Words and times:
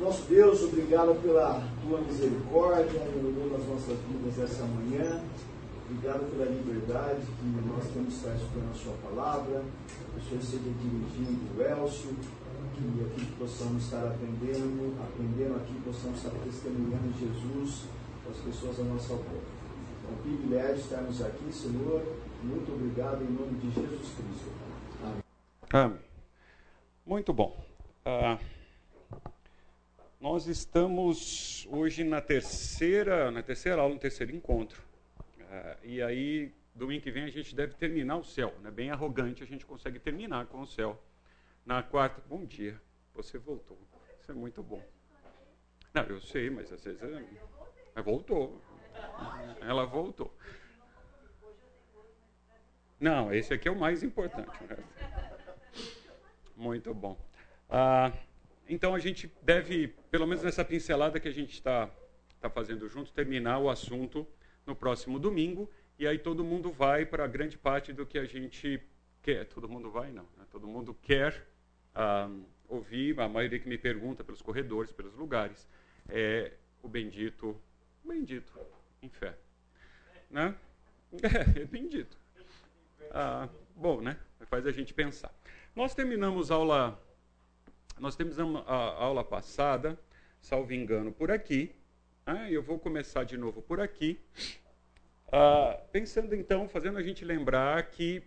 Nosso 0.00 0.22
Deus, 0.22 0.62
obrigado 0.62 1.14
pela 1.20 1.62
tua 1.82 2.00
misericórdia 2.00 3.04
no 3.04 3.50
das 3.50 3.68
nossas 3.68 3.98
vidas 4.08 4.50
essa 4.50 4.64
manhã. 4.64 5.22
Obrigado 5.84 6.24
pela 6.30 6.46
liberdade 6.46 7.20
que 7.20 7.68
nós 7.68 7.84
temos 7.92 8.14
estar 8.14 8.34
estudando 8.34 8.70
a 8.70 8.74
sua 8.74 8.94
palavra. 9.04 9.62
Que 10.14 10.18
o 10.18 10.22
Senhor 10.26 10.42
seja 10.42 10.72
dirigindo 10.80 11.52
o 11.54 11.62
Elcio, 11.62 12.16
que 12.74 13.04
aqui 13.04 13.26
possamos 13.38 13.84
estar 13.84 14.06
aprendendo, 14.06 14.96
aprendendo 15.02 15.56
aqui, 15.56 15.74
possamos 15.84 16.16
estar 16.16 16.30
testemunhando 16.44 17.12
Jesus 17.20 17.84
para 18.22 18.32
as 18.32 18.38
pessoas 18.38 18.80
à 18.80 18.84
nossa 18.84 19.14
volta. 19.14 19.60
É 20.08 20.12
um 20.12 20.22
privilégio 20.22 20.76
estarmos 20.76 21.20
aqui, 21.20 21.52
Senhor. 21.52 22.02
Muito 22.42 22.72
obrigado 22.72 23.22
em 23.22 23.32
nome 23.34 23.58
de 23.58 23.70
Jesus 23.70 24.08
Cristo. 24.16 24.50
Amém. 25.02 25.22
Amém. 25.70 25.98
Muito 27.04 27.34
bom. 27.34 27.54
Uh, 28.06 28.59
nós 30.20 30.46
estamos 30.46 31.66
hoje 31.70 32.04
na 32.04 32.20
terceira, 32.20 33.30
na 33.30 33.42
terceira 33.42 33.80
aula, 33.80 33.94
no 33.94 34.00
terceiro 34.00 34.36
encontro. 34.36 34.82
Uh, 35.38 35.86
e 35.86 36.02
aí, 36.02 36.52
domingo 36.74 37.02
que 37.02 37.10
vem, 37.10 37.24
a 37.24 37.30
gente 37.30 37.54
deve 37.54 37.72
terminar 37.74 38.16
o 38.16 38.24
céu. 38.24 38.54
Né? 38.60 38.70
Bem 38.70 38.90
arrogante, 38.90 39.42
a 39.42 39.46
gente 39.46 39.64
consegue 39.64 39.98
terminar 39.98 40.46
com 40.46 40.60
o 40.60 40.66
céu. 40.66 41.02
Na 41.64 41.82
quarta, 41.82 42.22
bom 42.28 42.44
dia, 42.44 42.78
você 43.14 43.38
voltou. 43.38 43.78
Isso 44.20 44.30
é 44.30 44.34
muito 44.34 44.62
bom. 44.62 44.82
Não, 45.94 46.02
eu 46.02 46.20
sei, 46.20 46.50
mas 46.50 46.70
às 46.70 46.84
vezes. 46.84 47.00
Mas 47.94 48.04
voltou. 48.04 48.60
Ela 49.62 49.86
voltou. 49.86 50.36
Não, 53.00 53.32
esse 53.32 53.54
aqui 53.54 53.68
é 53.68 53.70
o 53.70 53.78
mais 53.78 54.02
importante. 54.02 54.62
Né? 54.64 54.76
Muito 56.54 56.92
bom. 56.92 57.18
Ah, 57.70 58.12
então 58.70 58.94
a 58.94 59.00
gente 59.00 59.30
deve, 59.42 59.88
pelo 60.12 60.28
menos 60.28 60.44
nessa 60.44 60.64
pincelada 60.64 61.18
que 61.18 61.26
a 61.26 61.32
gente 61.32 61.54
está 61.54 61.90
tá 62.40 62.48
fazendo 62.48 62.88
junto, 62.88 63.12
terminar 63.12 63.58
o 63.58 63.68
assunto 63.68 64.24
no 64.64 64.76
próximo 64.76 65.18
domingo. 65.18 65.68
E 65.98 66.06
aí 66.06 66.18
todo 66.18 66.44
mundo 66.44 66.70
vai 66.70 67.04
para 67.04 67.24
a 67.24 67.26
grande 67.26 67.58
parte 67.58 67.92
do 67.92 68.06
que 68.06 68.16
a 68.16 68.24
gente 68.24 68.80
quer. 69.22 69.44
Todo 69.46 69.68
mundo 69.68 69.90
vai, 69.90 70.12
não. 70.12 70.22
Né? 70.38 70.46
Todo 70.52 70.68
mundo 70.68 70.94
quer 71.02 71.46
ah, 71.94 72.30
ouvir, 72.68 73.18
a 73.18 73.28
maioria 73.28 73.58
que 73.58 73.68
me 73.68 73.76
pergunta 73.76 74.22
pelos 74.22 74.40
corredores, 74.40 74.92
pelos 74.92 75.14
lugares, 75.16 75.68
é 76.08 76.52
o 76.80 76.88
bendito, 76.88 77.60
o 78.04 78.08
bendito 78.08 78.56
inferno. 79.02 79.36
Né? 80.30 80.54
É, 81.22 81.58
é 81.62 81.64
bendito. 81.64 82.16
Ah, 83.10 83.48
bom, 83.74 84.00
né? 84.00 84.16
Faz 84.46 84.64
a 84.64 84.70
gente 84.70 84.94
pensar. 84.94 85.34
Nós 85.74 85.92
terminamos 85.92 86.52
aula 86.52 86.98
nós 88.00 88.16
temos 88.16 88.38
a 88.40 88.74
aula 88.74 89.22
passada, 89.22 89.98
salvo 90.40 90.72
engano, 90.72 91.12
por 91.12 91.30
aqui. 91.30 91.70
Ah, 92.24 92.50
eu 92.50 92.62
vou 92.62 92.78
começar 92.78 93.24
de 93.24 93.36
novo 93.36 93.60
por 93.60 93.78
aqui. 93.78 94.18
Ah, 95.30 95.78
pensando 95.92 96.34
então, 96.34 96.66
fazendo 96.66 96.96
a 96.96 97.02
gente 97.02 97.26
lembrar 97.26 97.82
que 97.90 98.22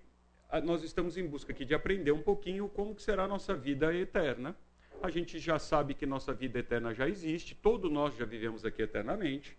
ah, 0.47 0.61
nós 0.61 0.83
estamos 0.83 1.17
em 1.17 1.25
busca 1.25 1.51
aqui 1.51 1.65
de 1.65 1.73
aprender 1.73 2.11
um 2.11 2.21
pouquinho 2.21 2.69
como 2.69 2.99
será 2.99 3.23
a 3.23 3.27
nossa 3.27 3.55
vida 3.55 3.91
eterna. 3.95 4.55
A 5.01 5.09
gente 5.09 5.39
já 5.39 5.57
sabe 5.57 5.95
que 5.95 6.05
nossa 6.05 6.33
vida 6.35 6.59
eterna 6.59 6.93
já 6.93 7.09
existe, 7.09 7.55
todos 7.55 7.91
nós 7.91 8.15
já 8.15 8.25
vivemos 8.25 8.63
aqui 8.63 8.83
eternamente. 8.83 9.57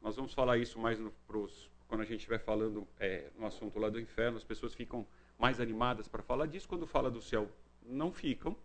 Nós 0.00 0.14
vamos 0.14 0.32
falar 0.32 0.56
isso 0.58 0.78
mais 0.78 1.00
no, 1.00 1.10
pros, 1.26 1.68
quando 1.88 2.02
a 2.02 2.04
gente 2.04 2.18
estiver 2.20 2.38
falando 2.38 2.86
é, 3.00 3.24
no 3.36 3.44
assunto 3.44 3.76
lá 3.80 3.90
do 3.90 3.98
inferno. 3.98 4.36
As 4.36 4.44
pessoas 4.44 4.72
ficam 4.72 5.04
mais 5.36 5.60
animadas 5.60 6.06
para 6.06 6.22
falar 6.22 6.46
disso. 6.46 6.68
Quando 6.68 6.86
fala 6.86 7.10
do 7.10 7.20
céu, 7.20 7.50
não 7.84 8.12
ficam 8.12 8.56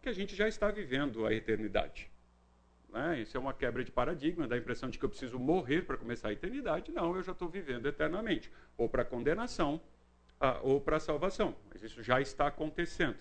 que 0.00 0.08
a 0.08 0.12
gente 0.12 0.34
já 0.34 0.48
está 0.48 0.70
vivendo 0.70 1.26
a 1.26 1.32
eternidade. 1.32 2.10
Né? 2.88 3.20
Isso 3.20 3.36
é 3.36 3.40
uma 3.40 3.54
quebra 3.54 3.84
de 3.84 3.90
paradigma, 3.90 4.48
dá 4.48 4.56
a 4.56 4.58
impressão 4.58 4.88
de 4.88 4.98
que 4.98 5.04
eu 5.04 5.08
preciso 5.08 5.38
morrer 5.38 5.82
para 5.82 5.96
começar 5.96 6.28
a 6.28 6.32
eternidade. 6.32 6.90
Não, 6.90 7.14
eu 7.14 7.22
já 7.22 7.32
estou 7.32 7.48
vivendo 7.48 7.86
eternamente, 7.86 8.50
ou 8.76 8.88
para 8.88 9.04
condenação, 9.04 9.80
ah, 10.40 10.58
ou 10.62 10.80
para 10.80 10.98
salvação. 10.98 11.54
Mas 11.68 11.82
isso 11.82 12.02
já 12.02 12.20
está 12.20 12.46
acontecendo. 12.46 13.18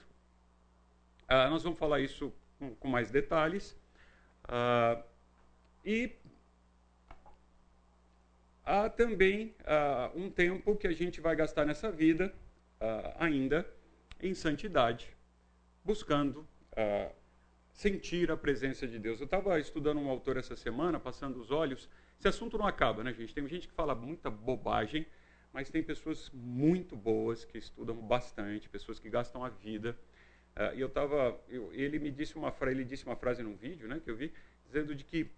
Ah, 1.27 1.49
nós 1.49 1.63
vamos 1.63 1.77
falar 1.77 1.99
isso 1.99 2.33
com, 2.57 2.73
com 2.75 2.87
mais 2.87 3.11
detalhes. 3.11 3.77
Ah, 4.43 5.03
e 5.85 6.15
há 8.65 8.89
também 8.89 9.53
ah, 9.65 10.11
um 10.15 10.29
tempo 10.29 10.75
que 10.75 10.87
a 10.87 10.93
gente 10.93 11.21
vai 11.21 11.35
gastar 11.35 11.65
nessa 11.65 11.91
vida 11.91 12.33
ah, 12.79 13.17
ainda 13.19 13.67
em 14.21 14.33
santidade, 14.33 15.15
buscando 15.83 16.47
uh, 16.79 17.13
sentir 17.73 18.31
a 18.31 18.37
presença 18.37 18.87
de 18.87 18.97
Deus. 18.97 19.19
Eu 19.19 19.25
estava 19.25 19.59
estudando 19.59 19.99
um 19.99 20.09
autor 20.09 20.37
essa 20.37 20.55
semana, 20.55 20.99
passando 20.99 21.39
os 21.39 21.51
olhos. 21.51 21.89
Esse 22.17 22.27
assunto 22.27 22.57
não 22.57 22.67
acaba, 22.67 23.03
né, 23.03 23.13
gente? 23.13 23.33
Tem 23.33 23.47
gente 23.47 23.67
que 23.67 23.73
fala 23.73 23.93
muita 23.93 24.29
bobagem, 24.29 25.05
mas 25.53 25.69
tem 25.69 25.81
pessoas 25.83 26.29
muito 26.33 26.95
boas 26.95 27.45
que 27.45 27.57
estudam 27.57 27.95
bastante, 27.95 28.69
pessoas 28.69 28.99
que 28.99 29.09
gastam 29.09 29.43
a 29.43 29.49
vida. 29.49 29.97
Uh, 30.55 30.75
e 30.75 30.81
eu 30.81 30.87
estava, 30.87 31.39
ele 31.71 31.99
me 31.99 32.11
disse 32.11 32.35
uma 32.35 32.51
frase, 32.51 32.75
ele 32.75 32.83
disse 32.83 33.05
uma 33.05 33.15
frase 33.15 33.43
num 33.43 33.55
vídeo, 33.55 33.87
né, 33.87 34.01
que 34.03 34.09
eu 34.09 34.15
vi, 34.15 34.33
dizendo 34.65 34.93
de 34.93 35.03
que 35.03 35.29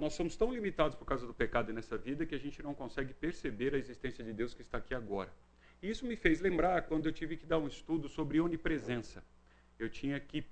nós 0.00 0.14
somos 0.14 0.36
tão 0.36 0.52
limitados 0.52 0.96
por 0.96 1.04
causa 1.04 1.26
do 1.26 1.34
pecado 1.34 1.72
nessa 1.72 1.96
vida 1.96 2.26
que 2.26 2.34
a 2.34 2.38
gente 2.38 2.62
não 2.62 2.74
consegue 2.74 3.14
perceber 3.14 3.74
a 3.74 3.78
existência 3.78 4.24
de 4.24 4.32
Deus 4.32 4.52
que 4.52 4.62
está 4.62 4.78
aqui 4.78 4.94
agora. 4.94 5.32
E 5.82 5.90
isso 5.90 6.06
me 6.06 6.16
fez 6.16 6.40
lembrar 6.40 6.82
quando 6.82 7.06
eu 7.06 7.12
tive 7.12 7.36
que 7.36 7.46
dar 7.46 7.58
um 7.58 7.68
estudo 7.68 8.08
sobre 8.08 8.40
onipresença. 8.40 9.22
Eu 9.78 9.88
tinha 9.90 10.18
que 10.18 10.44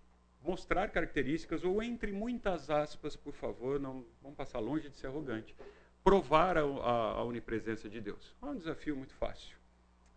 mostrar 0.45 0.91
características, 0.91 1.65
ou 1.65 1.83
entre 1.83 2.13
muitas 2.13 2.69
aspas, 2.69 3.17
por 3.17 3.33
favor, 3.33 3.81
não 3.81 4.05
vamos 4.23 4.37
passar 4.37 4.59
longe 4.59 4.91
de 4.91 4.97
ser 4.97 5.07
arrogante, 5.07 5.57
provar 6.05 6.59
a, 6.59 6.63
a, 6.63 7.13
a 7.13 7.25
onipresença 7.25 7.89
de 7.89 8.01
Deus. 8.01 8.37
É 8.43 8.47
um 8.47 8.57
desafio 8.57 8.95
muito 8.95 9.15
fácil. 9.15 9.57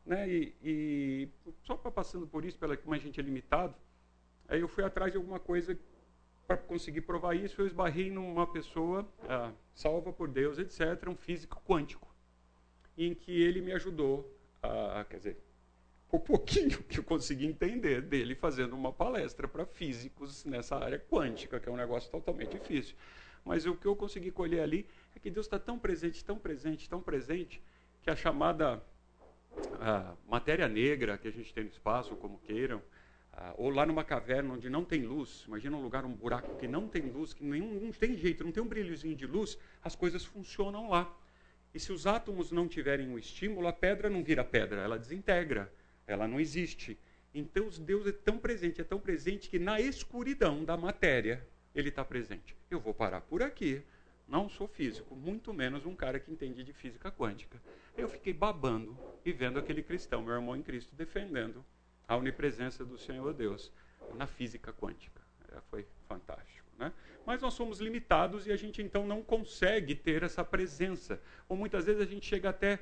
Né? 0.05 0.29
E, 0.29 0.55
e 0.61 1.29
só 1.63 1.75
para 1.75 1.89
passando 1.89 2.27
por 2.27 2.43
isso, 2.43 2.59
pela 2.59 2.75
como 2.75 2.93
a 2.93 2.97
gente 2.97 3.19
é 3.19 3.23
limitado, 3.23 3.73
aí 4.49 4.59
eu 4.59 4.67
fui 4.67 4.83
atrás 4.83 5.11
de 5.11 5.17
alguma 5.17 5.39
coisa 5.39 5.79
para 6.45 6.57
conseguir 6.57 7.01
provar 7.01 7.33
isso. 7.33 7.61
Eu 7.61 7.65
esbarrei 7.65 8.11
numa 8.11 8.47
pessoa 8.47 9.07
ah, 9.29 9.51
salva 9.73 10.11
por 10.11 10.27
Deus, 10.27 10.57
etc., 10.57 11.07
um 11.07 11.15
físico 11.15 11.61
quântico, 11.65 12.07
em 12.97 13.13
que 13.13 13.31
ele 13.41 13.61
me 13.61 13.71
ajudou, 13.71 14.29
a, 14.61 15.05
quer 15.09 15.17
dizer, 15.17 15.38
o 16.09 16.19
pouquinho 16.19 16.81
que 16.84 17.00
eu 17.00 17.03
consegui 17.03 17.45
entender 17.45 18.01
dele 18.01 18.34
fazendo 18.34 18.73
uma 18.75 18.94
palestra 18.94 19.47
para 19.47 19.66
físicos 19.66 20.45
nessa 20.45 20.78
área 20.78 21.00
quântica, 21.00 21.59
que 21.59 21.68
é 21.68 21.72
um 21.72 21.75
negócio 21.75 22.09
totalmente 22.09 22.57
difícil. 22.57 22.95
Mas 23.44 23.66
o 23.66 23.75
que 23.75 23.85
eu 23.85 23.95
consegui 23.95 24.31
colher 24.31 24.62
ali 24.62 24.88
é 25.16 25.19
que 25.19 25.29
Deus 25.29 25.45
está 25.45 25.59
tão 25.59 25.78
presente, 25.78 26.23
tão 26.23 26.38
presente, 26.38 26.90
tão 26.90 27.01
presente, 27.01 27.62
que 28.01 28.09
a 28.09 28.16
chamada 28.16 28.81
a 29.79 30.13
matéria 30.28 30.68
negra 30.68 31.18
que 31.18 31.28
a 31.28 31.31
gente 31.31 31.53
tem 31.53 31.63
no 31.63 31.69
espaço, 31.69 32.16
como 32.16 32.38
queiram, 32.39 32.81
ou 33.56 33.69
lá 33.69 33.85
numa 33.85 34.03
caverna 34.03 34.53
onde 34.53 34.69
não 34.69 34.84
tem 34.84 35.01
luz, 35.01 35.44
imagina 35.47 35.78
um 35.78 35.81
lugar, 35.81 36.06
um 36.06 36.13
buraco 36.13 36.56
que 36.57 36.68
não 36.68 36.88
tem 36.88 37.03
luz, 37.03 37.34
que 37.34 37.44
nenhum, 37.44 37.79
não 37.79 37.91
tem 37.91 38.16
jeito, 38.16 38.44
não 38.44 38.51
tem 38.51 38.63
um 38.63 38.68
brilhozinho 38.68 39.16
de 39.16 39.25
luz, 39.25 39.57
as 39.84 39.95
coisas 39.95 40.24
funcionam 40.25 40.89
lá. 40.89 41.13
E 41.74 41.79
se 41.79 41.91
os 41.91 42.07
átomos 42.07 42.51
não 42.51 42.68
tiverem 42.68 43.07
um 43.07 43.18
estímulo, 43.18 43.68
a 43.68 43.74
pedra 43.74 44.09
não 44.09 44.24
vira 44.24 44.44
pedra, 44.44 44.81
ela 44.81 44.97
desintegra 44.97 45.72
ela 46.07 46.28
não 46.28 46.40
existe. 46.40 46.97
Então 47.34 47.69
Deus 47.69 48.07
é 48.07 48.12
tão 48.12 48.40
presente, 48.40 48.81
é 48.81 48.84
tão 48.84 49.00
presente 49.00 49.50
que 49.50 49.59
na 49.59 49.79
escuridão 49.79 50.63
da 50.63 50.78
matéria 50.78 51.45
ele 51.75 51.90
está 51.90 52.03
presente. 52.03 52.56
Eu 52.72 52.79
vou 52.79 52.94
parar 52.94 53.22
por 53.22 53.44
aqui. 53.44 53.84
Não 54.28 54.50
sou 54.50 54.68
físico, 54.68 55.16
muito 55.16 55.53
menos 55.53 55.85
um 55.85 55.95
cara 55.95 56.19
que 56.19 56.31
entende 56.31 56.62
de 56.63 56.73
física 56.73 57.09
quântica. 57.09 57.62
Eu 57.95 58.09
fiquei 58.09 58.34
babando 58.34 58.97
e 59.23 59.31
vendo 59.31 59.57
aquele 59.57 59.81
cristão, 59.81 60.22
meu 60.22 60.34
irmão 60.34 60.56
em 60.56 60.62
Cristo, 60.62 60.94
defendendo 60.95 61.63
a 62.06 62.16
onipresença 62.16 62.84
do 62.84 62.97
Senhor 62.97 63.34
Deus 63.34 63.72
na 64.16 64.28
física 64.28 64.74
quântica. 64.74 65.22
É, 65.50 65.62
foi 65.69 65.85
fantástico. 66.09 66.68
Né? 66.78 66.91
Mas 67.25 67.41
nós 67.41 67.53
somos 67.53 67.80
limitados 67.80 68.45
e 68.48 68.51
a 68.51 68.57
gente 68.57 68.81
então 68.81 69.07
não 69.07 69.24
consegue 69.24 69.95
ter 69.95 70.24
essa 70.24 70.44
presença. 70.44 71.21
Ou 71.48 71.56
muitas 71.56 71.86
vezes 71.86 72.01
a 72.01 72.06
gente 72.06 72.25
chega 72.25 72.50
até 72.50 72.80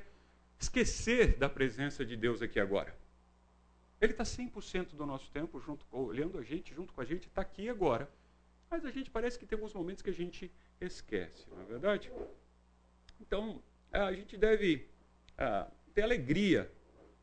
esquecer 0.58 1.36
da 1.36 1.48
presença 1.48 2.04
de 2.04 2.16
Deus 2.16 2.42
aqui 2.42 2.58
agora. 2.58 2.94
Ele 4.00 4.12
está 4.12 4.24
100% 4.24 4.94
do 4.94 5.06
nosso 5.06 5.30
tempo 5.30 5.58
junto, 5.60 5.86
olhando 5.90 6.38
a 6.38 6.42
gente, 6.42 6.74
junto 6.74 6.92
com 6.92 7.00
a 7.00 7.04
gente, 7.04 7.28
está 7.28 7.40
aqui 7.40 7.68
agora. 7.68 8.10
Mas 8.70 8.84
a 8.84 8.90
gente 8.90 9.10
parece 9.10 9.38
que 9.38 9.46
tem 9.46 9.56
alguns 9.56 9.72
momentos 9.72 10.02
que 10.02 10.10
a 10.10 10.12
gente 10.12 10.52
esquece, 10.80 11.48
não 11.50 11.62
é 11.62 11.64
verdade? 11.64 12.12
Então, 13.20 13.62
a 13.90 14.12
gente 14.12 14.36
deve 14.36 14.88
uh, 15.38 15.70
ter 15.94 16.02
alegria 16.02 16.70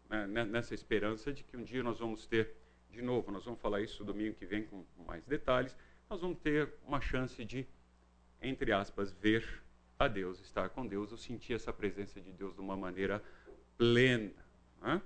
né, 0.09 0.45
nessa 0.45 0.73
esperança 0.73 1.31
de 1.31 1.43
que 1.43 1.55
um 1.55 1.63
dia 1.63 1.83
nós 1.83 1.99
vamos 1.99 2.25
ter, 2.25 2.55
de 2.89 3.01
novo, 3.01 3.31
nós 3.31 3.45
vamos 3.45 3.59
falar 3.59 3.81
isso 3.81 4.03
domingo 4.03 4.35
que 4.35 4.45
vem 4.45 4.63
com 4.63 4.83
mais 5.05 5.23
detalhes, 5.25 5.75
nós 6.09 6.21
vamos 6.21 6.39
ter 6.39 6.73
uma 6.87 7.01
chance 7.01 7.43
de, 7.43 7.67
entre 8.41 8.71
aspas, 8.71 9.11
ver 9.11 9.63
a 9.97 10.07
Deus, 10.07 10.39
estar 10.39 10.69
com 10.69 10.85
Deus, 10.85 11.11
ou 11.11 11.17
sentir 11.17 11.53
essa 11.53 11.71
presença 11.71 12.19
de 12.19 12.31
Deus 12.31 12.53
de 12.53 12.61
uma 12.61 12.75
maneira 12.75 13.23
plena. 13.77 14.33
Né? 14.81 15.01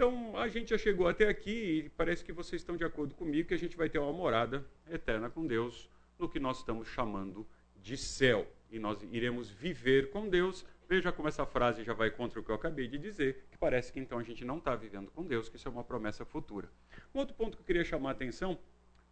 Então, 0.00 0.34
a 0.38 0.48
gente 0.48 0.70
já 0.70 0.78
chegou 0.78 1.06
até 1.06 1.28
aqui 1.28 1.84
e 1.84 1.88
parece 1.90 2.24
que 2.24 2.32
vocês 2.32 2.62
estão 2.62 2.74
de 2.74 2.82
acordo 2.82 3.14
comigo 3.14 3.48
que 3.48 3.52
a 3.52 3.58
gente 3.58 3.76
vai 3.76 3.86
ter 3.86 3.98
uma 3.98 4.14
morada 4.14 4.64
eterna 4.90 5.28
com 5.28 5.46
Deus 5.46 5.90
no 6.18 6.26
que 6.26 6.40
nós 6.40 6.60
estamos 6.60 6.88
chamando 6.88 7.46
de 7.76 7.98
céu. 7.98 8.50
E 8.70 8.78
nós 8.78 9.02
iremos 9.12 9.50
viver 9.50 10.08
com 10.08 10.26
Deus. 10.26 10.64
Veja 10.88 11.12
como 11.12 11.28
essa 11.28 11.44
frase 11.44 11.84
já 11.84 11.92
vai 11.92 12.10
contra 12.10 12.40
o 12.40 12.42
que 12.42 12.50
eu 12.50 12.54
acabei 12.54 12.88
de 12.88 12.96
dizer, 12.96 13.44
que 13.50 13.58
parece 13.58 13.92
que 13.92 14.00
então 14.00 14.18
a 14.18 14.22
gente 14.22 14.42
não 14.42 14.56
está 14.56 14.74
vivendo 14.74 15.10
com 15.10 15.22
Deus, 15.22 15.50
que 15.50 15.56
isso 15.56 15.68
é 15.68 15.70
uma 15.70 15.84
promessa 15.84 16.24
futura. 16.24 16.70
Um 17.14 17.18
outro 17.18 17.34
ponto 17.34 17.58
que 17.58 17.62
eu 17.62 17.66
queria 17.66 17.84
chamar 17.84 18.08
a 18.08 18.12
atenção 18.12 18.58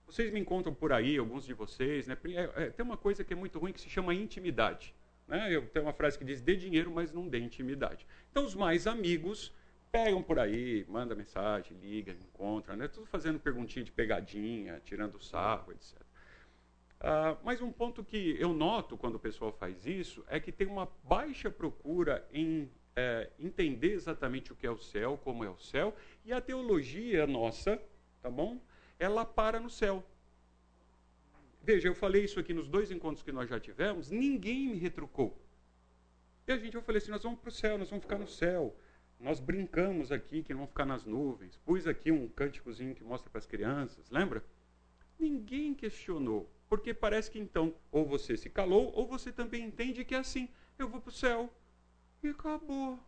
vocês 0.06 0.32
me 0.32 0.40
encontram 0.40 0.72
por 0.72 0.90
aí, 0.90 1.18
alguns 1.18 1.44
de 1.44 1.52
vocês, 1.52 2.06
né? 2.06 2.16
É, 2.28 2.64
é, 2.64 2.70
tem 2.70 2.82
uma 2.82 2.96
coisa 2.96 3.22
que 3.22 3.34
é 3.34 3.36
muito 3.36 3.58
ruim 3.58 3.74
que 3.74 3.80
se 3.82 3.90
chama 3.90 4.14
intimidade. 4.14 4.94
Né? 5.26 5.54
Eu 5.54 5.68
tenho 5.68 5.84
uma 5.84 5.92
frase 5.92 6.18
que 6.18 6.24
diz: 6.24 6.40
dê 6.40 6.56
dinheiro, 6.56 6.90
mas 6.90 7.12
não 7.12 7.28
dê 7.28 7.38
intimidade. 7.38 8.06
Então, 8.30 8.42
os 8.46 8.54
mais 8.54 8.86
amigos 8.86 9.52
pegam 9.90 10.22
por 10.22 10.38
aí, 10.38 10.84
manda 10.88 11.14
mensagem, 11.14 11.76
liga, 11.78 12.12
encontra, 12.12 12.76
né? 12.76 12.88
Tudo 12.88 13.06
fazendo 13.06 13.38
perguntinha 13.38 13.84
de 13.84 13.92
pegadinha, 13.92 14.80
tirando 14.84 15.20
sarro, 15.22 15.72
etc. 15.72 15.96
Ah, 17.00 17.36
mas 17.44 17.60
um 17.60 17.70
ponto 17.70 18.04
que 18.04 18.36
eu 18.40 18.52
noto 18.52 18.96
quando 18.96 19.14
o 19.14 19.20
pessoal 19.20 19.52
faz 19.52 19.86
isso 19.86 20.24
é 20.28 20.40
que 20.40 20.50
tem 20.50 20.66
uma 20.66 20.90
baixa 21.04 21.50
procura 21.50 22.26
em 22.32 22.70
é, 22.96 23.30
entender 23.38 23.92
exatamente 23.92 24.52
o 24.52 24.56
que 24.56 24.66
é 24.66 24.70
o 24.70 24.78
céu, 24.78 25.18
como 25.22 25.44
é 25.44 25.48
o 25.48 25.58
céu, 25.58 25.94
e 26.24 26.32
a 26.32 26.40
teologia 26.40 27.26
nossa, 27.26 27.80
tá 28.20 28.30
bom? 28.30 28.60
ela 28.98 29.24
para 29.24 29.60
no 29.60 29.70
céu. 29.70 30.04
Veja, 31.62 31.88
eu 31.88 31.94
falei 31.94 32.24
isso 32.24 32.40
aqui 32.40 32.52
nos 32.52 32.68
dois 32.68 32.90
encontros 32.90 33.22
que 33.22 33.30
nós 33.30 33.48
já 33.48 33.60
tivemos, 33.60 34.10
ninguém 34.10 34.68
me 34.68 34.78
retrucou. 34.78 35.38
E 36.46 36.52
a 36.52 36.56
gente, 36.56 36.74
eu 36.74 36.82
falei 36.82 36.98
assim, 37.00 37.10
nós 37.10 37.22
vamos 37.22 37.40
para 37.40 37.48
o 37.48 37.52
céu, 37.52 37.78
nós 37.78 37.90
vamos 37.90 38.04
ficar 38.04 38.18
no 38.18 38.26
céu. 38.26 38.74
Nós 39.20 39.40
brincamos 39.40 40.12
aqui 40.12 40.42
que 40.42 40.54
vamos 40.54 40.70
ficar 40.70 40.84
nas 40.84 41.04
nuvens. 41.04 41.56
Pus 41.58 41.86
aqui 41.86 42.12
um 42.12 42.28
cânticozinho 42.28 42.94
que 42.94 43.02
mostra 43.02 43.28
para 43.28 43.38
as 43.38 43.46
crianças, 43.46 44.08
lembra? 44.10 44.44
Ninguém 45.18 45.74
questionou, 45.74 46.48
porque 46.68 46.94
parece 46.94 47.30
que 47.30 47.38
então, 47.38 47.74
ou 47.90 48.06
você 48.06 48.36
se 48.36 48.48
calou, 48.48 48.92
ou 48.94 49.06
você 49.06 49.32
também 49.32 49.64
entende 49.64 50.04
que 50.04 50.14
é 50.14 50.18
assim, 50.18 50.48
eu 50.78 50.88
vou 50.88 51.00
para 51.00 51.08
o 51.08 51.12
céu. 51.12 51.52
E 52.22 52.28
acabou. 52.28 52.98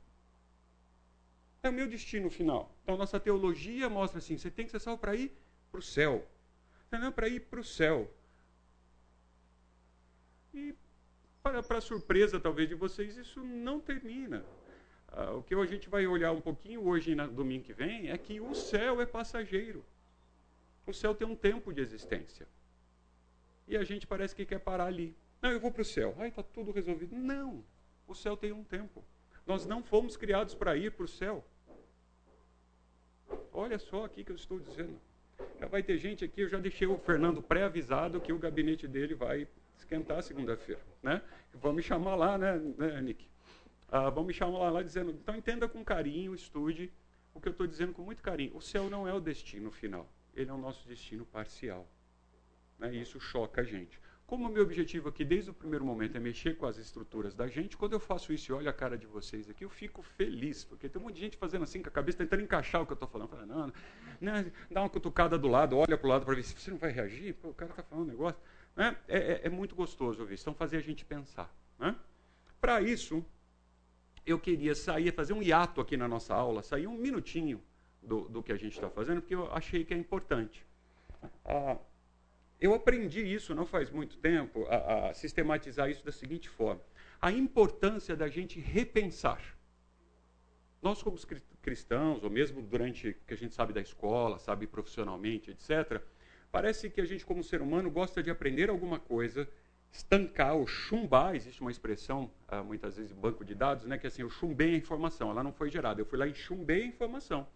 É 1.62 1.68
o 1.68 1.72
meu 1.72 1.86
destino 1.86 2.30
final. 2.30 2.74
Então, 2.82 2.96
nossa 2.96 3.20
teologia 3.20 3.88
mostra 3.88 4.18
assim: 4.18 4.36
você 4.36 4.50
tem 4.50 4.64
que 4.64 4.70
ser 4.72 4.80
salvo 4.80 5.00
para 5.00 5.14
ir 5.14 5.32
para 5.70 5.78
o 5.78 5.82
céu. 5.82 6.26
Não 6.90 7.06
é 7.06 7.10
para 7.10 7.28
ir 7.28 7.40
para 7.40 7.60
o 7.60 7.64
céu. 7.64 8.12
E, 10.52 10.74
para, 11.42 11.62
para 11.62 11.80
surpresa 11.80 12.40
talvez 12.40 12.68
de 12.68 12.74
vocês, 12.74 13.16
isso 13.16 13.44
não 13.44 13.78
termina. 13.80 14.44
Ah, 15.12 15.32
o 15.32 15.42
que 15.42 15.54
a 15.54 15.66
gente 15.66 15.88
vai 15.88 16.06
olhar 16.06 16.32
um 16.32 16.40
pouquinho 16.40 16.86
hoje, 16.86 17.14
no 17.14 17.28
domingo 17.28 17.64
que 17.64 17.72
vem, 17.72 18.10
é 18.10 18.18
que 18.18 18.40
o 18.40 18.54
céu 18.54 19.00
é 19.00 19.06
passageiro. 19.06 19.84
O 20.86 20.92
céu 20.92 21.14
tem 21.14 21.26
um 21.26 21.36
tempo 21.36 21.72
de 21.72 21.80
existência. 21.80 22.46
E 23.66 23.76
a 23.76 23.84
gente 23.84 24.06
parece 24.06 24.34
que 24.34 24.44
quer 24.44 24.58
parar 24.58 24.86
ali. 24.86 25.16
Não, 25.40 25.50
eu 25.50 25.60
vou 25.60 25.70
para 25.70 25.82
o 25.82 25.84
céu. 25.84 26.14
Ai, 26.18 26.28
está 26.28 26.42
tudo 26.42 26.72
resolvido. 26.72 27.14
Não. 27.14 27.64
O 28.06 28.14
céu 28.14 28.36
tem 28.36 28.52
um 28.52 28.64
tempo. 28.64 29.04
Nós 29.46 29.66
não 29.66 29.82
fomos 29.82 30.16
criados 30.16 30.54
para 30.54 30.76
ir 30.76 30.92
para 30.92 31.04
o 31.04 31.08
céu. 31.08 31.44
Olha 33.52 33.78
só 33.78 34.04
aqui 34.04 34.24
que 34.24 34.32
eu 34.32 34.36
estou 34.36 34.58
dizendo. 34.58 35.00
Já 35.58 35.66
vai 35.66 35.82
ter 35.82 35.96
gente 35.98 36.24
aqui, 36.24 36.42
eu 36.42 36.48
já 36.48 36.58
deixei 36.58 36.86
o 36.86 36.98
Fernando 36.98 37.42
pré-avisado 37.42 38.20
que 38.20 38.32
o 38.32 38.38
gabinete 38.38 38.86
dele 38.88 39.14
vai 39.14 39.46
esquentar 39.76 40.22
segunda-feira. 40.22 40.80
Né? 41.02 41.22
Vão 41.54 41.72
me 41.72 41.82
chamar 41.82 42.16
lá, 42.16 42.36
né, 42.36 42.58
né 42.76 43.00
Nick? 43.00 43.29
Ah, 43.90 44.08
vão 44.08 44.24
me 44.24 44.32
chamar 44.32 44.58
lá, 44.58 44.70
lá 44.70 44.82
dizendo, 44.82 45.10
então 45.10 45.34
entenda 45.34 45.68
com 45.68 45.84
carinho, 45.84 46.34
estude 46.34 46.92
o 47.34 47.40
que 47.40 47.48
eu 47.48 47.52
estou 47.52 47.66
dizendo 47.66 47.92
com 47.92 48.02
muito 48.02 48.22
carinho. 48.22 48.56
O 48.56 48.60
céu 48.60 48.88
não 48.88 49.06
é 49.06 49.12
o 49.12 49.20
destino 49.20 49.70
final, 49.70 50.08
ele 50.34 50.48
é 50.48 50.52
o 50.52 50.58
nosso 50.58 50.86
destino 50.86 51.26
parcial. 51.26 51.88
Né? 52.78 52.94
E 52.94 53.00
isso 53.00 53.18
choca 53.20 53.60
a 53.60 53.64
gente. 53.64 54.00
Como 54.30 54.48
o 54.48 54.48
meu 54.48 54.62
objetivo 54.62 55.08
aqui, 55.08 55.24
desde 55.24 55.50
o 55.50 55.52
primeiro 55.52 55.84
momento, 55.84 56.16
é 56.16 56.20
mexer 56.20 56.56
com 56.56 56.64
as 56.64 56.78
estruturas 56.78 57.34
da 57.34 57.48
gente, 57.48 57.76
quando 57.76 57.94
eu 57.94 57.98
faço 57.98 58.32
isso 58.32 58.52
e 58.52 58.54
olho 58.54 58.70
a 58.70 58.72
cara 58.72 58.96
de 58.96 59.04
vocês 59.04 59.50
aqui, 59.50 59.64
eu 59.64 59.68
fico 59.68 60.02
feliz, 60.02 60.62
porque 60.62 60.88
tem 60.88 61.02
um 61.02 61.06
monte 61.06 61.16
de 61.16 61.22
gente 61.22 61.36
fazendo 61.36 61.64
assim 61.64 61.82
com 61.82 61.88
a 61.88 61.90
cabeça, 61.90 62.18
tentando 62.18 62.40
encaixar 62.40 62.80
o 62.80 62.86
que 62.86 62.92
eu 62.92 62.94
estou 62.94 63.08
falando. 63.08 63.28
Fala, 63.28 63.44
não, 63.44 63.72
não, 64.20 64.52
dá 64.70 64.82
uma 64.82 64.88
cutucada 64.88 65.36
do 65.36 65.48
lado, 65.48 65.76
olha 65.76 65.98
para 65.98 66.06
o 66.06 66.10
lado 66.10 66.24
para 66.24 66.36
ver 66.36 66.44
se 66.44 66.54
você 66.54 66.70
não 66.70 66.78
vai 66.78 66.92
reagir, 66.92 67.34
Pô, 67.34 67.48
o 67.48 67.54
cara 67.54 67.72
está 67.72 67.82
falando 67.82 68.06
um 68.06 68.08
negócio. 68.08 68.40
Né? 68.76 68.96
É, 69.08 69.18
é, 69.18 69.40
é, 69.46 69.48
muito 69.48 69.74
gostoso 69.74 70.20
ouvir 70.20 70.34
isso, 70.34 70.44
então 70.44 70.54
fazer 70.54 70.76
a 70.76 70.80
gente 70.80 71.04
pensar. 71.04 71.52
Né? 71.76 71.96
Para 72.60 72.80
isso, 72.80 73.26
eu 74.26 74.38
queria 74.38 74.74
sair, 74.74 75.12
fazer 75.12 75.32
um 75.32 75.42
hiato 75.42 75.80
aqui 75.80 75.96
na 75.96 76.08
nossa 76.08 76.34
aula, 76.34 76.62
sair 76.62 76.86
um 76.86 76.96
minutinho 76.96 77.62
do, 78.02 78.28
do 78.28 78.42
que 78.42 78.52
a 78.52 78.56
gente 78.56 78.74
está 78.74 78.88
fazendo, 78.88 79.20
porque 79.20 79.34
eu 79.34 79.52
achei 79.52 79.84
que 79.84 79.94
é 79.94 79.96
importante. 79.96 80.64
Ah, 81.44 81.76
eu 82.60 82.74
aprendi 82.74 83.20
isso 83.20 83.54
não 83.54 83.64
faz 83.64 83.90
muito 83.90 84.18
tempo, 84.18 84.66
a, 84.66 85.08
a 85.08 85.14
sistematizar 85.14 85.90
isso 85.90 86.04
da 86.04 86.12
seguinte 86.12 86.48
forma: 86.48 86.82
a 87.20 87.30
importância 87.32 88.14
da 88.14 88.28
gente 88.28 88.60
repensar. 88.60 89.42
Nós, 90.82 91.02
como 91.02 91.18
cristãos, 91.60 92.24
ou 92.24 92.30
mesmo 92.30 92.62
durante 92.62 93.14
que 93.26 93.34
a 93.34 93.36
gente 93.36 93.54
sabe 93.54 93.72
da 93.72 93.82
escola, 93.82 94.38
sabe 94.38 94.66
profissionalmente, 94.66 95.50
etc., 95.50 96.00
parece 96.50 96.88
que 96.88 97.02
a 97.02 97.04
gente, 97.04 97.24
como 97.24 97.44
ser 97.44 97.60
humano, 97.60 97.90
gosta 97.90 98.22
de 98.22 98.30
aprender 98.30 98.70
alguma 98.70 98.98
coisa, 98.98 99.46
estancar 99.92 100.56
ou 100.56 100.66
chumbar. 100.66 101.34
Existe 101.34 101.60
uma 101.60 101.70
expressão, 101.70 102.30
ah, 102.48 102.62
muitas 102.62 102.96
vezes, 102.96 103.12
em 103.12 103.20
banco 103.20 103.44
de 103.44 103.54
dados, 103.54 103.84
né, 103.86 103.98
que 103.98 104.06
é 104.06 104.08
assim: 104.08 104.22
eu 104.22 104.30
chumbei 104.30 104.74
a 104.74 104.78
informação, 104.78 105.30
ela 105.30 105.42
não 105.42 105.52
foi 105.52 105.70
gerada. 105.70 106.00
Eu 106.00 106.06
fui 106.06 106.18
lá 106.18 106.26
e 106.26 106.34
chumbei 106.34 106.82
a 106.82 106.86
informação. 106.86 107.46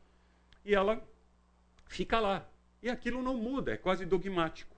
E 0.65 0.75
ela 0.75 1.03
fica 1.87 2.19
lá. 2.19 2.49
E 2.83 2.91
aquilo 2.91 3.23
não 3.23 3.37
muda, 3.37 3.73
é 3.73 3.77
quase 3.77 4.05
dogmático. 4.05 4.75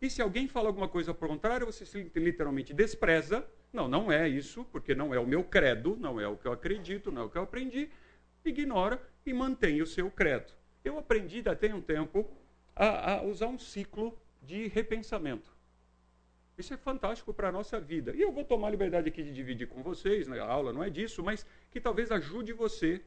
E 0.00 0.10
se 0.10 0.20
alguém 0.20 0.46
fala 0.46 0.68
alguma 0.68 0.88
coisa 0.88 1.10
ao 1.10 1.14
contrário, 1.14 1.66
você 1.66 1.84
literalmente 2.14 2.74
despreza. 2.74 3.46
Não, 3.72 3.88
não 3.88 4.12
é 4.12 4.28
isso, 4.28 4.64
porque 4.66 4.94
não 4.94 5.12
é 5.14 5.18
o 5.18 5.26
meu 5.26 5.42
credo, 5.42 5.96
não 5.96 6.20
é 6.20 6.28
o 6.28 6.36
que 6.36 6.46
eu 6.46 6.52
acredito, 6.52 7.10
não 7.10 7.22
é 7.22 7.24
o 7.24 7.30
que 7.30 7.38
eu 7.38 7.42
aprendi. 7.42 7.90
Ignora 8.44 9.00
e 9.24 9.32
mantém 9.32 9.80
o 9.80 9.86
seu 9.86 10.10
credo. 10.10 10.52
Eu 10.84 10.98
aprendi, 10.98 11.42
já 11.42 11.56
tem 11.56 11.72
um 11.72 11.80
tempo, 11.80 12.30
a, 12.76 13.14
a 13.14 13.22
usar 13.22 13.48
um 13.48 13.58
ciclo 13.58 14.16
de 14.42 14.68
repensamento. 14.68 15.53
Isso 16.56 16.72
é 16.72 16.76
fantástico 16.76 17.34
para 17.34 17.48
a 17.48 17.52
nossa 17.52 17.80
vida. 17.80 18.14
E 18.14 18.20
eu 18.20 18.32
vou 18.32 18.44
tomar 18.44 18.70
liberdade 18.70 19.08
aqui 19.08 19.22
de 19.22 19.32
dividir 19.32 19.68
com 19.68 19.82
vocês, 19.82 20.28
né? 20.28 20.40
a 20.40 20.46
aula 20.46 20.72
não 20.72 20.84
é 20.84 20.90
disso, 20.90 21.22
mas 21.22 21.44
que 21.70 21.80
talvez 21.80 22.12
ajude 22.12 22.52
você, 22.52 23.02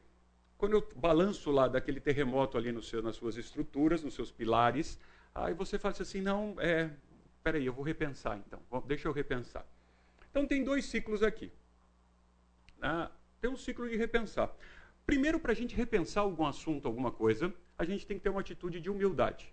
quando 0.56 0.74
eu 0.74 0.88
balanço 0.96 1.50
lá 1.50 1.66
daquele 1.66 2.00
terremoto 2.00 2.58
ali 2.58 2.72
no 2.72 2.82
seu, 2.82 3.02
nas 3.02 3.16
suas 3.16 3.36
estruturas, 3.36 4.02
nos 4.02 4.14
seus 4.14 4.30
pilares, 4.30 4.98
Aí 5.34 5.54
você 5.54 5.78
fala 5.78 5.94
assim, 5.98 6.20
não, 6.20 6.56
é, 6.58 6.90
peraí, 7.42 7.64
eu 7.64 7.72
vou 7.72 7.84
repensar 7.84 8.38
então, 8.38 8.60
deixa 8.86 9.08
eu 9.08 9.12
repensar. 9.12 9.64
Então 10.30 10.46
tem 10.46 10.64
dois 10.64 10.84
ciclos 10.84 11.22
aqui. 11.22 11.50
Ah, 12.82 13.10
tem 13.40 13.50
um 13.50 13.56
ciclo 13.56 13.88
de 13.88 13.96
repensar. 13.96 14.52
Primeiro, 15.06 15.38
para 15.38 15.52
a 15.52 15.54
gente 15.54 15.74
repensar 15.74 16.22
algum 16.22 16.44
assunto, 16.44 16.86
alguma 16.86 17.10
coisa, 17.10 17.52
a 17.78 17.84
gente 17.84 18.06
tem 18.06 18.18
que 18.18 18.22
ter 18.22 18.30
uma 18.30 18.40
atitude 18.40 18.80
de 18.80 18.90
humildade. 18.90 19.52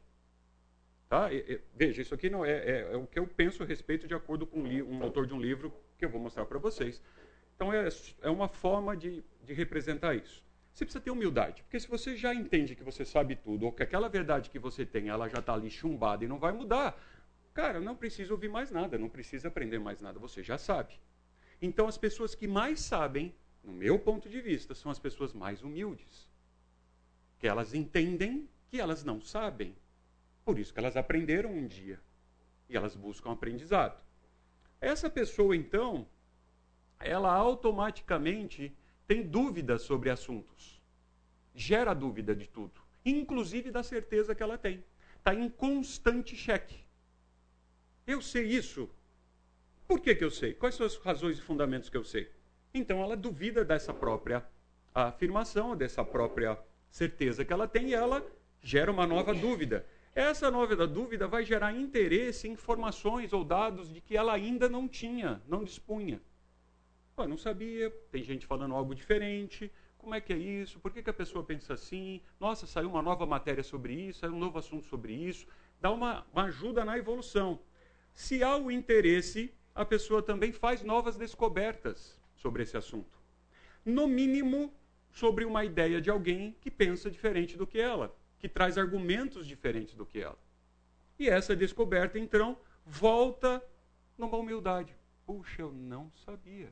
Tá? 1.09 1.31
E, 1.31 1.37
e, 1.37 1.61
veja, 1.75 2.01
isso 2.01 2.13
aqui 2.13 2.29
não 2.29 2.43
é, 2.43 2.51
é, 2.51 2.89
é, 2.93 2.97
o 2.97 3.05
que 3.05 3.19
eu 3.19 3.27
penso 3.27 3.63
a 3.63 3.65
respeito 3.65 4.07
de 4.07 4.13
acordo 4.13 4.45
com 4.45 4.59
um, 4.59 4.97
um 4.97 5.03
autor 5.03 5.27
de 5.27 5.33
um 5.33 5.39
livro 5.39 5.73
que 5.97 6.05
eu 6.05 6.09
vou 6.09 6.19
mostrar 6.19 6.45
para 6.45 6.57
vocês. 6.57 7.01
Então 7.55 7.71
é, 7.71 7.87
é 8.21 8.29
uma 8.29 8.47
forma 8.47 8.97
de, 8.97 9.23
de 9.43 9.53
representar 9.53 10.15
isso. 10.15 10.43
Você 10.73 10.83
precisa 10.83 11.01
ter 11.01 11.11
humildade, 11.11 11.63
porque 11.63 11.79
se 11.79 11.87
você 11.87 12.17
já 12.17 12.33
entende 12.33 12.75
que 12.75 12.83
você 12.83 13.05
sabe 13.05 13.37
tudo, 13.37 13.65
ou 13.65 13.71
que 13.71 13.81
aquela 13.81 14.09
verdade 14.09 14.49
que 14.49 14.59
você 14.59 14.85
tem, 14.85 15.07
ela 15.07 15.29
já 15.29 15.39
está 15.39 15.53
ali 15.53 15.69
chumbada 15.69 16.25
e 16.25 16.27
não 16.27 16.37
vai 16.37 16.51
mudar, 16.51 17.01
cara, 17.53 17.79
não 17.79 17.95
precisa 17.95 18.33
ouvir 18.33 18.49
mais 18.49 18.71
nada, 18.71 18.97
não 18.97 19.07
precisa 19.07 19.47
aprender 19.47 19.79
mais 19.79 20.01
nada, 20.01 20.19
você 20.19 20.43
já 20.43 20.57
sabe. 20.57 20.99
Então, 21.61 21.87
as 21.87 21.97
pessoas 21.97 22.35
que 22.35 22.45
mais 22.45 22.81
sabem, 22.81 23.33
no 23.63 23.71
meu 23.71 23.97
ponto 23.97 24.27
de 24.27 24.41
vista, 24.41 24.75
são 24.75 24.91
as 24.91 24.99
pessoas 24.99 25.31
mais 25.31 25.63
humildes. 25.63 26.29
Que 27.39 27.47
elas 27.47 27.73
entendem 27.73 28.49
que 28.67 28.77
elas 28.77 29.05
não 29.05 29.21
sabem. 29.21 29.77
Por 30.45 30.59
isso 30.59 30.71
que 30.71 30.79
elas 30.79 30.95
aprenderam 30.95 31.51
um 31.51 31.65
dia. 31.65 31.99
E 32.69 32.77
elas 32.77 32.95
buscam 32.95 33.31
aprendizado. 33.31 33.99
Essa 34.79 35.09
pessoa, 35.09 35.55
então, 35.55 36.07
ela 36.99 37.33
automaticamente 37.33 38.75
tem 39.07 39.23
dúvidas 39.23 39.81
sobre 39.81 40.09
assuntos. 40.09 40.81
Gera 41.53 41.93
dúvida 41.93 42.35
de 42.35 42.47
tudo, 42.47 42.81
inclusive 43.03 43.71
da 43.71 43.81
certeza 43.81 44.35
que 44.35 44.43
ela 44.43 44.57
tem. 44.57 44.83
Está 45.17 45.33
em 45.33 45.49
constante 45.49 46.35
cheque. 46.35 46.85
Eu 48.05 48.21
sei 48.21 48.45
isso. 48.45 48.89
Por 49.87 49.99
que, 49.99 50.13
que 50.15 50.23
eu 50.23 50.31
sei? 50.31 50.53
Quais 50.53 50.75
são 50.75 50.85
as 50.85 50.97
razões 50.97 51.37
e 51.39 51.41
fundamentos 51.41 51.89
que 51.89 51.97
eu 51.97 52.03
sei? 52.03 52.31
Então 52.73 53.01
ela 53.01 53.15
duvida 53.15 53.63
dessa 53.63 53.93
própria 53.93 54.45
afirmação, 54.93 55.75
dessa 55.75 56.03
própria 56.03 56.59
certeza 56.89 57.43
que 57.43 57.53
ela 57.53 57.67
tem 57.67 57.89
e 57.89 57.93
ela 57.93 58.25
gera 58.61 58.91
uma 58.91 59.07
nova 59.07 59.33
dúvida. 59.33 59.85
Essa 60.15 60.49
nova 60.49 60.87
dúvida 60.87 61.27
vai 61.27 61.43
gerar 61.43 61.73
interesse 61.73 62.47
em 62.47 62.53
informações 62.53 63.33
ou 63.33 63.43
dados 63.43 63.93
de 63.93 63.99
que 63.99 64.15
ela 64.15 64.31
ainda 64.31 64.69
não 64.69 64.87
tinha, 64.87 65.41
não 65.45 65.61
dispunha. 65.61 66.21
Pô, 67.13 67.27
não 67.27 67.37
sabia, 67.37 67.89
tem 68.13 68.23
gente 68.23 68.45
falando 68.45 68.73
algo 68.73 68.95
diferente. 68.95 69.69
Como 69.97 70.15
é 70.15 70.21
que 70.21 70.31
é 70.31 70.37
isso? 70.37 70.79
Por 70.79 70.93
que, 70.93 71.03
que 71.03 71.09
a 71.09 71.13
pessoa 71.13 71.43
pensa 71.43 71.73
assim? 71.73 72.21
Nossa, 72.39 72.65
saiu 72.65 72.89
uma 72.89 73.01
nova 73.01 73.25
matéria 73.25 73.61
sobre 73.61 73.93
isso, 73.93 74.19
saiu 74.19 74.33
um 74.33 74.39
novo 74.39 74.57
assunto 74.57 74.85
sobre 74.85 75.11
isso. 75.11 75.45
Dá 75.81 75.91
uma, 75.91 76.25
uma 76.31 76.43
ajuda 76.43 76.85
na 76.85 76.97
evolução. 76.97 77.59
Se 78.13 78.41
há 78.41 78.55
o 78.55 78.71
interesse, 78.71 79.53
a 79.73 79.83
pessoa 79.83 80.23
também 80.23 80.53
faz 80.53 80.81
novas 80.81 81.17
descobertas 81.17 82.17
sobre 82.37 82.63
esse 82.63 82.77
assunto. 82.77 83.19
No 83.83 84.07
mínimo, 84.07 84.73
sobre 85.11 85.43
uma 85.43 85.65
ideia 85.65 85.99
de 85.99 86.09
alguém 86.09 86.55
que 86.61 86.71
pensa 86.71 87.11
diferente 87.11 87.57
do 87.57 87.67
que 87.67 87.79
ela, 87.81 88.15
que 88.45 88.49
traz 88.49 88.77
argumentos 88.77 89.47
diferentes 89.47 89.95
do 89.95 90.05
que 90.05 90.19
ela. 90.19 90.37
E 91.17 91.27
essa 91.27 91.55
descoberta, 91.55 92.19
então, 92.19 92.55
volta 92.85 93.59
numa 94.15 94.37
humildade. 94.37 94.95
Puxa, 95.25 95.63
eu 95.63 95.71
não 95.71 96.11
sabia. 96.13 96.71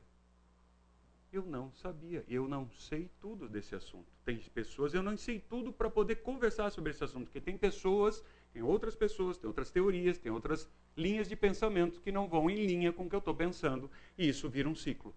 Eu 1.32 1.44
não 1.44 1.72
sabia. 1.72 2.24
Eu 2.28 2.46
não 2.46 2.70
sei 2.70 3.10
tudo 3.20 3.48
desse 3.48 3.74
assunto. 3.74 4.06
Tem 4.24 4.38
pessoas, 4.38 4.94
eu 4.94 5.02
não 5.02 5.16
sei 5.16 5.40
tudo 5.40 5.72
para 5.72 5.90
poder 5.90 6.22
conversar 6.22 6.70
sobre 6.70 6.92
esse 6.92 7.02
assunto, 7.02 7.24
porque 7.24 7.40
tem 7.40 7.58
pessoas, 7.58 8.22
tem 8.52 8.62
outras 8.62 8.94
pessoas, 8.94 9.36
tem 9.36 9.48
outras 9.48 9.68
teorias, 9.68 10.16
tem 10.16 10.30
outras 10.30 10.70
linhas 10.96 11.28
de 11.28 11.34
pensamento 11.34 12.00
que 12.00 12.12
não 12.12 12.28
vão 12.28 12.48
em 12.48 12.64
linha 12.64 12.92
com 12.92 13.06
o 13.06 13.10
que 13.10 13.16
eu 13.16 13.18
estou 13.18 13.34
pensando, 13.34 13.90
e 14.16 14.28
isso 14.28 14.48
vira 14.48 14.68
um 14.68 14.76
ciclo. 14.76 15.12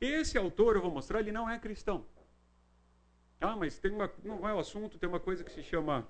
Esse 0.00 0.38
autor, 0.38 0.76
eu 0.76 0.82
vou 0.82 0.92
mostrar, 0.92 1.18
ele 1.18 1.32
não 1.32 1.50
é 1.50 1.58
cristão. 1.58 2.06
Ah, 3.40 3.56
mas 3.56 3.78
tem 3.78 3.90
uma, 3.90 4.12
não 4.22 4.46
é 4.46 4.52
o 4.52 4.58
assunto, 4.58 4.98
tem 4.98 5.08
uma 5.08 5.20
coisa 5.20 5.42
que 5.42 5.50
se 5.50 5.62
chama. 5.62 6.06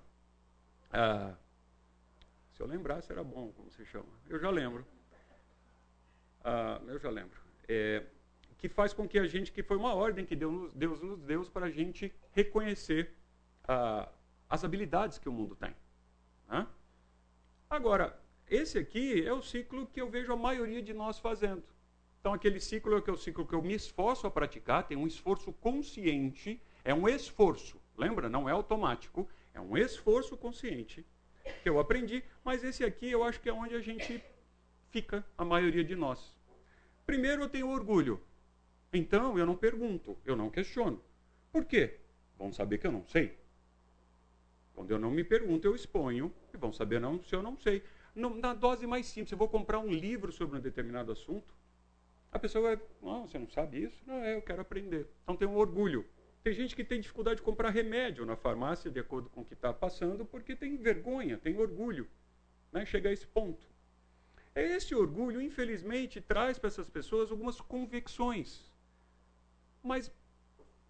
Ah, 0.92 1.34
se 2.52 2.60
eu 2.60 2.66
lembrasse, 2.66 3.12
era 3.12 3.22
bom, 3.22 3.52
como 3.52 3.70
se 3.70 3.84
chama. 3.84 4.08
Eu 4.28 4.38
já 4.38 4.50
lembro. 4.50 4.84
Ah, 6.42 6.80
eu 6.86 6.98
já 6.98 7.08
lembro. 7.08 7.38
É, 7.68 8.04
que 8.58 8.68
faz 8.68 8.92
com 8.92 9.08
que 9.08 9.18
a 9.18 9.26
gente, 9.26 9.52
que 9.52 9.62
foi 9.62 9.76
uma 9.76 9.94
ordem 9.94 10.26
que 10.26 10.34
Deus, 10.34 10.74
Deus 10.74 11.00
nos 11.00 11.22
deu 11.22 11.42
para 11.44 11.66
a 11.66 11.70
gente 11.70 12.12
reconhecer 12.32 13.14
ah, 13.66 14.10
as 14.48 14.64
habilidades 14.64 15.18
que 15.18 15.28
o 15.28 15.32
mundo 15.32 15.54
tem. 15.54 15.74
Né? 16.48 16.66
Agora, 17.70 18.18
esse 18.48 18.76
aqui 18.76 19.24
é 19.24 19.32
o 19.32 19.40
ciclo 19.40 19.86
que 19.86 20.00
eu 20.00 20.10
vejo 20.10 20.32
a 20.32 20.36
maioria 20.36 20.82
de 20.82 20.92
nós 20.92 21.20
fazendo. 21.20 21.62
Então, 22.18 22.34
aquele 22.34 22.58
ciclo 22.60 22.98
é, 22.98 23.02
é 23.06 23.12
o 23.12 23.16
ciclo 23.16 23.46
que 23.46 23.54
eu 23.54 23.62
me 23.62 23.72
esforço 23.72 24.26
a 24.26 24.30
praticar, 24.30 24.86
tem 24.86 24.98
um 24.98 25.06
esforço 25.06 25.52
consciente, 25.52 26.60
é 26.84 26.94
um 26.94 27.08
esforço, 27.08 27.80
lembra? 27.96 28.28
Não 28.28 28.48
é 28.48 28.52
automático, 28.52 29.28
é 29.54 29.60
um 29.60 29.76
esforço 29.76 30.36
consciente 30.36 31.06
que 31.62 31.68
eu 31.68 31.78
aprendi, 31.78 32.22
mas 32.44 32.62
esse 32.62 32.84
aqui 32.84 33.10
eu 33.10 33.24
acho 33.24 33.40
que 33.40 33.48
é 33.48 33.52
onde 33.52 33.74
a 33.74 33.80
gente 33.80 34.22
fica, 34.90 35.24
a 35.36 35.44
maioria 35.44 35.84
de 35.84 35.96
nós. 35.96 36.34
Primeiro, 37.06 37.42
eu 37.42 37.48
tenho 37.48 37.68
orgulho. 37.68 38.20
Então, 38.92 39.38
eu 39.38 39.46
não 39.46 39.56
pergunto, 39.56 40.16
eu 40.24 40.36
não 40.36 40.50
questiono. 40.50 41.02
Por 41.52 41.64
quê? 41.64 41.98
Vão 42.38 42.52
saber 42.52 42.78
que 42.78 42.86
eu 42.86 42.92
não 42.92 43.04
sei. 43.04 43.38
Quando 44.74 44.90
eu 44.90 44.98
não 44.98 45.10
me 45.10 45.22
pergunto, 45.22 45.66
eu 45.66 45.74
exponho 45.74 46.32
e 46.52 46.56
vão 46.56 46.72
saber 46.72 47.00
não, 47.00 47.22
se 47.22 47.34
eu 47.34 47.42
não 47.42 47.56
sei. 47.58 47.82
na 48.14 48.54
dose 48.54 48.86
mais 48.86 49.06
simples, 49.06 49.32
eu 49.32 49.38
vou 49.38 49.48
comprar 49.48 49.78
um 49.78 49.90
livro 49.90 50.32
sobre 50.32 50.58
um 50.58 50.60
determinado 50.60 51.12
assunto, 51.12 51.54
a 52.32 52.38
pessoa 52.38 52.76
vai, 52.76 52.86
não, 53.02 53.26
você 53.26 53.38
não 53.38 53.48
sabe 53.48 53.82
isso? 53.82 54.02
Não, 54.06 54.14
é, 54.14 54.36
eu 54.36 54.42
quero 54.42 54.62
aprender. 54.62 55.08
Então 55.22 55.36
tem 55.36 55.48
um 55.48 55.56
orgulho. 55.56 56.06
Tem 56.42 56.52
gente 56.54 56.74
que 56.74 56.84
tem 56.84 57.00
dificuldade 57.00 57.36
de 57.36 57.42
comprar 57.42 57.70
remédio 57.70 58.24
na 58.24 58.34
farmácia, 58.34 58.90
de 58.90 58.98
acordo 58.98 59.28
com 59.28 59.42
o 59.42 59.44
que 59.44 59.54
está 59.54 59.72
passando, 59.72 60.24
porque 60.24 60.56
tem 60.56 60.76
vergonha, 60.76 61.36
tem 61.36 61.58
orgulho. 61.58 62.08
Né? 62.72 62.86
Chega 62.86 63.10
a 63.10 63.12
esse 63.12 63.26
ponto. 63.26 63.66
Esse 64.54 64.94
orgulho, 64.94 65.40
infelizmente, 65.40 66.20
traz 66.20 66.58
para 66.58 66.68
essas 66.68 66.88
pessoas 66.88 67.30
algumas 67.30 67.60
convicções. 67.60 68.72
Mas 69.82 70.10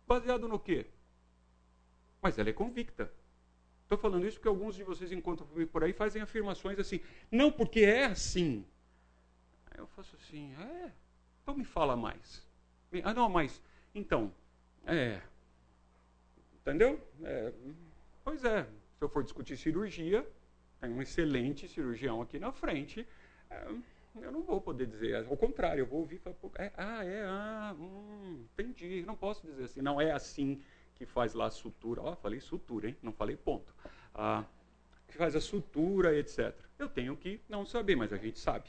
baseado 0.07 0.49
no 0.49 0.59
quê? 0.59 0.87
Mas 2.23 2.39
ela 2.39 2.51
é 2.51 2.53
convicta. 2.53 3.13
Estou 3.83 3.99
falando 3.99 4.27
isso 4.27 4.37
porque 4.37 4.49
alguns 4.49 4.77
de 4.77 4.85
vocês 4.85 5.11
encontram 5.11 5.47
comigo 5.47 5.71
por 5.71 5.83
aí 5.83 5.93
fazem 5.93 6.23
afirmações 6.23 6.79
assim. 6.79 7.01
Não, 7.31 7.51
porque 7.51 7.81
é 7.81 8.05
assim. 8.05 8.65
Aí 9.67 9.79
eu 9.79 9.87
faço 9.89 10.15
assim, 10.17 10.55
é. 10.55 10.93
Então 11.43 11.55
me 11.57 11.65
fala 11.65 11.97
mais. 11.97 12.47
Ah, 13.03 13.13
não, 13.13 13.29
mas. 13.29 13.61
Então. 13.95 14.33
É. 14.87 15.21
Entendeu? 16.61 17.01
É, 17.25 17.53
pois 18.25 18.45
é. 18.45 18.65
Se 18.99 19.05
eu 19.05 19.09
for 19.09 19.23
discutir 19.23 19.57
cirurgia, 19.57 20.27
tem 20.81 20.91
um 20.91 21.01
excelente 21.01 21.67
cirurgião 21.69 22.21
aqui 22.21 22.39
na 22.39 22.53
frente. 22.53 23.07
É, 23.49 23.67
eu 24.21 24.33
não 24.33 24.43
vou 24.43 24.61
poder 24.61 24.87
dizer, 24.87 25.15
ao 25.27 25.37
contrário, 25.37 25.83
eu 25.83 25.87
vou 25.87 26.01
ouvir 26.01 26.19
falar, 26.19 26.37
é, 26.57 26.73
ah, 26.77 27.05
é, 27.05 27.23
ah, 27.25 27.77
hum, 27.79 28.45
entendi, 28.53 29.05
não 29.07 29.15
posso 29.15 29.47
dizer 29.47 29.65
assim, 29.65 29.81
não 29.81 30.01
é 30.01 30.11
assim 30.11 30.61
que 30.97 31.07
faz 31.07 31.33
lá 31.33 31.47
a 31.47 31.51
sutura, 31.51 32.03
ó, 32.03 32.13
oh, 32.13 32.17
falei 32.17 32.41
sutura, 32.41 32.89
hein, 32.89 32.97
não 33.03 33.13
falei 33.13 33.37
ponto, 33.37 33.73
ah, 34.15 34.45
que 35.07 35.17
faz 35.17 35.37
a 35.37 35.41
sutura, 35.41 36.17
etc. 36.19 36.55
Eu 36.79 36.89
tenho 36.89 37.17
que 37.17 37.41
não 37.49 37.65
saber, 37.65 37.97
mas 37.97 38.13
a 38.13 38.17
gente 38.17 38.39
sabe, 38.39 38.69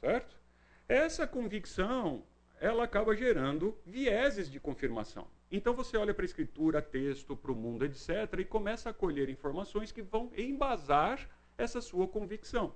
certo? 0.00 0.38
Essa 0.86 1.26
convicção, 1.26 2.22
ela 2.60 2.84
acaba 2.84 3.16
gerando 3.16 3.76
vieses 3.84 4.50
de 4.50 4.60
confirmação. 4.60 5.26
Então 5.50 5.74
você 5.74 5.96
olha 5.96 6.12
para 6.12 6.24
a 6.24 6.26
escritura, 6.26 6.82
texto, 6.82 7.36
para 7.36 7.52
o 7.52 7.54
mundo, 7.54 7.84
etc., 7.84 8.38
e 8.38 8.44
começa 8.44 8.90
a 8.90 8.94
colher 8.94 9.28
informações 9.28 9.90
que 9.90 10.02
vão 10.02 10.30
embasar 10.36 11.28
essa 11.56 11.80
sua 11.80 12.06
convicção 12.06 12.74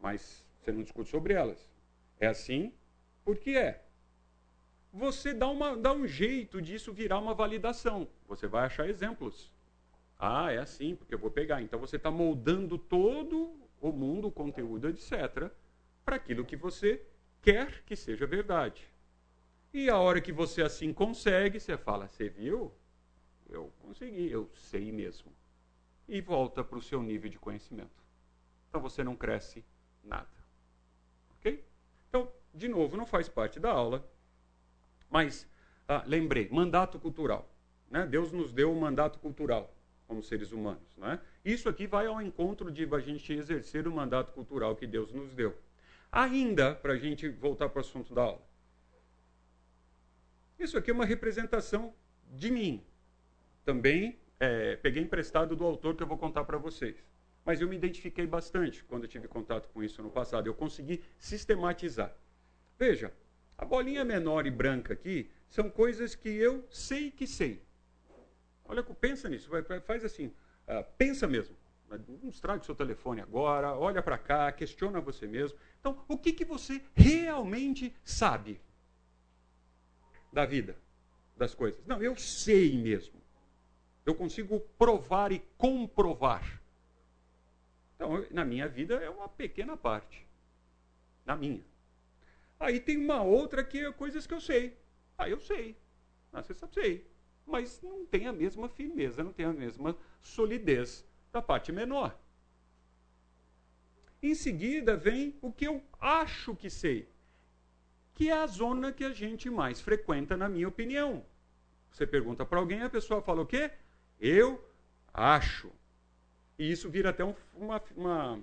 mas 0.00 0.46
você 0.58 0.72
não 0.72 0.82
discute 0.82 1.10
sobre 1.10 1.34
elas. 1.34 1.70
É 2.18 2.26
assim 2.26 2.72
porque 3.24 3.50
é. 3.50 3.84
Você 4.92 5.32
dá, 5.32 5.48
uma, 5.48 5.76
dá 5.76 5.92
um 5.92 6.06
jeito 6.06 6.60
disso 6.60 6.92
virar 6.92 7.18
uma 7.18 7.34
validação. 7.34 8.08
Você 8.26 8.46
vai 8.46 8.66
achar 8.66 8.88
exemplos. 8.88 9.52
Ah, 10.18 10.52
é 10.52 10.58
assim, 10.58 10.96
porque 10.96 11.14
eu 11.14 11.18
vou 11.18 11.30
pegar. 11.30 11.62
Então 11.62 11.78
você 11.78 11.96
está 11.96 12.10
moldando 12.10 12.76
todo 12.76 13.54
o 13.80 13.92
mundo, 13.92 14.28
o 14.28 14.32
conteúdo, 14.32 14.88
etc., 14.88 15.50
para 16.04 16.16
aquilo 16.16 16.44
que 16.44 16.56
você 16.56 17.02
quer 17.40 17.82
que 17.84 17.94
seja 17.94 18.26
verdade. 18.26 18.84
E 19.72 19.88
a 19.88 19.98
hora 19.98 20.20
que 20.20 20.32
você 20.32 20.62
assim 20.62 20.92
consegue, 20.92 21.60
você 21.60 21.76
fala: 21.76 22.08
Você 22.08 22.28
viu? 22.28 22.72
Eu 23.48 23.72
consegui, 23.80 24.30
eu 24.30 24.50
sei 24.54 24.92
mesmo. 24.92 25.32
E 26.08 26.20
volta 26.20 26.64
para 26.64 26.78
o 26.78 26.82
seu 26.82 27.02
nível 27.02 27.30
de 27.30 27.38
conhecimento. 27.38 28.04
Então 28.68 28.80
você 28.80 29.02
não 29.02 29.16
cresce 29.16 29.64
nada. 30.02 30.28
Ok? 31.38 31.64
Então, 32.08 32.30
de 32.54 32.68
novo, 32.68 32.96
não 32.96 33.06
faz 33.06 33.28
parte 33.28 33.60
da 33.60 33.70
aula, 33.70 34.08
mas 35.08 35.46
ah, 35.88 36.04
lembrei, 36.06 36.48
mandato 36.48 36.98
cultural. 36.98 37.52
Né? 37.90 38.06
Deus 38.06 38.30
nos 38.30 38.52
deu 38.52 38.70
um 38.70 38.78
mandato 38.78 39.18
cultural 39.18 39.74
como 40.06 40.22
seres 40.22 40.52
humanos. 40.52 40.96
Né? 40.96 41.20
Isso 41.44 41.68
aqui 41.68 41.86
vai 41.86 42.06
ao 42.06 42.20
encontro 42.22 42.70
de 42.70 42.88
a 42.92 42.98
gente 43.00 43.32
exercer 43.32 43.86
o 43.86 43.92
mandato 43.92 44.32
cultural 44.32 44.76
que 44.76 44.86
Deus 44.86 45.12
nos 45.12 45.34
deu. 45.34 45.56
Ainda, 46.10 46.74
para 46.74 46.94
a 46.94 46.96
gente 46.96 47.28
voltar 47.28 47.68
para 47.68 47.78
o 47.78 47.80
assunto 47.80 48.14
da 48.14 48.22
aula. 48.22 48.49
Isso 50.60 50.78
aqui 50.78 50.90
é 50.90 50.94
uma 50.94 51.06
representação 51.06 51.94
de 52.30 52.50
mim. 52.50 52.84
Também 53.64 54.18
é, 54.38 54.76
peguei 54.76 55.02
emprestado 55.02 55.56
do 55.56 55.64
autor 55.64 55.96
que 55.96 56.02
eu 56.02 56.06
vou 56.06 56.18
contar 56.18 56.44
para 56.44 56.58
vocês 56.58 57.02
mas 57.44 57.60
eu 57.60 57.68
me 57.68 57.76
identifiquei 57.76 58.26
bastante 58.26 58.84
quando 58.84 59.08
tive 59.08 59.26
contato 59.26 59.68
com 59.70 59.82
isso 59.82 60.02
no 60.02 60.10
passado. 60.10 60.46
Eu 60.46 60.54
consegui 60.54 61.02
sistematizar. 61.18 62.14
Veja, 62.78 63.12
a 63.56 63.64
bolinha 63.64 64.04
menor 64.04 64.46
e 64.46 64.50
branca 64.50 64.94
aqui 64.94 65.30
são 65.48 65.68
coisas 65.68 66.14
que 66.14 66.28
eu 66.28 66.66
sei 66.70 67.10
que 67.10 67.26
sei. 67.26 67.62
Olha, 68.64 68.82
pensa 68.82 69.28
nisso, 69.28 69.50
faz 69.84 70.04
assim, 70.04 70.26
uh, 70.26 70.84
pensa 70.96 71.26
mesmo. 71.26 71.56
Não 72.22 72.28
estrague 72.28 72.64
seu 72.64 72.74
telefone 72.74 73.20
agora, 73.20 73.74
olha 73.74 74.00
para 74.00 74.16
cá, 74.16 74.52
questiona 74.52 75.00
você 75.00 75.26
mesmo. 75.26 75.58
Então, 75.80 76.04
o 76.06 76.16
que, 76.16 76.32
que 76.32 76.44
você 76.44 76.80
realmente 76.94 77.92
sabe 78.04 78.60
da 80.32 80.44
vida, 80.44 80.76
das 81.36 81.54
coisas? 81.54 81.84
Não, 81.86 82.02
eu 82.02 82.16
sei 82.16 82.76
mesmo. 82.76 83.20
Eu 84.04 84.14
consigo 84.14 84.60
provar 84.78 85.32
e 85.32 85.40
comprovar 85.58 86.60
então, 88.00 88.26
na 88.30 88.46
minha 88.46 88.66
vida 88.66 88.94
é 88.94 89.10
uma 89.10 89.28
pequena 89.28 89.76
parte. 89.76 90.26
Na 91.26 91.36
minha. 91.36 91.62
Aí 92.58 92.80
tem 92.80 92.96
uma 92.96 93.22
outra 93.22 93.62
que 93.62 93.78
é 93.78 93.92
coisas 93.92 94.26
que 94.26 94.32
eu 94.32 94.40
sei. 94.40 94.74
Ah, 95.18 95.28
eu 95.28 95.38
sei. 95.38 95.76
Ah, 96.32 96.42
você 96.42 96.54
sabe, 96.54 96.72
sei. 96.72 97.06
Mas 97.46 97.82
não 97.82 98.06
tem 98.06 98.26
a 98.26 98.32
mesma 98.32 98.70
firmeza, 98.70 99.22
não 99.22 99.34
tem 99.34 99.44
a 99.44 99.52
mesma 99.52 99.94
solidez 100.22 101.06
da 101.30 101.42
parte 101.42 101.72
menor. 101.72 102.18
Em 104.22 104.34
seguida 104.34 104.96
vem 104.96 105.36
o 105.42 105.52
que 105.52 105.66
eu 105.66 105.84
acho 106.00 106.56
que 106.56 106.70
sei, 106.70 107.06
que 108.20 108.28
é 108.28 108.34
a 108.34 108.46
zona 108.46 108.92
que 108.92 109.02
a 109.02 109.14
gente 109.14 109.48
mais 109.48 109.80
frequenta, 109.80 110.36
na 110.36 110.46
minha 110.46 110.68
opinião. 110.68 111.24
Você 111.90 112.06
pergunta 112.06 112.44
para 112.44 112.58
alguém, 112.58 112.82
a 112.82 112.90
pessoa 112.90 113.22
fala 113.22 113.40
o 113.40 113.46
quê? 113.46 113.70
Eu 114.20 114.62
acho. 115.10 115.72
E 116.58 116.70
isso 116.70 116.90
vira 116.90 117.08
até 117.08 117.24
um, 117.24 117.34
uma, 117.54 117.82
uma, 117.96 118.38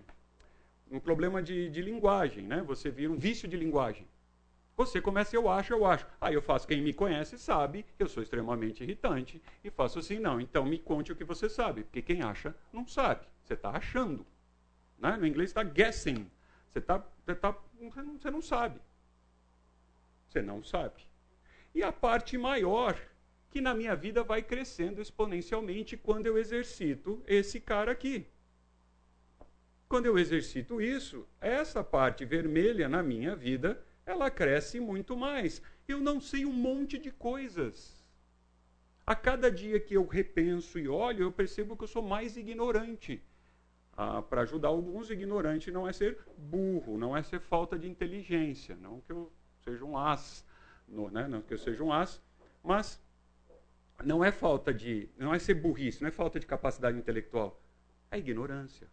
um 0.90 1.00
problema 1.00 1.44
de, 1.44 1.70
de 1.70 1.80
linguagem, 1.84 2.44
né? 2.44 2.64
Você 2.64 2.90
vira 2.90 3.14
um 3.14 3.20
vício 3.20 3.48
de 3.48 3.56
linguagem. 3.56 4.08
Você 4.76 5.00
começa, 5.00 5.36
eu 5.36 5.48
acho, 5.48 5.74
eu 5.74 5.86
acho. 5.86 6.08
Aí 6.20 6.34
eu 6.34 6.42
faço, 6.42 6.68
quem 6.68 6.82
me 6.82 6.92
conhece 6.92 7.38
sabe 7.38 7.86
eu 8.00 8.08
sou 8.08 8.24
extremamente 8.24 8.82
irritante 8.82 9.40
e 9.64 9.70
faço 9.70 10.00
assim, 10.00 10.18
não. 10.18 10.42
Então 10.42 10.66
me 10.66 10.80
conte 10.80 11.12
o 11.12 11.16
que 11.16 11.24
você 11.24 11.48
sabe, 11.48 11.84
porque 11.84 12.02
quem 12.02 12.24
acha 12.24 12.56
não 12.74 12.88
sabe. 12.88 13.28
Você 13.44 13.54
está 13.54 13.70
achando. 13.70 14.26
Né? 14.98 15.16
No 15.18 15.28
inglês 15.28 15.52
está 15.52 15.62
guessing. 15.62 16.28
Você, 16.68 16.82
tá, 16.82 17.06
você, 17.24 17.36
tá, 17.36 17.56
você 18.20 18.32
não 18.32 18.42
sabe. 18.42 18.82
Você 20.28 20.42
não 20.42 20.64
sabe. 20.64 21.02
E 21.74 21.84
a 21.84 21.92
parte 21.92 22.38
maior, 22.38 23.00
que 23.50 23.62
na 23.62 23.74
minha 23.74 23.96
vida 23.96 24.24
vai 24.24 24.42
crescendo 24.42 25.02
exponencialmente 25.02 25.96
quando 25.96 26.28
eu 26.28 26.38
exercito 26.38 27.24
esse 27.28 27.60
cara 27.60 27.92
aqui. 27.92 28.28
Quando 29.88 30.06
eu 30.06 30.18
exercito 30.20 30.82
isso, 30.82 31.26
essa 31.40 31.84
parte 31.84 32.26
vermelha 32.26 32.90
na 32.90 33.02
minha 33.02 33.36
vida, 33.36 33.82
ela 34.06 34.30
cresce 34.30 34.80
muito 34.80 35.16
mais. 35.16 35.62
Eu 35.88 36.00
não 36.02 36.20
sei 36.20 36.46
um 36.46 36.52
monte 36.52 36.98
de 36.98 37.10
coisas. 37.10 38.04
A 39.06 39.16
cada 39.16 39.50
dia 39.50 39.80
que 39.80 39.94
eu 39.94 40.06
repenso 40.06 40.78
e 40.78 40.90
olho, 40.90 41.24
eu 41.24 41.32
percebo 41.32 41.78
que 41.78 41.86
eu 41.86 41.88
sou 41.88 42.02
mais 42.02 42.36
ignorante. 42.36 43.24
Ah, 43.96 44.22
Para 44.22 44.42
ajudar 44.42 44.68
alguns, 44.68 45.10
ignorante 45.10 45.72
não 45.72 45.88
é 45.88 45.94
ser 45.94 46.20
burro, 46.38 46.98
não 46.98 47.16
é 47.16 47.24
ser 47.24 47.40
falta 47.40 47.80
de 47.80 47.90
inteligência, 47.90 48.76
não 48.76 49.00
que 49.00 49.14
eu 49.14 49.32
seja 49.68 49.84
um 49.84 49.98
as, 49.98 50.46
no, 50.88 51.10
né? 51.10 51.28
não 51.28 51.42
que 51.42 51.54
eu 51.54 51.58
seja 51.58 51.84
um 51.84 51.92
as, 51.92 52.22
mas 52.64 53.02
não 54.04 54.24
é 54.24 54.32
falta 54.32 54.74
de, 54.74 55.10
não 55.18 55.34
é 55.34 55.40
ser 55.40 55.56
burrice, 55.56 56.02
não 56.02 56.08
é 56.08 56.12
falta 56.12 56.40
de 56.40 56.46
capacidade 56.46 56.98
intelectual, 56.98 57.62
é 58.10 58.18
ignorância. 58.18 58.88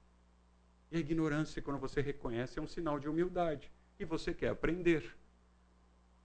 E 0.91 0.97
a 0.97 1.01
ignorância, 1.01 1.63
quando 1.63 1.79
você 1.79 2.01
reconhece, 2.01 2.59
é 2.59 2.63
um 2.63 2.67
sinal 2.67 2.99
de 2.99 3.09
humildade. 3.09 3.71
E 3.99 4.05
você 4.05 4.35
quer 4.35 4.51
aprender. 4.51 5.17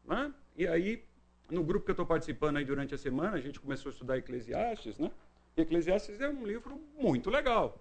Né? 0.06 0.34
E 0.56 0.68
aí, 0.68 1.06
no 1.50 1.63
grupo 1.63 1.86
que 1.86 1.91
eu 1.91 1.94
estou 1.94 2.06
participando 2.06 2.58
aí 2.58 2.65
durante 2.65 2.94
a 2.94 2.98
semana, 2.98 3.38
a 3.38 3.41
gente 3.41 3.60
começou 3.60 3.89
a 3.89 3.94
estudar 3.94 4.18
Eclesiastes, 4.18 4.98
né? 5.00 5.12
E 5.56 5.62
Eclesiastes 5.62 6.20
é 6.22 6.29
um 6.29 6.46
livro 6.46 6.79
muito 7.00 7.29
legal. 7.29 7.79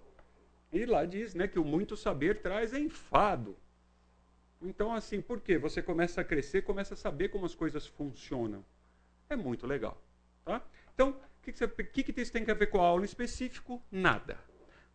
E 0.71 0.85
lá 0.85 1.05
diz 1.05 1.33
né, 1.33 1.47
que 1.47 1.59
o 1.59 1.65
muito 1.65 1.95
saber 1.95 2.41
traz 2.41 2.73
enfado. 2.73 3.55
Então, 4.61 4.93
assim, 4.93 5.21
por 5.21 5.39
quê? 5.39 5.57
Você 5.57 5.81
começa 5.81 6.21
a 6.21 6.23
crescer, 6.23 6.63
começa 6.63 6.93
a 6.93 6.97
saber 6.97 7.29
como 7.29 7.45
as 7.45 7.55
coisas 7.55 7.87
funcionam. 7.87 8.63
É 9.29 9.35
muito 9.35 9.65
legal. 9.65 10.01
Tá? 10.43 10.61
Então, 10.93 11.11
o 11.11 11.41
que, 11.41 11.53
que, 12.03 12.13
que, 12.13 12.21
isso 12.21 12.31
tem 12.31 12.43
a 12.49 12.53
ver 12.53 12.67
com 12.67 12.81
a 12.81 12.85
aula 12.85 13.03
em 13.03 13.05
específico? 13.05 13.81
Nada. 13.91 14.37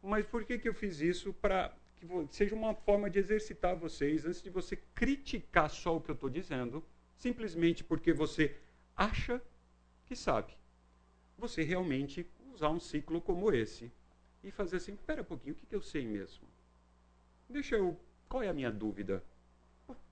Mas 0.02 0.26
por 0.26 0.44
que, 0.44 0.58
que 0.58 0.68
eu 0.68 0.74
fiz 0.74 1.00
isso? 1.00 1.32
Para 1.32 1.74
que 1.96 2.06
seja 2.30 2.54
uma 2.54 2.74
forma 2.74 3.08
de 3.08 3.18
exercitar 3.18 3.74
vocês, 3.74 4.26
antes 4.26 4.42
de 4.42 4.50
você 4.50 4.76
criticar 4.94 5.70
só 5.70 5.96
o 5.96 6.00
que 6.00 6.10
eu 6.10 6.14
estou 6.14 6.28
dizendo, 6.28 6.84
simplesmente 7.16 7.82
porque 7.82 8.12
você 8.12 8.54
acha 8.94 9.40
que 10.04 10.14
sabe. 10.14 10.52
Você 11.38 11.62
realmente 11.62 12.26
usar 12.52 12.68
um 12.68 12.78
ciclo 12.78 13.20
como 13.20 13.50
esse 13.50 13.90
e 14.42 14.50
fazer 14.50 14.76
assim: 14.76 14.92
espera 14.92 15.22
um 15.22 15.24
pouquinho, 15.24 15.54
o 15.54 15.56
que, 15.56 15.66
que 15.66 15.74
eu 15.74 15.82
sei 15.82 16.06
mesmo? 16.06 16.46
Deixa 17.48 17.76
eu. 17.76 17.98
Qual 18.28 18.42
é 18.42 18.48
a 18.48 18.54
minha 18.54 18.70
dúvida? 18.70 19.24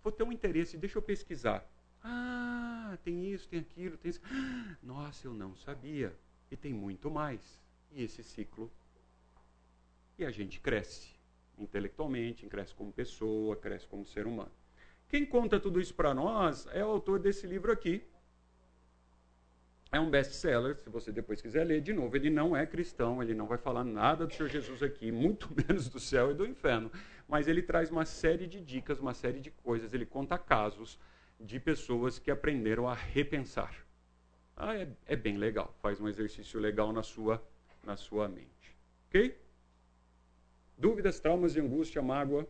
Vou 0.02 0.12
ter 0.12 0.22
um 0.22 0.32
interesse, 0.32 0.76
deixa 0.76 0.98
eu 0.98 1.02
pesquisar. 1.02 1.66
Ah, 2.02 2.98
tem 3.04 3.32
isso, 3.32 3.48
tem 3.48 3.60
aquilo, 3.60 3.96
tem 3.96 4.10
isso. 4.10 4.20
Nossa, 4.82 5.26
eu 5.26 5.34
não 5.34 5.54
sabia. 5.56 6.14
E 6.50 6.56
tem 6.56 6.72
muito 6.72 7.10
mais. 7.10 7.60
E 7.92 8.02
esse 8.02 8.22
ciclo. 8.22 8.70
E 10.18 10.24
a 10.24 10.30
gente 10.30 10.60
cresce 10.60 11.12
intelectualmente, 11.58 12.46
cresce 12.46 12.74
como 12.74 12.92
pessoa, 12.92 13.56
cresce 13.56 13.86
como 13.86 14.04
ser 14.04 14.26
humano. 14.26 14.50
Quem 15.08 15.24
conta 15.26 15.60
tudo 15.60 15.80
isso 15.80 15.94
para 15.94 16.14
nós 16.14 16.66
é 16.72 16.84
o 16.84 16.88
autor 16.88 17.18
desse 17.18 17.46
livro 17.46 17.70
aqui, 17.70 18.02
é 19.92 20.00
um 20.00 20.08
best-seller, 20.08 20.76
se 20.78 20.88
você 20.88 21.12
depois 21.12 21.42
quiser 21.42 21.64
ler. 21.64 21.82
De 21.82 21.92
novo, 21.92 22.16
ele 22.16 22.30
não 22.30 22.56
é 22.56 22.66
cristão, 22.66 23.22
ele 23.22 23.34
não 23.34 23.46
vai 23.46 23.58
falar 23.58 23.84
nada 23.84 24.26
do 24.26 24.32
Senhor 24.32 24.48
Jesus 24.48 24.82
aqui, 24.82 25.12
muito 25.12 25.48
menos 25.54 25.88
do 25.88 26.00
céu 26.00 26.30
e 26.30 26.34
do 26.34 26.46
inferno. 26.46 26.90
Mas 27.28 27.46
ele 27.46 27.62
traz 27.62 27.90
uma 27.90 28.06
série 28.06 28.46
de 28.46 28.60
dicas, 28.60 28.98
uma 28.98 29.14
série 29.14 29.38
de 29.38 29.50
coisas. 29.50 29.92
Ele 29.92 30.06
conta 30.06 30.38
casos 30.38 30.98
de 31.38 31.60
pessoas 31.60 32.18
que 32.18 32.30
aprenderam 32.30 32.88
a 32.88 32.94
repensar. 32.94 33.74
Ah, 34.56 34.74
é, 34.74 34.88
é 35.06 35.16
bem 35.16 35.36
legal, 35.36 35.74
faz 35.80 36.00
um 36.00 36.08
exercício 36.08 36.58
legal 36.58 36.92
na 36.92 37.02
sua, 37.02 37.42
na 37.84 37.96
sua 37.96 38.28
mente. 38.28 38.76
Ok? 39.08 39.38
Dúvidas, 40.76 41.20
traumas 41.20 41.54
e 41.54 41.60
angústia, 41.60 42.00
mágoa. 42.00 42.48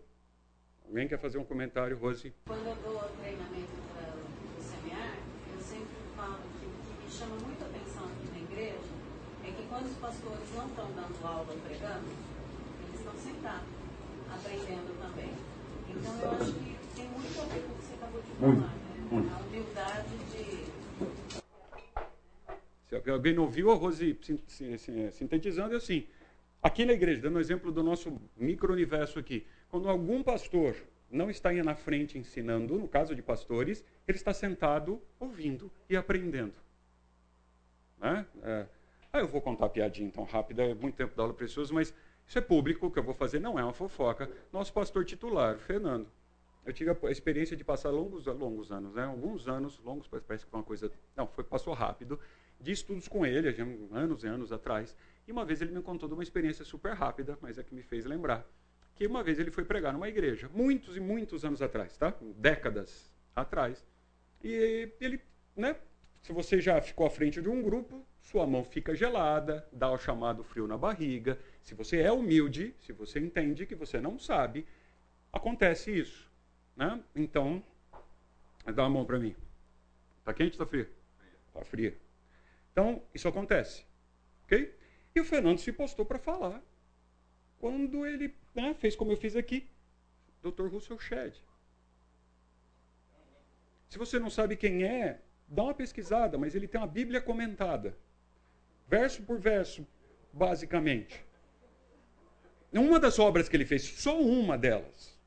Alguém 0.84 1.08
quer 1.08 1.18
fazer 1.18 1.38
um 1.38 1.44
comentário, 1.44 1.96
Rose? 1.96 2.32
Quando 2.46 2.66
eu 2.66 2.74
dou 2.76 3.00
treinamento 3.20 3.72
para 3.94 4.14
o 4.14 4.62
semear, 4.62 5.16
eu 5.54 5.60
sempre 5.60 5.94
falo 6.16 6.38
que 6.60 7.10
chama 7.10 7.36
muito 7.36 7.62
atenção 7.62 8.04
aqui 8.04 8.30
na 8.32 8.38
igreja 8.40 8.78
é 9.44 9.50
que 9.52 9.66
quando 9.68 9.86
os 9.86 9.96
pastores 10.12 10.54
não 10.54 10.66
estão 10.66 10.92
dando 10.92 11.26
aula 11.26 11.56
pregando, 11.66 12.04
eles 12.84 13.00
estão 13.00 13.14
sentados, 13.14 13.68
aprendendo 14.30 15.00
também. 15.00 15.32
Então 15.88 16.20
eu 16.20 16.30
acho 16.32 16.52
que 16.52 16.76
tem 16.94 17.08
muito 17.08 17.40
a 17.40 17.44
ver 17.46 17.62
com 17.62 17.72
o 17.72 17.76
que 17.76 17.84
você 17.84 17.94
acabou 17.94 18.20
de 18.20 18.30
falar, 18.32 18.52
né? 18.52 18.76
A 19.34 19.40
humildade 19.42 20.18
de. 20.30 20.72
Se 22.88 23.10
alguém 23.10 23.34
não 23.34 23.44
ouviu, 23.44 23.70
a 23.70 23.74
Rose 23.74 24.18
sintetizando 25.10 25.74
é 25.74 25.76
assim. 25.78 26.06
Aqui 26.62 26.84
na 26.84 26.92
igreja, 26.92 27.22
dando 27.22 27.38
um 27.38 27.40
exemplo 27.40 27.72
do 27.72 27.82
nosso 27.82 28.20
micro-universo 28.36 29.18
aqui, 29.18 29.46
quando 29.70 29.88
algum 29.88 30.22
pastor 30.22 30.76
não 31.10 31.30
está 31.30 31.52
na 31.52 31.74
frente 31.74 32.18
ensinando, 32.18 32.78
no 32.78 32.86
caso 32.86 33.14
de 33.14 33.22
pastores, 33.22 33.84
ele 34.06 34.18
está 34.18 34.32
sentado 34.32 35.00
ouvindo 35.18 35.70
e 35.88 35.96
aprendendo. 35.96 36.54
Né? 37.98 38.24
É, 38.42 38.66
ah, 39.12 39.20
eu 39.20 39.28
vou 39.28 39.42
contar 39.42 39.66
a 39.66 39.68
piadinha 39.68 40.10
tão 40.10 40.24
rápida, 40.24 40.62
é 40.62 40.74
muito 40.74 40.96
tempo 40.96 41.14
da 41.14 41.22
aula 41.22 41.34
precioso, 41.34 41.74
mas 41.74 41.92
isso 42.26 42.38
é 42.38 42.40
público, 42.40 42.86
o 42.86 42.90
que 42.90 42.98
eu 42.98 43.02
vou 43.02 43.12
fazer 43.12 43.40
não 43.40 43.58
é 43.58 43.62
uma 43.62 43.74
fofoca. 43.74 44.30
Nosso 44.50 44.72
pastor 44.72 45.04
titular, 45.04 45.58
Fernando. 45.58 46.08
Eu 46.64 46.72
tive 46.72 46.90
a 46.90 47.10
experiência 47.10 47.54
de 47.54 47.62
passar 47.62 47.90
longos, 47.90 48.24
longos 48.24 48.72
anos, 48.72 48.94
né? 48.94 49.04
alguns 49.04 49.48
anos, 49.48 49.78
longos, 49.80 50.08
parece 50.08 50.44
que 50.44 50.50
foi 50.50 50.60
uma 50.60 50.64
coisa. 50.64 50.90
Não, 51.14 51.26
foi, 51.26 51.44
passou 51.44 51.74
rápido, 51.74 52.18
de 52.58 52.72
estudos 52.72 53.06
com 53.06 53.26
ele, 53.26 53.54
anos 53.90 54.24
e 54.24 54.28
anos 54.28 54.50
atrás. 54.50 54.96
E 55.28 55.32
uma 55.32 55.44
vez 55.44 55.60
ele 55.60 55.72
me 55.72 55.82
contou 55.82 56.08
de 56.08 56.14
uma 56.14 56.22
experiência 56.22 56.64
super 56.64 56.94
rápida, 56.94 57.36
mas 57.42 57.58
é 57.58 57.62
que 57.62 57.74
me 57.74 57.82
fez 57.82 58.06
lembrar. 58.06 58.46
Que 58.94 59.06
uma 59.06 59.22
vez 59.22 59.38
ele 59.38 59.50
foi 59.50 59.64
pregar 59.64 59.92
numa 59.92 60.08
igreja, 60.08 60.48
muitos 60.54 60.96
e 60.96 61.00
muitos 61.00 61.44
anos 61.44 61.60
atrás, 61.60 61.98
tá? 61.98 62.14
Décadas 62.36 63.12
atrás. 63.36 63.84
E 64.42 64.90
ele, 65.00 65.20
né, 65.54 65.76
se 66.22 66.32
você 66.32 66.60
já 66.60 66.80
ficou 66.80 67.06
à 67.06 67.10
frente 67.10 67.42
de 67.42 67.48
um 67.48 67.60
grupo, 67.60 68.06
sua 68.22 68.46
mão 68.46 68.64
fica 68.64 68.94
gelada, 68.94 69.66
dá 69.72 69.90
o 69.90 69.98
chamado 69.98 70.42
frio 70.42 70.66
na 70.66 70.78
barriga. 70.78 71.38
Se 71.62 71.74
você 71.74 72.00
é 72.00 72.10
humilde, 72.10 72.74
se 72.80 72.92
você 72.92 73.18
entende 73.18 73.66
que 73.66 73.74
você 73.74 74.00
não 74.00 74.18
sabe, 74.18 74.66
acontece 75.32 75.90
isso. 75.90 76.30
Né? 76.76 77.02
Então, 77.14 77.62
dá 78.74 78.84
a 78.84 78.88
mão 78.88 79.04
para 79.04 79.18
mim. 79.18 79.36
Está 80.20 80.32
quente 80.32 80.58
ou 80.58 80.64
está 80.64 80.66
fria? 80.66 80.90
Está 81.48 81.64
fria. 81.64 81.98
Então, 82.72 83.02
isso 83.14 83.28
acontece. 83.28 83.84
Ok? 84.44 84.74
E 85.14 85.20
o 85.20 85.24
Fernando 85.24 85.58
se 85.58 85.72
postou 85.72 86.06
para 86.06 86.18
falar. 86.18 86.62
Quando 87.58 88.06
ele 88.06 88.34
né, 88.54 88.74
fez 88.74 88.96
como 88.96 89.12
eu 89.12 89.16
fiz 89.16 89.36
aqui, 89.36 89.68
Dr. 90.42 90.68
Russell 90.68 90.98
Shedd. 90.98 91.36
Se 93.88 93.98
você 93.98 94.18
não 94.18 94.30
sabe 94.30 94.56
quem 94.56 94.84
é, 94.84 95.20
Dá 95.52 95.64
uma 95.64 95.74
pesquisada, 95.74 96.38
mas 96.38 96.54
ele 96.54 96.66
tem 96.66 96.80
uma 96.80 96.86
Bíblia 96.86 97.20
comentada. 97.20 97.94
Verso 98.92 99.22
por 99.22 99.38
verso, 99.38 99.86
basicamente. 100.34 101.24
Uma 102.70 103.00
das 103.00 103.18
obras 103.18 103.48
que 103.48 103.56
ele 103.56 103.64
fez, 103.64 103.82
só 103.82 104.20
uma 104.20 104.58
delas. 104.58 105.18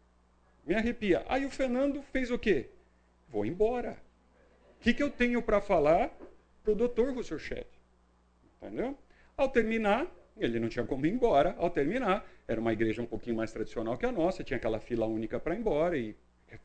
Me 0.64 0.76
arrepia. 0.76 1.26
Aí 1.28 1.48
o 1.48 1.50
Fernando 1.50 2.00
fez 2.04 2.30
o 2.30 2.38
quê? 2.38 2.70
Vou 3.28 3.44
embora. 3.44 3.98
O 4.78 4.82
que, 4.82 4.94
que 4.94 5.02
eu 5.02 5.10
tenho 5.10 5.42
para 5.42 5.60
falar 5.60 6.16
para 6.62 6.74
o 6.74 6.76
doutor 6.76 7.12
Russell 7.16 7.40
Shedd? 7.40 7.66
Entendeu? 8.62 8.96
Ao 9.36 9.50
terminar, 9.50 10.06
ele 10.38 10.60
não 10.60 10.70
tinha 10.70 10.86
como 10.86 11.04
ir 11.08 11.14
embora. 11.14 11.56
Ao 11.58 11.72
terminar, 11.72 12.24
era 12.48 12.62
uma 12.62 12.72
igreja 12.72 13.02
um 13.02 13.08
pouquinho 13.08 13.36
mais 13.36 13.52
tradicional 13.52 13.98
que 13.98 14.06
a 14.06 14.12
nossa, 14.12 14.44
tinha 14.44 14.58
aquela 14.58 14.80
fila 14.80 15.08
única 15.08 15.40
para 15.40 15.56
ir 15.56 15.60
embora 15.62 15.98
e 15.98 16.16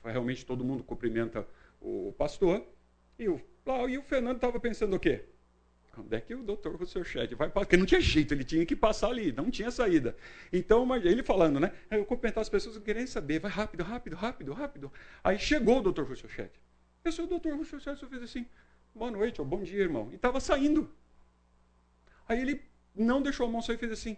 realmente 0.05 0.45
todo 0.45 0.63
mundo 0.63 0.85
cumprimenta 0.85 1.49
o 1.81 2.13
pastor. 2.19 2.63
E 3.19 3.27
o, 3.27 3.41
e 3.89 3.97
o 3.97 4.03
Fernando 4.03 4.37
estava 4.37 4.61
pensando 4.61 4.97
o 4.97 5.01
quê? 5.01 5.25
Quando 5.93 6.13
é 6.13 6.21
que 6.21 6.35
o 6.35 6.43
doutor 6.43 6.77
Rousseau 6.77 7.05
Chet 7.05 7.35
vai 7.35 7.49
passar? 7.49 7.67
Porque 7.67 7.77
não 7.77 7.87
tinha 7.87 8.01
jeito, 8.01 8.33
ele 8.33 8.45
tinha 8.45 8.65
que 8.65 8.77
passar 8.77 9.09
ali, 9.09 9.33
não 9.33 9.51
tinha 9.51 9.71
saída. 9.71 10.17
Então, 10.53 10.95
ele 10.97 11.23
falando, 11.23 11.59
né? 11.59 11.73
Eu 11.91 12.05
cumprimentar 12.05 12.43
as 12.43 12.49
pessoas 12.49 12.79
querendo 12.79 13.09
saber, 13.09 13.41
vai 13.41 13.51
rápido, 13.51 13.83
rápido, 13.83 14.17
rápido, 14.17 14.53
rápido. 14.53 14.93
Aí 15.23 15.39
chegou 15.39 15.79
o 15.79 15.83
doutor 15.83 16.07
Rousseau 16.07 16.31
Chet. 16.31 16.51
Eu 17.05 17.13
sou 17.13 17.25
o 17.25 17.29
doutor 17.29 17.55
Rousseau 17.57 17.81
Chet, 17.81 17.99
só 17.99 18.07
fez 18.07 18.23
assim, 18.23 18.47
boa 18.95 19.11
noite, 19.11 19.41
ou 19.41 19.47
bom 19.47 19.63
dia, 19.63 19.81
irmão. 19.81 20.09
E 20.13 20.15
estava 20.15 20.39
saindo. 20.39 20.91
Aí 22.29 22.41
ele 22.41 22.63
não 22.95 23.21
deixou 23.21 23.47
a 23.47 23.51
mão 23.51 23.61
sair 23.61 23.77
e 23.77 23.79
fez 23.79 23.93
assim, 23.93 24.17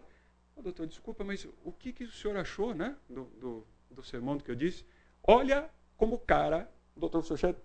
oh, 0.55 0.63
doutor, 0.63 0.87
desculpa, 0.87 1.25
mas 1.25 1.49
o 1.65 1.73
que, 1.73 1.93
que 1.93 2.05
o 2.05 2.13
senhor 2.13 2.37
achou, 2.37 2.75
né? 2.75 2.97
Do, 3.09 3.25
do, 3.41 3.67
do 3.91 4.03
sermão 4.03 4.39
que 4.39 4.51
eu 4.51 4.55
disse? 4.55 4.85
Olha 5.23 5.71
como 5.97 6.17
o 6.17 6.19
cara, 6.19 6.71
o 6.95 7.01
doutor 7.01 7.19
Rousseau 7.19 7.37
Chet, 7.37 7.57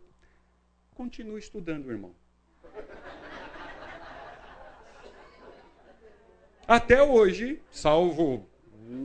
Continue 0.98 1.38
estudando, 1.38 1.92
irmão. 1.92 2.16
Até 6.68 7.02
hoje, 7.02 7.62
salvo 7.72 8.46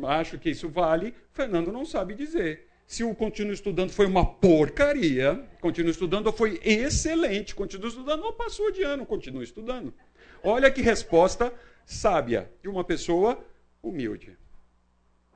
acho 0.08 0.38
que 0.38 0.50
isso 0.50 0.68
vale. 0.68 1.14
Fernando 1.32 1.70
não 1.70 1.84
sabe 1.84 2.14
dizer. 2.14 2.68
Se 2.86 3.04
o 3.04 3.14
continuo 3.14 3.52
estudando 3.52 3.90
foi 3.90 4.04
uma 4.04 4.26
porcaria, 4.26 5.48
continuo 5.60 5.90
estudando 5.90 6.26
ou 6.26 6.32
foi 6.32 6.60
excelente, 6.62 7.54
continuo 7.54 7.88
estudando 7.88 8.24
ou 8.24 8.32
passou 8.32 8.70
de 8.70 8.82
ano, 8.82 9.06
continuo 9.06 9.42
estudando. 9.42 9.94
Olha 10.42 10.70
que 10.70 10.82
resposta 10.82 11.54
sábia 11.86 12.50
de 12.60 12.68
uma 12.68 12.84
pessoa 12.84 13.42
humilde. 13.82 14.36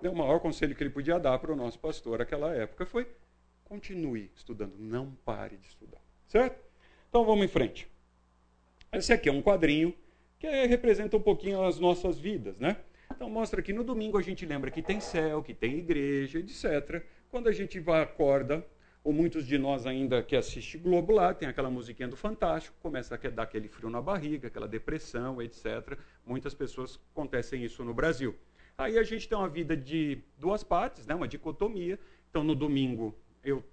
O 0.02 0.14
maior 0.14 0.40
conselho 0.40 0.74
que 0.74 0.82
ele 0.82 0.90
podia 0.90 1.18
dar 1.18 1.38
para 1.38 1.52
o 1.52 1.56
nosso 1.56 1.78
pastor 1.78 2.18
naquela 2.18 2.54
época 2.54 2.84
foi: 2.84 3.06
continue 3.64 4.30
estudando, 4.34 4.74
não 4.78 5.12
pare 5.24 5.56
de 5.56 5.68
estudar. 5.68 6.00
Certo? 6.26 6.60
Então 7.08 7.24
vamos 7.24 7.44
em 7.44 7.48
frente. 7.48 7.88
Esse 8.92 9.12
aqui 9.12 9.28
é 9.28 9.32
um 9.32 9.40
quadrinho 9.40 9.94
que 10.46 10.66
representa 10.66 11.16
um 11.16 11.20
pouquinho 11.20 11.62
as 11.62 11.80
nossas 11.80 12.18
vidas, 12.18 12.59
né? 12.61 12.76
Então 13.11 13.28
mostra 13.28 13.61
que 13.61 13.72
no 13.72 13.82
domingo 13.82 14.16
a 14.16 14.22
gente 14.22 14.46
lembra 14.46 14.70
que 14.70 14.80
tem 14.80 15.00
céu, 15.00 15.42
que 15.42 15.52
tem 15.52 15.78
igreja, 15.78 16.38
etc. 16.38 17.02
Quando 17.28 17.48
a 17.48 17.52
gente 17.52 17.80
vai 17.80 18.02
acorda, 18.02 18.64
ou 19.02 19.12
muitos 19.12 19.46
de 19.46 19.56
nós 19.59 19.87
ainda 19.87 20.22
que 20.22 20.37
assiste 20.37 20.78
Globo 20.78 21.12
lá, 21.12 21.32
tem 21.32 21.48
aquela 21.48 21.70
musiquinha 21.70 22.09
do 22.09 22.16
Fantástico, 22.16 22.76
começa 22.80 23.14
a 23.14 23.30
dar 23.30 23.42
aquele 23.42 23.68
frio 23.68 23.88
na 23.90 24.00
barriga, 24.00 24.48
aquela 24.48 24.68
depressão, 24.68 25.40
etc. 25.42 25.98
Muitas 26.24 26.54
pessoas 26.54 26.98
acontecem 27.12 27.64
isso 27.64 27.85
no 27.85 27.94
Brasil. 27.94 28.35
Aí 28.78 28.98
a 28.98 29.02
gente 29.02 29.28
tem 29.28 29.37
uma 29.37 29.48
vida 29.48 29.76
de 29.76 30.22
duas 30.38 30.62
partes, 30.62 31.06
né? 31.06 31.14
uma 31.14 31.28
dicotomia. 31.28 31.98
Então 32.30 32.44
no 32.44 32.54
domingo 32.54 33.16
eu 33.42 33.64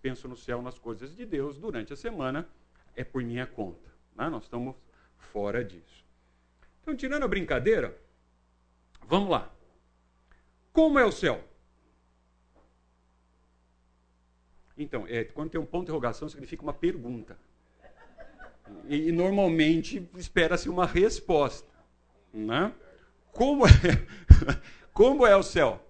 penso 0.00 0.28
no 0.28 0.36
céu, 0.36 0.62
nas 0.62 0.78
coisas 0.78 1.14
de 1.16 1.26
Deus, 1.26 1.58
durante 1.58 1.92
a 1.92 1.96
semana 1.96 2.48
é 2.94 3.02
por 3.02 3.22
minha 3.22 3.46
conta. 3.46 3.90
Né? 4.14 4.28
Nós 4.28 4.44
estamos 4.44 4.76
fora 5.16 5.64
disso. 5.64 6.05
Então, 6.86 6.94
tirando 6.94 7.24
a 7.24 7.28
brincadeira, 7.28 7.98
vamos 9.08 9.28
lá. 9.28 9.52
Como 10.72 11.00
é 11.00 11.04
o 11.04 11.10
céu? 11.10 11.42
Então, 14.78 15.04
é, 15.08 15.24
quando 15.24 15.50
tem 15.50 15.60
um 15.60 15.66
ponto 15.66 15.80
de 15.80 15.86
interrogação, 15.86 16.28
significa 16.28 16.62
uma 16.62 16.72
pergunta. 16.72 17.36
E, 18.84 19.08
e 19.08 19.10
normalmente 19.10 20.08
espera-se 20.14 20.68
uma 20.68 20.86
resposta. 20.86 21.68
Né? 22.32 22.72
Como, 23.32 23.66
é, 23.66 23.70
como 24.94 25.26
é 25.26 25.34
o 25.34 25.42
céu? 25.42 25.84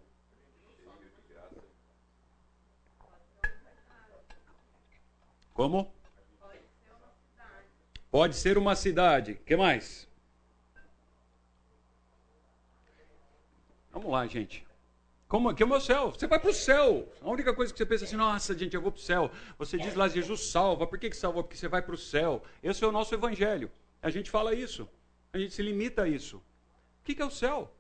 Como? 5.53 5.95
Pode 8.11 8.35
ser 8.35 8.57
uma 8.57 8.75
cidade. 8.75 9.33
O 9.33 9.37
que 9.37 9.57
mais? 9.57 10.06
Vamos 13.97 14.13
lá, 14.13 14.27
gente. 14.27 14.63
Como 15.27 15.55
que 15.55 15.63
é 15.63 15.65
o 15.65 15.69
meu 15.71 15.81
céu? 15.81 16.11
Você 16.11 16.27
vai 16.27 16.39
para 16.39 16.51
o 16.51 16.53
céu. 16.53 17.11
A 17.23 17.31
única 17.31 17.55
coisa 17.55 17.73
que 17.73 17.79
você 17.79 17.87
pensa 17.87 18.05
assim, 18.05 18.15
nossa, 18.15 18.57
gente, 18.57 18.77
eu 18.77 18.83
vou 18.83 18.93
para 18.93 18.99
o 18.99 19.03
céu. 19.03 19.31
Você 19.59 19.79
diz 19.79 19.95
lá, 19.95 20.07
Jesus 20.07 20.51
salva. 20.51 20.87
Por 20.87 20.99
que, 20.99 21.09
que 21.09 21.17
salva? 21.17 21.43
Porque 21.43 21.57
você 21.57 21.67
vai 21.67 21.81
para 21.81 21.95
o 21.95 21.97
céu. 21.97 22.43
Esse 22.63 22.85
é 22.85 22.87
o 22.87 22.93
nosso 22.93 23.15
evangelho. 23.15 23.71
A 24.03 24.11
gente 24.11 24.31
fala 24.31 24.53
isso. 24.53 24.87
A 25.33 25.39
gente 25.39 25.55
se 25.55 25.63
limita 25.63 26.03
a 26.03 26.09
isso. 26.09 26.37
O 26.37 27.05
que, 27.05 27.15
que 27.15 27.23
é 27.23 27.25
o 27.25 27.31
céu? 27.31 27.75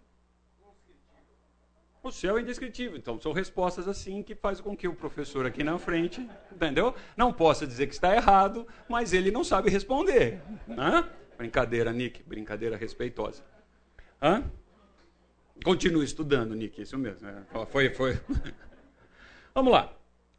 O 2.02 2.10
céu 2.10 2.38
é 2.38 2.40
indescritível. 2.40 2.96
Então, 2.96 3.20
são 3.20 3.34
respostas 3.34 3.86
assim 3.86 4.22
que 4.22 4.34
fazem 4.34 4.64
com 4.64 4.74
que 4.74 4.88
o 4.88 4.94
professor 4.94 5.44
aqui 5.44 5.62
na 5.62 5.78
frente, 5.78 6.26
entendeu? 6.50 6.94
Não 7.14 7.30
possa 7.30 7.66
dizer 7.66 7.88
que 7.88 7.92
está 7.92 8.16
errado, 8.16 8.66
mas 8.88 9.12
ele 9.12 9.30
não 9.30 9.44
sabe 9.44 9.68
responder. 9.68 10.40
Hã? 10.78 11.10
Brincadeira, 11.36 11.92
Nick. 11.92 12.22
Brincadeira 12.22 12.74
respeitosa. 12.74 13.44
Hã? 14.22 14.50
Continue 15.64 16.04
estudando, 16.04 16.54
Nick, 16.54 16.80
isso 16.80 16.96
mesmo. 16.98 17.28
É, 17.28 17.66
foi, 17.66 17.90
foi. 17.90 18.20
vamos 19.54 19.72
lá. 19.72 19.92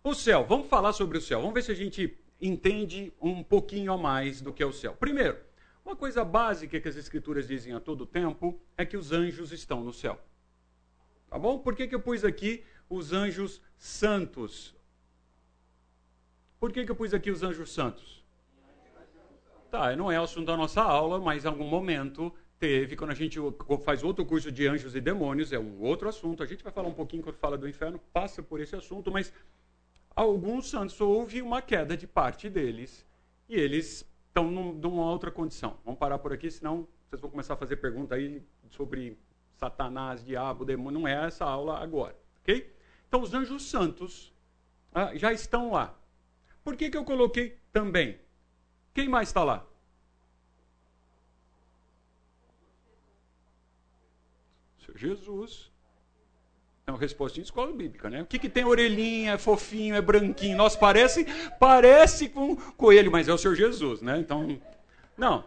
O 0.04 0.14
céu, 0.14 0.46
vamos 0.46 0.68
falar 0.68 0.94
sobre 0.94 1.18
o 1.18 1.22
céu. 1.22 1.40
Vamos 1.40 1.54
ver 1.54 1.64
se 1.64 1.72
a 1.72 1.76
gente 1.76 2.18
entende 2.40 3.12
um 3.22 3.44
pouquinho 3.44 3.92
a 3.92 3.98
mais 3.98 4.42
do 4.42 4.54
que 4.54 4.64
é 4.64 4.66
o 4.66 4.72
céu. 4.72 4.94
Primeiro, 4.94 5.38
uma 5.84 5.96
coisa 5.96 6.24
básica 6.24 6.80
que 6.80 6.88
as 6.88 6.96
escrituras 6.96 7.48
dizem 7.48 7.74
a 7.74 7.80
todo 7.80 8.06
tempo 8.06 8.60
é 8.78 8.86
que 8.86 8.98
os 8.98 9.12
anjos 9.12 9.52
estão 9.52 9.84
no 9.84 9.94
céu. 9.94 10.20
Tá 11.30 11.38
bom? 11.38 11.60
Por 11.60 11.76
que, 11.76 11.88
que 11.88 11.96
eu 11.96 12.00
pus 12.02 12.24
aqui 12.24 12.64
os 12.90 13.12
anjos 13.12 13.62
santos? 13.78 14.76
Por 16.60 16.72
que, 16.72 16.86
que 16.86 16.92
eu 16.92 16.96
pus 16.96 17.14
aqui 17.14 17.30
os 17.30 17.44
anjos 17.44 17.72
santos? 17.74 18.26
Tá, 19.70 19.96
não 19.96 20.12
é 20.12 20.18
assunto 20.18 20.48
da 20.48 20.56
nossa 20.56 20.82
aula, 20.82 21.20
mas 21.20 21.44
em 21.44 21.48
algum 21.48 21.68
momento 21.68 22.34
teve, 22.60 22.96
quando 22.96 23.12
a 23.12 23.16
gente 23.16 23.40
faz 23.84 24.04
outro 24.04 24.26
curso 24.26 24.52
de 24.52 24.68
anjos 24.68 24.96
e 24.96 25.02
demônios, 25.02 25.54
é 25.54 25.60
um 25.60 25.82
outro 25.82 26.10
assunto. 26.10 26.42
A 26.44 26.46
gente 26.46 26.64
vai 26.64 26.74
falar 26.74 26.88
um 26.88 26.94
pouquinho 26.94 27.24
quando 27.24 27.38
fala 27.38 27.58
do 27.58 27.68
inferno, 27.68 28.00
passa 28.12 28.42
por 28.42 28.60
esse 28.60 28.76
assunto, 28.76 29.12
mas 29.12 29.32
alguns 30.16 30.70
santos 30.70 31.00
houve 31.00 31.42
uma 31.42 31.62
queda 31.62 31.96
de 31.96 32.08
parte 32.08 32.50
deles 32.50 33.06
e 33.48 33.56
eles 33.56 34.06
estão 34.28 34.50
numa 34.50 35.12
outra 35.12 35.32
condição. 35.32 35.78
Vamos 35.86 36.00
parar 36.00 36.18
por 36.20 36.34
aqui, 36.34 36.50
senão 36.50 36.88
vocês 37.10 37.22
vão 37.22 37.30
começar 37.30 37.54
a 37.54 37.58
fazer 37.58 37.78
pergunta 37.78 38.16
aí 38.16 38.44
sobre 38.70 39.18
Satanás, 39.56 40.24
diabo, 40.24 40.66
demônio. 40.66 41.00
Não 41.00 41.08
é 41.08 41.26
essa 41.26 41.46
aula 41.46 41.78
agora, 41.80 42.16
ok? 42.42 42.74
Então, 43.08 43.22
os 43.22 43.34
anjos 43.34 43.64
santos 43.70 44.34
ah, 44.94 45.16
já 45.16 45.32
estão 45.32 45.72
lá. 45.72 45.98
Por 46.64 46.76
que, 46.76 46.90
que 46.90 46.98
eu 46.98 47.06
coloquei 47.06 47.58
também? 47.72 48.20
Quem 48.94 49.08
mais 49.08 49.30
está 49.30 49.44
lá? 49.44 49.66
Jesus. 54.96 55.72
É 56.86 56.92
uma 56.92 57.00
resposta 57.00 57.36
de 57.36 57.42
escola 57.42 57.74
bíblica, 57.74 58.10
né? 58.10 58.22
O 58.22 58.26
que, 58.26 58.40
que 58.40 58.48
tem 58.48 58.64
orelhinha, 58.64 59.34
é 59.34 59.38
fofinho, 59.38 59.94
é 59.96 60.02
branquinho? 60.02 60.58
Nossa, 60.58 60.78
parece, 60.78 61.26
parece 61.60 62.30
com 62.30 62.56
coelho, 62.56 63.12
mas 63.12 63.28
é 63.28 63.34
o 63.34 63.38
Senhor 63.38 63.56
Jesus, 63.56 64.02
né? 64.02 64.18
Então, 64.20 64.58
não. 65.18 65.44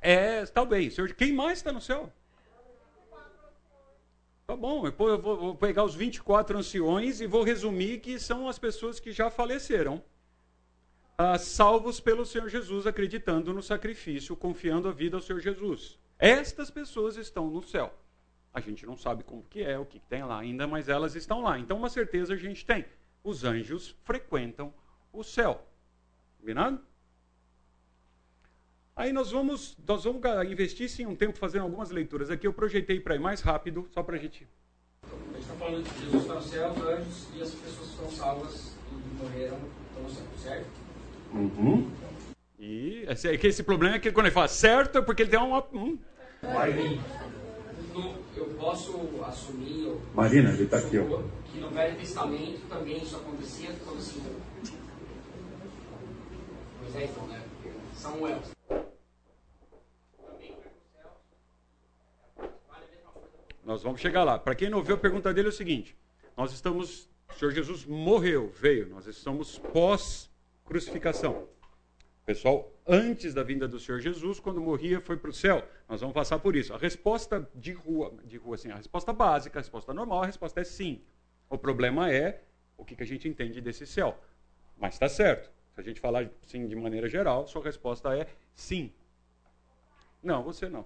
É, 0.00 0.46
talvez. 0.46 0.96
Quem 1.16 1.32
mais 1.32 1.58
está 1.58 1.72
no 1.72 1.80
céu? 1.80 2.12
Tá 4.46 4.56
bom, 4.56 4.86
eu 4.86 4.92
vou, 4.92 5.36
vou 5.36 5.54
pegar 5.54 5.82
os 5.82 5.94
24 5.94 6.58
anciões 6.58 7.20
e 7.20 7.26
vou 7.26 7.42
resumir 7.42 8.00
que 8.00 8.18
são 8.18 8.48
as 8.48 8.58
pessoas 8.58 9.00
que 9.00 9.10
já 9.10 9.30
faleceram, 9.30 10.02
ah, 11.16 11.38
salvos 11.38 12.00
pelo 12.00 12.26
Senhor 12.26 12.48
Jesus, 12.48 12.86
acreditando 12.86 13.52
no 13.52 13.62
sacrifício, 13.62 14.36
confiando 14.36 14.88
a 14.88 14.92
vida 14.92 15.16
ao 15.16 15.22
Senhor 15.22 15.40
Jesus. 15.40 15.98
Estas 16.18 16.70
pessoas 16.70 17.16
estão 17.16 17.48
no 17.48 17.62
céu. 17.62 17.94
A 18.54 18.60
gente 18.60 18.84
não 18.84 18.96
sabe 18.96 19.24
como 19.24 19.42
que 19.44 19.62
é, 19.62 19.78
o 19.78 19.86
que 19.86 19.98
tem 19.98 20.22
lá 20.22 20.38
ainda, 20.38 20.66
mas 20.66 20.88
elas 20.88 21.14
estão 21.14 21.40
lá. 21.40 21.58
Então, 21.58 21.78
uma 21.78 21.88
certeza 21.88 22.34
a 22.34 22.36
gente 22.36 22.66
tem. 22.66 22.84
Os 23.24 23.44
anjos 23.44 23.96
frequentam 24.04 24.74
o 25.10 25.22
céu. 25.22 25.66
Combinado? 26.38 26.80
Aí 28.94 29.10
nós 29.10 29.30
vamos, 29.30 29.76
nós 29.86 30.04
vamos 30.04 30.20
investir 30.50 30.88
sim 30.90 31.06
um 31.06 31.16
tempo 31.16 31.38
fazendo 31.38 31.62
algumas 31.62 31.90
leituras 31.90 32.30
aqui. 32.30 32.46
Eu 32.46 32.52
projetei 32.52 33.00
para 33.00 33.14
ir 33.14 33.20
mais 33.20 33.40
rápido, 33.40 33.88
só 33.90 34.02
para 34.02 34.16
a 34.16 34.18
gente. 34.18 34.46
A 35.02 35.32
gente 35.32 35.40
está 35.40 35.54
falando 35.54 35.82
de 35.82 36.00
Jesus 36.00 36.22
está 36.22 36.34
no 36.34 36.42
céu, 36.42 36.70
os 36.72 36.82
anjos 36.82 37.28
e 37.34 37.42
as 37.42 37.54
pessoas 37.54 37.88
que 37.88 37.94
estão 37.94 38.10
salvas 38.10 38.76
e 38.90 39.22
morreram 39.22 39.58
estão 39.88 40.02
no 40.02 40.10
céu, 40.10 40.26
certo? 40.36 40.66
Uhum. 41.32 41.90
E 42.58 43.04
esse, 43.08 43.28
é 43.28 43.38
que 43.38 43.46
esse 43.46 43.62
problema 43.62 43.96
é 43.96 43.98
que 43.98 44.12
quando 44.12 44.26
ele 44.26 44.34
fala 44.34 44.46
certo 44.46 44.98
é 44.98 45.02
porque 45.02 45.22
ele 45.22 45.30
tem 45.30 45.40
uma. 45.40 45.66
Um... 45.72 45.98
Vai 46.42 46.70
vir 46.72 47.00
posso 48.62 48.96
assumir. 49.26 49.92
Marina, 50.14 50.50
ele 50.50 50.62
está 50.62 50.78
aqui. 50.78 50.96
Ó. 50.98 51.22
Que 51.50 51.58
no 51.58 51.68
Velho 51.70 51.98
Testamento 51.98 52.60
também 52.68 53.02
isso 53.02 53.16
acontecia, 53.16 53.70
como 53.84 53.98
assim. 53.98 54.22
Moisés 56.80 57.10
não, 57.16 57.26
né? 57.26 57.42
Samuel. 57.94 58.40
Nós 63.64 63.82
vamos 63.82 64.00
chegar 64.00 64.22
lá. 64.22 64.38
Para 64.38 64.54
quem 64.54 64.70
não 64.70 64.82
viu, 64.82 64.94
a 64.94 64.98
pergunta 64.98 65.34
dele 65.34 65.48
é 65.48 65.50
o 65.50 65.52
seguinte: 65.52 65.96
nós 66.36 66.52
estamos. 66.52 67.10
O 67.28 67.38
Senhor 67.38 67.50
Jesus 67.50 67.84
morreu, 67.84 68.52
veio. 68.54 68.88
Nós 68.88 69.06
estamos 69.06 69.58
pós-crucificação. 69.58 71.48
Pessoal, 72.24 72.72
antes 72.86 73.34
da 73.34 73.42
vinda 73.42 73.66
do 73.66 73.80
Senhor 73.80 74.00
Jesus, 74.00 74.38
quando 74.38 74.60
morria, 74.60 75.00
foi 75.00 75.16
para 75.16 75.30
o 75.30 75.32
céu. 75.32 75.66
Nós 75.88 76.00
vamos 76.00 76.14
passar 76.14 76.38
por 76.38 76.54
isso. 76.54 76.72
A 76.72 76.78
resposta 76.78 77.48
de 77.54 77.72
rua, 77.72 78.14
de 78.24 78.36
rua 78.36 78.54
assim, 78.54 78.70
a 78.70 78.76
resposta 78.76 79.12
básica, 79.12 79.58
a 79.58 79.62
resposta 79.62 79.92
normal, 79.92 80.22
a 80.22 80.26
resposta 80.26 80.60
é 80.60 80.64
sim. 80.64 81.00
O 81.50 81.58
problema 81.58 82.12
é 82.12 82.42
o 82.76 82.84
que, 82.84 82.94
que 82.94 83.02
a 83.02 83.06
gente 83.06 83.28
entende 83.28 83.60
desse 83.60 83.86
céu. 83.86 84.16
Mas 84.78 84.94
está 84.94 85.08
certo. 85.08 85.50
Se 85.74 85.80
a 85.80 85.82
gente 85.82 86.00
falar 86.00 86.28
sim 86.46 86.66
de 86.68 86.76
maneira 86.76 87.08
geral, 87.08 87.46
sua 87.48 87.62
resposta 87.62 88.16
é 88.16 88.26
sim. 88.54 88.92
Não, 90.22 90.44
você 90.44 90.68
não. 90.68 90.84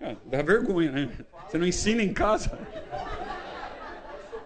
É, 0.00 0.16
dá 0.26 0.42
vergonha, 0.42 0.92
né? 0.92 1.26
Você 1.48 1.58
não 1.58 1.66
ensina 1.66 2.02
em 2.02 2.12
casa. 2.12 2.56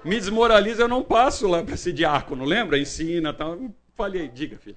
Me 0.02 0.16
desmoraliza, 0.16 0.82
eu 0.82 0.88
não 0.88 1.02
passo 1.02 1.46
lá 1.46 1.62
para 1.62 1.76
ser 1.76 1.92
diácono, 1.92 2.44
lembra? 2.44 2.78
Ensina 2.78 3.34
tal. 3.34 3.58
Falhei. 3.96 4.28
Diga, 4.28 4.58
filha. 4.58 4.76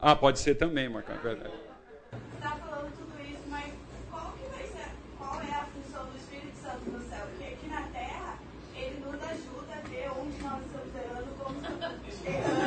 Ah, 0.00 0.14
pode 0.14 0.38
ser 0.38 0.54
também, 0.54 0.88
Marcão, 0.88 1.16
é 1.16 1.18
verdade. 1.18 1.52
Está 2.34 2.50
falando 2.52 2.92
tudo 2.96 3.20
isso, 3.20 3.42
mas 3.48 3.72
qual 5.18 5.40
é 5.40 5.50
a 5.50 5.66
função 5.66 6.06
do 6.06 6.16
Espírito 6.16 6.56
Santo 6.56 6.88
no 6.88 7.00
céu? 7.08 7.26
Porque 7.26 7.52
aqui 7.52 7.66
na 7.66 7.82
Terra, 7.88 8.38
ele 8.76 9.00
nos 9.00 9.20
ajuda 9.20 9.74
a 9.74 9.80
ver 9.88 10.08
onde 10.12 10.40
nós 10.40 10.64
estamos 10.66 10.94
errando, 10.94 11.26
como 11.36 11.60
estamos 11.60 12.26
errando. 12.26 12.58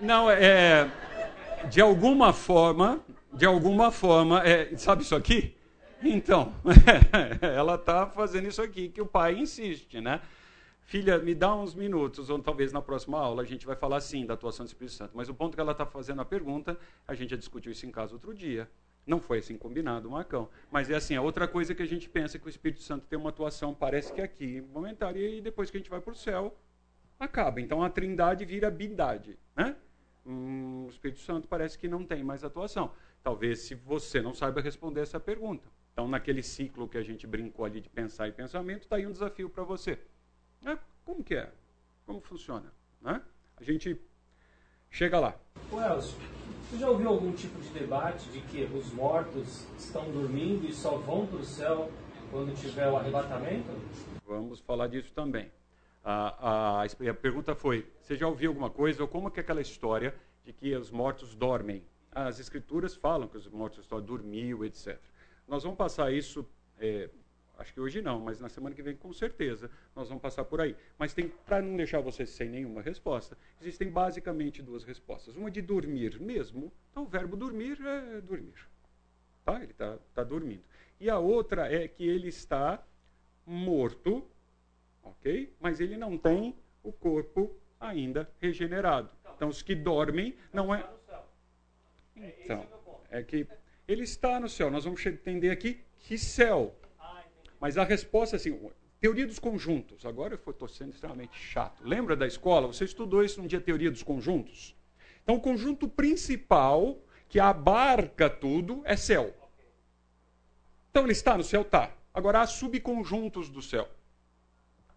Não, 0.00 0.30
é, 0.30 0.42
é... 0.42 0.90
De 1.68 1.82
alguma 1.82 2.32
forma, 2.32 3.00
de 3.34 3.44
alguma 3.44 3.90
forma, 3.90 4.42
é, 4.42 4.74
sabe 4.78 5.02
isso 5.02 5.14
aqui? 5.14 5.57
Então, 6.02 6.52
ela 7.42 7.74
está 7.74 8.06
fazendo 8.06 8.48
isso 8.48 8.62
aqui 8.62 8.88
que 8.88 9.00
o 9.00 9.06
pai 9.06 9.36
insiste, 9.36 10.00
né? 10.00 10.20
Filha, 10.82 11.18
me 11.18 11.34
dá 11.34 11.54
uns 11.54 11.74
minutos, 11.74 12.30
ou 12.30 12.38
talvez 12.38 12.72
na 12.72 12.80
próxima 12.80 13.18
aula 13.18 13.42
a 13.42 13.44
gente 13.44 13.66
vai 13.66 13.76
falar 13.76 14.00
sim 14.00 14.24
da 14.24 14.34
atuação 14.34 14.64
do 14.64 14.68
Espírito 14.68 14.94
Santo. 14.94 15.12
Mas 15.14 15.28
o 15.28 15.34
ponto 15.34 15.54
que 15.54 15.60
ela 15.60 15.72
está 15.72 15.84
fazendo 15.84 16.22
a 16.22 16.24
pergunta, 16.24 16.78
a 17.06 17.14
gente 17.14 17.30
já 17.30 17.36
discutiu 17.36 17.72
isso 17.72 17.84
em 17.84 17.90
casa 17.90 18.14
outro 18.14 18.32
dia. 18.32 18.70
Não 19.06 19.20
foi 19.20 19.38
assim 19.38 19.58
combinado, 19.58 20.10
Marcão. 20.10 20.48
Mas 20.70 20.88
é 20.88 20.94
assim, 20.94 21.14
a 21.14 21.20
outra 21.20 21.48
coisa 21.48 21.74
que 21.74 21.82
a 21.82 21.86
gente 21.86 22.08
pensa 22.08 22.36
é 22.36 22.40
que 22.40 22.46
o 22.46 22.48
Espírito 22.48 22.82
Santo 22.82 23.06
tem 23.06 23.18
uma 23.18 23.30
atuação, 23.30 23.74
parece 23.74 24.12
que 24.12 24.20
aqui, 24.20 24.62
momentária, 24.72 25.18
e 25.18 25.40
depois 25.40 25.70
que 25.70 25.76
a 25.76 25.80
gente 25.80 25.90
vai 25.90 26.00
para 26.00 26.12
o 26.12 26.16
céu, 26.16 26.56
acaba. 27.18 27.60
Então 27.60 27.82
a 27.82 27.90
trindade 27.90 28.44
vira 28.44 28.70
bindade. 28.70 29.38
Né? 29.56 29.76
Hum, 30.24 30.84
o 30.86 30.90
Espírito 30.90 31.20
Santo 31.20 31.48
parece 31.48 31.78
que 31.78 31.88
não 31.88 32.04
tem 32.04 32.22
mais 32.22 32.44
atuação. 32.44 32.92
Talvez 33.22 33.60
se 33.60 33.74
você 33.74 34.22
não 34.22 34.32
saiba 34.32 34.60
responder 34.60 35.00
essa 35.00 35.18
pergunta. 35.18 35.68
Então, 35.98 36.06
naquele 36.06 36.44
ciclo 36.44 36.86
que 36.86 36.96
a 36.96 37.02
gente 37.02 37.26
brincou 37.26 37.64
ali 37.64 37.80
de 37.80 37.88
pensar 37.88 38.28
e 38.28 38.30
pensamento, 38.30 38.82
está 38.82 38.94
aí 38.94 39.04
um 39.04 39.10
desafio 39.10 39.50
para 39.50 39.64
você. 39.64 39.98
É, 40.64 40.78
como 41.04 41.24
que 41.24 41.34
é? 41.34 41.50
Como 42.06 42.20
funciona? 42.20 42.72
Né? 43.02 43.20
A 43.56 43.64
gente 43.64 44.00
chega 44.88 45.18
lá. 45.18 45.34
O 45.72 45.80
Elcio, 45.80 46.16
você 46.70 46.78
já 46.78 46.88
ouviu 46.88 47.08
algum 47.08 47.32
tipo 47.32 47.60
de 47.60 47.70
debate 47.70 48.28
de 48.28 48.40
que 48.42 48.62
os 48.72 48.92
mortos 48.92 49.66
estão 49.76 50.08
dormindo 50.12 50.68
e 50.68 50.72
só 50.72 50.98
vão 50.98 51.26
para 51.26 51.38
o 51.38 51.44
céu 51.44 51.90
quando 52.30 52.54
tiver 52.54 52.88
o 52.88 52.96
arrebatamento? 52.96 53.66
Vamos 54.24 54.60
falar 54.60 54.86
disso 54.86 55.12
também. 55.12 55.50
A, 56.04 56.82
a, 56.82 56.84
a 56.84 57.14
pergunta 57.14 57.56
foi: 57.56 57.84
você 58.00 58.14
já 58.14 58.28
ouviu 58.28 58.52
alguma 58.52 58.70
coisa 58.70 59.02
ou 59.02 59.08
como 59.08 59.32
que 59.32 59.40
é 59.40 59.42
aquela 59.42 59.60
história 59.60 60.14
de 60.44 60.52
que 60.52 60.72
os 60.76 60.92
mortos 60.92 61.34
dormem? 61.34 61.82
As 62.12 62.38
escrituras 62.38 62.94
falam 62.94 63.26
que 63.26 63.36
os 63.36 63.48
mortos 63.48 63.80
estão 63.80 64.00
dormiu, 64.00 64.64
etc. 64.64 64.96
Nós 65.48 65.62
vamos 65.62 65.78
passar 65.78 66.12
isso, 66.12 66.46
é, 66.78 67.08
acho 67.56 67.72
que 67.72 67.80
hoje 67.80 68.02
não, 68.02 68.20
mas 68.20 68.38
na 68.38 68.50
semana 68.50 68.74
que 68.74 68.82
vem 68.82 68.94
com 68.94 69.12
certeza 69.12 69.70
nós 69.96 70.08
vamos 70.08 70.22
passar 70.22 70.44
por 70.44 70.60
aí. 70.60 70.76
Mas 70.98 71.14
tem, 71.14 71.28
para 71.28 71.62
não 71.62 71.76
deixar 71.76 72.00
vocês 72.00 72.28
sem 72.30 72.50
nenhuma 72.50 72.82
resposta, 72.82 73.36
existem 73.60 73.90
basicamente 73.90 74.62
duas 74.62 74.84
respostas. 74.84 75.36
Uma 75.36 75.50
de 75.50 75.62
dormir 75.62 76.20
mesmo, 76.20 76.70
então 76.90 77.04
o 77.04 77.06
verbo 77.06 77.34
dormir 77.34 77.78
é 77.80 78.20
dormir. 78.20 78.68
Tá? 79.44 79.62
Ele 79.62 79.72
está 79.72 79.98
tá 80.14 80.22
dormindo. 80.22 80.62
E 81.00 81.08
a 81.08 81.18
outra 81.18 81.72
é 81.72 81.88
que 81.88 82.06
ele 82.06 82.28
está 82.28 82.84
morto, 83.46 84.28
ok? 85.02 85.50
Mas 85.58 85.80
ele 85.80 85.96
não 85.96 86.18
tem 86.18 86.54
o 86.82 86.92
corpo 86.92 87.56
ainda 87.80 88.30
regenerado. 88.38 89.10
Então 89.34 89.48
os 89.48 89.62
que 89.62 89.74
dormem 89.74 90.36
não 90.52 90.74
é. 90.74 90.86
Então, 92.16 92.66
é 93.10 93.22
que 93.22 93.46
ele 93.88 94.04
está 94.04 94.38
no 94.38 94.48
céu. 94.48 94.70
Nós 94.70 94.84
vamos 94.84 95.04
entender 95.04 95.50
aqui 95.50 95.80
que 96.00 96.18
céu. 96.18 96.76
Mas 97.58 97.78
a 97.78 97.82
resposta 97.82 98.36
é 98.36 98.38
assim, 98.38 98.70
teoria 99.00 99.26
dos 99.26 99.38
conjuntos. 99.38 100.04
Agora 100.04 100.34
eu 100.34 100.50
estou 100.50 100.68
sendo 100.68 100.92
extremamente 100.92 101.36
chato. 101.36 101.82
Lembra 101.82 102.14
da 102.14 102.26
escola? 102.26 102.66
Você 102.66 102.84
estudou 102.84 103.24
isso 103.24 103.40
no 103.42 103.48
dia 103.48 103.60
teoria 103.60 103.90
dos 103.90 104.02
conjuntos? 104.02 104.76
Então 105.24 105.36
o 105.36 105.40
conjunto 105.40 105.88
principal 105.88 107.00
que 107.28 107.40
abarca 107.40 108.28
tudo 108.28 108.82
é 108.84 108.96
céu. 108.96 109.34
Então 110.90 111.04
ele 111.04 111.12
está 111.12 111.36
no 111.36 111.42
céu? 111.42 111.64
Tá. 111.64 111.92
Agora 112.12 112.42
há 112.42 112.46
subconjuntos 112.46 113.48
do 113.48 113.62
céu. 113.62 113.88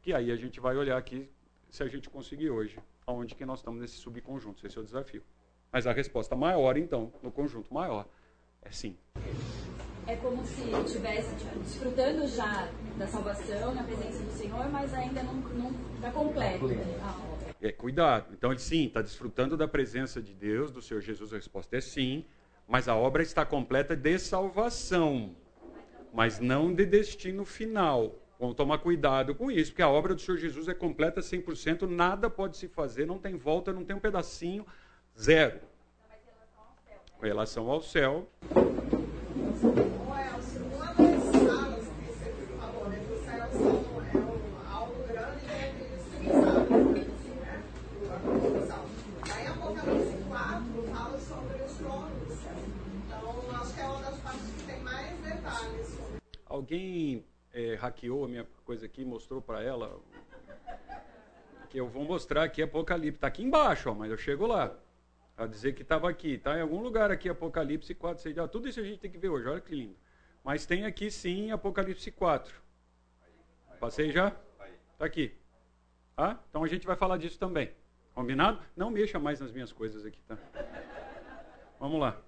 Que 0.01 0.13
aí 0.13 0.31
a 0.31 0.35
gente 0.35 0.59
vai 0.59 0.75
olhar 0.75 0.97
aqui 0.97 1.29
se 1.69 1.81
a 1.83 1.87
gente 1.87 2.09
conseguir 2.09 2.49
hoje, 2.49 2.77
aonde 3.07 3.35
que 3.35 3.45
nós 3.45 3.59
estamos 3.59 3.79
nesse 3.79 3.95
subconjunto. 3.95 4.65
Esse 4.65 4.77
é 4.77 4.81
o 4.81 4.83
desafio. 4.83 5.23
Mas 5.71 5.87
a 5.87 5.93
resposta 5.93 6.35
maior, 6.35 6.77
então, 6.77 7.13
no 7.23 7.31
conjunto 7.31 7.73
maior, 7.73 8.07
é 8.61 8.71
sim. 8.71 8.95
É 10.07 10.15
como 10.15 10.45
se 10.45 10.61
estivesse 10.61 11.35
tipo, 11.35 11.59
desfrutando 11.59 12.27
já 12.27 12.69
da 12.97 13.07
salvação, 13.07 13.73
na 13.73 13.83
presença 13.83 14.23
do 14.23 14.31
Senhor, 14.31 14.69
mas 14.69 14.93
ainda 14.93 15.23
não 15.23 15.39
está 15.95 16.11
completo. 16.11 16.67
Né? 16.67 17.55
É, 17.61 17.71
cuidado. 17.71 18.33
Então, 18.33 18.51
ele 18.51 18.59
sim, 18.59 18.87
está 18.87 19.01
desfrutando 19.01 19.55
da 19.55 19.67
presença 19.67 20.21
de 20.21 20.33
Deus, 20.33 20.71
do 20.71 20.81
Senhor 20.81 21.01
Jesus. 21.01 21.31
A 21.31 21.35
resposta 21.37 21.77
é 21.77 21.81
sim, 21.81 22.25
mas 22.67 22.87
a 22.87 22.95
obra 22.95 23.21
está 23.21 23.45
completa 23.45 23.95
de 23.95 24.17
salvação, 24.17 25.35
mas 26.13 26.39
não 26.39 26.73
de 26.73 26.85
destino 26.85 27.45
final. 27.45 28.15
Vamos 28.39 28.55
tomar 28.55 28.79
cuidado 28.79 29.35
com 29.35 29.51
isso, 29.51 29.71
porque 29.71 29.83
a 29.83 29.89
obra 29.89 30.15
do 30.15 30.21
Senhor 30.21 30.37
Jesus 30.37 30.67
é 30.67 30.73
completa 30.73 31.21
100%, 31.21 31.87
nada 31.87 32.29
pode 32.29 32.57
se 32.57 32.67
fazer, 32.67 33.05
não 33.05 33.19
tem 33.19 33.35
volta, 33.35 33.71
não 33.71 33.85
tem 33.85 33.95
um 33.95 33.99
pedacinho, 33.99 34.65
zero 35.17 35.70
com 37.21 37.27
relação 37.27 37.69
ao 37.69 37.79
céu. 37.83 38.27
Alguém 56.47 57.23
é, 57.53 57.75
hackeou 57.75 58.25
a 58.25 58.27
minha 58.27 58.47
coisa 58.65 58.87
aqui, 58.87 59.05
mostrou 59.05 59.41
para 59.41 59.61
ela 59.61 59.99
que 61.69 61.79
eu 61.79 61.87
vou 61.87 62.03
mostrar 62.03 62.43
aqui 62.43 62.63
Apocalipse. 62.63 63.17
Está 63.17 63.27
aqui 63.27 63.43
embaixo, 63.43 63.91
ó, 63.91 63.93
mas 63.93 64.09
eu 64.09 64.17
chego 64.17 64.47
lá 64.47 64.75
a 65.43 65.47
dizer 65.47 65.73
que 65.73 65.81
estava 65.81 66.09
aqui. 66.09 66.33
Está 66.33 66.57
em 66.57 66.61
algum 66.61 66.81
lugar 66.81 67.09
aqui, 67.11 67.27
Apocalipse 67.27 67.95
4, 67.95 68.21
6, 68.21 68.35
tudo 68.51 68.67
isso 68.67 68.79
a 68.79 68.83
gente 68.83 68.99
tem 68.99 69.09
que 69.09 69.17
ver 69.17 69.29
hoje, 69.29 69.47
olha 69.47 69.61
que 69.61 69.73
lindo. 69.73 69.95
Mas 70.43 70.65
tem 70.65 70.85
aqui 70.85 71.09
sim 71.09 71.51
Apocalipse 71.51 72.11
4. 72.11 72.53
Passei 73.79 74.11
já? 74.11 74.35
Está 74.93 75.05
aqui. 75.05 75.35
Tá? 76.15 76.39
Então 76.49 76.63
a 76.63 76.67
gente 76.67 76.85
vai 76.85 76.95
falar 76.95 77.17
disso 77.17 77.39
também. 77.39 77.71
Combinado? 78.13 78.61
Não 78.75 78.91
mexa 78.91 79.17
mais 79.17 79.39
nas 79.39 79.51
minhas 79.51 79.71
coisas 79.71 80.05
aqui, 80.05 80.21
tá? 80.27 80.37
Vamos 81.79 81.99
lá. 81.99 82.21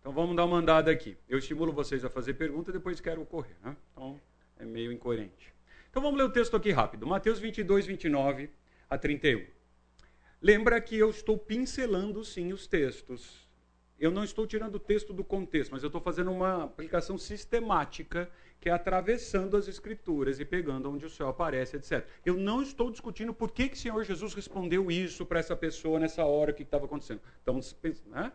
Então 0.00 0.12
vamos 0.12 0.36
dar 0.36 0.44
uma 0.44 0.58
andada 0.58 0.90
aqui. 0.90 1.16
Eu 1.28 1.38
estimulo 1.38 1.72
vocês 1.72 2.04
a 2.04 2.10
fazer 2.10 2.34
pergunta, 2.34 2.70
depois 2.70 3.00
quero 3.00 3.24
correr. 3.24 3.56
Né? 3.62 3.74
Então 3.92 4.20
é 4.58 4.64
meio 4.64 4.92
incoerente. 4.92 5.54
Então 5.90 6.02
vamos 6.02 6.18
ler 6.18 6.24
o 6.24 6.30
texto 6.30 6.54
aqui 6.54 6.70
rápido. 6.70 7.06
Mateus 7.06 7.38
22, 7.38 7.86
29 7.86 8.50
a 8.90 8.98
31. 8.98 9.55
Lembra 10.46 10.80
que 10.80 10.96
eu 10.96 11.10
estou 11.10 11.36
pincelando 11.36 12.24
sim 12.24 12.52
os 12.52 12.68
textos. 12.68 13.48
Eu 13.98 14.12
não 14.12 14.22
estou 14.22 14.46
tirando 14.46 14.76
o 14.76 14.78
texto 14.78 15.12
do 15.12 15.24
contexto, 15.24 15.72
mas 15.72 15.82
eu 15.82 15.88
estou 15.88 16.00
fazendo 16.00 16.30
uma 16.30 16.62
aplicação 16.62 17.18
sistemática 17.18 18.30
que 18.60 18.68
é 18.68 18.72
atravessando 18.72 19.56
as 19.56 19.66
escrituras 19.66 20.38
e 20.38 20.44
pegando 20.44 20.88
onde 20.88 21.04
o 21.04 21.10
céu 21.10 21.30
aparece, 21.30 21.76
etc. 21.76 22.06
Eu 22.24 22.36
não 22.36 22.62
estou 22.62 22.92
discutindo 22.92 23.34
por 23.34 23.50
que, 23.50 23.68
que 23.68 23.74
o 23.74 23.80
Senhor 23.80 24.04
Jesus 24.04 24.34
respondeu 24.34 24.88
isso 24.88 25.26
para 25.26 25.40
essa 25.40 25.56
pessoa 25.56 25.98
nessa 25.98 26.24
hora, 26.24 26.52
o 26.52 26.54
que 26.54 26.62
estava 26.62 26.84
acontecendo. 26.84 27.20
Então, 27.42 27.58
né? 28.06 28.32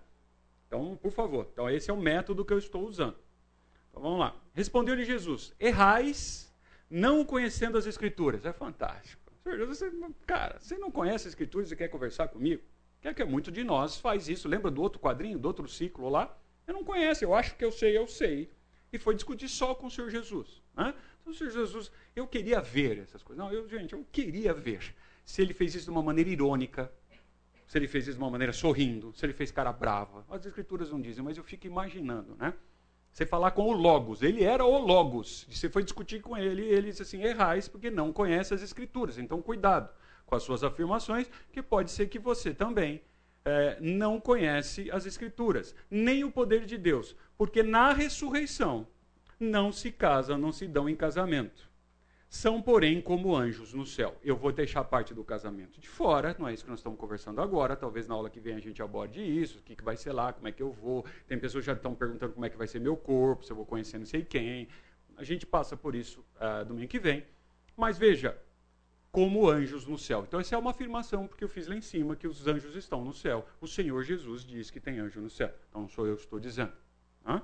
então, 0.67 1.00
por 1.02 1.13
favor, 1.13 1.47
então 1.54 1.69
esse 1.69 1.89
é 1.89 1.93
o 1.93 2.02
método 2.02 2.43
que 2.43 2.52
eu 2.52 2.58
estou 2.58 2.86
usando. 2.86 3.15
Então 3.89 4.04
vamos 4.04 4.19
lá. 4.19 4.36
Respondeu-lhe 4.54 5.06
Jesus: 5.06 5.54
Errais, 5.58 6.54
não 6.89 7.24
conhecendo 7.24 7.78
as 7.78 7.86
escrituras. 7.86 8.45
É 8.45 8.52
fantástico. 8.52 9.31
Você, 9.66 9.92
cara, 10.26 10.60
você 10.60 10.78
não 10.78 10.92
conhece 10.92 11.28
a 11.28 11.30
Escritura 11.30 11.66
e 11.66 11.76
quer 11.76 11.88
conversar 11.88 12.28
comigo? 12.28 12.62
Quer 13.02 13.16
que 13.16 13.24
muito 13.24 13.52
de 13.52 13.64
nós 13.64 13.98
faz 13.98 14.30
isso. 14.30 14.48
Lembra 14.48 14.70
do 14.70 14.82
outro 14.82 15.00
quadrinho, 15.00 15.40
do 15.40 15.48
outro 15.48 15.68
ciclo 15.68 16.08
lá? 16.10 16.38
Eu 16.68 16.74
não 16.74 16.84
conhece, 16.84 17.26
eu 17.26 17.34
acho 17.34 17.56
que 17.56 17.66
eu 17.66 17.72
sei, 17.72 17.98
eu 17.98 18.08
sei. 18.08 18.52
E 18.94 19.00
foi 19.00 19.16
discutir 19.16 19.50
só 19.50 19.74
com 19.74 19.88
o 19.88 19.92
Senhor 19.92 20.10
Jesus. 20.10 20.62
Né? 20.76 20.94
Então, 21.22 21.34
o 21.34 21.36
Senhor 21.36 21.52
Jesus, 21.52 21.92
eu 22.16 22.28
queria 22.28 22.62
ver 22.62 23.00
essas 23.00 23.24
coisas. 23.24 23.44
Não, 23.44 23.52
eu, 23.52 23.68
gente, 23.68 23.94
eu 23.94 24.06
queria 24.12 24.54
ver 24.54 24.96
se 25.26 25.42
ele 25.42 25.54
fez 25.54 25.74
isso 25.74 25.86
de 25.86 25.92
uma 25.92 26.04
maneira 26.04 26.30
irônica, 26.30 26.92
se 27.66 27.78
ele 27.78 27.88
fez 27.88 28.08
isso 28.08 28.18
de 28.18 28.24
uma 28.24 28.30
maneira 28.30 28.54
sorrindo, 28.54 29.14
se 29.16 29.26
ele 29.26 29.34
fez 29.34 29.52
cara 29.52 29.72
brava. 29.72 30.26
As 30.30 30.46
escrituras 30.46 30.92
não 30.92 31.02
dizem, 31.02 31.24
mas 31.24 31.38
eu 31.38 31.44
fico 31.44 31.66
imaginando, 31.66 32.36
né? 32.36 32.54
Você 33.12 33.26
falar 33.26 33.52
com 33.52 33.63
o 33.63 33.74
Logos, 33.74 34.21
ele 34.21 34.43
era 34.43 34.65
o 34.65 34.78
Logos. 34.78 35.45
Você 35.50 35.69
foi 35.69 35.84
discutir 35.84 36.21
com 36.21 36.38
ele, 36.38 36.63
ele 36.63 36.89
disse 36.89 37.02
assim: 37.02 37.21
errais 37.21 37.67
porque 37.67 37.91
não 37.91 38.13
conhece 38.13 38.54
as 38.54 38.62
Escrituras. 38.62 39.17
Então, 39.17 39.41
cuidado 39.41 39.89
com 40.26 40.36
as 40.36 40.43
suas 40.43 40.63
afirmações, 40.63 41.30
que 41.52 41.62
pode 41.62 41.91
ser 41.91 42.08
que 42.08 42.17
você 42.17 42.54
também 42.54 43.02
é, 43.43 43.78
não 43.82 44.19
conhece 44.19 44.89
as 44.91 45.06
Escrituras, 45.06 45.76
nem 45.89 46.24
o 46.24 46.32
poder 46.32 46.65
de 46.65 46.78
Deus. 46.78 47.15
Porque 47.38 47.62
na 47.62 47.91
ressurreição 47.91 48.88
não 49.39 49.71
se 49.71 49.91
casam, 49.91 50.38
não 50.38 50.52
se 50.52 50.67
dão 50.67 50.88
em 50.88 50.95
casamento. 50.95 51.71
São, 52.32 52.62
porém, 52.62 53.02
como 53.02 53.36
anjos 53.36 53.74
no 53.74 53.86
céu. 53.86 54.17
Eu 54.24 54.38
vou 54.38 54.54
deixar 54.54 54.86
parte 54.86 55.13
do 55.13 55.22
casamento 55.22 55.82
de 55.82 55.89
fora, 55.89 56.34
não 56.39 56.48
é 56.48 56.54
isso 56.54 56.63
que 56.63 56.70
nós 56.70 56.80
estamos 56.80 56.98
conversando 56.98 57.41
agora. 57.41 57.76
Talvez 57.76 58.08
na 58.08 58.15
aula 58.15 58.30
que 58.30 58.39
vem 58.39 58.56
a 58.56 58.60
gente 58.60 58.82
aborde 58.82 59.22
isso, 59.22 59.60
o 59.60 59.62
que, 59.62 59.76
que 59.76 59.84
vai 59.84 59.98
ser 59.98 60.13
lá, 60.13 60.32
como 60.32 60.48
é 60.48 60.52
que 60.54 60.63
eu 60.63 60.72
vou. 60.72 61.06
Tem 61.28 61.38
pessoas 61.38 61.63
que 61.63 61.65
já 61.65 61.74
estão 61.74 61.94
perguntando 61.94 62.32
como 62.32 62.46
é 62.46 62.50
que 62.50 62.56
vai 62.56 62.67
ser 62.67 62.80
meu 62.80 62.96
corpo, 62.96 63.44
se 63.44 63.52
eu 63.52 63.56
vou 63.58 63.65
conhecer 63.65 63.98
não 63.98 64.06
sei 64.06 64.24
quem. 64.24 64.70
A 65.17 65.26
gente 65.26 65.46
passa 65.46 65.76
por 65.76 65.94
isso 65.94 66.24
uh, 66.38 66.63
domingo 66.63 66.88
que 66.88 67.00
vem. 67.00 67.26
Mas 67.76 67.98
veja, 67.98 68.41
como 69.12 69.50
anjos 69.50 69.86
no 69.86 69.98
céu. 69.98 70.24
Então, 70.26 70.39
essa 70.39 70.56
é 70.56 70.58
uma 70.58 70.72
afirmação 70.72 71.28
porque 71.28 71.44
eu 71.44 71.50
fiz 71.50 71.67
lá 71.67 71.76
em 71.76 71.82
cima 71.82 72.15
que 72.15 72.30
os 72.30 72.48
anjos 72.48 72.78
estão 72.78 73.04
no 73.04 73.13
céu. 73.13 73.46
O 73.60 73.67
Senhor 73.67 74.02
Jesus 74.04 74.46
diz 74.46 74.72
que 74.72 74.80
tem 74.80 75.00
anjo 75.00 75.20
no 75.20 75.30
céu. 75.30 75.54
Então, 75.67 75.82
não 75.82 75.89
sou 75.89 76.08
eu 76.08 76.15
que 76.15 76.22
estou 76.22 76.39
dizendo. 76.39 76.72
Hã? 77.26 77.41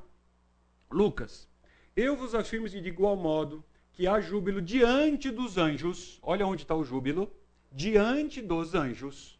Lucas, 0.89 1.45
eu 1.93 2.15
vos 2.15 2.34
afirmo 2.34 2.69
de 2.69 2.78
igual 2.78 3.17
modo 3.17 3.62
que 3.98 4.06
há 4.06 4.22
júbilo 4.22 4.62
diante 4.62 5.32
dos 5.32 5.58
anjos. 5.58 6.20
Olha 6.22 6.46
onde 6.46 6.62
está 6.62 6.76
o 6.76 6.84
júbilo. 6.84 7.34
Diante 7.72 8.44
dos 8.44 8.76
anjos 8.76 9.40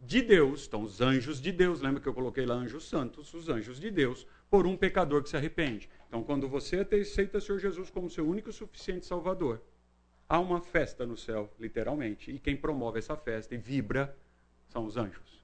de 0.00 0.22
Deus. 0.22 0.66
Então, 0.68 0.82
os 0.82 1.00
anjos 1.00 1.42
de 1.42 1.50
Deus. 1.50 1.80
Lembra 1.80 2.00
que 2.00 2.08
eu 2.08 2.14
coloquei 2.14 2.46
lá 2.46 2.54
anjos 2.54 2.88
santos? 2.88 3.34
Os 3.34 3.48
anjos 3.48 3.80
de 3.80 3.90
Deus. 3.90 4.28
Por 4.48 4.64
um 4.64 4.76
pecador 4.76 5.24
que 5.24 5.28
se 5.28 5.36
arrepende. 5.36 5.90
Então, 6.06 6.22
quando 6.22 6.48
você 6.48 6.86
aceita 6.88 7.38
o 7.38 7.40
Senhor 7.40 7.58
Jesus 7.58 7.90
como 7.90 8.08
seu 8.08 8.24
único 8.24 8.48
e 8.48 8.52
suficiente 8.52 9.04
Salvador 9.06 9.60
há 10.28 10.38
uma 10.38 10.62
festa 10.62 11.04
no 11.04 11.16
céu, 11.16 11.52
literalmente, 11.60 12.30
e 12.30 12.38
quem 12.38 12.56
promove 12.56 13.00
essa 13.00 13.16
festa 13.16 13.54
e 13.54 13.58
vibra 13.58 14.16
são 14.68 14.86
os 14.86 14.96
anjos. 14.96 15.41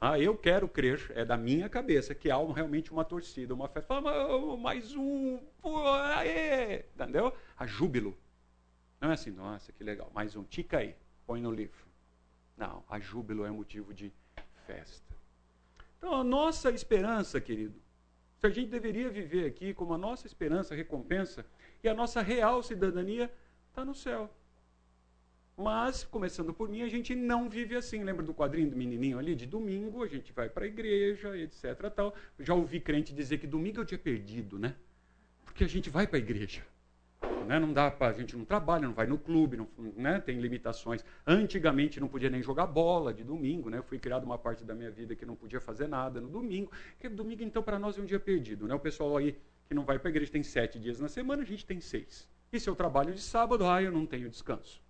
Ah, 0.00 0.18
eu 0.18 0.36
quero 0.36 0.68
crer, 0.68 1.10
é 1.14 1.24
da 1.24 1.36
minha 1.36 1.68
cabeça, 1.68 2.14
que 2.14 2.30
há 2.30 2.36
realmente 2.52 2.92
uma 2.92 3.04
torcida, 3.04 3.54
uma 3.54 3.68
festa. 3.68 3.88
Fala, 3.88 4.56
mais 4.56 4.94
um, 4.94 5.38
pô, 5.62 5.86
aê! 5.86 6.84
entendeu? 6.94 7.32
A 7.56 7.66
júbilo. 7.66 8.16
Não 9.00 9.10
é 9.10 9.14
assim, 9.14 9.30
nossa, 9.30 9.72
que 9.72 9.82
legal, 9.82 10.10
mais 10.14 10.36
um, 10.36 10.44
tica 10.44 10.78
aí, 10.78 10.94
põe 11.26 11.40
no 11.40 11.50
livro. 11.50 11.86
Não, 12.56 12.84
a 12.88 12.98
júbilo 12.98 13.44
é 13.44 13.50
motivo 13.50 13.94
de 13.94 14.12
festa. 14.66 15.14
Então, 15.98 16.14
a 16.14 16.24
nossa 16.24 16.70
esperança, 16.70 17.40
querido, 17.40 17.80
se 18.38 18.46
a 18.46 18.50
gente 18.50 18.68
deveria 18.68 19.08
viver 19.08 19.46
aqui 19.46 19.72
como 19.72 19.94
a 19.94 19.98
nossa 19.98 20.26
esperança, 20.26 20.74
recompensa, 20.74 21.46
e 21.82 21.88
a 21.88 21.94
nossa 21.94 22.20
real 22.20 22.62
cidadania 22.62 23.32
está 23.70 23.84
no 23.84 23.94
céu. 23.94 24.30
Mas, 25.56 26.02
começando 26.02 26.52
por 26.52 26.68
mim, 26.68 26.82
a 26.82 26.88
gente 26.88 27.14
não 27.14 27.48
vive 27.48 27.76
assim. 27.76 28.02
Lembra 28.02 28.24
do 28.24 28.34
quadrinho 28.34 28.70
do 28.70 28.76
menininho 28.76 29.18
ali? 29.18 29.36
De 29.36 29.46
domingo 29.46 30.02
a 30.02 30.08
gente 30.08 30.32
vai 30.32 30.48
para 30.48 30.64
a 30.64 30.66
igreja, 30.66 31.36
etc. 31.38 31.90
Tal. 31.94 32.14
Já 32.40 32.54
ouvi 32.54 32.80
crente 32.80 33.14
dizer 33.14 33.38
que 33.38 33.46
domingo 33.46 33.78
é 33.78 33.82
o 33.82 33.84
dia 33.84 33.98
perdido, 33.98 34.58
né? 34.58 34.74
Porque 35.44 35.62
a 35.62 35.68
gente 35.68 35.88
vai 35.88 36.06
para 36.08 36.16
a 36.16 36.18
igreja. 36.18 36.62
Né? 37.46 37.60
Não 37.60 37.72
dá 37.72 37.90
para 37.90 38.08
a 38.08 38.18
gente 38.18 38.36
não 38.36 38.44
trabalha, 38.44 38.86
não 38.86 38.94
vai 38.94 39.06
no 39.06 39.18
clube, 39.18 39.56
não, 39.56 39.68
né? 39.96 40.18
tem 40.18 40.40
limitações. 40.40 41.04
Antigamente 41.26 42.00
não 42.00 42.08
podia 42.08 42.28
nem 42.28 42.42
jogar 42.42 42.66
bola 42.66 43.14
de 43.14 43.22
domingo, 43.22 43.70
né? 43.70 43.78
Eu 43.78 43.82
fui 43.84 43.98
criado 43.98 44.24
uma 44.24 44.38
parte 44.38 44.64
da 44.64 44.74
minha 44.74 44.90
vida 44.90 45.14
que 45.14 45.24
não 45.24 45.36
podia 45.36 45.60
fazer 45.60 45.86
nada 45.86 46.20
no 46.20 46.28
domingo. 46.28 46.72
Porque 46.92 47.08
domingo 47.08 47.44
então 47.44 47.62
para 47.62 47.78
nós 47.78 47.96
é 47.96 48.00
um 48.00 48.04
dia 48.04 48.18
perdido, 48.18 48.66
né? 48.66 48.74
O 48.74 48.80
pessoal 48.80 49.16
aí 49.16 49.38
que 49.68 49.74
não 49.74 49.84
vai 49.84 49.98
para 50.00 50.08
a 50.08 50.10
igreja 50.10 50.32
tem 50.32 50.42
sete 50.42 50.80
dias 50.80 50.98
na 50.98 51.08
semana, 51.08 51.42
a 51.42 51.46
gente 51.46 51.64
tem 51.64 51.80
seis. 51.80 52.28
E 52.52 52.58
se 52.58 52.68
eu 52.68 52.74
trabalho 52.74 53.14
de 53.14 53.20
sábado, 53.20 53.66
ah, 53.66 53.80
eu 53.80 53.92
não 53.92 54.04
tenho 54.04 54.28
descanso. 54.28 54.83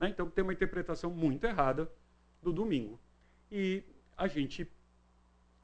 Né? 0.00 0.08
Então 0.08 0.28
tem 0.30 0.42
uma 0.42 0.54
interpretação 0.54 1.10
muito 1.10 1.44
errada 1.44 1.92
do 2.42 2.52
domingo. 2.52 2.98
E 3.52 3.84
a 4.16 4.26
gente 4.26 4.66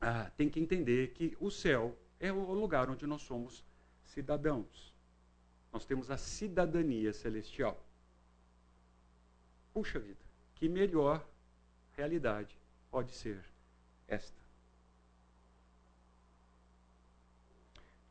ah, 0.00 0.30
tem 0.36 0.50
que 0.50 0.60
entender 0.60 1.12
que 1.14 1.34
o 1.40 1.50
céu 1.50 1.96
é 2.20 2.30
o 2.30 2.52
lugar 2.52 2.90
onde 2.90 3.06
nós 3.06 3.22
somos 3.22 3.64
cidadãos. 4.04 4.94
Nós 5.72 5.84
temos 5.84 6.10
a 6.10 6.16
cidadania 6.16 7.12
celestial. 7.12 7.82
Puxa 9.72 9.98
vida, 9.98 10.20
que 10.54 10.68
melhor 10.68 11.26
realidade 11.92 12.58
pode 12.90 13.12
ser 13.12 13.44
esta? 14.06 14.36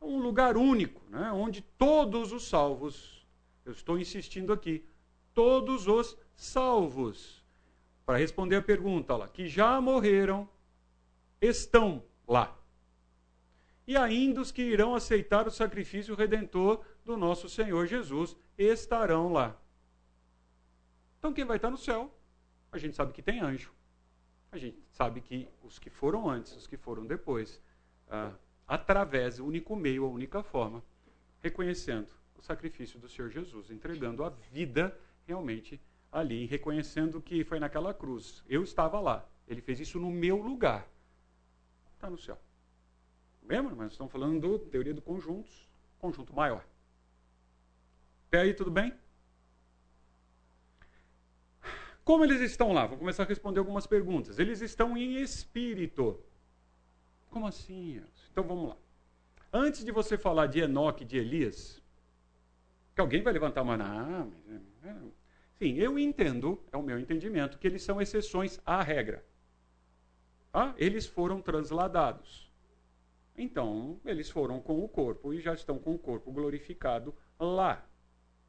Um 0.00 0.20
lugar 0.20 0.56
único, 0.56 1.02
né, 1.10 1.32
onde 1.32 1.60
todos 1.60 2.30
os 2.30 2.48
salvos 2.48 3.26
eu 3.64 3.72
estou 3.72 3.98
insistindo 3.98 4.52
aqui. 4.52 4.86
Todos 5.36 5.86
os 5.86 6.16
salvos. 6.34 7.44
Para 8.06 8.16
responder 8.16 8.56
a 8.56 8.62
pergunta 8.62 9.14
lá, 9.14 9.28
que 9.28 9.46
já 9.46 9.78
morreram, 9.82 10.48
estão 11.38 12.02
lá. 12.26 12.56
E 13.86 13.98
ainda 13.98 14.40
os 14.40 14.50
que 14.50 14.62
irão 14.62 14.94
aceitar 14.94 15.46
o 15.46 15.50
sacrifício 15.50 16.14
redentor 16.14 16.82
do 17.04 17.18
nosso 17.18 17.50
Senhor 17.50 17.86
Jesus 17.86 18.34
estarão 18.56 19.30
lá. 19.30 19.54
Então 21.18 21.34
quem 21.34 21.44
vai 21.44 21.56
estar 21.56 21.68
no 21.70 21.76
céu? 21.76 22.10
A 22.72 22.78
gente 22.78 22.96
sabe 22.96 23.12
que 23.12 23.20
tem 23.20 23.40
anjo. 23.40 23.74
A 24.50 24.56
gente 24.56 24.78
sabe 24.92 25.20
que 25.20 25.50
os 25.62 25.78
que 25.78 25.90
foram 25.90 26.30
antes, 26.30 26.56
os 26.56 26.66
que 26.66 26.78
foram 26.78 27.04
depois, 27.04 27.60
ah, 28.08 28.32
através, 28.66 29.38
o 29.38 29.44
único 29.44 29.76
meio, 29.76 30.06
a 30.06 30.08
única 30.08 30.42
forma, 30.42 30.82
reconhecendo 31.42 32.08
o 32.38 32.42
sacrifício 32.42 32.98
do 32.98 33.06
Senhor 33.06 33.28
Jesus, 33.28 33.70
entregando 33.70 34.24
a 34.24 34.30
vida 34.30 34.98
realmente 35.26 35.80
ali, 36.10 36.46
reconhecendo 36.46 37.20
que 37.20 37.44
foi 37.44 37.58
naquela 37.58 37.92
cruz. 37.92 38.44
Eu 38.48 38.62
estava 38.62 39.00
lá. 39.00 39.28
Ele 39.46 39.60
fez 39.60 39.80
isso 39.80 39.98
no 39.98 40.10
meu 40.10 40.36
lugar. 40.36 40.88
Está 41.94 42.08
no 42.08 42.18
céu. 42.18 42.38
Lembra? 43.42 43.74
Mas 43.74 43.92
estamos 43.92 44.12
falando 44.12 44.40
do 44.40 44.58
teoria 44.58 44.94
do 44.94 45.02
conjuntos, 45.02 45.68
conjunto 45.98 46.34
maior. 46.34 46.66
Até 48.28 48.40
aí, 48.40 48.54
tudo 48.54 48.70
bem? 48.70 48.92
Como 52.04 52.24
eles 52.24 52.40
estão 52.40 52.72
lá? 52.72 52.86
Vou 52.86 52.98
começar 52.98 53.24
a 53.24 53.26
responder 53.26 53.58
algumas 53.58 53.86
perguntas. 53.86 54.38
Eles 54.38 54.60
estão 54.60 54.96
em 54.96 55.16
espírito. 55.20 56.20
Como 57.30 57.46
assim? 57.46 58.00
Então 58.30 58.44
vamos 58.44 58.70
lá. 58.70 58.76
Antes 59.52 59.84
de 59.84 59.90
você 59.90 60.16
falar 60.16 60.46
de 60.46 60.60
Enoque 60.60 61.02
e 61.02 61.06
de 61.06 61.18
Elias, 61.18 61.82
que 62.94 63.00
alguém 63.00 63.22
vai 63.22 63.32
levantar 63.32 63.62
uma. 63.62 63.74
Ah, 63.74 64.26
sim, 65.58 65.74
eu 65.76 65.98
entendo, 65.98 66.62
é 66.72 66.76
o 66.76 66.82
meu 66.82 66.98
entendimento, 66.98 67.58
que 67.58 67.66
eles 67.66 67.82
são 67.82 68.00
exceções 68.00 68.60
à 68.64 68.82
regra. 68.82 69.24
Ah, 70.52 70.74
eles 70.76 71.06
foram 71.06 71.40
transladados. 71.40 72.50
Então, 73.36 74.00
eles 74.04 74.30
foram 74.30 74.60
com 74.60 74.82
o 74.82 74.88
corpo 74.88 75.34
e 75.34 75.40
já 75.40 75.52
estão 75.52 75.78
com 75.78 75.94
o 75.94 75.98
corpo 75.98 76.32
glorificado 76.32 77.14
lá. 77.38 77.86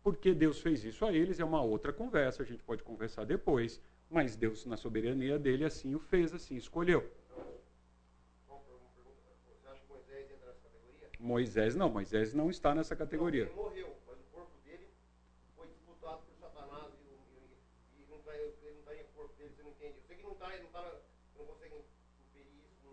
Porque 0.01 0.33
Deus 0.33 0.61
fez 0.61 0.85
isso 0.85 1.05
a 1.05 1.11
eles 1.11 1.39
é 1.39 1.43
uma 1.43 1.61
outra 1.61 1.91
conversa, 1.91 2.43
a 2.43 2.45
gente 2.45 2.63
pode 2.63 2.81
conversar 2.81 3.25
depois, 3.25 3.81
mas 4.09 4.37
Deus, 4.37 4.65
na 4.65 4.77
soberania 4.77 5.37
dele, 5.37 5.65
assim 5.65 5.93
o 5.95 5.99
fez, 5.99 6.33
assim 6.33 6.55
escolheu. 6.55 7.11
Moisés 11.19 11.75
não, 11.75 11.89
Moisés 11.89 12.33
não 12.33 12.49
está 12.49 12.73
nessa 12.73 12.95
categoria. 12.95 13.43
Ele 13.43 13.53
morreu. 13.53 13.97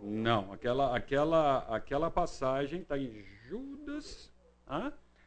Não, 0.06 0.52
aquela, 0.52 0.94
aquela, 0.94 1.58
aquela 1.74 2.10
passagem 2.10 2.82
está 2.82 2.98
em 2.98 3.24
Judas. 3.48 4.30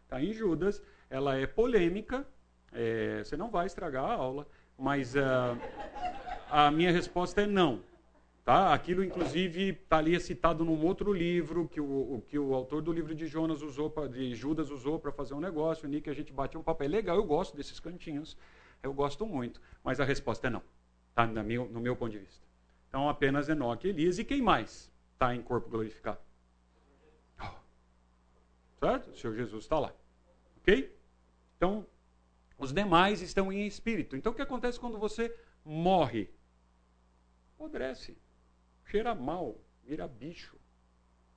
Está 0.03 0.21
em 0.21 0.31
Judas. 0.31 0.83
Ela 1.09 1.35
é 1.35 1.47
polêmica. 1.47 2.27
É, 2.71 3.23
você 3.23 3.35
não 3.35 3.49
vai 3.49 3.65
estragar 3.65 4.05
a 4.05 4.13
aula, 4.13 4.47
mas 4.77 5.15
uh, 5.15 5.57
a 6.51 6.69
minha 6.69 6.91
resposta 6.91 7.41
é 7.41 7.47
não. 7.47 7.81
Tá? 8.45 8.71
Aquilo, 8.71 9.03
inclusive, 9.03 9.69
está 9.69 9.97
ali 9.97 10.17
citado 10.19 10.63
num 10.63 10.85
outro 10.85 11.11
livro 11.11 11.67
que 11.67 11.81
o, 11.81 12.23
que 12.27 12.37
o 12.37 12.53
autor 12.53 12.81
do 12.83 12.93
livro 12.93 13.15
de 13.15 13.25
Jonas 13.25 13.63
usou 13.63 13.89
pra, 13.89 14.07
de 14.07 14.35
Judas 14.35 14.69
usou 14.69 14.99
para 14.99 15.11
fazer 15.11 15.33
um 15.33 15.39
negócio. 15.39 15.87
O 15.87 15.89
Nick 15.89 16.07
a 16.07 16.13
gente 16.13 16.31
bateu 16.31 16.61
um 16.61 16.63
papo. 16.63 16.83
É 16.83 16.87
legal, 16.87 17.17
eu 17.17 17.25
gosto 17.25 17.57
desses 17.57 17.79
cantinhos. 17.79 18.37
Eu 18.83 18.93
gosto 18.93 19.25
muito. 19.25 19.59
Mas 19.83 19.99
a 19.99 20.05
resposta 20.05 20.47
é 20.47 20.49
não. 20.51 20.61
Tá? 21.15 21.25
No 21.25 21.43
meu, 21.43 21.67
no 21.67 21.79
meu 21.79 21.95
ponto 21.95 22.11
de 22.11 22.19
vista. 22.19 22.46
Então, 22.87 23.09
apenas 23.09 23.49
Enoque 23.49 23.87
e 23.87 23.89
Elias. 23.89 24.17
E 24.17 24.25
quem 24.25 24.41
mais 24.41 24.91
está 25.13 25.35
em 25.35 25.41
corpo 25.41 25.69
glorificado? 25.69 26.19
Oh. 27.39 27.59
Certo? 28.79 29.09
O 29.11 29.15
Senhor 29.15 29.35
Jesus 29.35 29.63
está 29.65 29.79
lá. 29.79 29.93
Ok? 30.57 30.95
Então, 31.57 31.85
os 32.57 32.73
demais 32.73 33.21
estão 33.21 33.51
em 33.51 33.67
espírito. 33.67 34.15
Então, 34.15 34.31
o 34.31 34.35
que 34.35 34.41
acontece 34.41 34.79
quando 34.79 34.97
você 34.97 35.35
morre? 35.63 36.29
Podrece. 37.57 38.17
Cheira 38.85 39.13
mal. 39.13 39.59
Vira 39.83 40.07
bicho. 40.07 40.57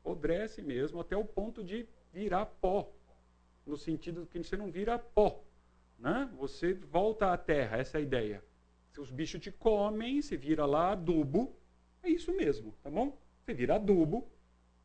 Podrece 0.02 0.62
mesmo 0.62 1.00
até 1.00 1.16
o 1.16 1.24
ponto 1.24 1.62
de 1.62 1.88
virar 2.12 2.46
pó. 2.46 2.90
No 3.66 3.76
sentido 3.76 4.26
que 4.26 4.42
você 4.42 4.56
não 4.56 4.70
vira 4.70 4.98
pó. 4.98 5.42
Né? 5.98 6.30
Você 6.38 6.74
volta 6.74 7.32
à 7.32 7.36
terra. 7.36 7.76
Essa 7.76 7.98
é 7.98 8.00
a 8.00 8.02
ideia. 8.02 8.49
Se 8.92 9.00
os 9.00 9.10
bichos 9.10 9.40
te 9.40 9.50
comem, 9.50 10.20
você 10.20 10.36
vira 10.36 10.66
lá 10.66 10.92
adubo. 10.92 11.56
É 12.02 12.08
isso 12.08 12.32
mesmo, 12.34 12.74
tá 12.82 12.90
bom? 12.90 13.18
Você 13.40 13.54
vira 13.54 13.76
adubo 13.76 14.28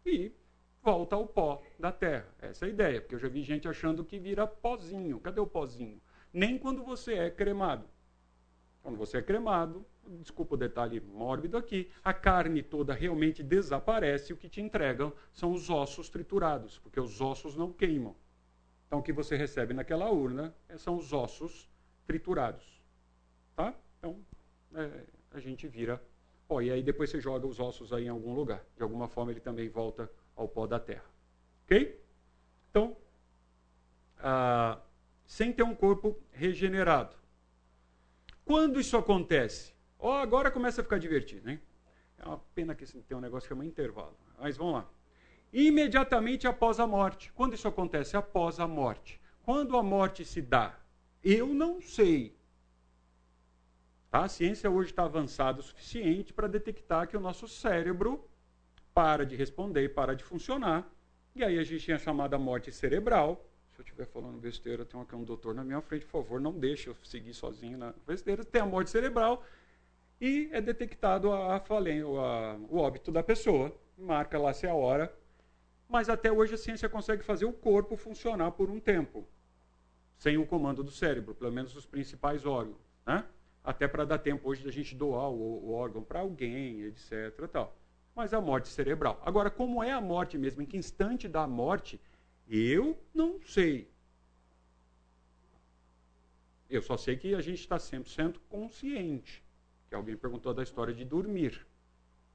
e 0.06 0.32
volta 0.82 1.16
ao 1.16 1.28
pó 1.28 1.62
da 1.80 1.92
terra. 1.92 2.28
Essa 2.40 2.66
é 2.66 2.68
a 2.68 2.72
ideia, 2.72 3.02
porque 3.02 3.16
eu 3.16 3.20
já 3.20 3.28
vi 3.28 3.42
gente 3.42 3.68
achando 3.68 4.06
que 4.06 4.20
vira 4.20 4.46
pozinho. 4.46 5.20
Cadê 5.20 5.40
o 5.40 5.48
pozinho? 5.48 6.02
Nem 6.32 6.58
quando 6.58 6.84
você 6.84 7.14
é 7.16 7.30
cremado. 7.30 7.88
Quando 8.84 8.98
você 8.98 9.18
é 9.18 9.22
cremado, 9.22 9.84
desculpa 10.20 10.54
o 10.54 10.58
detalhe 10.58 11.00
mórbido 11.00 11.58
aqui, 11.58 11.90
a 12.04 12.14
carne 12.14 12.62
toda 12.62 12.94
realmente 12.94 13.42
desaparece 13.42 14.32
o 14.32 14.38
que 14.38 14.48
te 14.48 14.62
entregam 14.62 15.12
são 15.34 15.52
os 15.52 15.72
ossos 15.72 16.08
triturados, 16.08 16.78
porque 16.78 17.00
os 17.00 17.20
ossos 17.20 17.56
não 17.56 17.74
queimam. 17.74 18.16
Então 18.86 19.00
o 19.00 19.04
que 19.04 19.12
você 19.12 19.36
recebe 19.36 19.74
naquela 19.74 20.12
urna 20.12 20.56
são 20.78 20.98
os 20.98 21.12
ossos 21.12 21.68
triturados 22.06 22.76
Tá? 23.56 23.74
Então, 24.06 24.24
é, 24.76 25.04
a 25.32 25.40
gente 25.40 25.68
vira 25.68 26.00
pó. 26.48 26.62
E 26.62 26.70
aí 26.70 26.84
depois 26.84 27.10
você 27.10 27.20
joga 27.20 27.48
os 27.48 27.60
ossos 27.60 27.92
aí 27.92 28.06
em 28.06 28.10
algum 28.10 28.36
lugar. 28.36 28.64
De 28.78 28.84
alguma 28.84 29.08
forma 29.08 29.32
ele 29.32 29.40
também 29.40 29.68
volta 29.68 30.12
ao 30.36 30.48
pó 30.48 30.68
da 30.68 30.80
terra. 30.80 31.06
Ok? 31.64 32.00
Então, 32.70 32.96
ah, 34.20 34.80
sem 35.26 35.52
ter 35.52 35.64
um 35.64 35.74
corpo 35.74 36.16
regenerado. 36.32 37.16
Quando 38.44 38.80
isso 38.80 38.96
acontece? 38.96 39.74
Oh, 39.98 40.12
agora 40.12 40.52
começa 40.52 40.82
a 40.82 40.84
ficar 40.84 41.00
divertido, 41.00 41.50
hein? 41.50 41.60
É 42.20 42.28
uma 42.28 42.38
pena 42.54 42.76
que 42.76 42.86
tem 42.86 43.18
um 43.18 43.22
negócio 43.22 43.48
que 43.48 43.56
chama 43.56 43.66
intervalo. 43.66 44.16
Mas 44.38 44.56
vamos 44.56 44.74
lá. 44.74 44.90
Imediatamente 45.52 46.48
após 46.48 46.80
a 46.80 46.86
morte. 46.86 47.32
Quando 47.34 47.56
isso 47.56 47.68
acontece? 47.68 48.16
Após 48.16 48.60
a 48.60 48.68
morte. 48.68 49.20
Quando 49.42 49.76
a 49.76 49.82
morte 49.82 50.24
se 50.24 50.44
dá? 50.44 50.78
Eu 51.24 51.48
não 51.48 51.82
sei. 51.82 52.36
A 54.18 54.30
ciência 54.30 54.72
hoje 54.72 54.92
está 54.92 55.04
avançada 55.04 55.60
o 55.60 55.62
suficiente 55.62 56.32
para 56.32 56.48
detectar 56.48 57.06
que 57.06 57.18
o 57.18 57.20
nosso 57.20 57.50
cérebro 57.50 58.26
para 58.94 59.26
de 59.26 59.36
responder, 59.36 59.94
para 59.94 60.16
de 60.16 60.24
funcionar. 60.24 60.90
E 61.36 61.44
aí 61.44 61.60
a 61.60 61.64
gente 61.66 61.84
tinha 61.84 61.98
a 61.98 62.00
chamada 62.00 62.40
morte 62.40 62.72
cerebral, 62.72 63.46
se 63.74 63.82
eu 63.82 63.84
estiver 63.84 64.06
falando 64.06 64.40
besteira, 64.40 64.86
tem 64.86 64.98
aqui 65.02 65.14
um 65.18 65.26
doutor 65.26 65.54
na 65.54 65.66
minha 65.66 65.82
frente, 65.82 66.06
por 66.06 66.24
favor, 66.24 66.40
não 66.40 66.58
deixe 66.58 66.88
eu 66.88 66.96
seguir 67.04 67.34
sozinho 67.34 67.78
na 67.78 67.94
besteira. 68.08 68.46
Tem 68.46 68.62
a 68.62 68.66
morte 68.66 68.90
cerebral 68.90 69.44
e 70.22 70.48
é 70.54 70.62
detectado 70.62 71.34
a, 71.34 71.58
a, 71.58 71.58
a, 71.58 72.56
o 72.70 72.78
óbito 72.78 73.12
da 73.12 73.22
pessoa. 73.22 73.70
Marca 73.98 74.40
lá 74.40 74.54
se 74.54 74.66
é 74.66 74.70
a 74.70 74.76
hora. 74.76 75.14
Mas 75.90 76.08
até 76.08 76.32
hoje 76.32 76.54
a 76.54 76.58
ciência 76.58 76.88
consegue 76.88 77.22
fazer 77.22 77.44
o 77.44 77.52
corpo 77.52 77.98
funcionar 77.98 78.52
por 78.52 78.70
um 78.70 78.80
tempo, 78.80 79.28
sem 80.18 80.38
o 80.38 80.46
comando 80.46 80.86
do 80.86 80.92
cérebro, 80.92 81.36
pelo 81.36 81.52
menos 81.52 81.76
os 81.76 81.86
principais 81.86 82.46
órgãos. 82.46 82.80
Né? 83.06 83.26
Até 83.66 83.88
para 83.88 84.06
dar 84.06 84.20
tempo 84.20 84.48
hoje 84.48 84.64
da 84.64 84.72
gente 84.72 84.94
doar 84.94 85.30
o, 85.30 85.66
o 85.66 85.74
órgão 85.74 86.04
para 86.04 86.20
alguém, 86.20 86.82
etc. 86.84 87.48
Tal. 87.52 87.76
Mas 88.16 88.34
a 88.34 88.40
morte 88.40 88.68
cerebral. 88.68 89.20
Agora, 89.26 89.50
como 89.50 89.84
é 89.84 89.92
a 89.92 90.00
morte 90.00 90.38
mesmo? 90.38 90.62
Em 90.62 90.66
que 90.66 90.78
instante 90.78 91.28
da 91.28 91.48
morte 91.48 92.00
eu 92.48 92.98
não 93.14 93.42
sei. 93.42 93.90
Eu 96.70 96.82
só 96.82 96.96
sei 96.96 97.18
que 97.18 97.34
a 97.34 97.42
gente 97.42 97.60
está 97.60 97.78
100% 97.78 98.38
consciente. 98.48 99.44
Que 99.90 99.96
alguém 99.96 100.16
perguntou 100.16 100.54
da 100.54 100.64
história 100.64 100.94
de 100.94 101.04
dormir. 101.04 101.66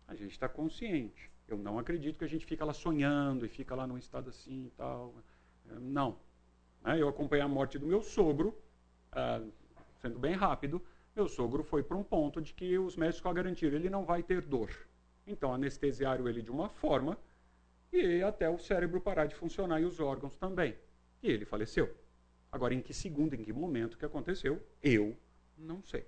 A 0.09 0.14
gente 0.14 0.33
está 0.33 0.49
consciente. 0.49 1.31
Eu 1.47 1.57
não 1.57 1.78
acredito 1.78 2.18
que 2.18 2.24
a 2.24 2.28
gente 2.28 2.45
fica 2.45 2.64
lá 2.64 2.72
sonhando 2.72 3.47
e 3.47 3.49
fica 3.49 3.74
lá 3.74 3.87
num 3.87 3.99
estado 3.99 4.31
assim 4.31 4.66
e 4.66 4.70
tal. 4.70 5.14
É, 5.68 5.78
não. 5.78 6.18
Né, 6.83 7.01
eu 7.01 7.09
acompanhei 7.09 7.45
a 7.45 7.49
morte 7.49 7.78
do 7.78 7.87
meu 7.87 8.03
sogro, 8.03 8.57
ah, 9.12 9.43
sendo 10.01 10.18
bem 10.18 10.35
rápido. 10.35 10.83
Meu 11.20 11.28
sogro 11.28 11.62
foi 11.62 11.82
para 11.82 11.98
um 11.98 12.02
ponto 12.02 12.40
de 12.40 12.54
que 12.54 12.78
os 12.78 12.96
médicos 12.96 13.30
garantiram 13.34 13.76
ele 13.76 13.90
não 13.90 14.06
vai 14.06 14.22
ter 14.22 14.40
dor. 14.40 14.70
Então 15.26 15.52
anestesiaram 15.52 16.26
ele 16.26 16.40
de 16.40 16.50
uma 16.50 16.70
forma 16.70 17.18
e 17.92 18.22
até 18.22 18.48
o 18.48 18.58
cérebro 18.58 19.02
parar 19.02 19.26
de 19.26 19.34
funcionar 19.34 19.82
e 19.82 19.84
os 19.84 20.00
órgãos 20.00 20.34
também. 20.38 20.74
E 21.22 21.30
ele 21.30 21.44
faleceu. 21.44 21.94
Agora, 22.50 22.72
em 22.72 22.80
que 22.80 22.94
segundo, 22.94 23.34
em 23.34 23.42
que 23.42 23.52
momento 23.52 23.98
que 23.98 24.04
aconteceu, 24.06 24.62
eu 24.82 25.14
não 25.58 25.82
sei. 25.82 26.06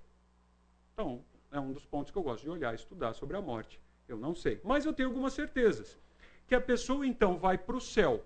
Então, 0.94 1.22
é 1.50 1.60
um 1.60 1.74
dos 1.74 1.84
pontos 1.84 2.10
que 2.10 2.16
eu 2.16 2.22
gosto 2.22 2.44
de 2.44 2.48
olhar, 2.48 2.74
estudar 2.74 3.12
sobre 3.12 3.36
a 3.36 3.42
morte. 3.42 3.78
Eu 4.08 4.16
não 4.16 4.34
sei. 4.34 4.62
Mas 4.64 4.86
eu 4.86 4.94
tenho 4.94 5.10
algumas 5.10 5.34
certezas. 5.34 6.00
Que 6.46 6.54
a 6.54 6.60
pessoa, 6.60 7.06
então, 7.06 7.36
vai 7.36 7.58
para 7.58 7.76
o 7.76 7.80
céu. 7.82 8.24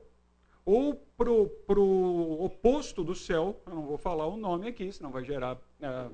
Ou 0.65 0.95
para 0.95 1.31
o 1.31 2.45
oposto 2.45 3.03
do 3.03 3.15
céu, 3.17 3.61
eu 3.67 3.75
não 3.75 3.85
vou 3.85 3.99
falar 3.99 4.29
o 4.29 4.37
nome 4.37 4.69
aqui, 4.69 4.93
senão 4.93 5.11
vai 5.11 5.25
gerar 5.25 5.61
é, 5.81 6.11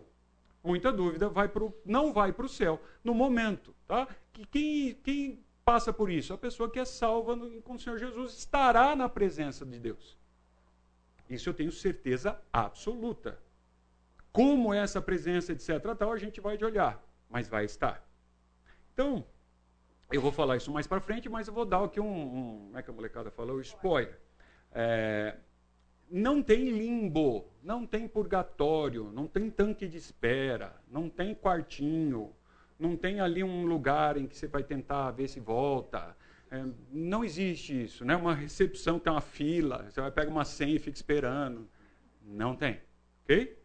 muita 0.63 0.93
dúvida, 0.93 1.29
vai 1.29 1.49
pro, 1.49 1.75
não 1.85 2.13
vai 2.13 2.33
para 2.33 2.47
o 2.47 2.49
céu 2.49 2.81
no 3.03 3.15
momento. 3.15 3.75
Tá? 3.87 4.07
Que 4.33 4.47
quem, 4.47 4.95
quem 4.95 5.45
passa 5.65 5.93
por 5.93 6.11
isso? 6.11 6.33
A 6.33 6.39
pessoa 6.39 6.71
que 6.71 6.79
é 6.79 6.85
salva 6.85 7.35
no, 7.35 7.61
com 7.63 7.75
o 7.75 7.79
Senhor 7.79 7.99
Jesus 7.99 8.39
estará 8.39 8.95
na 8.95 9.09
presença 9.09 9.65
de 9.65 9.79
Deus. 9.79 10.19
Isso 11.29 11.49
eu 11.49 11.55
tenho 11.55 11.73
certeza 11.73 12.41
absoluta. 12.53 13.39
Como 14.33 14.73
é 14.73 14.79
essa 14.79 15.01
presença, 15.01 15.53
etc., 15.53 15.95
tal, 15.97 16.13
a 16.13 16.19
gente 16.19 16.41
vai 16.41 16.57
de 16.57 16.65
olhar, 16.65 17.03
mas 17.29 17.49
vai 17.49 17.65
estar. 17.65 18.07
Então, 18.93 19.25
eu 20.11 20.21
vou 20.21 20.33
falar 20.33 20.57
isso 20.57 20.71
mais 20.71 20.87
para 20.87 21.01
frente, 21.01 21.29
mas 21.29 21.49
eu 21.49 21.55
vou 21.55 21.65
dar 21.65 21.85
aqui 21.85 22.01
um, 22.01 22.07
um, 22.07 22.59
Como 22.67 22.79
é 22.79 22.83
que 22.83 22.91
a 22.91 22.93
molecada 22.93 23.31
falou? 23.31 23.61
Spoiler. 23.61 24.19
É, 24.71 25.37
não 26.13 26.43
tem 26.43 26.69
limbo, 26.69 27.49
não 27.63 27.87
tem 27.87 28.07
purgatório, 28.07 29.11
não 29.13 29.27
tem 29.27 29.51
tanque 29.51 29.89
de 29.89 29.97
espera, 29.97 30.77
não 30.91 31.09
tem 31.09 31.35
quartinho, 31.35 32.35
não 32.79 32.95
tem 32.97 33.19
ali 33.19 33.43
um 33.43 33.65
lugar 33.65 34.19
em 34.19 34.27
que 34.27 34.37
você 34.37 34.47
vai 34.47 34.63
tentar 34.63 35.11
ver 35.13 35.27
se 35.27 35.41
volta. 35.41 36.15
É, 36.51 36.63
não 36.91 37.25
existe 37.25 37.85
isso, 37.85 38.05
né? 38.05 38.15
Uma 38.15 38.35
recepção 38.35 38.99
tem 38.99 39.11
uma 39.11 39.23
fila, 39.23 39.91
você 39.91 40.03
vai 40.03 40.11
pegar 40.11 40.31
uma 40.31 40.45
senha 40.45 40.77
e 40.77 40.79
fica 40.79 40.97
esperando. 40.97 41.67
Não 42.23 42.55
tem, 42.55 42.79
ok? 43.25 43.59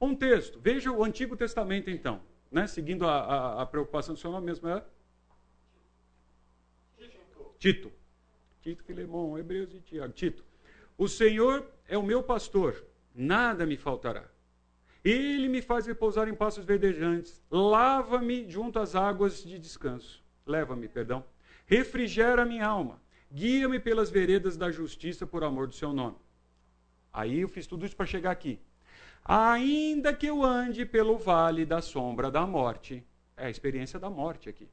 Um 0.00 0.14
texto. 0.14 0.60
Veja 0.60 0.92
o 0.92 1.02
Antigo 1.02 1.36
Testamento 1.36 1.90
então, 1.90 2.20
né? 2.52 2.68
Seguindo 2.68 3.04
a, 3.04 3.16
a, 3.16 3.62
a 3.62 3.66
preocupação 3.66 4.14
do 4.14 4.20
seu 4.20 4.30
nome 4.30 4.46
mesmo 4.46 4.68
é 4.68 4.84
Tito. 7.58 7.90
Tito, 8.62 8.84
Filemão, 8.84 9.36
Hebreus 9.36 9.74
e 9.74 9.80
Tiago. 9.80 10.12
Tito. 10.12 10.44
O 10.96 11.08
Senhor 11.08 11.66
é 11.88 11.98
o 11.98 12.02
meu 12.02 12.22
pastor, 12.22 12.84
nada 13.14 13.66
me 13.66 13.76
faltará. 13.76 14.28
Ele 15.04 15.48
me 15.48 15.60
faz 15.60 15.86
repousar 15.86 16.28
em 16.28 16.34
passos 16.34 16.64
verdejantes. 16.64 17.42
Lava-me 17.50 18.48
junto 18.48 18.78
às 18.78 18.94
águas 18.94 19.44
de 19.44 19.58
descanso. 19.58 20.24
Leva-me, 20.46 20.88
perdão. 20.88 21.22
Refrigera 21.66 22.46
minha 22.46 22.66
alma. 22.66 23.02
Guia-me 23.30 23.78
pelas 23.78 24.08
veredas 24.08 24.56
da 24.56 24.70
justiça 24.70 25.26
por 25.26 25.44
amor 25.44 25.66
do 25.66 25.74
seu 25.74 25.92
nome. 25.92 26.16
Aí 27.12 27.40
eu 27.40 27.48
fiz 27.48 27.66
tudo 27.66 27.84
isso 27.84 27.94
para 27.94 28.06
chegar 28.06 28.30
aqui. 28.30 28.58
Ainda 29.24 30.12
que 30.14 30.26
eu 30.26 30.42
ande 30.42 30.86
pelo 30.86 31.18
vale 31.18 31.66
da 31.66 31.82
sombra 31.82 32.30
da 32.30 32.46
morte. 32.46 33.04
É 33.36 33.46
a 33.46 33.50
experiência 33.50 33.98
da 33.98 34.08
morte 34.08 34.48
aqui. 34.48 34.68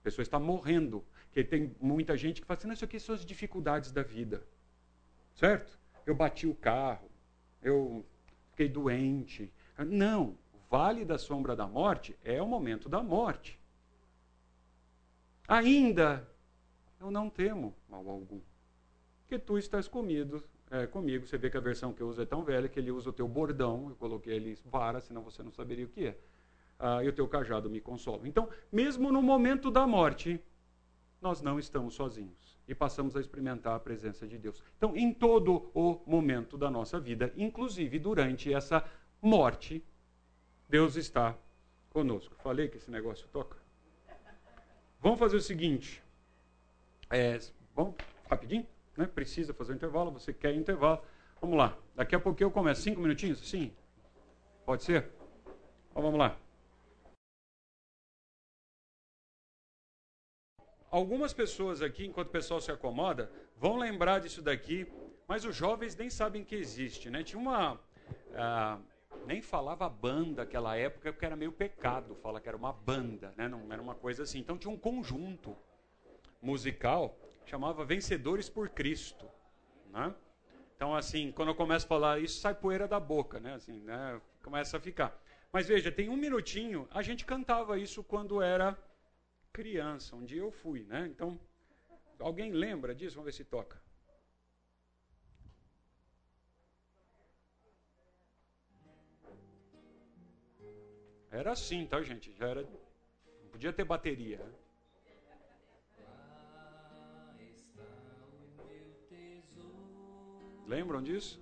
A 0.00 0.04
pessoa 0.04 0.22
está 0.22 0.38
morrendo. 0.38 1.02
Porque 1.26 1.42
tem 1.42 1.74
muita 1.80 2.16
gente 2.16 2.42
que 2.42 2.46
fala 2.46 2.58
assim: 2.58 2.66
não, 2.66 2.74
isso 2.74 2.84
aqui 2.84 3.00
são 3.00 3.14
as 3.14 3.24
dificuldades 3.24 3.90
da 3.90 4.02
vida. 4.02 4.46
Certo? 5.34 5.78
Eu 6.06 6.14
bati 6.14 6.46
o 6.46 6.54
carro. 6.54 7.10
Eu 7.62 8.04
fiquei 8.50 8.68
doente. 8.68 9.52
Não, 9.78 10.36
o 10.52 10.58
vale 10.70 11.04
da 11.04 11.18
sombra 11.18 11.56
da 11.56 11.66
morte 11.66 12.16
é 12.24 12.40
o 12.40 12.46
momento 12.46 12.88
da 12.88 13.02
morte. 13.02 13.58
Ainda 15.48 16.26
eu 17.00 17.10
não 17.10 17.28
temo 17.28 17.74
mal 17.88 18.08
algum, 18.08 18.40
porque 19.20 19.38
tu 19.38 19.58
estás 19.58 19.86
comido, 19.88 20.42
é, 20.70 20.86
comigo. 20.86 21.26
Você 21.26 21.36
vê 21.36 21.50
que 21.50 21.56
a 21.56 21.60
versão 21.60 21.92
que 21.92 22.00
eu 22.00 22.08
uso 22.08 22.22
é 22.22 22.24
tão 22.24 22.42
velha 22.42 22.68
que 22.68 22.78
ele 22.78 22.90
usa 22.90 23.10
o 23.10 23.12
teu 23.12 23.28
bordão, 23.28 23.88
eu 23.90 23.96
coloquei 23.96 24.36
ali 24.36 24.58
vara, 24.64 25.00
senão 25.00 25.22
você 25.22 25.42
não 25.42 25.52
saberia 25.52 25.84
o 25.84 25.88
que 25.88 26.06
é. 26.06 26.18
Ah, 26.78 27.04
e 27.04 27.08
o 27.08 27.12
teu 27.12 27.28
cajado 27.28 27.68
me 27.68 27.80
consola. 27.80 28.26
Então, 28.26 28.48
mesmo 28.72 29.12
no 29.12 29.22
momento 29.22 29.70
da 29.70 29.86
morte, 29.86 30.40
nós 31.20 31.42
não 31.42 31.58
estamos 31.58 31.94
sozinhos 31.94 32.53
e 32.66 32.74
passamos 32.74 33.16
a 33.16 33.20
experimentar 33.20 33.74
a 33.74 33.80
presença 33.80 34.26
de 34.26 34.38
Deus. 34.38 34.62
Então, 34.76 34.96
em 34.96 35.12
todo 35.12 35.70
o 35.74 36.00
momento 36.06 36.56
da 36.56 36.70
nossa 36.70 36.98
vida, 36.98 37.32
inclusive 37.36 37.98
durante 37.98 38.52
essa 38.52 38.84
morte, 39.20 39.84
Deus 40.68 40.96
está 40.96 41.36
conosco. 41.90 42.34
Falei 42.42 42.68
que 42.68 42.78
esse 42.78 42.90
negócio 42.90 43.28
toca. 43.28 43.56
Vamos 45.00 45.18
fazer 45.18 45.36
o 45.36 45.40
seguinte. 45.40 46.02
É, 47.10 47.38
vamos 47.74 47.94
rapidinho, 48.28 48.66
né? 48.96 49.06
Precisa 49.06 49.52
fazer 49.52 49.72
um 49.72 49.76
intervalo. 49.76 50.10
Você 50.12 50.32
quer 50.32 50.54
intervalo? 50.54 51.02
Vamos 51.40 51.58
lá. 51.58 51.76
Daqui 51.94 52.14
a 52.14 52.20
pouco 52.20 52.42
eu 52.42 52.50
começo. 52.50 52.80
Cinco 52.80 53.00
minutinhos? 53.00 53.46
Sim. 53.46 53.70
Pode 54.64 54.82
ser? 54.82 55.10
Então, 55.90 56.02
vamos 56.02 56.18
lá. 56.18 56.38
Algumas 60.94 61.32
pessoas 61.32 61.82
aqui, 61.82 62.06
enquanto 62.06 62.28
o 62.28 62.30
pessoal 62.30 62.60
se 62.60 62.70
acomoda, 62.70 63.28
vão 63.56 63.76
lembrar 63.76 64.20
disso 64.20 64.40
daqui, 64.40 64.86
mas 65.26 65.44
os 65.44 65.56
jovens 65.56 65.96
nem 65.96 66.08
sabem 66.08 66.44
que 66.44 66.54
existe, 66.54 67.10
né? 67.10 67.24
Tinha 67.24 67.40
uma. 67.40 67.80
Ah, 68.32 68.78
nem 69.26 69.42
falava 69.42 69.88
banda 69.88 70.44
naquela 70.44 70.76
época, 70.76 71.12
porque 71.12 71.26
era 71.26 71.34
meio 71.34 71.50
pecado 71.50 72.14
falar 72.22 72.40
que 72.40 72.46
era 72.46 72.56
uma 72.56 72.72
banda, 72.72 73.34
né? 73.36 73.48
Não 73.48 73.72
era 73.72 73.82
uma 73.82 73.96
coisa 73.96 74.22
assim. 74.22 74.38
Então 74.38 74.56
tinha 74.56 74.72
um 74.72 74.76
conjunto 74.78 75.56
musical 76.40 77.18
chamava 77.44 77.84
Vencedores 77.84 78.48
por 78.48 78.68
Cristo, 78.68 79.28
né? 79.90 80.14
Então 80.76 80.94
assim, 80.94 81.32
quando 81.32 81.48
eu 81.48 81.56
começo 81.56 81.86
a 81.86 81.88
falar 81.88 82.20
isso, 82.20 82.38
sai 82.38 82.54
poeira 82.54 82.86
da 82.86 83.00
boca, 83.00 83.40
né? 83.40 83.54
Assim, 83.54 83.80
né? 83.80 84.20
Começa 84.44 84.76
a 84.76 84.80
ficar. 84.80 85.20
Mas 85.52 85.66
veja, 85.66 85.90
tem 85.90 86.08
um 86.08 86.16
minutinho, 86.16 86.86
a 86.92 87.02
gente 87.02 87.24
cantava 87.24 87.80
isso 87.80 88.04
quando 88.04 88.40
era 88.40 88.78
criança. 89.54 90.16
Um 90.16 90.24
dia 90.24 90.42
eu 90.42 90.50
fui, 90.50 90.82
né? 90.92 91.06
Então, 91.06 91.40
alguém 92.18 92.50
lembra 92.50 92.94
disso? 92.94 93.14
Vamos 93.14 93.26
ver 93.26 93.36
se 93.40 93.44
toca. 93.44 93.80
Era 101.30 101.52
assim, 101.52 101.86
tá, 101.86 102.02
gente? 102.02 102.32
Já 102.34 102.48
era. 102.48 102.62
Não 102.62 103.48
podia 103.52 103.72
ter 103.72 103.84
bateria. 103.84 104.40
Lembram 110.66 111.02
disso? 111.02 111.40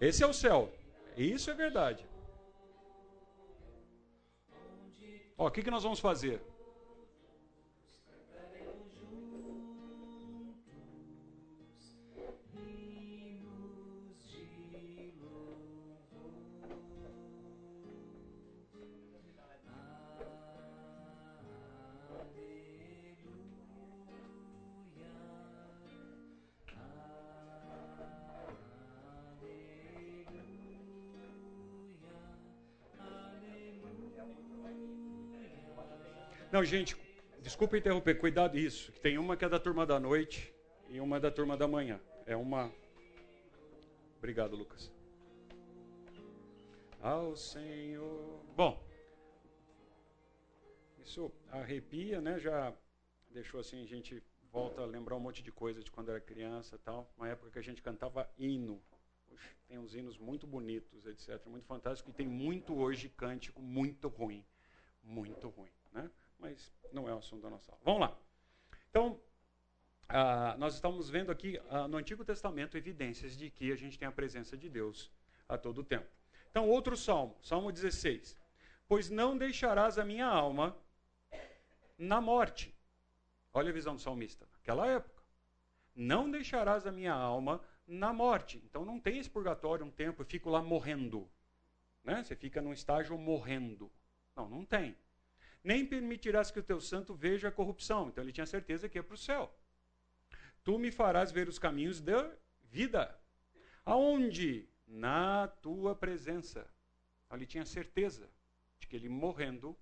Esse 0.00 0.22
é 0.22 0.26
o 0.26 0.32
céu. 0.34 0.70
Isso 1.16 1.50
é 1.50 1.54
verdade. 1.54 2.06
Ó, 5.36 5.46
o 5.46 5.50
que, 5.50 5.62
que 5.62 5.70
nós 5.70 5.82
vamos 5.82 6.00
fazer? 6.00 6.40
Gente, 36.66 36.96
desculpa 37.40 37.78
interromper, 37.78 38.18
cuidado 38.18 38.58
isso. 38.58 38.92
Tem 39.00 39.18
uma 39.18 39.36
que 39.36 39.44
é 39.44 39.48
da 39.48 39.58
turma 39.58 39.86
da 39.86 39.98
noite 39.98 40.52
e 40.88 41.00
uma 41.00 41.16
é 41.16 41.20
da 41.20 41.30
turma 41.30 41.56
da 41.56 41.66
manhã. 41.66 42.00
É 42.26 42.36
uma. 42.36 42.72
Obrigado, 44.18 44.56
Lucas. 44.56 44.92
Ao 47.00 47.36
Senhor. 47.36 48.44
Bom, 48.56 48.84
isso 51.04 51.32
arrepia, 51.50 52.20
né? 52.20 52.38
Já 52.38 52.74
deixou 53.30 53.60
assim, 53.60 53.82
a 53.82 53.86
gente 53.86 54.22
volta 54.50 54.82
a 54.82 54.86
lembrar 54.86 55.14
um 55.14 55.20
monte 55.20 55.42
de 55.42 55.52
coisa 55.52 55.82
de 55.82 55.90
quando 55.90 56.10
era 56.10 56.20
criança 56.20 56.78
tal. 56.78 57.12
Uma 57.16 57.28
época 57.28 57.50
que 57.50 57.58
a 57.58 57.62
gente 57.62 57.80
cantava 57.80 58.28
hino. 58.36 58.82
Tem 59.68 59.78
uns 59.78 59.94
hinos 59.94 60.18
muito 60.18 60.46
bonitos, 60.46 61.06
etc. 61.06 61.44
Muito 61.46 61.66
fantástico. 61.66 62.10
E 62.10 62.12
tem 62.12 62.26
muito 62.26 62.76
hoje 62.76 63.08
cântico 63.08 63.60
muito 63.62 64.08
ruim. 64.08 64.44
Muito 65.02 65.48
ruim, 65.48 65.70
né? 65.92 66.10
Mas 66.38 66.72
não 66.92 67.08
é 67.08 67.14
o 67.14 67.18
assunto 67.18 67.42
da 67.42 67.50
nossa 67.50 67.70
aula. 67.72 67.82
Vamos 67.84 68.00
lá. 68.00 68.18
Então, 68.90 69.20
ah, 70.08 70.56
nós 70.58 70.74
estamos 70.74 71.10
vendo 71.10 71.32
aqui 71.32 71.60
ah, 71.68 71.88
no 71.88 71.96
Antigo 71.96 72.24
Testamento 72.24 72.76
evidências 72.76 73.36
de 73.36 73.50
que 73.50 73.72
a 73.72 73.76
gente 73.76 73.98
tem 73.98 74.06
a 74.06 74.12
presença 74.12 74.56
de 74.56 74.68
Deus 74.68 75.10
a 75.48 75.58
todo 75.58 75.82
tempo. 75.82 76.06
Então, 76.50 76.68
outro 76.68 76.96
salmo, 76.96 77.36
Salmo 77.42 77.72
16. 77.72 78.36
Pois 78.88 79.10
não 79.10 79.36
deixarás 79.36 79.98
a 79.98 80.04
minha 80.04 80.26
alma 80.26 80.76
na 81.98 82.20
morte. 82.20 82.74
Olha 83.52 83.70
a 83.70 83.72
visão 83.72 83.94
do 83.94 84.00
salmista, 84.00 84.46
naquela 84.52 84.86
época. 84.86 85.22
Não 85.94 86.30
deixarás 86.30 86.86
a 86.86 86.92
minha 86.92 87.12
alma 87.12 87.60
na 87.86 88.12
morte. 88.12 88.62
Então 88.64 88.84
não 88.84 89.00
tem 89.00 89.18
esse 89.18 89.30
purgatório 89.30 89.84
um 89.84 89.90
tempo, 89.90 90.22
eu 90.22 90.26
fico 90.26 90.50
lá 90.50 90.62
morrendo. 90.62 91.28
Né? 92.04 92.22
Você 92.22 92.36
fica 92.36 92.60
num 92.60 92.72
estágio 92.72 93.16
morrendo. 93.16 93.90
Não, 94.36 94.48
não 94.48 94.64
tem 94.64 94.96
nem 95.66 95.84
permitirás 95.84 96.48
que 96.52 96.60
o 96.60 96.62
teu 96.62 96.80
santo 96.80 97.12
veja 97.12 97.48
a 97.48 97.52
corrupção. 97.52 98.08
Então 98.08 98.22
ele 98.22 98.32
tinha 98.32 98.46
certeza 98.46 98.88
que 98.88 98.96
ia 98.96 99.02
para 99.02 99.14
o 99.14 99.18
céu. 99.18 99.52
Tu 100.62 100.78
me 100.78 100.92
farás 100.92 101.32
ver 101.32 101.48
os 101.48 101.58
caminhos 101.58 102.00
da 102.00 102.32
vida. 102.62 103.18
Aonde? 103.84 104.68
Na 104.86 105.48
tua 105.48 105.92
presença. 105.96 106.60
Então, 107.24 107.36
ele 107.36 107.46
tinha 107.46 107.66
certeza 107.66 108.30
de 108.78 108.86
que 108.86 108.94
ele 108.94 109.08
morrendo, 109.08 109.76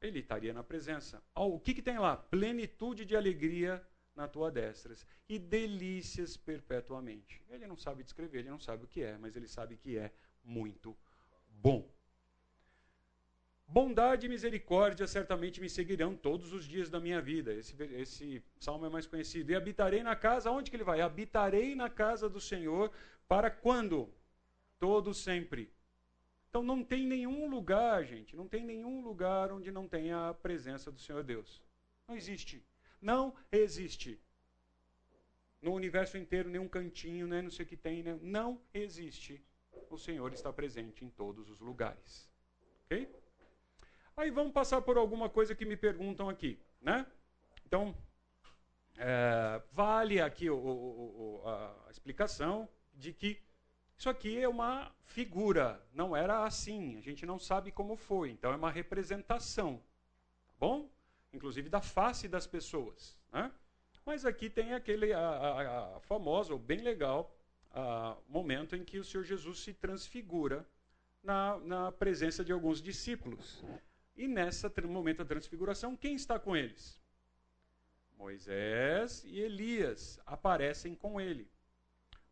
ele 0.00 0.20
estaria 0.20 0.52
na 0.52 0.62
presença. 0.62 1.20
Oh, 1.34 1.56
o 1.56 1.60
que, 1.60 1.74
que 1.74 1.82
tem 1.82 1.98
lá? 1.98 2.16
Plenitude 2.16 3.04
de 3.04 3.16
alegria 3.16 3.84
na 4.14 4.28
tua 4.28 4.48
destra 4.48 4.94
e 5.28 5.40
delícias 5.40 6.36
perpetuamente. 6.36 7.42
Ele 7.50 7.66
não 7.66 7.76
sabe 7.76 8.04
descrever, 8.04 8.38
ele 8.38 8.50
não 8.50 8.60
sabe 8.60 8.84
o 8.84 8.88
que 8.88 9.02
é, 9.02 9.18
mas 9.18 9.34
ele 9.34 9.48
sabe 9.48 9.76
que 9.76 9.98
é 9.98 10.12
muito 10.44 10.96
bom. 11.48 11.97
Bondade 13.70 14.24
e 14.24 14.30
misericórdia 14.30 15.06
certamente 15.06 15.60
me 15.60 15.68
seguirão 15.68 16.16
todos 16.16 16.54
os 16.54 16.64
dias 16.64 16.88
da 16.88 16.98
minha 16.98 17.20
vida. 17.20 17.52
Esse, 17.52 17.76
esse 17.82 18.42
salmo 18.58 18.86
é 18.86 18.88
mais 18.88 19.06
conhecido. 19.06 19.52
E 19.52 19.54
habitarei 19.54 20.02
na 20.02 20.16
casa, 20.16 20.50
onde 20.50 20.70
que 20.70 20.76
ele 20.76 20.84
vai? 20.84 21.02
Habitarei 21.02 21.74
na 21.74 21.90
casa 21.90 22.30
do 22.30 22.40
Senhor 22.40 22.90
para 23.28 23.50
quando? 23.50 24.08
Todo 24.80 25.12
sempre. 25.12 25.70
Então 26.48 26.62
não 26.62 26.82
tem 26.82 27.06
nenhum 27.06 27.46
lugar, 27.46 28.02
gente, 28.04 28.34
não 28.34 28.48
tem 28.48 28.64
nenhum 28.64 29.02
lugar 29.02 29.52
onde 29.52 29.70
não 29.70 29.86
tenha 29.86 30.30
a 30.30 30.34
presença 30.34 30.90
do 30.90 30.98
Senhor 30.98 31.22
Deus. 31.22 31.62
Não 32.08 32.16
existe. 32.16 32.64
Não 33.02 33.34
existe. 33.52 34.18
No 35.60 35.74
universo 35.74 36.16
inteiro, 36.16 36.48
nenhum 36.48 36.68
cantinho, 36.68 37.26
né, 37.26 37.42
não 37.42 37.50
sei 37.50 37.66
o 37.66 37.68
que 37.68 37.76
tem, 37.76 38.02
né, 38.02 38.18
não 38.22 38.58
existe. 38.72 39.44
O 39.90 39.98
Senhor 39.98 40.32
está 40.32 40.50
presente 40.50 41.04
em 41.04 41.10
todos 41.10 41.50
os 41.50 41.60
lugares. 41.60 42.30
Ok? 42.86 43.08
Aí 44.18 44.32
vamos 44.32 44.52
passar 44.52 44.82
por 44.82 44.96
alguma 44.96 45.28
coisa 45.28 45.54
que 45.54 45.64
me 45.64 45.76
perguntam 45.76 46.28
aqui, 46.28 46.58
né? 46.80 47.06
Então, 47.64 47.96
é, 48.96 49.62
vale 49.70 50.20
aqui 50.20 50.50
o, 50.50 50.56
o, 50.56 51.42
o, 51.44 51.48
a 51.48 51.88
explicação 51.88 52.68
de 52.92 53.12
que 53.12 53.40
isso 53.96 54.10
aqui 54.10 54.40
é 54.40 54.48
uma 54.48 54.92
figura, 55.04 55.80
não 55.94 56.16
era 56.16 56.44
assim, 56.44 56.98
a 56.98 57.00
gente 57.00 57.24
não 57.24 57.38
sabe 57.38 57.70
como 57.70 57.94
foi, 57.94 58.30
então 58.30 58.52
é 58.52 58.56
uma 58.56 58.72
representação, 58.72 59.80
tá 60.48 60.54
bom? 60.58 60.90
Inclusive 61.32 61.68
da 61.68 61.80
face 61.80 62.26
das 62.26 62.44
pessoas, 62.44 63.16
né? 63.32 63.52
Mas 64.04 64.24
aqui 64.24 64.50
tem 64.50 64.74
aquele 64.74 65.12
a, 65.12 65.20
a, 65.20 65.96
a 65.96 66.16
ou 66.50 66.58
bem 66.58 66.80
legal, 66.80 67.32
a, 67.70 68.16
momento 68.28 68.74
em 68.74 68.84
que 68.84 68.98
o 68.98 69.04
Senhor 69.04 69.22
Jesus 69.22 69.60
se 69.60 69.72
transfigura 69.72 70.66
na, 71.22 71.56
na 71.58 71.92
presença 71.92 72.44
de 72.44 72.50
alguns 72.50 72.82
discípulos. 72.82 73.62
E 74.18 74.26
nessa 74.26 74.68
momento 74.88 75.18
da 75.18 75.24
transfiguração, 75.24 75.96
quem 75.96 76.16
está 76.16 76.40
com 76.40 76.56
eles? 76.56 77.00
Moisés 78.16 79.22
e 79.24 79.38
Elias 79.38 80.20
aparecem 80.26 80.92
com 80.92 81.20
ele. 81.20 81.48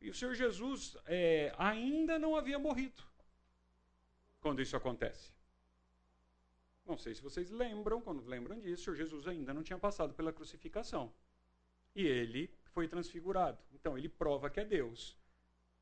E 0.00 0.10
o 0.10 0.14
Senhor 0.14 0.34
Jesus 0.34 0.96
é, 1.06 1.54
ainda 1.56 2.18
não 2.18 2.34
havia 2.34 2.58
morrido 2.58 3.04
quando 4.40 4.60
isso 4.60 4.76
acontece. 4.76 5.32
Não 6.84 6.98
sei 6.98 7.14
se 7.14 7.22
vocês 7.22 7.50
lembram, 7.50 8.00
quando 8.00 8.26
lembram 8.26 8.58
disso, 8.58 8.82
o 8.82 8.84
Senhor 8.84 8.96
Jesus 8.96 9.28
ainda 9.28 9.54
não 9.54 9.62
tinha 9.62 9.78
passado 9.78 10.12
pela 10.12 10.32
crucificação. 10.32 11.12
E 11.94 12.04
ele 12.04 12.52
foi 12.64 12.88
transfigurado. 12.88 13.62
Então 13.72 13.96
ele 13.96 14.08
prova 14.08 14.50
que 14.50 14.58
é 14.58 14.64
Deus. 14.64 15.16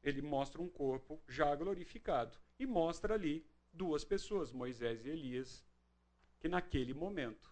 Ele 0.03 0.21
mostra 0.21 0.61
um 0.61 0.69
corpo 0.69 1.19
já 1.27 1.57
glorificado. 1.57 2.39
E 2.59 2.67
mostra 2.67 3.15
ali 3.15 3.47
duas 3.73 4.05
pessoas, 4.05 4.53
Moisés 4.53 5.07
e 5.07 5.09
Elias, 5.09 5.65
que 6.45 6.49
naquele 6.51 6.93
momento 6.93 7.51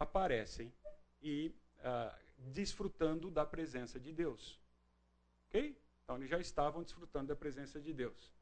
aparecem 0.00 0.72
e 1.20 1.54
uh, 1.80 2.16
desfrutando 2.38 3.30
da 3.30 3.44
presença 3.44 4.00
de 4.00 4.10
Deus. 4.10 4.58
Ok? 5.48 5.78
Então 6.02 6.16
eles 6.16 6.30
já 6.30 6.38
estavam 6.38 6.82
desfrutando 6.82 7.26
da 7.26 7.36
presença 7.36 7.78
de 7.78 7.92
Deus. 7.92 8.32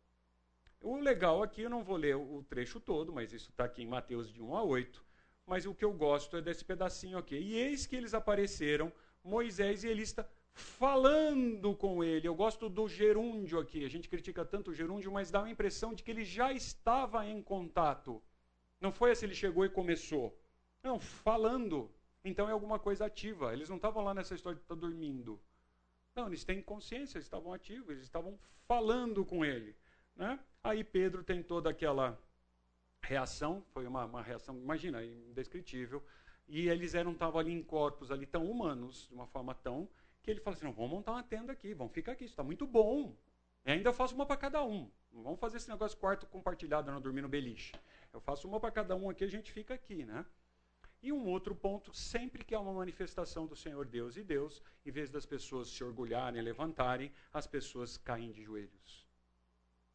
O 0.81 0.95
legal 1.01 1.43
aqui, 1.43 1.63
eu 1.63 1.69
não 1.69 1.83
vou 1.83 1.97
ler 1.97 2.15
o 2.15 2.41
trecho 2.49 2.79
todo, 2.79 3.13
mas 3.13 3.33
isso 3.33 3.51
está 3.51 3.65
aqui 3.65 3.83
em 3.83 3.89
Mateus 3.89 4.33
de 4.33 4.41
1 4.41 4.57
a 4.57 4.63
8. 4.63 5.05
Mas 5.45 5.67
o 5.67 5.75
que 5.75 5.85
eu 5.85 5.93
gosto 5.93 6.37
é 6.37 6.41
desse 6.41 6.65
pedacinho 6.65 7.19
aqui. 7.19 7.35
E 7.35 7.55
eis 7.55 7.85
que 7.85 7.97
eles 7.97 8.15
apareceram, 8.15 8.93
Moisés 9.25 9.83
e 9.83 9.89
Elista, 9.89 10.25
falando 10.53 11.75
com 11.75 12.05
ele. 12.05 12.29
Eu 12.29 12.35
gosto 12.37 12.69
do 12.69 12.89
gerúndio 12.89 13.59
aqui. 13.59 13.85
A 13.85 13.91
gente 13.91 14.09
critica 14.09 14.45
tanto 14.45 14.71
o 14.71 14.75
gerúndio, 14.75 15.11
mas 15.11 15.33
dá 15.33 15.43
a 15.43 15.51
impressão 15.51 15.93
de 15.93 16.05
que 16.05 16.13
ele 16.13 16.25
já 16.25 16.53
estava 16.53 17.27
em 17.27 17.43
contato. 17.43 18.23
Não 18.81 18.93
foi 18.93 19.11
assim, 19.11 19.27
ele 19.27 19.35
chegou 19.35 19.65
e 19.65 19.69
começou. 19.69 20.37
Não, 20.83 20.99
falando. 20.99 21.91
Então 22.25 22.49
é 22.49 22.53
alguma 22.53 22.79
coisa 22.79 23.07
ativa. 23.07 23.53
Eles 23.53 23.69
não 23.69 23.77
estavam 23.77 24.03
lá 24.03 24.15
nessa 24.15 24.35
história 24.35 24.57
de 24.57 24.63
estar 24.63 24.75
tá 24.75 24.81
dormindo. 24.81 25.41
Não, 26.15 26.27
eles 26.27 26.45
têm 26.45 26.63
consciência, 26.63 27.19
eles 27.19 27.27
estavam 27.27 27.53
ativos, 27.53 27.91
eles 27.91 28.03
estavam 28.03 28.39
falando 28.67 29.25
com 29.25 29.45
ele. 29.45 29.77
Né? 30.17 30.39
Aí 30.63 30.83
Pedro 30.83 31.23
tem 31.23 31.43
toda 31.43 31.71
aquela 31.71 32.19
reação, 33.03 33.65
foi 33.73 33.87
uma, 33.87 34.05
uma 34.05 34.23
reação, 34.23 34.57
imagina, 34.57 35.05
indescritível. 35.05 36.03
E 36.49 36.69
eles 36.69 36.95
eram, 36.95 37.13
estavam 37.13 37.39
ali 37.39 37.53
em 37.53 37.63
corpos 37.63 38.11
ali 38.11 38.27
tão 38.27 38.51
humanos, 38.51 39.07
de 39.09 39.15
uma 39.15 39.27
forma 39.27 39.55
tão, 39.55 39.89
que 40.23 40.31
ele 40.31 40.41
falou 40.41 40.57
assim, 40.57 40.67
não, 40.67 40.73
vamos 40.73 40.91
montar 40.91 41.13
uma 41.13 41.23
tenda 41.23 41.53
aqui, 41.53 41.73
vamos 41.73 41.93
ficar 41.93 42.13
aqui, 42.13 42.25
isso 42.25 42.33
está 42.33 42.43
muito 42.43 42.67
bom. 42.67 43.17
E 43.65 43.71
ainda 43.71 43.93
faço 43.93 44.15
uma 44.15 44.27
para 44.27 44.37
cada 44.37 44.65
um. 44.65 44.91
Não 45.13 45.23
vamos 45.23 45.41
fazer 45.41 45.59
esse 45.59 45.69
negócio 45.69 45.97
quarto 45.99 46.27
compartilhado, 46.27 46.91
não 46.91 47.01
dormir 47.01 47.23
no 47.23 47.29
beliche. 47.29 47.73
Eu 48.13 48.21
faço 48.21 48.49
uma 48.49 48.59
para 48.61 48.71
cada 48.71 48.97
um 48.97 49.09
aqui, 49.09 49.25
a 49.25 49.29
gente 49.29 49.51
fica 49.53 49.75
aqui, 49.75 50.05
né? 50.05 50.25
E 51.03 51.13
um 51.13 51.27
outro 51.29 51.55
ponto, 51.55 51.95
sempre 51.95 52.45
que 52.45 52.55
há 52.55 52.61
uma 52.61 52.75
manifestação 52.75 53.47
do 53.47 53.57
Senhor 53.57 53.87
Deus 53.87 54.17
e 54.19 54.23
Deus, 54.23 54.63
em 54.85 54.91
vez 54.91 55.09
das 55.09 55.25
pessoas 55.25 55.69
se 55.69 55.83
orgulharem, 55.83 56.43
levantarem, 56.43 57.11
as 57.33 57.47
pessoas 57.47 57.97
caem 57.97 58.31
de 58.31 58.43
joelhos. 58.43 59.09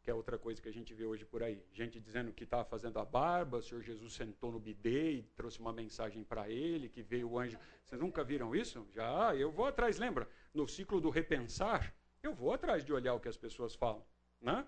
que 0.01 0.11
é 0.11 0.13
outra 0.13 0.37
coisa 0.37 0.61
que 0.61 0.69
a 0.69 0.71
gente 0.71 0.93
vê 0.93 1.03
hoje 1.03 1.25
por 1.25 1.41
aí. 1.41 1.59
Gente 1.73 1.99
dizendo 1.99 2.31
que 2.31 2.43
estava 2.43 2.63
fazendo 2.63 2.99
a 2.99 3.05
barba, 3.05 3.57
o 3.57 3.61
Senhor 3.61 3.81
Jesus 3.81 4.13
sentou 4.13 4.51
no 4.51 4.59
bidê 4.59 5.13
e 5.13 5.23
trouxe 5.35 5.59
uma 5.59 5.73
mensagem 5.73 6.23
para 6.23 6.47
ele, 6.47 6.89
que 6.89 7.01
veio 7.01 7.27
o 7.31 7.39
anjo. 7.39 7.57
Vocês 7.83 7.99
nunca 7.99 8.23
viram 8.23 8.55
isso? 8.55 8.87
Já, 8.93 9.35
eu 9.35 9.51
vou 9.51 9.65
atrás, 9.65 9.97
lembra? 9.97 10.29
No 10.53 10.67
ciclo 10.67 11.01
do 11.01 11.09
repensar, 11.09 11.91
eu 12.21 12.35
vou 12.35 12.53
atrás 12.53 12.85
de 12.85 12.93
olhar 12.93 13.15
o 13.15 13.19
que 13.19 13.27
as 13.27 13.35
pessoas 13.35 13.73
falam. 13.73 14.05
Né? 14.39 14.63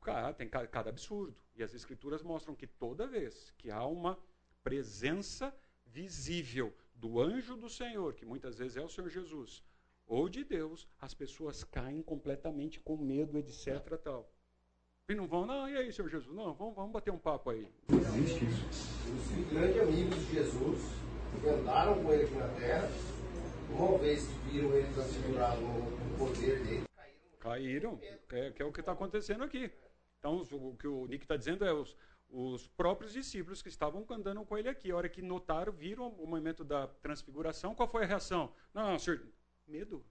Cara, 0.00 0.32
tem 0.32 0.48
cada 0.48 0.90
absurdo. 0.90 1.36
E 1.54 1.62
as 1.62 1.74
escrituras 1.74 2.22
mostram 2.22 2.54
que 2.54 2.66
toda 2.66 3.06
vez 3.06 3.52
que 3.58 3.70
há 3.70 3.84
uma 3.84 4.18
presença 4.62 5.54
visível 5.84 6.74
do 6.94 7.20
anjo 7.20 7.56
do 7.56 7.68
Senhor, 7.68 8.14
que 8.14 8.24
muitas 8.24 8.58
vezes 8.58 8.76
é 8.76 8.82
o 8.82 8.88
Senhor 8.88 9.08
Jesus, 9.08 9.62
ou 10.06 10.28
de 10.28 10.44
Deus, 10.44 10.88
as 11.00 11.14
pessoas 11.14 11.62
caem 11.64 12.02
completamente 12.02 12.80
com 12.80 12.96
medo, 12.96 13.38
etc. 13.38 13.98
Tal. 14.02 14.30
E 15.08 15.14
não 15.14 15.26
vão, 15.26 15.46
não, 15.46 15.68
e 15.68 15.76
aí, 15.76 15.92
Senhor 15.92 16.08
Jesus? 16.08 16.34
Não, 16.34 16.52
vamos, 16.54 16.74
vamos 16.74 16.92
bater 16.92 17.10
um 17.10 17.18
papo 17.18 17.50
aí. 17.50 17.66
Existe 17.88 18.44
isso. 18.44 18.88
Os 19.10 19.52
grandes 19.52 19.80
amigos 19.80 20.18
de 20.26 20.34
Jesus, 20.34 20.80
que 21.40 21.48
andaram 21.48 22.02
com 22.02 22.12
ele 22.12 22.24
aqui 22.24 22.34
na 22.34 22.48
terra, 22.48 22.88
uma 23.70 23.98
vez 23.98 24.26
que 24.26 24.50
viram 24.50 24.74
ele 24.74 24.92
transfigurar 24.92 25.56
no 25.56 26.18
poder 26.18 26.62
dele, 26.64 26.84
caíram. 27.38 27.98
Caíram, 27.98 28.00
é, 28.30 28.50
que 28.50 28.62
é 28.62 28.64
o 28.64 28.72
que 28.72 28.80
está 28.80 28.92
acontecendo 28.92 29.44
aqui. 29.44 29.70
Então, 30.18 30.42
o 30.52 30.76
que 30.76 30.86
o 30.86 31.06
Nick 31.06 31.24
está 31.24 31.36
dizendo 31.36 31.64
é 31.64 31.72
os, 31.72 31.96
os 32.28 32.66
próprios 32.68 33.12
discípulos 33.12 33.62
que 33.62 33.68
estavam 33.68 34.04
andando 34.10 34.44
com 34.44 34.58
ele 34.58 34.68
aqui. 34.68 34.90
A 34.90 34.96
hora 34.96 35.08
que 35.08 35.22
notaram, 35.22 35.72
viram 35.72 36.08
o 36.08 36.26
momento 36.26 36.64
da 36.64 36.86
transfiguração, 36.86 37.74
qual 37.74 37.88
foi 37.88 38.04
a 38.04 38.06
reação? 38.06 38.52
Não, 38.74 38.98
senhor, 38.98 39.22
medo. 39.66 40.04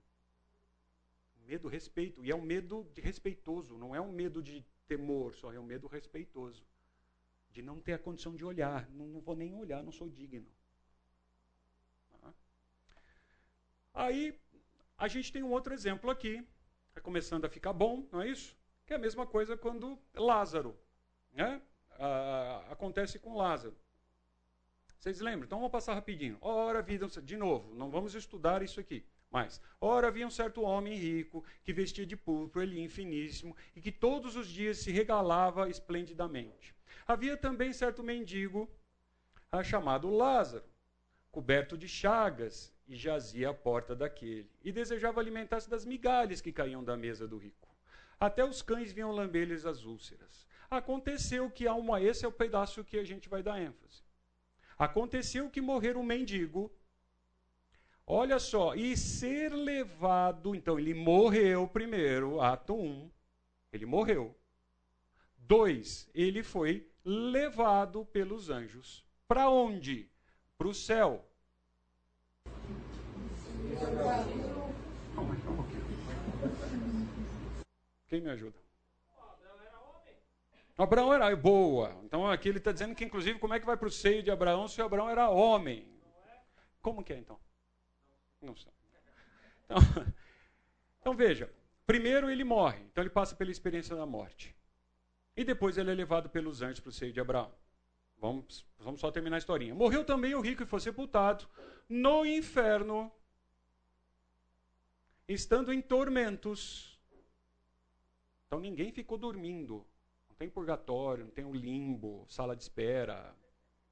Medo, 1.46 1.68
respeito. 1.68 2.24
E 2.24 2.30
é 2.30 2.34
um 2.34 2.42
medo 2.42 2.90
de 2.94 3.00
respeitoso, 3.00 3.78
não 3.78 3.94
é 3.94 4.00
um 4.00 4.12
medo 4.12 4.42
de 4.42 4.64
temor, 4.86 5.34
só 5.34 5.52
é 5.52 5.60
um 5.60 5.64
medo 5.64 5.86
respeitoso. 5.86 6.64
De 7.50 7.62
não 7.62 7.80
ter 7.80 7.94
a 7.94 7.98
condição 7.98 8.34
de 8.34 8.44
olhar. 8.44 8.88
Não, 8.90 9.06
não 9.06 9.20
vou 9.20 9.34
nem 9.34 9.54
olhar, 9.54 9.82
não 9.82 9.92
sou 9.92 10.08
digno. 10.08 10.46
Tá? 12.20 12.34
Aí, 13.94 14.38
a 14.96 15.08
gente 15.08 15.32
tem 15.32 15.42
um 15.42 15.50
outro 15.50 15.72
exemplo 15.72 16.10
aqui. 16.10 16.46
Está 16.88 17.00
começando 17.00 17.44
a 17.44 17.48
ficar 17.48 17.72
bom, 17.72 18.06
não 18.10 18.20
é 18.20 18.28
isso? 18.28 18.57
Que 18.88 18.94
é 18.94 18.96
a 18.96 18.98
mesma 18.98 19.26
coisa 19.26 19.54
quando 19.54 19.98
Lázaro. 20.14 20.74
Né? 21.30 21.60
Ah, 21.90 22.64
acontece 22.70 23.18
com 23.18 23.36
Lázaro. 23.36 23.76
Vocês 24.98 25.20
lembram? 25.20 25.44
Então 25.44 25.58
vamos 25.58 25.70
passar 25.70 25.92
rapidinho. 25.92 26.38
Ora, 26.40 26.80
vida, 26.80 27.06
de 27.06 27.36
novo, 27.36 27.74
não 27.74 27.90
vamos 27.90 28.14
estudar 28.14 28.62
isso 28.62 28.80
aqui. 28.80 29.04
Mas, 29.30 29.60
ora, 29.78 30.08
havia 30.08 30.26
um 30.26 30.30
certo 30.30 30.62
homem 30.62 30.96
rico 30.96 31.44
que 31.62 31.70
vestia 31.70 32.06
de 32.06 32.16
púrpura, 32.16 32.64
linho 32.64 32.88
finíssimo, 32.88 33.54
e 33.76 33.80
que 33.82 33.92
todos 33.92 34.36
os 34.36 34.48
dias 34.48 34.78
se 34.78 34.90
regalava 34.90 35.68
esplendidamente. 35.68 36.74
Havia 37.06 37.36
também 37.36 37.74
certo 37.74 38.02
mendigo 38.02 38.66
ah, 39.52 39.62
chamado 39.62 40.08
Lázaro, 40.08 40.64
coberto 41.30 41.76
de 41.76 41.86
chagas, 41.86 42.72
e 42.86 42.96
jazia 42.96 43.50
à 43.50 43.54
porta 43.54 43.94
daquele, 43.94 44.50
e 44.64 44.72
desejava 44.72 45.20
alimentar-se 45.20 45.68
das 45.68 45.84
migalhas 45.84 46.40
que 46.40 46.50
caíam 46.50 46.82
da 46.82 46.96
mesa 46.96 47.28
do 47.28 47.36
rico. 47.36 47.67
Até 48.18 48.44
os 48.44 48.62
cães 48.62 48.92
vinham 48.92 49.12
lamber-lhes 49.12 49.64
as 49.64 49.84
úlceras. 49.84 50.46
Aconteceu 50.70 51.50
que 51.50 51.66
há 51.66 51.74
uma, 51.74 52.00
esse 52.00 52.24
é 52.24 52.28
o 52.28 52.32
pedaço 52.32 52.84
que 52.84 52.98
a 52.98 53.04
gente 53.04 53.28
vai 53.28 53.42
dar 53.42 53.60
ênfase. 53.60 54.02
Aconteceu 54.76 55.50
que 55.50 55.60
morrer 55.60 55.96
um 55.96 56.02
mendigo 56.02 56.72
Olha 58.10 58.38
só, 58.38 58.74
e 58.74 58.96
ser 58.96 59.52
levado, 59.52 60.54
então 60.54 60.78
ele 60.78 60.94
morreu 60.94 61.68
primeiro, 61.68 62.40
ato 62.40 62.74
1, 62.74 62.82
um, 62.82 63.10
ele 63.70 63.84
morreu. 63.84 64.34
Dois, 65.36 66.08
ele 66.14 66.42
foi 66.42 66.90
levado 67.04 68.06
pelos 68.06 68.48
anjos. 68.48 69.04
Para 69.26 69.50
onde? 69.50 70.10
Para 70.56 70.68
o 70.68 70.74
céu. 70.74 71.22
Quem 78.08 78.20
me 78.20 78.30
ajuda? 78.30 78.58
Abraão 80.76 81.12
era 81.12 81.34
boa. 81.34 81.96
Então 82.04 82.26
aqui 82.30 82.48
ele 82.48 82.58
está 82.58 82.70
dizendo 82.70 82.94
que, 82.94 83.04
inclusive, 83.04 83.38
como 83.38 83.52
é 83.52 83.60
que 83.60 83.66
vai 83.66 83.76
para 83.76 83.88
o 83.88 83.90
seio 83.90 84.22
de 84.22 84.30
Abraão 84.30 84.68
se 84.68 84.80
Abraão 84.80 85.10
era 85.10 85.28
homem? 85.28 85.86
Como 86.80 87.02
que 87.02 87.12
é 87.12 87.18
então? 87.18 87.38
Não 88.40 88.56
sei. 88.56 88.72
Então, 89.64 89.78
então 91.00 91.16
veja, 91.16 91.52
primeiro 91.84 92.30
ele 92.30 92.44
morre, 92.44 92.80
então 92.82 93.02
ele 93.02 93.10
passa 93.10 93.34
pela 93.34 93.50
experiência 93.50 93.96
da 93.96 94.06
morte. 94.06 94.56
E 95.36 95.44
depois 95.44 95.76
ele 95.76 95.90
é 95.90 95.94
levado 95.94 96.30
pelos 96.30 96.62
anjos 96.62 96.80
para 96.80 96.90
o 96.90 96.92
seio 96.92 97.12
de 97.12 97.20
Abraão. 97.20 97.52
Vamos, 98.20 98.66
vamos 98.78 99.00
só 99.00 99.10
terminar 99.10 99.36
a 99.36 99.38
historinha. 99.38 99.74
Morreu 99.74 100.04
também 100.04 100.34
o 100.34 100.40
rico 100.40 100.62
e 100.62 100.66
foi 100.66 100.80
sepultado 100.80 101.46
no 101.88 102.24
inferno, 102.24 103.10
estando 105.26 105.72
em 105.72 105.80
tormentos. 105.80 106.87
Então 108.48 108.58
ninguém 108.58 108.90
ficou 108.90 109.18
dormindo. 109.18 109.86
Não 110.28 110.36
tem 110.36 110.48
purgatório, 110.48 111.26
não 111.26 111.30
tem 111.30 111.44
um 111.44 111.54
limbo, 111.54 112.24
sala 112.28 112.56
de 112.56 112.62
espera. 112.62 113.34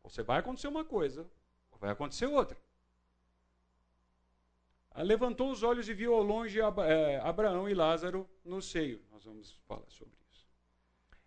Você 0.02 0.22
vai 0.22 0.38
acontecer 0.38 0.68
uma 0.68 0.84
coisa, 0.84 1.28
ou 1.70 1.78
vai 1.78 1.90
acontecer 1.90 2.26
outra. 2.26 2.56
Levantou 4.96 5.50
os 5.50 5.62
olhos 5.62 5.88
e 5.90 5.94
viu 5.94 6.14
ao 6.14 6.22
longe 6.22 6.58
é, 6.58 7.20
Abraão 7.20 7.68
e 7.68 7.74
Lázaro 7.74 8.26
no 8.42 8.62
seio. 8.62 9.02
Nós 9.12 9.24
vamos 9.24 9.52
falar 9.68 9.84
sobre 9.90 10.16
isso. 10.30 10.48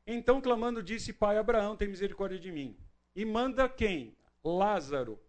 Então, 0.08 0.42
clamando, 0.42 0.82
disse: 0.82 1.14
Pai 1.14 1.38
Abraão, 1.38 1.76
tem 1.76 1.88
misericórdia 1.88 2.40
de 2.40 2.52
mim. 2.52 2.76
E 3.16 3.24
manda 3.24 3.70
quem? 3.70 4.18
Lázaro, 4.44 5.20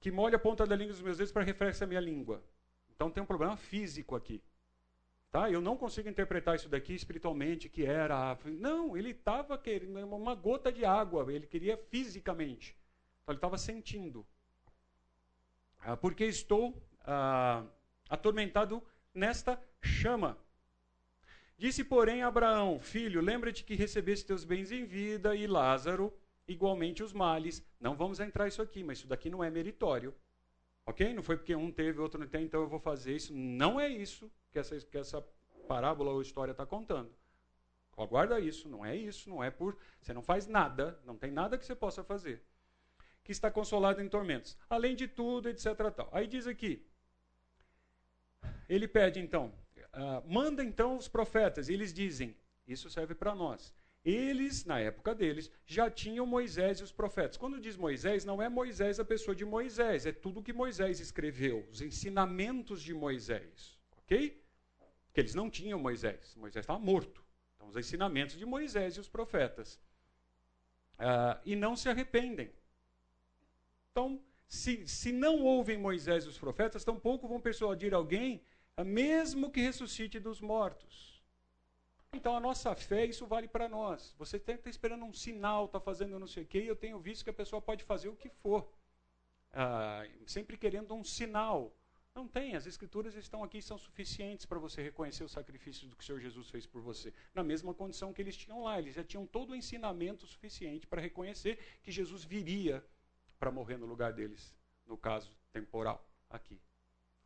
que 0.00 0.10
molha 0.10 0.36
a 0.36 0.38
ponta 0.38 0.64
da 0.64 0.74
língua 0.74 0.94
dos 0.94 1.02
meus 1.02 1.18
dedos 1.18 1.32
para 1.32 1.44
refrescar 1.44 1.86
a 1.86 1.88
minha 1.88 2.00
língua. 2.00 2.42
Então 2.94 3.10
tem 3.10 3.22
um 3.22 3.26
problema 3.26 3.56
físico 3.56 4.16
aqui. 4.16 4.42
Tá? 5.32 5.50
Eu 5.50 5.62
não 5.62 5.78
consigo 5.78 6.10
interpretar 6.10 6.56
isso 6.56 6.68
daqui 6.68 6.92
espiritualmente, 6.92 7.66
que 7.66 7.86
era. 7.86 8.38
Não, 8.44 8.94
ele 8.94 9.12
estava 9.12 9.56
querendo 9.56 9.98
uma 10.14 10.34
gota 10.34 10.70
de 10.70 10.84
água, 10.84 11.32
ele 11.32 11.46
queria 11.46 11.74
fisicamente. 11.74 12.76
Então 13.22 13.32
ele 13.32 13.38
estava 13.38 13.56
sentindo. 13.56 14.26
Ah, 15.80 15.96
porque 15.96 16.26
estou 16.26 16.76
ah, 17.00 17.64
atormentado 18.10 18.82
nesta 19.14 19.58
chama. 19.80 20.36
Disse, 21.56 21.82
porém, 21.82 22.22
Abraão: 22.22 22.78
Filho, 22.78 23.22
lembra-te 23.22 23.64
que 23.64 23.74
recebeste 23.74 24.26
teus 24.26 24.44
bens 24.44 24.70
em 24.70 24.84
vida, 24.84 25.34
e 25.34 25.46
Lázaro, 25.46 26.12
igualmente 26.46 27.02
os 27.02 27.14
males. 27.14 27.66
Não 27.80 27.96
vamos 27.96 28.20
entrar 28.20 28.48
isso 28.48 28.60
aqui, 28.60 28.84
mas 28.84 28.98
isso 28.98 29.08
daqui 29.08 29.30
não 29.30 29.42
é 29.42 29.48
meritório. 29.48 30.14
Ok? 30.84 31.14
Não 31.14 31.22
foi 31.22 31.38
porque 31.38 31.56
um 31.56 31.72
teve, 31.72 32.00
outro 32.00 32.20
não 32.20 32.28
tem, 32.28 32.44
então 32.44 32.60
eu 32.60 32.68
vou 32.68 32.80
fazer 32.80 33.16
isso. 33.16 33.32
Não 33.32 33.80
é 33.80 33.88
isso 33.88 34.30
que 34.52 34.58
essa, 34.58 34.78
que 34.78 34.98
essa 34.98 35.20
parábola 35.66 36.12
ou 36.12 36.22
história 36.22 36.52
está 36.52 36.64
contando. 36.64 37.10
Aguarda 37.96 38.38
isso, 38.38 38.68
não 38.68 38.84
é 38.84 38.94
isso, 38.96 39.28
não 39.28 39.42
é 39.42 39.50
por. 39.50 39.76
Você 40.00 40.12
não 40.12 40.22
faz 40.22 40.46
nada, 40.46 41.00
não 41.04 41.16
tem 41.16 41.30
nada 41.30 41.58
que 41.58 41.66
você 41.66 41.74
possa 41.74 42.04
fazer 42.04 42.42
que 43.24 43.32
está 43.32 43.50
consolado 43.50 44.00
em 44.02 44.08
tormentos. 44.08 44.56
Além 44.68 44.94
de 44.94 45.06
tudo, 45.08 45.48
etc. 45.48 45.66
Tal. 45.94 46.08
Aí 46.12 46.26
diz 46.26 46.46
aqui, 46.46 46.84
ele 48.68 48.88
pede 48.88 49.20
então, 49.20 49.52
uh, 49.94 50.28
manda 50.30 50.64
então 50.64 50.96
os 50.96 51.08
profetas, 51.08 51.68
e 51.68 51.74
eles 51.74 51.92
dizem, 51.92 52.36
isso 52.66 52.90
serve 52.90 53.14
para 53.14 53.34
nós. 53.34 53.72
Eles, 54.04 54.64
na 54.64 54.80
época 54.80 55.14
deles, 55.14 55.50
já 55.64 55.88
tinham 55.88 56.26
Moisés 56.26 56.80
e 56.80 56.82
os 56.82 56.90
profetas. 56.90 57.36
Quando 57.36 57.60
diz 57.60 57.76
Moisés, 57.76 58.24
não 58.24 58.42
é 58.42 58.48
Moisés 58.48 58.98
a 58.98 59.04
pessoa 59.04 59.34
de 59.34 59.44
Moisés, 59.44 60.06
é 60.06 60.12
tudo 60.12 60.42
que 60.42 60.52
Moisés 60.52 60.98
escreveu, 60.98 61.68
os 61.70 61.80
ensinamentos 61.80 62.82
de 62.82 62.92
Moisés. 62.92 63.78
Ok? 63.98 64.41
Que 65.12 65.20
eles 65.20 65.34
não 65.34 65.50
tinham 65.50 65.78
Moisés, 65.78 66.34
Moisés 66.36 66.62
estava 66.62 66.78
morto. 66.78 67.24
Então, 67.54 67.68
os 67.68 67.76
ensinamentos 67.76 68.36
de 68.36 68.46
Moisés 68.46 68.96
e 68.96 69.00
os 69.00 69.08
profetas. 69.08 69.78
Uh, 70.94 71.38
e 71.44 71.56
não 71.56 71.76
se 71.76 71.88
arrependem. 71.88 72.52
Então, 73.90 74.22
se, 74.48 74.86
se 74.86 75.12
não 75.12 75.42
ouvem 75.42 75.78
Moisés 75.78 76.24
e 76.24 76.28
os 76.28 76.38
profetas, 76.38 76.84
tampouco 76.84 77.28
vão 77.28 77.40
persuadir 77.40 77.94
alguém, 77.94 78.42
mesmo 78.84 79.50
que 79.50 79.60
ressuscite 79.60 80.18
dos 80.18 80.40
mortos. 80.40 81.22
Então, 82.14 82.36
a 82.36 82.40
nossa 82.40 82.74
fé, 82.74 83.06
isso 83.06 83.26
vale 83.26 83.48
para 83.48 83.68
nós. 83.68 84.14
Você 84.18 84.36
está 84.36 84.68
esperando 84.68 85.04
um 85.04 85.12
sinal, 85.12 85.64
está 85.64 85.80
fazendo 85.80 86.18
não 86.18 86.26
sei 86.26 86.42
o 86.42 86.46
quê, 86.46 86.60
e 86.60 86.66
eu 86.66 86.76
tenho 86.76 86.98
visto 86.98 87.24
que 87.24 87.30
a 87.30 87.34
pessoa 87.34 87.62
pode 87.62 87.84
fazer 87.84 88.08
o 88.08 88.16
que 88.16 88.28
for, 88.28 88.70
ah, 89.52 90.06
sempre 90.26 90.56
querendo 90.58 90.94
um 90.94 91.02
sinal. 91.02 91.74
Não 92.14 92.28
tem, 92.28 92.54
as 92.54 92.66
escrituras 92.66 93.14
estão 93.14 93.42
aqui 93.42 93.62
são 93.62 93.78
suficientes 93.78 94.44
para 94.44 94.58
você 94.58 94.82
reconhecer 94.82 95.24
o 95.24 95.28
sacrifício 95.28 95.88
do 95.88 95.96
que 95.96 96.02
o 96.02 96.06
Senhor 96.06 96.20
Jesus 96.20 96.50
fez 96.50 96.66
por 96.66 96.82
você. 96.82 97.12
Na 97.34 97.42
mesma 97.42 97.72
condição 97.72 98.12
que 98.12 98.20
eles 98.20 98.36
tinham 98.36 98.62
lá, 98.62 98.78
eles 98.78 98.94
já 98.94 99.02
tinham 99.02 99.26
todo 99.26 99.50
o 99.50 99.56
ensinamento 99.56 100.26
suficiente 100.26 100.86
para 100.86 101.00
reconhecer 101.00 101.58
que 101.82 101.90
Jesus 101.90 102.22
viria 102.22 102.84
para 103.38 103.50
morrer 103.50 103.78
no 103.78 103.86
lugar 103.86 104.12
deles, 104.12 104.54
no 104.86 104.96
caso 104.96 105.34
temporal 105.52 106.06
aqui. 106.28 106.60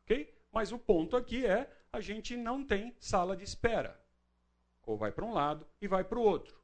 Ok? 0.04 0.32
Mas 0.52 0.70
o 0.70 0.78
ponto 0.78 1.16
aqui 1.16 1.44
é 1.44 1.68
a 1.92 2.00
gente 2.00 2.36
não 2.36 2.64
tem 2.64 2.94
sala 3.00 3.36
de 3.36 3.42
espera. 3.42 4.00
ou 4.86 4.96
vai 4.96 5.10
para 5.10 5.24
um 5.24 5.32
lado 5.32 5.66
e 5.80 5.88
vai 5.88 6.04
para 6.04 6.18
o 6.18 6.22
outro. 6.22 6.56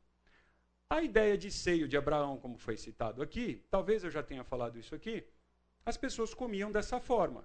A 0.88 1.02
ideia 1.02 1.36
de 1.36 1.50
seio 1.50 1.88
de 1.88 1.96
Abraão, 1.96 2.38
como 2.38 2.56
foi 2.56 2.76
citado 2.76 3.20
aqui, 3.20 3.64
talvez 3.68 4.04
eu 4.04 4.10
já 4.10 4.22
tenha 4.22 4.44
falado 4.44 4.78
isso 4.78 4.94
aqui, 4.94 5.26
as 5.84 5.96
pessoas 5.96 6.32
comiam 6.32 6.70
dessa 6.70 7.00
forma. 7.00 7.44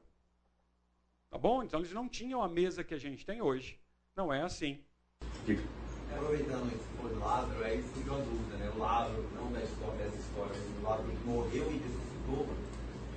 Tá 1.29 1.37
bom? 1.37 1.61
Então 1.61 1.79
eles 1.79 1.91
não 1.91 2.07
tinham 2.07 2.41
a 2.41 2.47
mesa 2.47 2.83
que 2.83 2.93
a 2.93 2.97
gente 2.97 3.25
tem 3.25 3.41
hoje. 3.41 3.79
Não 4.15 4.33
é 4.33 4.41
assim. 4.41 4.83
Aproveitando 6.11 6.67
esse 6.73 6.83
for 6.97 7.09
do 7.09 7.19
Lázaro, 7.19 7.63
aí 7.63 7.83
surgiu 7.93 8.13
uma 8.13 8.23
dúvida, 8.23 8.57
né? 8.57 8.71
O 8.75 8.79
Lázaro, 8.79 9.29
não 9.35 9.51
da 9.51 9.61
história, 9.61 10.05
dessa 10.05 10.17
história, 10.17 10.53
mas 10.53 10.79
o 10.79 10.83
Lázaro 10.83 11.25
morreu 11.25 11.71
e 11.71 11.77
ressuscitou. 11.77 12.47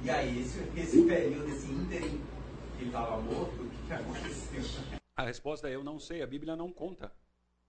E 0.02 0.10
aí, 0.10 0.40
esse, 0.40 0.58
esse 0.78 1.06
período, 1.06 1.48
esse 1.48 1.70
ínterim 1.70 2.20
que 2.76 2.82
ele 2.82 2.86
estava 2.86 3.20
morto, 3.20 3.62
o 3.62 3.70
que, 3.70 3.86
que 3.86 3.92
aconteceu? 3.92 5.00
A 5.16 5.22
resposta 5.22 5.68
é 5.68 5.74
eu 5.74 5.84
não 5.84 5.98
sei, 5.98 6.22
a 6.22 6.26
Bíblia 6.26 6.56
não 6.56 6.72
conta. 6.72 7.12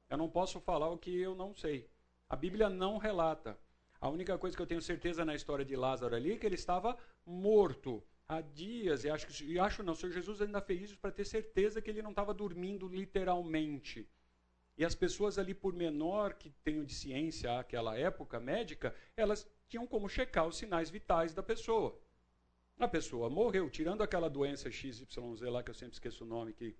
Eu 0.09 0.17
não 0.17 0.29
posso 0.29 0.59
falar 0.59 0.89
o 0.89 0.97
que 0.97 1.15
eu 1.21 1.35
não 1.35 1.53
sei. 1.53 1.89
A 2.29 2.35
Bíblia 2.35 2.69
não 2.69 2.97
relata. 2.97 3.57
A 3.99 4.09
única 4.09 4.37
coisa 4.37 4.55
que 4.55 4.61
eu 4.61 4.67
tenho 4.67 4.81
certeza 4.81 5.23
na 5.23 5.35
história 5.35 5.63
de 5.63 5.75
Lázaro 5.75 6.15
ali 6.15 6.33
é 6.33 6.37
que 6.37 6.45
ele 6.45 6.55
estava 6.55 6.97
morto 7.25 8.03
há 8.31 8.39
dias, 8.39 9.03
e 9.03 9.09
acho 9.09 9.27
que 9.27 9.43
e 9.43 9.59
acho 9.59 9.83
não, 9.83 9.91
o 9.91 9.95
Senhor 9.95 10.13
Jesus 10.13 10.41
ainda 10.41 10.61
fez 10.61 10.83
isso 10.83 10.97
para 10.97 11.11
ter 11.11 11.25
certeza 11.25 11.81
que 11.81 11.89
ele 11.89 12.01
não 12.01 12.11
estava 12.11 12.33
dormindo 12.33 12.87
literalmente. 12.87 14.07
E 14.77 14.85
as 14.85 14.95
pessoas 14.95 15.37
ali, 15.37 15.53
por 15.53 15.73
menor 15.73 16.35
que 16.35 16.49
tenham 16.63 16.85
de 16.85 16.93
ciência 16.93 17.59
àquela 17.59 17.97
época 17.97 18.39
médica, 18.39 18.95
elas 19.17 19.45
tinham 19.67 19.85
como 19.85 20.07
checar 20.07 20.47
os 20.47 20.57
sinais 20.57 20.89
vitais 20.89 21.33
da 21.33 21.43
pessoa. 21.43 21.99
A 22.79 22.87
pessoa 22.87 23.29
morreu, 23.29 23.69
tirando 23.69 24.01
aquela 24.01 24.29
doença 24.29 24.71
XYZ 24.71 25.41
lá, 25.41 25.61
que 25.61 25.69
eu 25.69 25.75
sempre 25.75 25.93
esqueço 25.93 26.23
o 26.23 26.27
nome, 26.27 26.53
que 26.53 26.75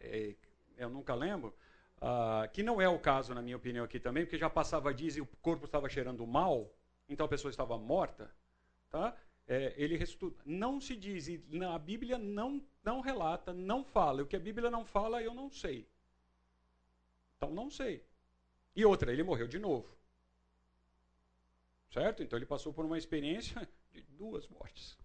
é, 0.00 0.36
eu 0.76 0.90
nunca 0.90 1.14
lembro, 1.14 1.54
uh, 1.96 2.48
que 2.52 2.62
não 2.62 2.80
é 2.80 2.88
o 2.88 2.98
caso, 2.98 3.34
na 3.34 3.40
minha 3.40 3.56
opinião, 3.56 3.84
aqui 3.84 3.98
também, 3.98 4.24
porque 4.24 4.38
já 4.38 4.50
passava 4.50 4.92
dias 4.92 5.16
e 5.16 5.20
o 5.22 5.26
corpo 5.40 5.64
estava 5.64 5.88
cheirando 5.88 6.24
mal, 6.26 6.70
então 7.08 7.24
a 7.24 7.28
pessoa 7.28 7.50
estava 7.50 7.76
morta. 7.78 8.30
Tá? 8.90 9.16
É, 9.48 9.74
ele. 9.76 9.98
Não 10.44 10.80
se 10.80 10.96
diz, 10.96 11.28
a 11.72 11.78
Bíblia 11.78 12.18
não, 12.18 12.60
não 12.82 13.00
relata, 13.00 13.52
não 13.52 13.84
fala. 13.84 14.22
O 14.22 14.26
que 14.26 14.36
a 14.36 14.40
Bíblia 14.40 14.70
não 14.70 14.84
fala, 14.84 15.22
eu 15.22 15.32
não 15.32 15.50
sei. 15.50 15.88
Então 17.36 17.52
não 17.52 17.70
sei. 17.70 18.04
E 18.74 18.84
outra, 18.84 19.12
ele 19.12 19.22
morreu 19.22 19.46
de 19.46 19.58
novo. 19.58 19.96
Certo? 21.90 22.22
Então 22.22 22.38
ele 22.38 22.46
passou 22.46 22.72
por 22.72 22.84
uma 22.84 22.98
experiência 22.98 23.68
de 23.92 24.02
duas 24.02 24.48
mortes. 24.48 24.98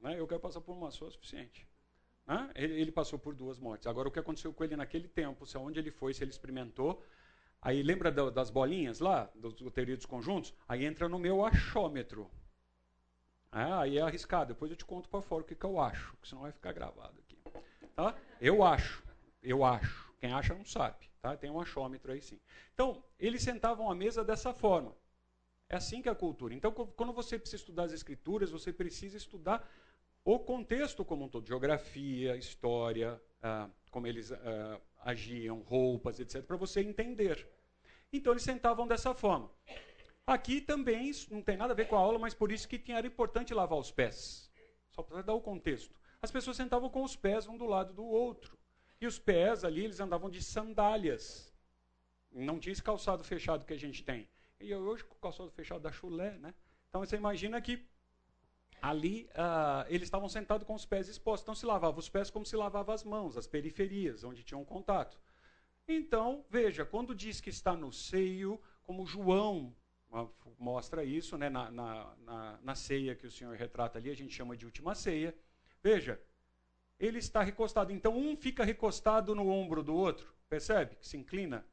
Né? 0.00 0.18
Eu 0.18 0.26
quero 0.26 0.40
passar 0.40 0.60
por 0.60 0.72
uma 0.72 0.90
só 0.90 1.06
é 1.06 1.10
suficiente. 1.10 1.66
Né? 2.26 2.50
Ele, 2.54 2.80
ele, 2.80 2.92
passou 2.92 3.18
por 3.18 3.34
duas 3.34 3.58
mortes. 3.58 3.86
Agora, 3.86 4.08
o 4.08 4.10
que 4.10 4.18
aconteceu 4.18 4.52
com 4.52 4.64
ele 4.64 4.76
naquele 4.76 5.08
tempo, 5.08 5.46
se 5.46 5.56
aonde 5.56 5.78
ele 5.78 5.90
foi, 5.90 6.12
se 6.12 6.24
ele 6.24 6.30
experimentou. 6.30 7.02
Aí 7.60 7.82
lembra 7.82 8.10
do, 8.10 8.30
das 8.30 8.50
bolinhas 8.50 8.98
lá, 8.98 9.30
dos, 9.34 9.54
do 9.54 9.70
teoria 9.70 9.96
dos 9.96 10.06
conjuntos? 10.06 10.54
Aí 10.66 10.84
entra 10.84 11.08
no 11.08 11.18
meu 11.18 11.44
achômetro. 11.44 12.30
É, 13.56 13.72
aí 13.72 13.96
é 13.96 14.02
arriscado. 14.02 14.52
Depois 14.52 14.70
eu 14.70 14.76
te 14.76 14.84
conto 14.84 15.08
para 15.08 15.22
fora 15.22 15.42
o 15.42 15.46
que, 15.46 15.54
que 15.54 15.64
eu 15.64 15.80
acho, 15.80 16.10
porque 16.12 16.28
senão 16.28 16.42
vai 16.42 16.52
ficar 16.52 16.72
gravado 16.72 17.18
aqui. 17.18 17.38
Tá? 17.94 18.14
Eu 18.38 18.62
acho. 18.62 19.02
Eu 19.42 19.64
acho. 19.64 20.12
Quem 20.20 20.30
acha 20.30 20.54
não 20.54 20.64
sabe. 20.64 21.08
Tá? 21.22 21.34
Tem 21.36 21.50
um 21.50 21.58
achômetro 21.58 22.12
aí 22.12 22.20
sim. 22.20 22.38
Então, 22.74 23.02
eles 23.18 23.42
sentavam 23.42 23.90
à 23.90 23.94
mesa 23.94 24.22
dessa 24.22 24.52
forma. 24.52 24.94
É 25.70 25.76
assim 25.76 26.02
que 26.02 26.08
é 26.08 26.12
a 26.12 26.14
cultura. 26.14 26.52
Então, 26.52 26.70
quando 26.70 27.14
você 27.14 27.38
precisa 27.38 27.62
estudar 27.62 27.84
as 27.84 27.92
escrituras, 27.92 28.50
você 28.50 28.72
precisa 28.72 29.16
estudar 29.16 29.66
o 30.22 30.38
contexto 30.38 31.02
como 31.02 31.24
um 31.24 31.28
todo, 31.28 31.46
geografia, 31.46 32.36
história, 32.36 33.20
ah, 33.42 33.70
como 33.90 34.06
eles 34.06 34.32
ah, 34.32 34.80
agiam, 35.00 35.60
roupas, 35.62 36.20
etc., 36.20 36.42
para 36.42 36.56
você 36.56 36.82
entender. 36.82 37.48
Então, 38.12 38.32
eles 38.34 38.42
sentavam 38.42 38.86
dessa 38.86 39.14
forma. 39.14 39.50
Aqui 40.26 40.60
também, 40.60 41.08
isso 41.08 41.32
não 41.32 41.40
tem 41.40 41.56
nada 41.56 41.72
a 41.72 41.76
ver 41.76 41.86
com 41.86 41.94
a 41.94 42.00
aula, 42.00 42.18
mas 42.18 42.34
por 42.34 42.50
isso 42.50 42.68
que 42.68 42.82
era 42.90 43.06
importante 43.06 43.54
lavar 43.54 43.78
os 43.78 43.92
pés. 43.92 44.50
Só 44.90 45.00
para 45.00 45.22
dar 45.22 45.34
o 45.34 45.40
contexto. 45.40 45.96
As 46.20 46.32
pessoas 46.32 46.56
sentavam 46.56 46.90
com 46.90 47.04
os 47.04 47.14
pés 47.14 47.46
um 47.46 47.56
do 47.56 47.64
lado 47.64 47.92
do 47.92 48.04
outro. 48.04 48.58
E 49.00 49.06
os 49.06 49.20
pés 49.20 49.62
ali, 49.62 49.84
eles 49.84 50.00
andavam 50.00 50.28
de 50.28 50.42
sandálias. 50.42 51.54
Não 52.32 52.58
tinha 52.58 52.72
esse 52.72 52.82
calçado 52.82 53.22
fechado 53.22 53.64
que 53.64 53.72
a 53.72 53.78
gente 53.78 54.02
tem. 54.02 54.28
E 54.58 54.74
hoje 54.74 55.04
com 55.04 55.14
o 55.14 55.18
calçado 55.18 55.50
fechado 55.50 55.80
da 55.82 55.92
chulé, 55.92 56.36
né? 56.38 56.52
Então 56.88 57.00
você 57.02 57.14
imagina 57.14 57.60
que 57.60 57.86
ali 58.82 59.28
uh, 59.30 59.86
eles 59.88 60.08
estavam 60.08 60.28
sentados 60.28 60.66
com 60.66 60.74
os 60.74 60.84
pés 60.84 61.08
expostos. 61.08 61.44
Então 61.44 61.54
se 61.54 61.66
lavava 61.66 62.00
os 62.00 62.08
pés 62.08 62.30
como 62.30 62.44
se 62.44 62.56
lavava 62.56 62.92
as 62.92 63.04
mãos, 63.04 63.36
as 63.36 63.46
periferias, 63.46 64.24
onde 64.24 64.42
tinham 64.42 64.64
contato. 64.64 65.20
Então, 65.86 66.44
veja, 66.50 66.84
quando 66.84 67.14
diz 67.14 67.40
que 67.40 67.50
está 67.50 67.76
no 67.76 67.92
seio, 67.92 68.60
como 68.82 69.06
João 69.06 69.72
mostra 70.58 71.04
isso 71.04 71.36
né, 71.36 71.48
na, 71.48 71.70
na, 71.70 72.14
na, 72.24 72.58
na 72.62 72.74
ceia 72.74 73.14
que 73.14 73.26
o 73.26 73.30
Senhor 73.30 73.54
retrata 73.56 73.98
ali, 73.98 74.10
a 74.10 74.16
gente 74.16 74.34
chama 74.34 74.56
de 74.56 74.64
última 74.64 74.94
ceia. 74.94 75.34
Veja, 75.82 76.20
ele 76.98 77.18
está 77.18 77.42
recostado. 77.42 77.92
Então, 77.92 78.16
um 78.16 78.36
fica 78.36 78.64
recostado 78.64 79.34
no 79.34 79.48
ombro 79.48 79.82
do 79.82 79.94
outro, 79.94 80.32
percebe? 80.48 80.96
Que 80.96 81.06
se 81.06 81.16
inclina. 81.16 81.64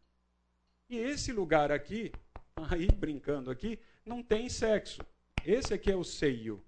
E 0.90 0.98
esse 0.98 1.32
lugar 1.32 1.72
aqui, 1.72 2.12
aí 2.70 2.88
brincando 2.88 3.50
aqui, 3.50 3.80
não 4.06 4.22
tem 4.22 4.50
sexo. 4.50 5.02
Esse 5.46 5.74
aqui 5.74 5.92
é 5.92 5.96
o 5.96 6.04
seio. 6.04 6.64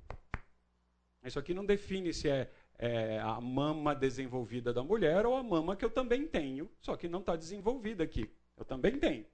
Isso 1.23 1.39
aqui 1.39 1.53
não 1.53 1.65
define 1.65 2.13
se 2.13 2.29
é, 2.29 2.51
é 2.77 3.19
a 3.19 3.41
mama 3.41 3.95
desenvolvida 3.95 4.71
da 4.71 4.83
mulher 4.83 5.25
ou 5.25 5.35
a 5.35 5.43
mama 5.43 5.75
que 5.75 5.83
eu 5.83 5.89
também 5.89 6.27
tenho, 6.27 6.69
só 6.79 6.95
que 6.95 7.07
não 7.07 7.19
está 7.19 7.35
desenvolvida 7.35 8.03
aqui. 8.03 8.29
Eu 8.55 8.63
também 8.63 8.99
tenho, 8.99 9.25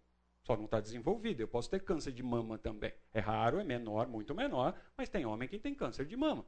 só 0.44 0.56
não 0.58 0.66
está 0.66 0.80
desenvolvida. 0.80 1.42
Eu 1.42 1.48
posso 1.48 1.70
ter 1.70 1.84
câncer 1.84 2.12
de 2.12 2.24
mama 2.24 2.58
também. 2.58 2.94
É 3.14 3.20
raro, 3.20 3.60
é 3.60 3.64
menor, 3.64 4.08
muito 4.08 4.34
menor, 4.34 4.76
mas 4.98 5.10
tem 5.10 5.26
homem 5.26 5.48
que 5.48 5.60
tem 5.60 5.74
câncer 5.74 6.06
de 6.06 6.16
mama. 6.16 6.46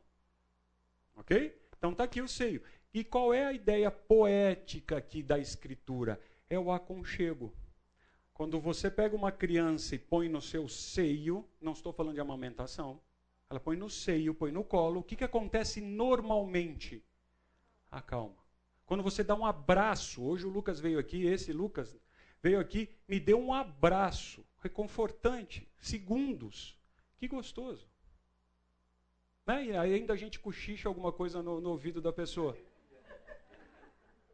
Ok? 1.16 1.60
Então 1.78 1.92
está 1.92 2.04
aqui 2.04 2.22
o 2.22 2.28
seio. 2.28 2.62
E 2.94 3.04
qual 3.04 3.34
é 3.34 3.46
a 3.46 3.54
ideia 3.54 3.92
poética 3.92 4.98
aqui 4.98 5.22
da 5.22 5.38
escritura? 5.38 6.20
É 6.50 6.58
o 6.58 6.72
aconchego. 6.72 7.54
Quando 8.34 8.60
você 8.60 8.90
pega 8.90 9.16
uma 9.16 9.32
criança 9.32 9.96
e 9.96 10.00
põe 10.00 10.28
no 10.28 10.42
seu 10.42 10.68
seio, 10.68 11.48
não 11.62 11.74
estou 11.74 11.94
falando 11.94 12.16
de 12.16 12.22
amamentação, 12.22 13.00
ela 13.50 13.60
põe 13.60 13.78
no 13.78 13.90
seio, 13.90 14.34
põe 14.34 14.52
no 14.52 14.64
colo, 14.64 15.02
o 15.02 15.04
que, 15.04 15.16
que 15.16 15.24
acontece 15.24 15.82
normalmente? 15.82 17.06
Acalma. 17.92 18.44
Quando 18.86 19.04
você 19.04 19.24
dá 19.24 19.36
um 19.36 19.46
abraço, 19.46 20.24
hoje 20.24 20.46
o 20.46 20.50
Lucas 20.50 20.80
veio 20.80 20.98
aqui, 20.98 21.26
esse 21.26 21.54
Lucas 21.54 21.96
veio 22.44 22.60
aqui, 22.60 22.90
me 23.08 23.22
deu 23.22 23.40
um 23.40 23.54
abraço, 23.54 24.46
reconfortante, 24.62 25.66
segundos. 25.78 26.78
Que 27.18 27.28
gostoso. 27.28 27.88
Né? 29.48 29.66
E 29.68 29.78
ainda 29.78 30.14
a 30.14 30.18
gente 30.18 30.40
cochicha 30.40 30.90
alguma 30.90 31.12
coisa 31.12 31.42
no, 31.42 31.62
no 31.62 31.70
ouvido 31.70 32.02
da 32.02 32.12
pessoa. 32.12 32.58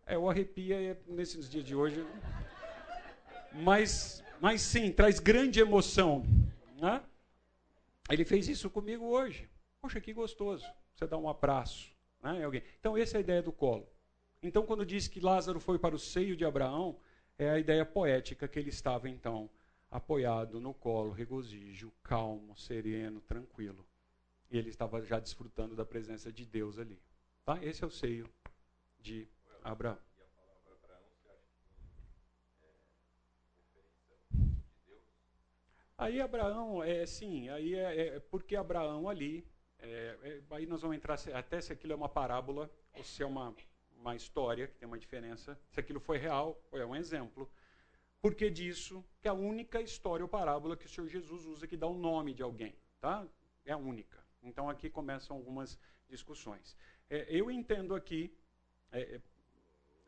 É, 0.07 0.17
o 0.17 0.27
arrepia 0.27 0.81
é 0.81 0.97
nesses 1.07 1.47
dias 1.47 1.63
de 1.63 1.75
hoje. 1.75 2.03
Mas, 3.53 4.23
mas 4.41 4.61
sim, 4.61 4.91
traz 4.91 5.19
grande 5.19 5.59
emoção. 5.59 6.23
Né? 6.81 7.03
Ele 8.09 8.25
fez 8.25 8.49
isso 8.49 8.71
comigo 8.71 9.05
hoje. 9.05 9.47
Poxa, 9.79 10.01
que 10.01 10.11
gostoso. 10.11 10.65
Você 10.95 11.05
dá 11.05 11.15
um 11.15 11.29
abraço. 11.29 11.91
Né, 12.23 12.43
alguém. 12.43 12.63
Então, 12.79 12.97
essa 12.97 13.17
é 13.17 13.19
a 13.19 13.21
ideia 13.21 13.41
do 13.43 13.51
colo. 13.51 13.87
Então, 14.41 14.65
quando 14.65 14.83
diz 14.85 15.07
que 15.07 15.19
Lázaro 15.19 15.59
foi 15.59 15.77
para 15.77 15.93
o 15.93 15.99
seio 15.99 16.35
de 16.35 16.43
Abraão, 16.43 16.99
é 17.39 17.49
a 17.49 17.57
ideia 17.57 17.85
poética 17.85 18.49
que 18.49 18.59
ele 18.59 18.69
estava, 18.69 19.07
então, 19.07 19.49
apoiado 19.89 20.59
no 20.59 20.73
colo, 20.73 21.11
regozijo, 21.11 21.89
calmo, 22.03 22.55
sereno, 22.57 23.21
tranquilo. 23.21 23.87
E 24.51 24.57
ele 24.57 24.69
estava 24.69 25.01
já 25.01 25.19
desfrutando 25.19 25.73
da 25.73 25.85
presença 25.85 26.33
de 26.33 26.45
Deus 26.45 26.77
ali. 26.77 26.99
Tá? 27.45 27.57
Esse 27.63 27.81
é 27.81 27.87
o 27.87 27.89
seio 27.89 28.29
de 28.99 29.25
Abraão. 29.63 29.97
Aí 35.97 36.21
Abraão, 36.21 36.83
é 36.83 37.05
sim, 37.05 37.49
aí 37.49 37.75
é, 37.75 38.15
é 38.15 38.19
porque 38.19 38.55
Abraão 38.55 39.09
ali, 39.09 39.45
é, 39.79 40.17
é, 40.23 40.41
aí 40.51 40.65
nós 40.65 40.81
vamos 40.81 40.95
entrar 40.95 41.19
até 41.33 41.59
se 41.59 41.73
aquilo 41.73 41.91
é 41.91 41.95
uma 41.95 42.07
parábola 42.07 42.71
ou 42.97 43.03
se 43.03 43.21
é 43.21 43.25
uma, 43.25 43.53
uma 43.99 44.15
história, 44.15 44.67
que 44.67 44.77
tem 44.77 44.87
uma 44.87 44.97
diferença, 44.97 45.59
se 45.69 45.79
aquilo 45.79 45.99
foi 45.99 46.17
real 46.17 46.59
ou 46.71 46.79
é 46.79 46.85
um 46.85 46.95
exemplo. 46.95 47.49
Porque 48.21 48.49
disso 48.49 49.03
que 49.21 49.27
é 49.27 49.31
a 49.31 49.33
única 49.33 49.81
história 49.81 50.23
ou 50.23 50.29
parábola 50.29 50.75
que 50.75 50.85
o 50.85 50.89
Senhor 50.89 51.07
Jesus 51.07 51.45
usa 51.45 51.67
que 51.67 51.77
dá 51.77 51.87
o 51.87 51.97
nome 51.97 52.33
de 52.33 52.41
alguém, 52.41 52.75
tá? 52.99 53.25
É 53.65 53.71
a 53.71 53.77
única. 53.77 54.17
Então 54.41 54.69
aqui 54.69 54.89
começam 54.89 55.35
algumas 55.35 55.79
discussões. 56.07 56.75
É, 57.09 57.25
eu 57.29 57.49
entendo 57.49 57.95
aqui, 57.95 58.33
é, 58.91 59.01
é, 59.01 59.21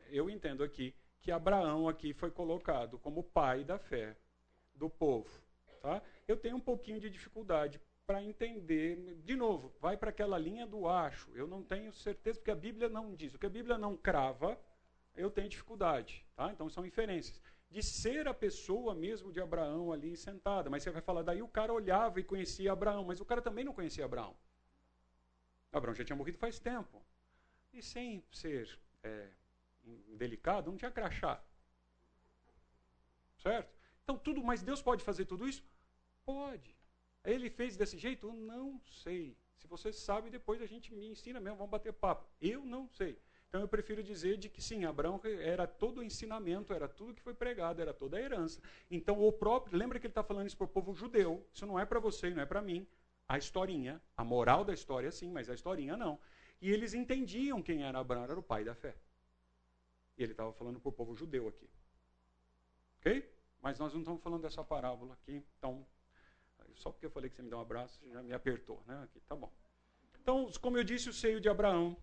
eu 0.10 0.30
entendo 0.30 0.64
aqui 0.64 0.94
que 1.20 1.32
Abraão 1.32 1.88
aqui 1.88 2.14
foi 2.14 2.32
colocado 2.32 2.98
como 2.98 3.24
pai 3.24 3.64
da 3.64 3.78
fé 3.78 4.18
do 4.76 4.90
povo. 4.90 5.30
Tá? 5.82 6.02
Eu 6.28 6.38
tenho 6.38 6.58
um 6.58 6.62
pouquinho 6.62 7.00
de 7.00 7.10
dificuldade 7.10 7.80
para 8.12 8.22
entender. 8.22 9.22
De 9.24 9.38
novo, 9.38 9.74
vai 9.80 9.96
para 9.96 10.10
aquela 10.10 10.38
linha 10.38 10.68
do 10.68 10.86
acho. 10.86 11.32
Eu 11.34 11.48
não 11.48 11.64
tenho 11.64 11.94
certeza, 11.94 12.38
porque 12.40 12.52
a 12.52 12.56
Bíblia 12.56 12.90
não 12.90 13.16
diz. 13.16 13.34
O 13.34 13.40
que 13.40 13.46
a 13.46 13.50
Bíblia 13.50 13.78
não 13.78 13.96
crava, 13.96 14.60
eu 15.16 15.32
tenho 15.32 15.48
dificuldade. 15.48 16.26
Tá? 16.36 16.52
Então 16.52 16.70
são 16.70 16.86
inferências. 16.86 17.42
De 17.70 17.82
ser 17.82 18.28
a 18.28 18.34
pessoa 18.34 18.94
mesmo 18.94 19.32
de 19.32 19.40
Abraão 19.40 19.94
ali 19.94 20.18
sentada. 20.18 20.70
Mas 20.70 20.84
você 20.84 20.92
vai 20.92 21.02
falar, 21.02 21.22
daí 21.22 21.42
o 21.42 21.48
cara 21.48 21.72
olhava 21.72 22.20
e 22.20 22.24
conhecia 22.24 22.74
Abraão, 22.74 23.06
mas 23.06 23.22
o 23.22 23.26
cara 23.26 23.42
também 23.42 23.64
não 23.64 23.74
conhecia 23.74 24.04
Abraão. 24.04 24.36
Abraão 25.72 25.96
já 25.96 26.04
tinha 26.04 26.18
morrido 26.18 26.38
faz 26.38 26.60
tempo. 26.60 27.02
E 27.72 27.82
sem 27.82 28.22
ser 28.30 28.78
é, 29.04 29.30
delicado, 30.18 30.70
não 30.70 30.78
tinha 30.78 30.92
crachá. 30.92 31.42
Certo? 33.42 33.74
Então 34.04 34.18
tudo, 34.18 34.44
mas 34.44 34.62
Deus 34.62 34.82
pode 34.82 35.02
fazer 35.02 35.24
tudo 35.24 35.48
isso? 35.48 35.64
Pode. 36.26 36.81
Ele 37.24 37.50
fez 37.50 37.78
desse 37.78 37.98
jeito? 37.98 38.32
Não 38.34 38.80
sei. 39.04 39.36
Se 39.58 39.68
você 39.68 39.94
sabe, 39.94 40.30
depois 40.30 40.62
a 40.62 40.66
gente 40.66 40.94
me 40.94 41.08
ensina 41.08 41.40
mesmo, 41.40 41.58
vamos 41.58 41.72
bater 41.72 41.94
papo. 41.94 42.26
Eu 42.42 42.66
não 42.66 42.88
sei. 42.88 43.18
Então 43.48 43.62
eu 43.62 43.68
prefiro 43.68 44.02
dizer 44.02 44.38
de 44.38 44.48
que 44.48 44.62
sim, 44.62 44.86
Abraão 44.86 45.20
era 45.42 45.68
todo 45.68 45.98
o 45.98 46.04
ensinamento, 46.04 46.74
era 46.74 46.88
tudo 46.88 47.14
que 47.14 47.22
foi 47.22 47.34
pregado, 47.34 47.82
era 47.82 47.94
toda 47.94 48.16
a 48.18 48.22
herança. 48.22 48.62
Então 48.90 49.22
o 49.22 49.32
próprio, 49.32 49.78
lembra 49.78 50.00
que 50.00 50.08
ele 50.08 50.12
está 50.12 50.24
falando 50.24 50.48
isso 50.48 50.56
para 50.56 50.66
o 50.66 50.70
povo 50.70 50.94
judeu, 50.96 51.46
isso 51.54 51.66
não 51.66 51.78
é 51.78 51.86
para 51.86 52.00
você 52.00 52.30
não 52.30 52.42
é 52.42 52.46
para 52.46 52.62
mim. 52.62 52.88
A 53.28 53.38
historinha, 53.38 54.02
a 54.16 54.24
moral 54.24 54.64
da 54.64 54.74
história 54.74 55.12
sim, 55.12 55.30
mas 55.30 55.50
a 55.50 55.54
historinha 55.54 55.98
não. 55.98 56.18
E 56.62 56.72
eles 56.72 56.94
entendiam 56.94 57.62
quem 57.62 57.84
era 57.84 58.00
Abraão, 58.00 58.24
era 58.24 58.40
o 58.40 58.44
pai 58.44 58.64
da 58.64 58.74
fé. 58.74 58.96
E 60.18 60.24
ele 60.24 60.32
estava 60.32 60.54
falando 60.54 60.80
para 60.80 60.90
o 60.90 60.94
povo 60.94 61.14
judeu 61.14 61.50
aqui. 61.50 61.70
Ok? 63.00 63.30
Mas 63.62 63.80
nós 63.80 63.94
não 63.94 64.00
estamos 64.00 64.22
falando 64.24 64.44
dessa 64.44 64.64
parábola 64.64 65.14
aqui, 65.14 65.44
então 65.58 65.86
só 66.76 66.92
porque 66.92 67.06
eu 67.06 67.12
falei 67.12 67.30
que 67.30 67.36
você 67.36 67.42
me 67.42 67.50
deu 67.50 67.58
um 67.58 67.62
abraço, 67.62 68.00
já 68.12 68.22
me 68.22 68.34
apertou, 68.34 68.84
né? 68.88 69.02
Aqui, 69.04 69.20
tá 69.22 69.36
bom. 69.36 69.52
Então, 70.22 70.50
como 70.62 70.78
eu 70.78 70.84
disse, 70.84 71.10
o 71.10 71.14
seio 71.14 71.42
de 71.42 71.50
Abraão 71.50 71.98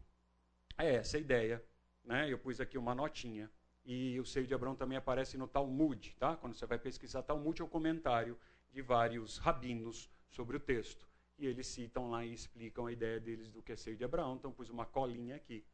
é 0.76 0.94
essa 0.94 1.18
ideia, 1.18 1.64
né? 2.04 2.30
Eu 2.30 2.38
pus 2.38 2.60
aqui 2.60 2.76
uma 2.76 2.94
notinha. 2.94 3.50
E 3.84 4.20
o 4.20 4.26
seio 4.26 4.46
de 4.46 4.52
Abraão 4.52 4.74
também 4.74 4.98
aparece 4.98 5.38
no 5.38 5.48
Talmud, 5.48 6.14
tá? 6.18 6.36
Quando 6.36 6.54
você 6.54 6.66
vai 6.66 6.78
pesquisar 6.78 7.22
Talmud 7.22 7.60
é 7.60 7.64
o 7.64 7.68
comentário 7.68 8.38
de 8.70 8.82
vários 8.82 9.38
rabinos 9.38 10.10
sobre 10.28 10.56
o 10.56 10.60
texto. 10.60 11.08
E 11.38 11.46
eles 11.46 11.66
citam 11.66 12.10
lá 12.10 12.24
e 12.24 12.32
explicam 12.32 12.86
a 12.86 12.92
ideia 12.92 13.18
deles 13.18 13.50
do 13.50 13.62
que 13.62 13.72
é 13.72 13.76
seio 13.76 13.96
de 13.96 14.04
Abraão. 14.04 14.36
Então 14.36 14.52
pus 14.52 14.68
uma 14.68 14.84
colinha 14.84 15.36
aqui 15.36 15.64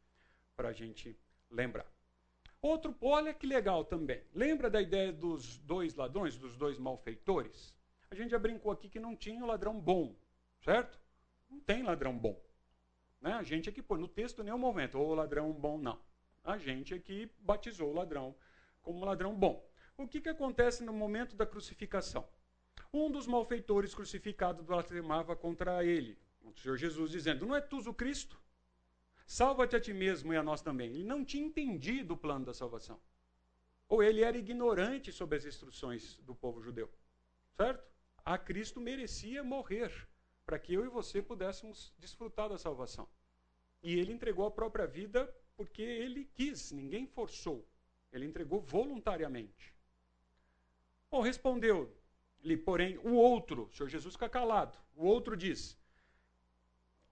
para 0.55 0.69
a 0.69 0.73
gente 0.73 1.17
lembrar. 1.51 1.85
Outro, 2.61 2.95
olha 3.01 3.33
que 3.33 3.45
legal 3.45 3.83
também. 3.83 4.23
Lembra 4.33 4.69
da 4.69 4.81
ideia 4.81 5.11
dos 5.11 5.57
dois 5.59 5.93
ladrões, 5.93 6.37
dos 6.37 6.55
dois 6.55 6.79
malfeitores? 6.79 7.74
A 8.15 8.17
gente 8.17 8.31
já 8.31 8.39
brincou 8.39 8.71
aqui 8.71 8.87
que 8.87 8.97
não 8.97 9.13
tinha 9.13 9.43
o 9.43 9.45
ladrão 9.45 9.77
bom, 9.77 10.15
certo? 10.63 10.97
Não 11.49 11.59
tem 11.59 11.83
ladrão 11.83 12.17
bom. 12.17 12.41
Né? 13.19 13.33
A 13.33 13.43
gente 13.43 13.67
aqui 13.67 13.81
põe 13.81 13.99
no 13.99 14.07
texto 14.07 14.41
nenhum 14.41 14.57
momento, 14.57 14.97
ou 14.97 15.13
ladrão 15.13 15.51
bom, 15.51 15.77
não. 15.77 15.99
A 16.41 16.57
gente 16.57 16.93
aqui 16.93 17.29
batizou 17.39 17.89
o 17.89 17.93
ladrão 17.93 18.33
como 18.81 19.03
ladrão 19.03 19.35
bom. 19.35 19.69
O 19.97 20.07
que, 20.07 20.21
que 20.21 20.29
acontece 20.29 20.81
no 20.81 20.93
momento 20.93 21.35
da 21.35 21.45
crucificação? 21.45 22.25
Um 22.93 23.11
dos 23.11 23.27
malfeitores 23.27 23.93
crucificados 23.93 24.63
blasfemava 24.63 25.35
contra 25.35 25.83
ele, 25.83 26.17
o 26.41 26.57
Senhor 26.57 26.77
Jesus, 26.77 27.11
dizendo: 27.11 27.45
Não 27.45 27.53
é 27.53 27.59
tu 27.59 27.79
o 27.79 27.93
Cristo? 27.93 28.41
Salva-te 29.27 29.75
a 29.75 29.81
ti 29.81 29.93
mesmo 29.93 30.33
e 30.33 30.37
a 30.37 30.43
nós 30.43 30.61
também. 30.61 30.89
Ele 30.89 31.03
não 31.03 31.25
tinha 31.25 31.45
entendido 31.45 32.13
o 32.13 32.17
plano 32.17 32.45
da 32.45 32.53
salvação. 32.53 32.97
Ou 33.89 34.01
ele 34.01 34.21
era 34.21 34.37
ignorante 34.37 35.11
sobre 35.11 35.37
as 35.37 35.43
instruções 35.43 36.15
do 36.19 36.33
povo 36.33 36.61
judeu. 36.61 36.89
Certo? 37.57 37.94
A 38.25 38.39
Cristo 38.39 38.81
merecia 38.81 39.43
morrer 39.43 39.91
para 40.45 40.57
que 40.57 40.73
eu 40.73 40.83
e 40.83 40.89
você 40.89 41.21
pudéssemos 41.21 41.93
desfrutar 41.99 42.49
da 42.49 42.57
salvação. 42.57 43.07
E 43.83 43.99
ele 43.99 44.11
entregou 44.11 44.47
a 44.47 44.51
própria 44.51 44.87
vida 44.87 45.31
porque 45.55 45.81
ele 45.81 46.25
quis, 46.33 46.71
ninguém 46.71 47.05
forçou. 47.05 47.63
Ele 48.11 48.25
entregou 48.25 48.59
voluntariamente. 48.59 49.73
Bom, 51.11 51.21
respondeu-lhe, 51.21 52.57
porém, 52.57 52.97
o 52.99 53.13
outro, 53.13 53.65
o 53.65 53.73
Senhor 53.75 53.89
Jesus 53.89 54.15
fica 54.15 54.27
calado. 54.27 54.77
O 54.95 55.05
outro 55.05 55.37
diz: 55.37 55.77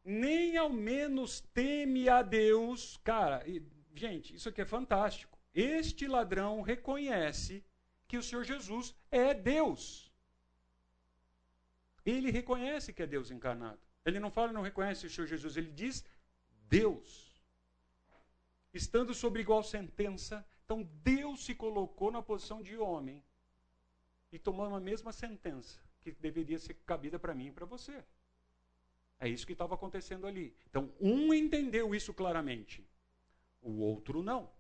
Nem 0.04 0.58
ao 0.58 0.70
menos 0.70 1.42
teme 1.42 2.10
a 2.10 2.22
Deus. 2.22 2.98
Cara, 3.04 3.48
e, 3.48 3.62
gente, 3.94 4.34
isso 4.34 4.50
aqui 4.50 4.62
é 4.62 4.66
fantástico. 4.66 5.38
Este 5.54 6.08
ladrão 6.08 6.62
reconhece 6.62 7.64
que 8.08 8.18
o 8.18 8.24
Senhor 8.24 8.44
Jesus 8.44 8.96
é 9.12 9.34
Deus. 9.34 10.13
Ele 12.06 12.32
reconhece 12.32 12.92
que 12.94 13.02
é 13.02 13.08
Deus 13.08 13.32
encarnado. 13.32 13.80
Ele 14.06 14.20
não 14.20 14.30
fala, 14.30 14.52
não 14.52 14.62
reconhece 14.62 15.06
o 15.06 15.10
Senhor 15.10 15.28
Jesus, 15.28 15.56
ele 15.56 15.72
diz 15.72 16.06
Deus. 16.68 17.42
Estando 18.74 19.14
sob 19.14 19.40
igual 19.40 19.64
sentença, 19.64 20.46
então 20.66 20.84
Deus 21.04 21.46
se 21.46 21.56
colocou 21.56 22.12
na 22.12 22.22
posição 22.22 22.62
de 22.62 22.76
homem 22.78 23.24
e 24.32 24.40
tomou 24.40 24.74
a 24.74 24.80
mesma 24.80 25.14
sentença 25.14 25.80
que 26.02 26.12
deveria 26.12 26.60
ser 26.60 26.74
cabida 26.86 27.18
para 27.18 27.34
mim 27.34 27.48
e 27.48 27.52
para 27.52 27.66
você. 27.66 28.04
É 29.20 29.30
isso 29.30 29.46
que 29.46 29.54
estava 29.54 29.76
acontecendo 29.76 30.28
ali. 30.28 30.54
Então, 30.70 30.92
um 31.00 31.34
entendeu 31.34 31.96
isso 31.96 32.14
claramente, 32.14 32.86
o 33.62 33.80
outro 33.80 34.22
não. 34.22 34.52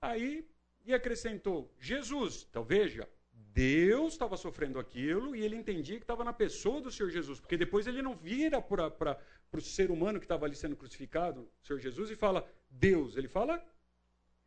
Aí, 0.00 0.48
e 0.84 0.94
acrescentou: 0.94 1.74
Jesus, 1.78 2.46
então 2.48 2.62
veja, 2.62 3.08
Deus 3.52 4.12
estava 4.12 4.36
sofrendo 4.36 4.78
aquilo 4.78 5.34
e 5.34 5.42
ele 5.42 5.56
entendia 5.56 5.96
que 5.96 6.04
estava 6.04 6.22
na 6.22 6.32
pessoa 6.32 6.80
do 6.80 6.90
Senhor 6.90 7.10
Jesus, 7.10 7.40
porque 7.40 7.56
depois 7.56 7.86
ele 7.86 8.02
não 8.02 8.14
vira 8.14 8.60
para 8.60 9.18
o 9.52 9.60
ser 9.60 9.90
humano 9.90 10.18
que 10.20 10.24
estava 10.24 10.46
ali 10.46 10.54
sendo 10.54 10.76
crucificado, 10.76 11.50
o 11.62 11.66
Senhor 11.66 11.78
Jesus, 11.78 12.10
e 12.10 12.16
fala 12.16 12.48
Deus, 12.70 13.16
ele 13.16 13.28
fala 13.28 13.64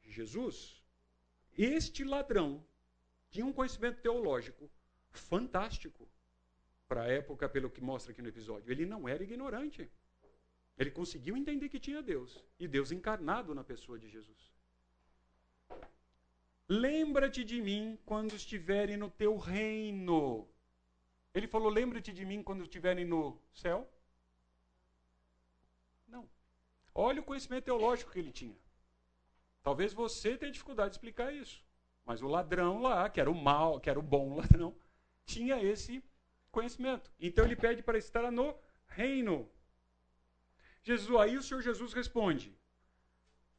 Jesus. 0.04 0.82
Este 1.58 2.04
ladrão 2.04 2.66
tinha 3.30 3.46
um 3.46 3.54
conhecimento 3.54 4.02
teológico 4.02 4.70
fantástico 5.12 6.08
para 6.88 7.04
a 7.04 7.08
época, 7.08 7.50
pelo 7.50 7.70
que 7.70 7.82
mostra 7.82 8.12
aqui 8.12 8.22
no 8.22 8.30
episódio. 8.30 8.72
Ele 8.72 8.86
não 8.86 9.08
era 9.08 9.24
ignorante. 9.24 9.90
Ele 10.78 10.92
conseguiu 10.92 11.36
entender 11.36 11.70
que 11.70 11.80
tinha 11.80 12.02
Deus 12.02 12.44
e 12.60 12.68
Deus 12.68 12.92
encarnado 12.92 13.54
na 13.54 13.64
pessoa 13.64 13.98
de 13.98 14.08
Jesus. 14.10 14.53
Lembra-te 16.74 17.44
de 17.44 17.62
mim 17.62 18.00
quando 18.04 18.36
estiverem 18.36 18.98
no 18.98 19.08
teu 19.08 19.38
reino. 19.38 20.48
Ele 21.32 21.48
falou: 21.48 21.70
Lembra-te 21.70 22.12
de 22.12 22.26
mim 22.26 22.42
quando 22.42 22.64
estiverem 22.64 23.06
no 23.06 23.40
céu? 23.54 23.88
Não. 26.08 26.28
Olha 26.96 27.22
o 27.22 27.24
conhecimento 27.24 27.66
teológico 27.66 28.12
que 28.12 28.18
ele 28.18 28.32
tinha. 28.32 28.58
Talvez 29.62 29.94
você 29.94 30.36
tenha 30.36 30.52
dificuldade 30.52 30.90
de 30.90 30.96
explicar 30.96 31.32
isso. 31.32 31.64
Mas 32.04 32.24
o 32.24 32.28
ladrão 32.28 32.82
lá, 32.82 33.08
que 33.08 33.22
era 33.22 33.30
o 33.30 33.36
mal, 33.36 33.80
que 33.80 33.90
era 33.90 34.00
o 34.00 34.10
bom 34.16 34.36
ladrão, 34.36 34.76
tinha 35.26 35.62
esse 35.64 36.04
conhecimento. 36.52 37.12
Então 37.20 37.46
ele 37.46 37.56
pede 37.56 37.84
para 37.84 38.00
estar 38.00 38.32
no 38.32 38.58
reino. 38.88 39.48
Jesus, 40.82 41.20
aí 41.22 41.38
o 41.38 41.44
Senhor 41.44 41.62
Jesus 41.62 41.94
responde: 41.94 42.58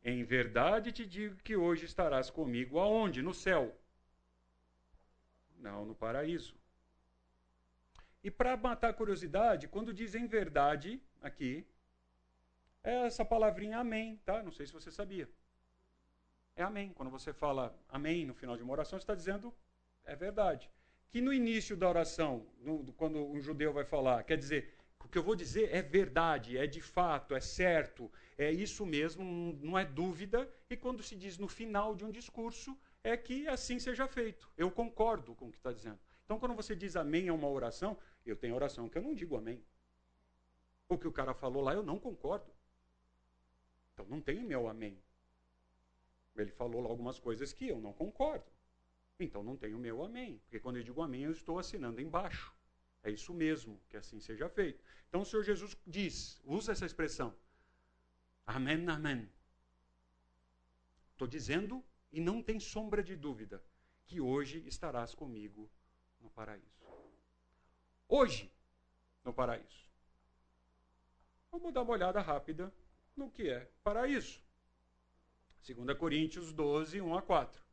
em 0.04 0.22
verdade 0.22 0.92
te 0.92 1.06
digo 1.06 1.36
que 1.36 1.56
hoje 1.56 1.86
estarás 1.86 2.30
comigo 2.30 2.78
aonde? 2.78 3.22
No 3.22 3.32
céu. 3.32 3.74
Não, 5.56 5.84
no 5.86 5.94
paraíso. 5.94 6.54
E 8.22 8.30
para 8.30 8.56
matar 8.56 8.90
a 8.90 8.94
curiosidade, 8.94 9.68
quando 9.68 9.94
diz 9.94 10.14
em 10.14 10.26
verdade, 10.26 11.02
aqui, 11.20 11.66
é 12.82 13.06
essa 13.06 13.24
palavrinha 13.24 13.78
amém, 13.78 14.20
tá? 14.24 14.42
Não 14.42 14.52
sei 14.52 14.66
se 14.66 14.72
você 14.72 14.90
sabia. 14.90 15.28
É 16.54 16.62
amém. 16.62 16.92
Quando 16.92 17.10
você 17.10 17.32
fala 17.32 17.74
amém 17.88 18.26
no 18.26 18.34
final 18.34 18.56
de 18.56 18.62
uma 18.62 18.72
oração, 18.72 18.98
você 18.98 19.02
está 19.02 19.14
dizendo 19.14 19.54
é 20.04 20.14
verdade. 20.14 20.70
Que 21.10 21.20
no 21.20 21.32
início 21.32 21.76
da 21.76 21.88
oração, 21.88 22.46
no, 22.60 22.92
quando 22.92 23.24
um 23.24 23.40
judeu 23.40 23.72
vai 23.72 23.84
falar, 23.84 24.22
quer 24.24 24.36
dizer, 24.36 24.74
o 25.04 25.08
que 25.08 25.18
eu 25.18 25.22
vou 25.22 25.36
dizer 25.36 25.68
é 25.72 25.82
verdade, 25.82 26.56
é 26.56 26.66
de 26.66 26.80
fato, 26.80 27.34
é 27.34 27.40
certo, 27.40 28.10
é 28.38 28.50
isso 28.50 28.86
mesmo, 28.86 29.22
não 29.62 29.78
é 29.78 29.84
dúvida. 29.84 30.50
E 30.68 30.76
quando 30.76 31.02
se 31.02 31.14
diz 31.14 31.36
no 31.36 31.46
final 31.46 31.94
de 31.94 32.04
um 32.04 32.10
discurso, 32.10 32.76
é 33.02 33.16
que 33.16 33.46
assim 33.46 33.78
seja 33.78 34.08
feito. 34.08 34.50
Eu 34.56 34.70
concordo 34.70 35.34
com 35.34 35.48
o 35.48 35.50
que 35.50 35.58
está 35.58 35.72
dizendo. 35.72 35.98
Então, 36.24 36.38
quando 36.38 36.54
você 36.54 36.74
diz 36.74 36.96
amém 36.96 37.28
a 37.28 37.34
uma 37.34 37.48
oração, 37.48 37.98
eu 38.24 38.34
tenho 38.34 38.54
oração 38.54 38.88
que 38.88 38.96
eu 38.96 39.02
não 39.02 39.14
digo 39.14 39.36
amém. 39.36 39.62
O 40.88 40.96
que 40.96 41.06
o 41.06 41.12
cara 41.12 41.34
falou 41.34 41.62
lá, 41.62 41.74
eu 41.74 41.82
não 41.82 41.98
concordo. 41.98 42.50
Então, 43.92 44.06
não 44.06 44.22
tem 44.22 44.42
meu 44.42 44.66
amém. 44.66 44.98
Ele 46.34 46.50
falou 46.50 46.80
lá 46.80 46.88
algumas 46.88 47.18
coisas 47.18 47.52
que 47.52 47.68
eu 47.68 47.78
não 47.78 47.92
concordo. 47.92 48.50
Então, 49.20 49.42
não 49.42 49.54
tenho 49.56 49.78
meu 49.78 50.02
amém. 50.02 50.38
Porque 50.44 50.58
quando 50.58 50.76
eu 50.76 50.82
digo 50.82 51.02
amém, 51.02 51.24
eu 51.24 51.30
estou 51.30 51.58
assinando 51.58 52.00
embaixo. 52.00 52.54
É 53.04 53.10
isso 53.10 53.34
mesmo, 53.34 53.78
que 53.90 53.98
assim 53.98 54.18
seja 54.18 54.48
feito. 54.48 54.82
Então 55.08 55.20
o 55.20 55.24
Senhor 55.24 55.42
Jesus 55.42 55.76
diz, 55.86 56.40
usa 56.44 56.72
essa 56.72 56.86
expressão. 56.86 57.36
Amém, 58.46 58.88
amém. 58.88 59.30
Estou 61.12 61.28
dizendo, 61.28 61.84
e 62.10 62.20
não 62.20 62.42
tem 62.42 62.58
sombra 62.58 63.02
de 63.02 63.14
dúvida, 63.14 63.62
que 64.06 64.20
hoje 64.20 64.64
estarás 64.66 65.14
comigo 65.14 65.70
no 66.20 66.30
paraíso. 66.30 66.82
Hoje, 68.08 68.50
no 69.22 69.32
paraíso. 69.32 69.88
Vamos 71.52 71.72
dar 71.72 71.82
uma 71.82 71.92
olhada 71.92 72.20
rápida 72.20 72.72
no 73.14 73.30
que 73.30 73.48
é 73.48 73.70
paraíso. 73.82 74.42
2 75.66 75.96
Coríntios 75.98 76.52
12, 76.52 77.00
1 77.00 77.16
a 77.16 77.22
4. 77.22 77.63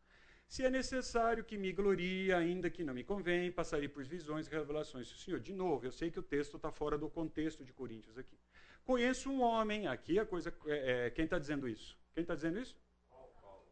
Se 0.52 0.66
é 0.66 0.70
necessário 0.70 1.46
que 1.46 1.58
me 1.58 1.72
glorie, 1.72 2.34
ainda 2.34 2.70
que 2.70 2.84
não 2.84 2.94
me 2.94 3.06
convém, 3.06 3.50
passarei 3.50 3.88
por 3.88 4.04
visões 4.04 4.48
e 4.48 4.50
revelações. 4.50 5.08
Senhor, 5.24 5.40
de 5.40 5.54
novo, 5.54 5.86
eu 5.86 5.94
sei 5.94 6.12
que 6.12 6.20
o 6.20 6.22
texto 6.22 6.58
está 6.58 6.70
fora 6.70 6.98
do 6.98 7.10
contexto 7.10 7.64
de 7.64 7.72
Coríntios 7.72 8.18
aqui. 8.18 8.38
Conheço 8.84 9.30
um 9.32 9.42
homem, 9.42 9.88
aqui 9.88 10.20
a 10.20 10.26
coisa. 10.26 10.54
É, 10.66 11.06
é, 11.06 11.10
quem 11.10 11.24
está 11.24 11.40
dizendo 11.40 11.70
isso? 11.70 11.98
Quem 12.14 12.24
está 12.24 12.36
dizendo 12.36 12.60
isso? 12.60 12.78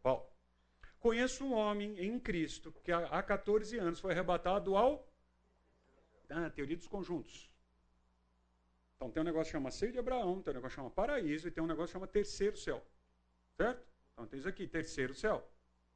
Paulo. 0.02 0.26
Conheço 1.02 1.44
um 1.44 1.52
homem 1.52 2.00
em 2.00 2.18
Cristo 2.18 2.72
que 2.82 2.94
há 2.94 3.22
14 3.22 3.78
anos 3.78 4.00
foi 4.00 4.14
arrebatado 4.14 4.78
ao. 4.78 5.06
Ah, 6.30 6.50
teoria 6.50 6.78
dos 6.78 6.88
conjuntos. 6.88 7.52
Então 8.96 9.12
tem 9.12 9.20
um 9.22 9.26
negócio 9.26 9.52
que 9.52 9.58
chama 9.58 9.70
Seio 9.70 9.92
de 9.92 10.00
Abraão, 10.00 10.42
tem 10.42 10.54
um 10.54 10.56
negócio 10.56 10.78
que 10.78 10.82
chama 10.82 10.92
paraíso 10.92 11.46
e 11.46 11.52
tem 11.52 11.62
um 11.62 11.68
negócio 11.68 11.88
que 11.88 12.00
chama 12.00 12.08
terceiro 12.08 12.56
céu. 12.56 12.82
Certo? 13.58 13.86
Então 14.14 14.26
tem 14.28 14.40
isso 14.40 14.48
aqui, 14.48 14.66
terceiro 14.66 15.14
céu. 15.14 15.46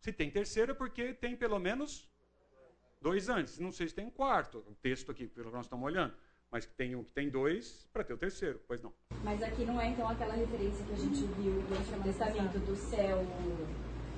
Se 0.04 0.12
tem 0.12 0.30
terceiro 0.30 0.74
é 0.74 0.76
porque 0.76 1.14
tem 1.14 1.34
pelo 1.34 1.58
menos 1.58 2.12
dois 3.02 3.30
antes. 3.30 3.58
Não 3.58 3.72
sei 3.72 3.88
se 3.88 3.96
tem 3.96 4.06
um 4.06 4.10
quarto. 4.10 4.58
O 4.68 4.76
texto 4.76 5.10
aqui, 5.10 5.28
pelo 5.28 5.48
que 5.48 5.56
nós 5.56 5.66
estamos 5.66 5.86
olhando. 5.86 6.14
Mas 6.52 6.66
tem 6.66 6.94
um 6.94 7.06
que 7.06 7.14
tem 7.14 7.30
dois 7.30 7.88
para 7.94 8.04
ter 8.04 8.14
o 8.14 8.18
terceiro, 8.18 8.60
pois 8.68 8.82
não. 8.82 8.94
Mas 9.24 9.42
aqui 9.42 9.64
não 9.64 9.80
é 9.80 9.88
então 9.88 10.06
aquela 10.10 10.34
referência 10.34 10.86
que 10.86 10.92
a 10.92 10.98
gente 10.98 11.26
viu 11.36 11.54
do 11.54 11.74
Antigo 11.74 12.04
Testamento 12.04 12.60
do 12.60 12.76
céu, 12.76 13.26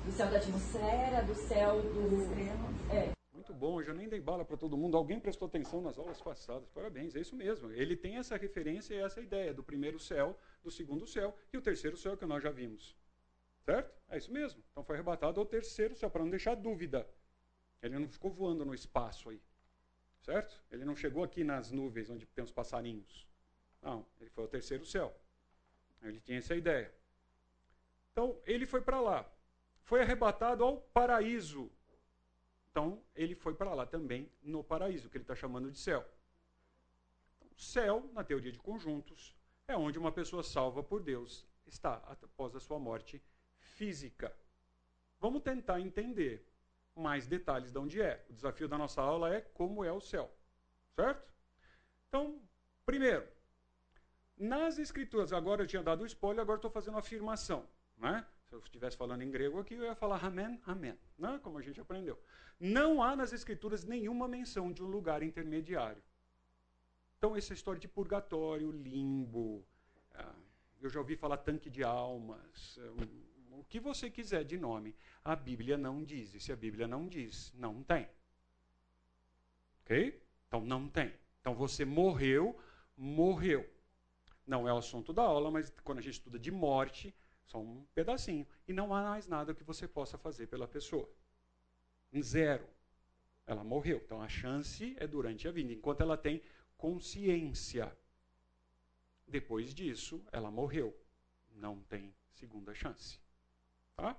do 0.04 0.10
céu 0.10 0.28
da 0.28 0.38
atmosfera, 0.38 1.22
do 1.22 1.34
céu 1.36 1.80
dos 1.80 2.20
extremos. 2.20 2.90
É. 2.90 3.12
Muito 3.32 3.54
bom, 3.54 3.80
eu 3.80 3.84
já 3.84 3.94
nem 3.94 4.08
dei 4.08 4.20
bala 4.20 4.44
para 4.44 4.56
todo 4.56 4.76
mundo. 4.76 4.96
Alguém 4.96 5.20
prestou 5.20 5.46
atenção 5.46 5.80
nas 5.80 5.96
aulas 5.96 6.20
passadas. 6.20 6.68
Parabéns, 6.70 7.14
é 7.14 7.20
isso 7.20 7.36
mesmo. 7.36 7.70
Ele 7.70 7.94
tem 7.94 8.16
essa 8.16 8.36
referência 8.36 8.92
e 8.92 8.98
essa 8.98 9.20
ideia 9.20 9.54
do 9.54 9.62
primeiro 9.62 10.00
céu, 10.00 10.36
do 10.64 10.70
segundo 10.70 11.06
céu 11.06 11.32
e 11.52 11.56
o 11.56 11.62
terceiro 11.62 11.96
céu 11.96 12.16
que 12.16 12.26
nós 12.26 12.42
já 12.42 12.50
vimos. 12.50 12.96
Certo? 13.66 13.92
É 14.08 14.16
isso 14.16 14.32
mesmo. 14.32 14.62
Então 14.70 14.84
foi 14.84 14.94
arrebatado 14.94 15.40
ao 15.40 15.44
terceiro 15.44 15.96
céu, 15.96 16.08
para 16.08 16.22
não 16.22 16.30
deixar 16.30 16.54
dúvida. 16.54 17.04
Ele 17.82 17.98
não 17.98 18.08
ficou 18.08 18.30
voando 18.30 18.64
no 18.64 18.72
espaço 18.72 19.28
aí. 19.28 19.42
Certo? 20.20 20.62
Ele 20.70 20.84
não 20.84 20.94
chegou 20.94 21.24
aqui 21.24 21.42
nas 21.42 21.72
nuvens 21.72 22.08
onde 22.08 22.24
tem 22.26 22.44
os 22.44 22.52
passarinhos. 22.52 23.26
Não, 23.82 24.06
ele 24.20 24.30
foi 24.30 24.44
ao 24.44 24.48
terceiro 24.48 24.86
céu. 24.86 25.12
Ele 26.00 26.20
tinha 26.20 26.38
essa 26.38 26.54
ideia. 26.54 26.94
Então, 28.12 28.40
ele 28.44 28.66
foi 28.66 28.80
para 28.80 29.00
lá. 29.00 29.28
Foi 29.82 30.00
arrebatado 30.00 30.62
ao 30.62 30.78
paraíso. 30.78 31.68
Então, 32.70 33.02
ele 33.16 33.34
foi 33.34 33.54
para 33.54 33.74
lá 33.74 33.84
também 33.84 34.30
no 34.42 34.62
paraíso, 34.62 35.10
que 35.10 35.16
ele 35.16 35.24
está 35.24 35.34
chamando 35.34 35.72
de 35.72 35.78
céu. 35.78 36.06
Então, 37.36 37.48
céu, 37.56 38.08
na 38.12 38.22
teoria 38.22 38.52
de 38.52 38.58
conjuntos, 38.58 39.34
é 39.66 39.76
onde 39.76 39.98
uma 39.98 40.12
pessoa 40.12 40.42
salva 40.44 40.84
por 40.84 41.02
Deus 41.02 41.44
está 41.66 41.94
após 42.06 42.54
a 42.54 42.60
sua 42.60 42.78
morte 42.78 43.20
física. 43.76 44.34
Vamos 45.20 45.42
tentar 45.42 45.80
entender 45.80 46.44
mais 46.94 47.26
detalhes 47.26 47.70
de 47.70 47.78
onde 47.78 48.00
é. 48.00 48.24
O 48.28 48.32
desafio 48.32 48.68
da 48.68 48.78
nossa 48.78 49.00
aula 49.00 49.34
é 49.34 49.40
como 49.40 49.84
é 49.84 49.92
o 49.92 50.00
céu. 50.00 50.30
Certo? 50.94 51.30
Então, 52.08 52.40
primeiro, 52.84 53.26
nas 54.36 54.78
escrituras, 54.78 55.32
agora 55.32 55.62
eu 55.62 55.66
tinha 55.66 55.82
dado 55.82 56.02
o 56.02 56.06
spoiler, 56.06 56.40
agora 56.40 56.58
estou 56.58 56.70
fazendo 56.70 56.98
afirmação. 56.98 57.68
Né? 57.98 58.26
Se 58.48 58.54
eu 58.54 58.60
estivesse 58.60 58.96
falando 58.96 59.22
em 59.22 59.30
grego 59.30 59.58
aqui, 59.60 59.74
eu 59.74 59.84
ia 59.84 59.94
falar 59.94 60.24
amém, 60.24 60.60
amém, 60.64 60.98
né? 61.18 61.38
como 61.42 61.58
a 61.58 61.62
gente 61.62 61.80
aprendeu. 61.80 62.18
Não 62.58 63.02
há 63.02 63.14
nas 63.14 63.32
escrituras 63.32 63.84
nenhuma 63.84 64.26
menção 64.26 64.72
de 64.72 64.82
um 64.82 64.86
lugar 64.86 65.22
intermediário. 65.22 66.02
Então, 67.18 67.36
essa 67.36 67.52
história 67.52 67.80
de 67.80 67.88
purgatório, 67.88 68.70
limbo, 68.70 69.66
ah, 70.14 70.34
eu 70.80 70.88
já 70.88 71.00
ouvi 71.00 71.16
falar 71.16 71.38
tanque 71.38 71.68
de 71.68 71.82
almas, 71.82 72.78
o 73.58 73.64
que 73.64 73.80
você 73.80 74.10
quiser 74.10 74.44
de 74.44 74.58
nome, 74.58 74.94
a 75.24 75.34
Bíblia 75.34 75.76
não 75.76 76.04
diz. 76.04 76.34
E 76.34 76.40
se 76.40 76.52
a 76.52 76.56
Bíblia 76.56 76.86
não 76.86 77.08
diz, 77.08 77.52
não 77.54 77.82
tem. 77.82 78.08
Ok? 79.82 80.22
Então 80.46 80.64
não 80.64 80.88
tem. 80.88 81.12
Então 81.40 81.54
você 81.54 81.84
morreu, 81.84 82.58
morreu. 82.96 83.68
Não 84.46 84.68
é 84.68 84.72
o 84.72 84.78
assunto 84.78 85.12
da 85.12 85.22
aula, 85.22 85.50
mas 85.50 85.70
quando 85.82 85.98
a 85.98 86.02
gente 86.02 86.14
estuda 86.14 86.38
de 86.38 86.50
morte, 86.50 87.14
só 87.46 87.58
um 87.58 87.84
pedacinho. 87.94 88.46
E 88.68 88.72
não 88.72 88.94
há 88.94 89.02
mais 89.02 89.26
nada 89.26 89.54
que 89.54 89.64
você 89.64 89.88
possa 89.88 90.18
fazer 90.18 90.46
pela 90.46 90.68
pessoa. 90.68 91.08
Zero. 92.20 92.66
Ela 93.46 93.64
morreu. 93.64 94.02
Então 94.04 94.20
a 94.20 94.28
chance 94.28 94.94
é 94.98 95.06
durante 95.06 95.48
a 95.48 95.52
vida, 95.52 95.72
enquanto 95.72 96.00
ela 96.00 96.16
tem 96.16 96.42
consciência. 96.76 97.96
Depois 99.26 99.74
disso, 99.74 100.24
ela 100.30 100.50
morreu. 100.50 100.96
Não 101.54 101.80
tem 101.84 102.14
segunda 102.32 102.74
chance. 102.74 103.18
Tá? 103.96 104.16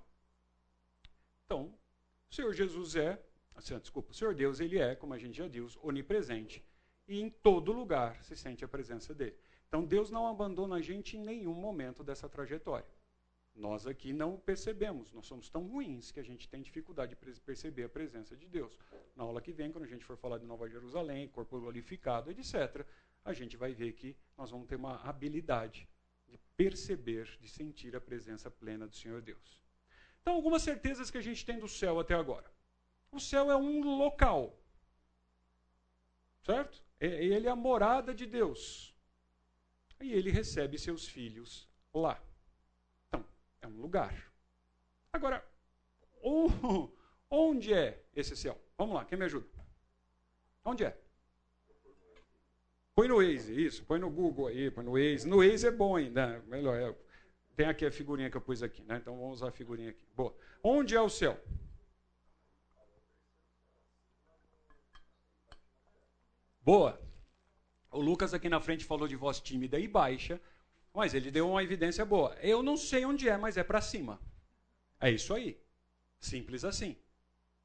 Então, 1.46 1.74
o 2.30 2.36
Senhor 2.36 2.52
Jesus 2.54 2.96
é, 2.96 3.22
assim, 3.56 3.78
desculpa, 3.80 4.12
o 4.12 4.14
Senhor 4.14 4.34
Deus, 4.34 4.60
ele 4.60 4.80
é, 4.80 4.96
como 4.96 5.14
a 5.14 5.18
gente 5.18 5.38
já 5.38 5.48
diz, 5.48 5.78
onipresente. 5.82 6.64
E 7.08 7.22
em 7.22 7.30
todo 7.30 7.72
lugar 7.72 8.22
se 8.24 8.36
sente 8.36 8.66
a 8.66 8.68
presença 8.68 9.14
dele. 9.14 9.38
Então, 9.68 9.86
Deus 9.86 10.10
não 10.10 10.28
abandona 10.28 10.76
a 10.76 10.82
gente 10.82 11.16
em 11.16 11.22
nenhum 11.22 11.54
momento 11.54 12.04
dessa 12.04 12.28
trajetória. 12.28 12.88
Nós 13.56 13.88
aqui 13.88 14.14
não 14.14 14.38
percebemos, 14.38 15.12
nós 15.14 15.26
somos 15.26 15.50
tão 15.50 15.66
ruins 15.68 16.12
que 16.12 16.20
a 16.20 16.24
gente 16.24 16.48
tem 16.48 16.62
dificuldade 16.62 17.16
de 17.16 17.42
perceber 17.42 17.86
a 17.86 17.90
presença 17.90 18.36
de 18.36 18.48
Deus. 18.48 18.78
Na 19.16 19.24
aula 19.24 19.42
que 19.42 19.52
vem, 19.52 19.72
quando 19.72 19.86
a 19.86 19.88
gente 19.88 20.06
for 20.06 20.16
falar 20.16 20.38
de 20.38 20.46
Nova 20.46 20.70
Jerusalém, 20.70 21.28
corpo 21.28 21.60
glorificado, 21.60 22.30
etc., 22.30 22.86
a 23.26 23.34
gente 23.34 23.58
vai 23.58 23.74
ver 23.74 23.94
que 23.94 24.16
nós 24.38 24.52
vamos 24.52 24.68
ter 24.68 24.76
uma 24.76 25.02
habilidade 25.02 25.90
de 26.28 26.38
perceber, 26.56 27.26
de 27.40 27.50
sentir 27.50 27.96
a 27.96 28.02
presença 28.02 28.52
plena 28.52 28.88
do 28.88 28.96
Senhor 28.96 29.22
Deus. 29.22 29.67
Então, 30.28 30.36
algumas 30.36 30.62
certezas 30.62 31.10
que 31.10 31.18
a 31.18 31.22
gente 31.22 31.46
tem 31.46 31.58
do 31.58 31.70
céu 31.70 32.02
até 32.02 32.14
agora. 32.14 32.52
O 33.14 33.18
céu 33.18 33.50
é 33.50 33.56
um 33.56 33.98
local. 33.98 34.60
Certo? 36.44 36.84
Ele 37.00 37.48
é 37.48 37.50
a 37.50 37.56
morada 37.56 38.14
de 38.14 38.26
Deus. 38.26 38.94
E 40.02 40.12
ele 40.12 40.30
recebe 40.30 40.78
seus 40.78 41.08
filhos 41.08 41.70
lá. 41.94 42.22
Então, 43.08 43.24
é 43.62 43.68
um 43.68 43.80
lugar. 43.80 44.30
Agora, 45.14 45.42
onde 47.32 47.74
é 47.74 48.04
esse 48.14 48.36
céu? 48.36 48.62
Vamos 48.78 48.96
lá, 48.96 49.06
quem 49.06 49.18
me 49.18 49.24
ajuda? 49.24 49.48
Onde 50.66 50.84
é? 50.84 51.02
Põe 52.94 53.08
no 53.08 53.16
Waze, 53.16 53.66
isso, 53.66 53.86
põe 53.86 53.98
no 53.98 54.10
Google 54.10 54.48
aí, 54.48 54.70
põe 54.70 54.84
no 54.84 54.92
Waze. 54.92 55.26
No 55.26 55.38
Waze 55.38 55.68
é 55.68 55.72
bom 55.72 55.96
ainda, 55.96 56.44
melhor. 56.48 56.76
É, 56.76 57.07
tem 57.58 57.66
aqui 57.66 57.88
a 57.88 57.92
figurinha 57.92 58.30
que 58.30 58.38
eu 58.38 58.42
pus 58.42 58.62
aqui, 58.62 58.84
né? 58.84 58.98
Então 58.98 59.18
vamos 59.18 59.38
usar 59.38 59.48
a 59.48 59.52
figurinha 59.52 59.90
aqui. 59.90 60.06
Boa. 60.16 60.38
Onde 60.64 60.96
é 60.96 61.02
o 61.02 61.10
céu? 61.10 61.44
Boa. 66.62 67.02
O 67.90 68.00
Lucas 68.00 68.32
aqui 68.36 68.48
na 68.48 68.62
frente 68.62 68.86
falou 68.86 69.08
de 69.08 69.16
voz 69.16 69.40
tímida 69.40 69.80
e 69.80 69.88
baixa, 69.88 70.40
mas 70.94 71.16
ele 71.16 71.32
deu 71.32 71.50
uma 71.50 71.64
evidência 71.64 72.06
boa. 72.06 72.36
Eu 72.42 72.62
não 72.62 72.78
sei 72.78 73.06
onde 73.06 73.28
é, 73.28 73.36
mas 73.38 73.58
é 73.58 73.64
para 73.64 73.82
cima. 73.82 74.22
É 75.00 75.10
isso 75.10 75.34
aí. 75.34 75.60
Simples 76.20 76.64
assim. 76.64 76.96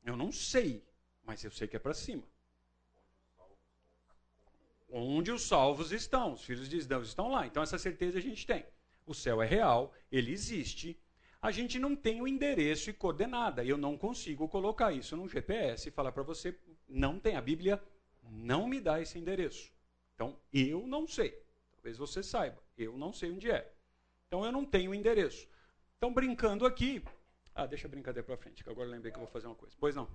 Eu 0.03 0.17
não 0.17 0.33
sei, 0.33 0.83
mas 1.23 1.45
eu 1.45 1.51
sei 1.51 1.69
que 1.69 1.77
é 1.77 1.79
para 1.79 1.93
cima. 1.93 2.23
Onde 4.89 5.31
os 5.31 5.43
salvos 5.43 5.93
estão, 5.93 6.33
os 6.33 6.45
filhos 6.45 6.67
de 6.67 6.83
Deus 6.83 7.09
estão 7.09 7.31
lá. 7.31 7.47
Então 7.47 7.63
essa 7.63 7.79
certeza 7.79 8.17
a 8.17 8.23
gente 8.23 8.47
tem. 8.47 8.65
O 9.05 9.15
céu 9.15 9.43
é 9.43 9.47
real, 9.47 9.93
ele 10.11 10.33
existe. 10.33 10.99
A 11.41 11.51
gente 11.51 11.79
não 11.79 11.97
tem 11.97 12.21
o 12.21 12.29
endereço 12.29 12.89
e 12.89 12.93
coordenada. 12.93 13.65
Eu 13.65 13.77
não 13.77 13.99
consigo 13.99 14.49
colocar 14.49 14.93
isso 14.93 15.17
no 15.17 15.29
GPS 15.29 15.89
e 15.89 15.93
falar 15.93 16.13
para 16.13 16.23
você, 16.23 16.57
não 16.89 17.19
tem. 17.19 17.37
A 17.37 17.41
Bíblia 17.41 17.83
não 18.23 18.69
me 18.69 18.81
dá 18.81 19.01
esse 19.01 19.19
endereço. 19.19 19.73
Então, 20.15 20.39
eu 20.53 20.87
não 20.87 21.07
sei. 21.07 21.43
Talvez 21.73 21.99
você 21.99 22.23
saiba. 22.23 22.63
Eu 22.79 22.97
não 22.97 23.13
sei 23.13 23.33
onde 23.33 23.51
é. 23.51 23.73
Então, 24.29 24.45
eu 24.45 24.53
não 24.53 24.65
tenho 24.65 24.93
o 24.93 24.95
endereço. 24.95 25.49
Então, 25.99 26.15
brincando 26.15 26.65
aqui. 26.65 27.03
Ah, 27.55 27.67
deixa 27.67 27.87
a 27.87 27.91
brincadeira 27.91 28.25
para 28.25 28.37
frente, 28.37 28.63
que 28.63 28.71
agora 28.71 28.89
lembrei 28.89 29.11
que 29.11 29.19
eu 29.19 29.23
vou 29.23 29.31
fazer 29.33 29.47
uma 29.47 29.57
coisa. 29.57 29.77
Pois 29.79 29.97
não. 29.97 30.09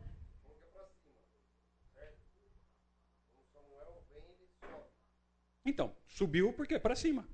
Então, 5.65 5.93
subiu 6.07 6.53
porque 6.53 6.75
é 6.75 6.79
para 6.79 6.95
cima. 6.95 7.27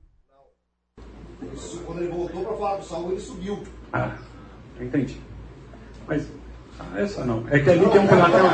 Quando 1.85 2.01
ele 2.01 2.11
voltou 2.11 2.43
para 2.45 2.57
falar 2.57 2.77
do 2.77 2.85
salmo, 2.85 3.11
ele 3.11 3.21
subiu. 3.21 3.63
Ah, 3.91 4.17
entendi. 4.79 5.21
Mas 6.07 6.29
ah, 6.79 6.99
essa 6.99 7.23
não. 7.25 7.47
É 7.49 7.59
que 7.59 7.69
ali 7.69 7.89
tem 7.89 7.99
um 8.01 8.17
lateral. 8.17 8.51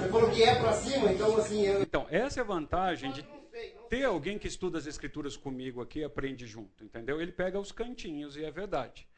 Você 0.00 0.08
falou 0.08 0.30
que 0.30 0.42
é 0.42 0.54
para 0.54 0.72
cima, 0.72 1.12
então 1.12 1.36
assim. 1.36 1.62
Eu... 1.66 1.82
Então, 1.82 2.06
essa 2.10 2.40
é 2.40 2.42
a 2.42 2.46
vantagem 2.46 3.12
de 3.12 3.24
ter 3.88 4.04
alguém 4.04 4.38
que 4.38 4.46
estuda 4.46 4.78
as 4.78 4.86
escrituras 4.86 5.36
comigo 5.36 5.80
aqui 5.80 6.00
e 6.00 6.04
aprende 6.04 6.46
junto, 6.46 6.84
entendeu? 6.84 7.20
Ele 7.20 7.32
pega 7.32 7.58
os 7.58 7.72
cantinhos 7.72 8.36
e 8.36 8.44
é 8.44 8.50
verdade. 8.50 9.08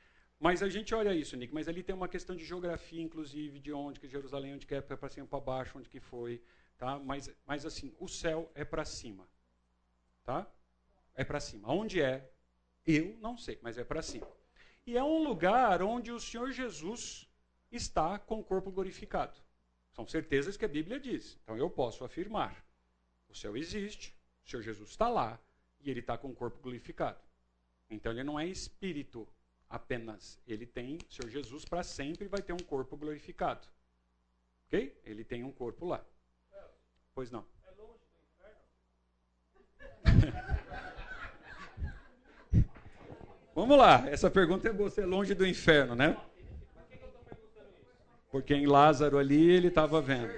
Mas 0.40 0.62
a 0.62 0.68
gente 0.68 0.94
olha 0.94 1.12
isso, 1.12 1.36
Nick, 1.36 1.52
mas 1.52 1.68
ali 1.68 1.82
tem 1.82 1.94
uma 1.94 2.06
questão 2.06 2.36
de 2.36 2.44
geografia, 2.44 3.02
inclusive, 3.02 3.58
de 3.58 3.72
onde 3.72 3.98
que 3.98 4.06
Jerusalém, 4.06 4.54
onde 4.54 4.66
que 4.66 4.74
é 4.74 4.80
para 4.80 5.08
cima, 5.08 5.26
para 5.26 5.40
baixo, 5.40 5.78
onde 5.78 5.88
que 5.88 5.98
foi, 5.98 6.40
tá? 6.78 6.98
Mas, 6.98 7.34
mas 7.44 7.66
assim, 7.66 7.92
o 7.98 8.06
céu 8.06 8.50
é 8.54 8.64
para 8.64 8.84
cima, 8.84 9.26
tá? 10.24 10.46
É 11.18 11.24
para 11.24 11.40
cima. 11.40 11.70
Onde 11.70 12.00
é? 12.00 12.30
Eu 12.86 13.18
não 13.20 13.36
sei, 13.36 13.58
mas 13.60 13.76
é 13.76 13.82
para 13.82 14.00
cima. 14.00 14.26
E 14.86 14.96
é 14.96 15.02
um 15.02 15.24
lugar 15.24 15.82
onde 15.82 16.12
o 16.12 16.20
Senhor 16.20 16.52
Jesus 16.52 17.28
está 17.72 18.18
com 18.20 18.38
o 18.38 18.44
corpo 18.44 18.70
glorificado. 18.70 19.38
São 19.92 20.06
certezas 20.06 20.56
que 20.56 20.64
a 20.64 20.68
Bíblia 20.68 21.00
diz. 21.00 21.36
Então 21.42 21.56
eu 21.56 21.68
posso 21.68 22.04
afirmar: 22.04 22.64
o 23.28 23.34
céu 23.34 23.56
existe, 23.56 24.16
o 24.46 24.48
Senhor 24.48 24.62
Jesus 24.62 24.90
está 24.90 25.08
lá 25.08 25.40
e 25.80 25.90
ele 25.90 25.98
está 25.98 26.16
com 26.16 26.30
o 26.30 26.34
corpo 26.34 26.60
glorificado. 26.62 27.18
Então 27.90 28.12
ele 28.12 28.22
não 28.22 28.38
é 28.38 28.46
espírito 28.46 29.28
apenas. 29.68 30.38
Ele 30.46 30.66
tem, 30.66 30.98
o 31.08 31.12
Senhor 31.12 31.28
Jesus 31.28 31.64
para 31.64 31.82
sempre 31.82 32.28
vai 32.28 32.40
ter 32.40 32.52
um 32.52 32.64
corpo 32.64 32.96
glorificado. 32.96 33.66
Ok? 34.66 34.96
Ele 35.04 35.24
tem 35.24 35.42
um 35.42 35.50
corpo 35.50 35.84
lá. 35.84 36.04
Pois 37.12 37.32
não. 37.32 37.44
É 37.66 37.70
longe 37.72 38.06
do 38.06 38.18
inferno? 40.14 40.54
Vamos 43.58 43.76
lá, 43.76 44.08
essa 44.08 44.30
pergunta 44.30 44.68
é 44.68 44.72
boa. 44.72 44.88
Você 44.88 45.00
é 45.00 45.04
longe 45.04 45.34
do 45.34 45.44
inferno, 45.44 45.96
né? 45.96 46.16
Porque 48.30 48.54
em 48.54 48.66
Lázaro 48.66 49.18
ali 49.18 49.50
ele 49.50 49.66
estava 49.66 50.00
vendo. 50.00 50.32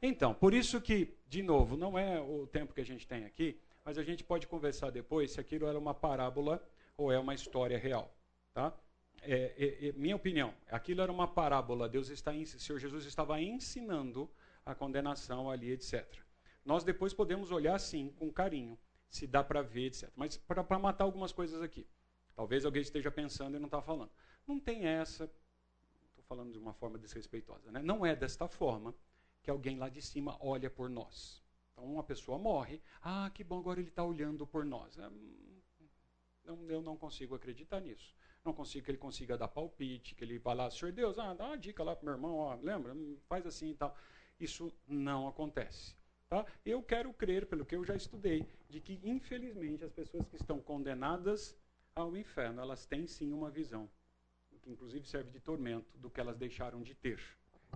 Então, 0.00 0.32
por 0.32 0.54
isso 0.54 0.80
que, 0.80 1.12
de 1.28 1.42
novo, 1.42 1.76
não 1.76 1.98
é 1.98 2.20
o 2.20 2.46
tempo 2.46 2.72
que 2.72 2.80
a 2.80 2.84
gente 2.84 3.04
tem 3.04 3.24
aqui, 3.24 3.60
mas 3.84 3.98
a 3.98 4.04
gente 4.04 4.22
pode 4.22 4.46
conversar 4.46 4.90
depois 4.90 5.32
se 5.32 5.40
aquilo 5.40 5.66
era 5.66 5.76
uma 5.76 5.92
parábola 5.92 6.62
ou 6.96 7.10
é 7.10 7.18
uma 7.18 7.34
história 7.34 7.76
real, 7.76 8.14
tá? 8.54 8.72
É, 9.22 9.54
é, 9.58 9.88
é, 9.88 9.92
minha 9.94 10.14
opinião, 10.14 10.54
aquilo 10.70 11.02
era 11.02 11.10
uma 11.10 11.26
parábola. 11.26 11.88
Deus 11.88 12.10
está, 12.10 12.30
o 12.30 12.46
Senhor 12.46 12.78
Jesus 12.78 13.06
estava 13.06 13.42
ensinando 13.42 14.30
a 14.64 14.72
condenação 14.72 15.50
ali, 15.50 15.72
etc. 15.72 16.06
Nós 16.64 16.84
depois 16.84 17.12
podemos 17.12 17.50
olhar 17.50 17.76
sim, 17.80 18.14
com 18.20 18.30
carinho, 18.30 18.78
se 19.08 19.26
dá 19.26 19.42
para 19.42 19.62
ver, 19.62 19.86
etc. 19.86 20.10
Mas 20.14 20.36
para 20.36 20.78
matar 20.78 21.04
algumas 21.04 21.32
coisas 21.32 21.62
aqui. 21.62 21.86
Talvez 22.34 22.64
alguém 22.64 22.82
esteja 22.82 23.10
pensando 23.10 23.56
e 23.56 23.58
não 23.58 23.66
está 23.66 23.82
falando. 23.82 24.10
Não 24.46 24.60
tem 24.60 24.86
essa, 24.86 25.24
estou 26.08 26.24
falando 26.24 26.52
de 26.52 26.58
uma 26.58 26.72
forma 26.72 26.96
desrespeitosa, 26.96 27.70
né? 27.72 27.82
não 27.82 28.06
é 28.06 28.14
desta 28.14 28.46
forma 28.46 28.94
que 29.42 29.50
alguém 29.50 29.76
lá 29.76 29.88
de 29.88 30.00
cima 30.00 30.36
olha 30.40 30.70
por 30.70 30.88
nós. 30.88 31.42
Então 31.72 31.84
uma 31.84 32.04
pessoa 32.04 32.38
morre, 32.38 32.80
ah, 33.02 33.30
que 33.34 33.42
bom, 33.42 33.58
agora 33.58 33.80
ele 33.80 33.88
está 33.88 34.04
olhando 34.04 34.46
por 34.46 34.64
nós. 34.64 34.96
É, 34.98 35.10
não, 36.44 36.70
eu 36.70 36.80
não 36.80 36.96
consigo 36.96 37.34
acreditar 37.34 37.80
nisso. 37.80 38.14
Não 38.44 38.52
consigo 38.52 38.84
que 38.84 38.90
ele 38.90 38.98
consiga 38.98 39.36
dar 39.36 39.48
palpite, 39.48 40.14
que 40.14 40.24
ele 40.24 40.38
vá 40.38 40.54
lá, 40.54 40.70
Senhor 40.70 40.92
Deus, 40.92 41.18
ah, 41.18 41.34
dá 41.34 41.46
uma 41.46 41.58
dica 41.58 41.82
lá 41.82 41.94
para 41.96 42.04
meu 42.04 42.14
irmão, 42.14 42.36
ó, 42.36 42.54
lembra? 42.54 42.94
Faz 43.28 43.44
assim 43.46 43.70
e 43.70 43.74
tal. 43.74 43.96
Isso 44.38 44.72
não 44.86 45.26
acontece. 45.26 45.97
Tá? 46.28 46.44
Eu 46.64 46.82
quero 46.82 47.12
crer, 47.12 47.46
pelo 47.46 47.64
que 47.64 47.74
eu 47.74 47.84
já 47.84 47.96
estudei, 47.96 48.46
de 48.68 48.80
que, 48.80 49.00
infelizmente, 49.02 49.84
as 49.84 49.92
pessoas 49.92 50.28
que 50.28 50.36
estão 50.36 50.60
condenadas 50.60 51.56
ao 51.94 52.14
inferno, 52.16 52.60
elas 52.60 52.84
têm 52.84 53.06
sim 53.06 53.32
uma 53.32 53.50
visão, 53.50 53.88
que 54.60 54.70
inclusive 54.70 55.06
serve 55.06 55.30
de 55.30 55.40
tormento, 55.40 55.96
do 55.96 56.10
que 56.10 56.20
elas 56.20 56.36
deixaram 56.36 56.82
de 56.82 56.94
ter. 56.94 57.18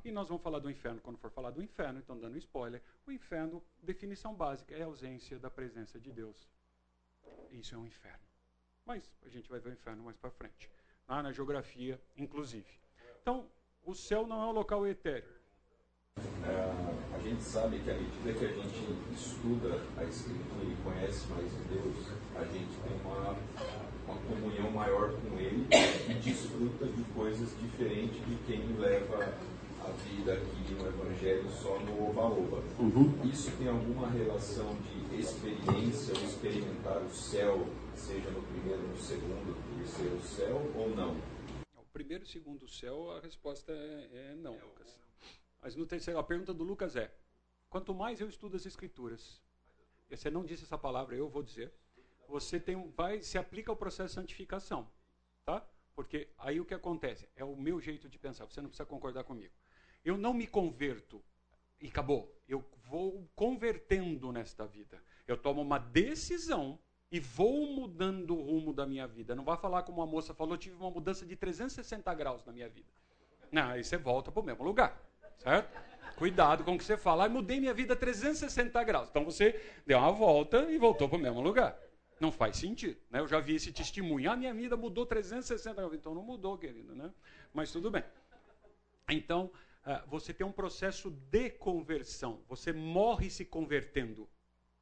E 0.04 0.12
nós 0.12 0.28
vamos 0.28 0.42
falar 0.42 0.58
do 0.58 0.70
inferno 0.70 1.00
quando 1.00 1.18
for 1.18 1.30
falar 1.30 1.50
do 1.50 1.62
inferno, 1.62 1.98
então 1.98 2.18
dando 2.18 2.36
spoiler. 2.36 2.82
O 3.06 3.12
inferno, 3.12 3.62
definição 3.82 4.34
básica, 4.34 4.74
é 4.74 4.82
a 4.82 4.86
ausência 4.86 5.38
da 5.38 5.50
presença 5.50 5.98
de 5.98 6.12
Deus. 6.12 6.48
Isso 7.50 7.74
é 7.74 7.78
um 7.78 7.86
inferno. 7.86 8.24
Mas 8.84 9.10
a 9.22 9.28
gente 9.28 9.48
vai 9.48 9.60
ver 9.60 9.70
o 9.70 9.72
inferno 9.72 10.02
mais 10.04 10.16
para 10.16 10.30
frente. 10.30 10.68
Ah, 11.08 11.22
na 11.22 11.32
geografia, 11.32 12.00
inclusive. 12.16 12.68
Então, 13.20 13.48
o 13.84 13.94
céu 13.94 14.26
não 14.26 14.42
é 14.42 14.46
um 14.46 14.52
local 14.52 14.86
etéreo. 14.86 15.30
É, 16.16 16.91
a 17.22 17.28
gente 17.28 17.42
sabe 17.44 17.78
que 17.78 17.88
à 17.88 17.94
medida 17.94 18.32
que 18.32 18.44
a 18.44 18.48
gente 18.48 19.14
estuda 19.14 19.80
a 19.96 20.04
Escritura 20.04 20.64
e 20.64 20.76
conhece 20.82 21.28
mais 21.28 21.48
de 21.48 21.62
Deus, 21.72 22.08
a 22.34 22.44
gente 22.44 22.74
tem 22.82 23.00
uma, 23.04 23.36
uma 24.08 24.18
comunhão 24.26 24.70
maior 24.72 25.12
com 25.12 25.38
Ele 25.38 25.68
e 25.70 26.14
desfruta 26.14 26.86
de 26.86 27.04
coisas 27.14 27.50
diferentes 27.60 28.18
de 28.26 28.34
quem 28.44 28.76
leva 28.76 29.32
a 29.84 29.90
vida 30.08 30.32
aqui 30.32 30.74
no 30.74 30.88
Evangelho 30.88 31.48
só 31.50 31.78
no 31.78 32.10
oba-oba. 32.10 32.60
Uhum. 32.80 33.14
Isso 33.24 33.52
tem 33.56 33.68
alguma 33.68 34.10
relação 34.10 34.76
de 34.82 35.20
experiência 35.20 36.14
ou 36.16 36.24
experimentar 36.24 37.00
o 37.02 37.10
céu, 37.10 37.68
seja 37.94 38.30
no 38.30 38.42
primeiro, 38.42 38.82
no 38.82 38.98
segundo, 38.98 39.56
no 39.56 39.78
terceiro 39.78 40.20
céu 40.22 40.72
ou 40.74 40.90
não? 40.90 41.12
O 41.76 41.84
primeiro 41.92 42.24
e 42.24 42.28
segundo 42.28 42.68
céu, 42.68 43.12
a 43.12 43.20
resposta 43.20 43.70
é, 43.72 44.08
é 44.12 44.34
não, 44.34 44.54
Lucas. 44.54 45.02
Mas 45.62 45.76
no 45.76 45.86
terceiro, 45.86 46.18
a 46.18 46.24
pergunta 46.24 46.52
do 46.52 46.64
Lucas 46.64 46.96
é: 46.96 47.14
quanto 47.70 47.94
mais 47.94 48.20
eu 48.20 48.28
estudo 48.28 48.56
as 48.56 48.66
escrituras, 48.66 49.40
você 50.10 50.28
não 50.28 50.44
disse 50.44 50.64
essa 50.64 50.76
palavra, 50.76 51.14
eu 51.14 51.28
vou 51.28 51.42
dizer, 51.42 51.72
você 52.28 52.58
tem, 52.58 52.90
vai 52.90 53.22
se 53.22 53.38
aplica 53.38 53.70
ao 53.70 53.76
processo 53.76 54.08
de 54.08 54.20
santificação, 54.20 54.90
tá? 55.44 55.64
Porque 55.94 56.28
aí 56.38 56.60
o 56.60 56.64
que 56.64 56.74
acontece 56.74 57.28
é 57.36 57.44
o 57.44 57.54
meu 57.54 57.80
jeito 57.80 58.08
de 58.08 58.18
pensar. 58.18 58.44
Você 58.46 58.60
não 58.60 58.68
precisa 58.68 58.86
concordar 58.86 59.24
comigo. 59.24 59.54
Eu 60.04 60.16
não 60.16 60.34
me 60.34 60.46
converto 60.46 61.22
e 61.80 61.88
acabou. 61.88 62.34
Eu 62.48 62.64
vou 62.88 63.30
convertendo 63.36 64.32
nesta 64.32 64.66
vida. 64.66 65.02
Eu 65.26 65.36
tomo 65.36 65.60
uma 65.60 65.78
decisão 65.78 66.78
e 67.10 67.20
vou 67.20 67.66
mudando 67.66 68.34
o 68.34 68.42
rumo 68.42 68.72
da 68.72 68.86
minha 68.86 69.06
vida. 69.06 69.34
Não 69.34 69.44
vai 69.44 69.56
falar 69.58 69.82
como 69.82 70.00
a 70.00 70.06
moça 70.06 70.32
falou, 70.32 70.56
tive 70.56 70.76
uma 70.76 70.90
mudança 70.90 71.26
de 71.26 71.36
360 71.36 72.12
graus 72.14 72.44
na 72.44 72.52
minha 72.52 72.68
vida. 72.68 72.90
Não, 73.50 73.68
aí 73.68 73.84
você 73.84 73.98
volta 73.98 74.32
para 74.32 74.40
o 74.40 74.44
mesmo 74.44 74.64
lugar. 74.64 74.98
Certo? 75.38 75.82
Cuidado 76.16 76.62
com 76.62 76.74
o 76.74 76.78
que 76.78 76.84
você 76.84 76.96
fala. 76.96 77.28
Mudei 77.28 77.58
minha 77.58 77.74
vida 77.74 77.96
360 77.96 78.84
graus. 78.84 79.08
Então 79.08 79.24
você 79.24 79.60
deu 79.86 79.98
uma 79.98 80.12
volta 80.12 80.70
e 80.70 80.78
voltou 80.78 81.08
para 81.08 81.18
o 81.18 81.20
mesmo 81.20 81.40
lugar. 81.40 81.76
Não 82.20 82.30
faz 82.30 82.58
sentido. 82.58 83.00
Né? 83.10 83.18
Eu 83.18 83.26
já 83.26 83.40
vi 83.40 83.56
esse 83.56 83.72
testemunho. 83.72 84.30
Ah, 84.30 84.36
minha 84.36 84.54
vida 84.54 84.76
mudou 84.76 85.04
360 85.04 85.74
graus. 85.74 85.94
Então 85.94 86.14
não 86.14 86.22
mudou, 86.22 86.56
querido. 86.56 86.94
Né? 86.94 87.12
Mas 87.52 87.72
tudo 87.72 87.90
bem. 87.90 88.04
Então, 89.08 89.50
uh, 89.84 90.08
você 90.08 90.32
tem 90.32 90.46
um 90.46 90.52
processo 90.52 91.10
de 91.10 91.50
conversão. 91.50 92.44
Você 92.48 92.72
morre 92.72 93.28
se 93.28 93.44
convertendo, 93.44 94.30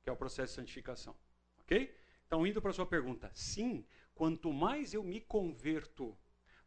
que 0.02 0.10
é 0.10 0.12
o 0.12 0.16
processo 0.16 0.52
de 0.52 0.56
santificação. 0.56 1.16
Ok? 1.60 1.96
Então, 2.26 2.46
indo 2.46 2.60
para 2.60 2.70
a 2.70 2.74
sua 2.74 2.86
pergunta. 2.86 3.30
Sim, 3.32 3.86
quanto 4.14 4.52
mais 4.52 4.92
eu 4.92 5.02
me 5.02 5.22
converto, 5.22 6.14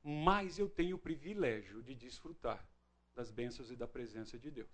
mais 0.03 0.57
eu 0.57 0.68
tenho 0.68 0.95
o 0.95 0.99
privilégio 0.99 1.84
de 1.84 1.94
desfrutar 1.94 2.68
das 3.15 3.30
bênçãos 3.30 3.72
e 3.72 3.76
da 3.76 3.88
presença 3.88 4.38
de 4.38 4.49
Deus. 4.49 4.69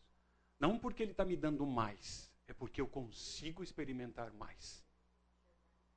Não 0.59 0.77
porque 0.77 1.03
Ele 1.03 1.11
está 1.11 1.25
me 1.25 1.35
dando 1.35 1.65
mais, 1.65 2.31
é 2.47 2.53
porque 2.53 2.81
eu 2.81 2.87
consigo 2.87 3.63
experimentar 3.63 4.31
mais. 4.33 4.83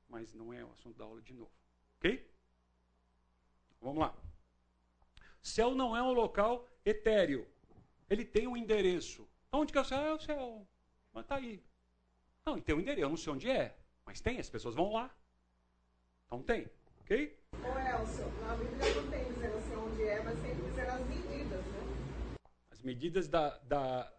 Mas 0.08 0.32
não 0.34 0.52
é 0.52 0.64
o 0.64 0.70
assunto 0.72 0.98
da 0.98 1.04
aula 1.04 1.22
de 1.22 1.32
novo. 1.32 1.50
Ok? 1.96 2.30
Vamos 3.80 3.98
lá. 3.98 4.14
Céu 5.40 5.74
não 5.74 5.96
é 5.96 6.02
um 6.02 6.12
local 6.12 6.68
etéreo. 6.84 7.46
Ele 8.08 8.24
tem 8.24 8.46
um 8.46 8.56
endereço. 8.56 9.26
Onde 9.50 9.72
que 9.72 9.78
é 9.78 9.80
o 9.80 9.84
céu? 9.84 10.00
É 10.00 10.14
o 10.14 10.20
céu. 10.20 10.66
Mas 11.12 11.24
está 11.24 11.36
aí. 11.36 11.62
Não, 12.44 12.60
tem 12.60 12.74
um 12.74 12.80
endereço. 12.80 13.04
Eu 13.04 13.08
não 13.08 13.16
sei 13.16 13.32
onde 13.32 13.50
é. 13.50 13.76
Mas 14.04 14.20
tem, 14.20 14.38
as 14.38 14.50
pessoas 14.50 14.74
vão 14.74 14.92
lá. 14.92 15.10
Então 16.26 16.42
tem. 16.42 16.70
Ok? 17.00 17.38
Ô 17.52 17.78
Elcio, 17.78 18.24
na 18.40 18.54
Bíblia 18.54 18.94
não 18.94 19.10
tem 19.10 19.24
dizendo 19.32 19.56
assim 19.56 19.76
onde 19.76 20.02
é, 20.02 20.22
mas 20.22 20.40
tem 20.40 20.54
dizendo 20.54 20.88
as 20.88 21.06
medidas, 21.06 21.64
né? 21.64 21.82
Medidas 22.82 23.28
da, 23.28 23.58
da 23.58 24.12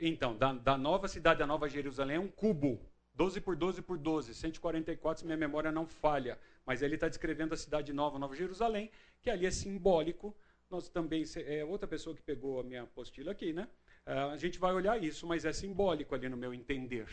então, 0.00 0.36
da, 0.36 0.52
da, 0.52 0.78
nova 0.78 1.08
cidade, 1.08 1.40
da 1.40 1.46
Nova 1.46 1.68
Jerusalém, 1.68 2.16
é 2.16 2.20
um 2.20 2.28
cubo. 2.28 2.80
12 3.14 3.40
por 3.40 3.56
12 3.56 3.82
por 3.82 3.98
12, 3.98 4.32
144, 4.32 5.20
se 5.20 5.26
minha 5.26 5.36
memória 5.36 5.72
não 5.72 5.86
falha. 5.86 6.38
Mas 6.64 6.82
ele 6.82 6.94
está 6.94 7.08
descrevendo 7.08 7.52
a 7.52 7.56
cidade 7.56 7.92
nova, 7.92 8.16
Nova 8.16 8.36
Jerusalém, 8.36 8.92
que 9.20 9.28
ali 9.28 9.44
é 9.44 9.50
simbólico. 9.50 10.36
Nós 10.70 10.88
também, 10.88 11.24
é 11.44 11.64
outra 11.64 11.88
pessoa 11.88 12.14
que 12.14 12.22
pegou 12.22 12.60
a 12.60 12.62
minha 12.62 12.82
apostila 12.82 13.32
aqui, 13.32 13.52
né? 13.52 13.66
Uh, 14.06 14.30
a 14.32 14.36
gente 14.36 14.58
vai 14.58 14.72
olhar 14.72 15.02
isso, 15.02 15.26
mas 15.26 15.44
é 15.44 15.52
simbólico 15.52 16.14
ali 16.14 16.28
no 16.28 16.36
meu 16.36 16.54
entender. 16.54 17.08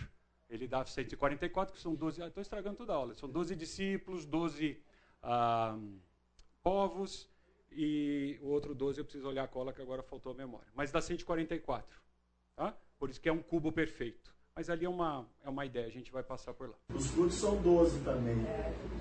Ele 0.47 0.67
dá 0.67 0.85
144, 0.85 1.73
que 1.73 1.81
são 1.81 1.95
12. 1.95 2.21
Estou 2.21 2.39
ah, 2.39 2.43
estragando 2.43 2.77
toda 2.77 2.93
a 2.93 2.95
aula. 2.95 3.15
São 3.15 3.27
12 3.27 3.55
discípulos, 3.55 4.25
12 4.25 4.79
ah, 5.23 5.75
povos, 6.61 7.27
e 7.75 8.39
o 8.41 8.47
outro 8.47 8.73
12 8.73 8.99
eu 8.99 9.05
preciso 9.05 9.27
olhar 9.27 9.43
a 9.43 9.47
cola 9.47 9.73
que 9.73 9.81
agora 9.81 10.01
faltou 10.01 10.31
a 10.31 10.35
memória. 10.35 10.67
Mas 10.73 10.91
dá 10.91 11.01
144. 11.01 11.85
Tá? 12.55 12.75
Por 12.97 13.09
isso 13.09 13.19
que 13.19 13.27
é 13.27 13.33
um 13.33 13.41
cubo 13.41 13.71
perfeito. 13.71 14.33
Mas 14.55 14.69
ali 14.69 14.85
é 14.85 14.89
uma, 14.89 15.27
é 15.43 15.49
uma 15.49 15.65
ideia, 15.65 15.85
a 15.85 15.91
gente 15.91 16.09
vai 16.09 16.23
passar 16.23 16.53
por 16.53 16.69
lá. 16.69 16.75
Os 16.93 17.07
frutos 17.07 17.35
são 17.35 17.61
12 17.61 18.01
também. 18.05 18.37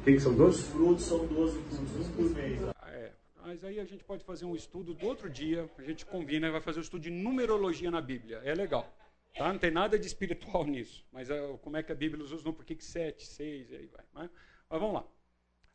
Quem 0.03 0.19
são 0.19 0.35
12? 0.35 0.59
Os 0.59 0.69
frutos 0.69 1.05
são 1.05 1.27
12 1.29 1.63
frutos, 1.63 2.09
um 2.09 2.13
por 2.17 2.31
mês. 2.31 2.61
É, 2.89 3.13
mas 3.41 3.65
aí 3.65 3.79
a 3.79 3.85
gente 3.85 4.03
pode 4.03 4.25
fazer 4.25 4.45
um 4.47 4.57
estudo 4.57 4.93
do 4.93 5.07
outro 5.07 5.31
dia, 5.31 5.71
a 5.79 5.83
gente 5.83 6.05
combina 6.05 6.49
e 6.49 6.51
vai 6.51 6.61
fazer 6.61 6.81
um 6.81 6.83
estudo 6.83 7.03
de 7.03 7.11
numerologia 7.11 7.89
na 7.89 8.01
Bíblia. 8.01 8.39
É 8.39 8.53
legal. 8.53 8.93
Tá? 9.39 9.53
Não 9.53 9.59
tem 9.61 9.71
nada 9.71 9.97
de 9.97 10.09
espiritual 10.09 10.67
nisso. 10.67 11.07
Mas 11.13 11.31
uh, 11.31 11.57
como 11.63 11.77
é 11.77 11.85
que 11.85 11.93
a 11.93 11.95
Bíblia 11.95 12.25
usa, 12.25 12.37
por 12.53 12.65
que 12.65 12.77
7, 12.83 13.25
6 13.25 13.71
e 13.71 13.77
aí 13.77 13.87
vai. 13.87 14.05
Mas, 14.13 14.31
mas 14.69 14.81
vamos 14.81 14.95
lá. 14.95 15.07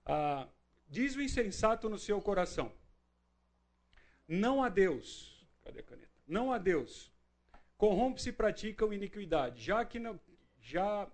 Ah, 0.06 0.48
diz 0.90 1.16
o 1.16 1.22
insensato 1.22 1.88
no 1.88 1.98
seu 1.98 2.20
coração 2.22 2.70
não 4.30 4.64
a 4.64 4.70
Deus. 4.70 5.46
Cadê 5.64 5.80
a 5.80 5.84
caneta? 5.84 6.08
Não 6.26 6.54
a 6.54 6.58
Deus. 6.58 7.12
Corrompe-se 7.78 8.30
e 8.30 8.34
praticam 8.34 8.94
iniquidade, 8.94 9.62
já 9.62 9.84
que 9.84 10.00
não, 10.00 10.20
já 10.60 11.10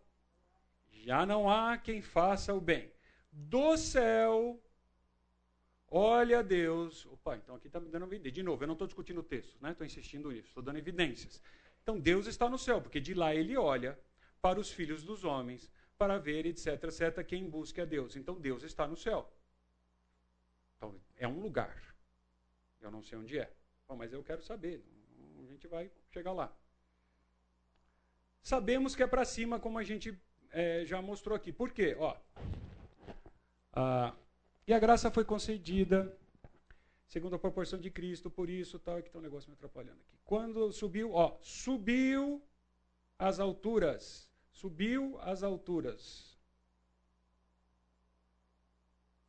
Já 1.05 1.25
não 1.25 1.47
há 1.49 1.77
quem 1.77 2.01
faça 2.01 2.53
o 2.53 2.59
bem. 2.59 2.91
Do 3.31 3.77
céu, 3.77 4.59
olha 5.87 6.41
Deus. 6.41 7.05
Opa, 7.05 7.37
então 7.37 7.55
aqui 7.55 7.67
está 7.67 7.79
me 7.79 7.89
dando 7.89 8.05
evidência. 8.05 8.31
De 8.31 8.43
novo, 8.43 8.63
eu 8.63 8.67
não 8.67 8.73
estou 8.73 8.87
discutindo 8.87 9.19
o 9.19 9.23
texto, 9.23 9.55
né? 9.61 9.71
Estou 9.71 9.85
insistindo 9.85 10.31
nisso, 10.31 10.47
estou 10.47 10.63
dando 10.63 10.79
evidências. 10.79 11.41
Então 11.83 11.99
Deus 11.99 12.25
está 12.25 12.49
no 12.49 12.57
céu, 12.57 12.81
porque 12.81 12.99
de 12.99 13.13
lá 13.13 13.35
ele 13.35 13.55
olha 13.55 13.99
para 14.41 14.59
os 14.59 14.71
filhos 14.71 15.03
dos 15.03 15.23
homens, 15.23 15.71
para 15.97 16.17
ver, 16.17 16.45
etc, 16.45 16.83
etc, 16.85 17.23
quem 17.23 17.47
busca 17.47 17.83
a 17.83 17.85
Deus. 17.85 18.15
Então 18.15 18.39
Deus 18.39 18.63
está 18.63 18.87
no 18.87 18.97
céu. 18.97 19.31
Então 20.77 20.99
é 21.17 21.27
um 21.27 21.39
lugar. 21.39 21.94
Eu 22.85 22.91
não 22.91 23.03
sei 23.03 23.17
onde 23.17 23.39
é. 23.39 23.51
Bom, 23.87 23.95
mas 23.95 24.13
eu 24.13 24.23
quero 24.23 24.41
saber. 24.41 24.83
A 25.39 25.45
gente 25.45 25.67
vai 25.67 25.91
chegar 26.11 26.31
lá. 26.31 26.55
Sabemos 28.41 28.95
que 28.95 29.03
é 29.03 29.07
para 29.07 29.25
cima, 29.25 29.59
como 29.59 29.77
a 29.77 29.83
gente 29.83 30.17
é, 30.51 30.85
já 30.85 31.01
mostrou 31.01 31.35
aqui. 31.35 31.51
Por 31.51 31.71
quê? 31.71 31.95
Ó, 31.99 32.15
e 34.67 34.73
a 34.73 34.79
graça 34.79 35.11
foi 35.11 35.25
concedida 35.25 36.15
segundo 37.07 37.35
a 37.35 37.39
proporção 37.39 37.79
de 37.79 37.89
Cristo, 37.89 38.29
por 38.29 38.49
isso 38.49 38.77
tal, 38.79 38.97
é 38.97 39.01
que 39.01 39.09
está 39.09 39.19
um 39.19 39.21
negócio 39.21 39.49
me 39.49 39.55
atrapalhando 39.55 39.99
aqui. 40.01 40.17
Quando 40.23 40.71
subiu, 40.71 41.13
ó, 41.13 41.37
subiu 41.41 42.41
às 43.17 43.39
alturas, 43.39 44.29
subiu 44.51 45.17
às 45.21 45.43
alturas. 45.43 46.37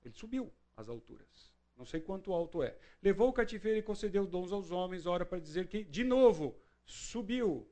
Ele 0.04 0.14
subiu 0.14 0.52
às 0.76 0.88
alturas. 0.88 1.55
Não 1.76 1.84
sei 1.84 2.00
quanto 2.00 2.32
alto 2.32 2.62
é. 2.62 2.76
Levou 3.02 3.28
o 3.28 3.32
cativeiro 3.32 3.78
e 3.78 3.82
concedeu 3.82 4.26
dons 4.26 4.50
aos 4.50 4.70
homens, 4.70 5.06
ora 5.06 5.26
para 5.26 5.38
dizer 5.38 5.68
que, 5.68 5.84
de 5.84 6.02
novo, 6.02 6.58
subiu. 6.84 7.68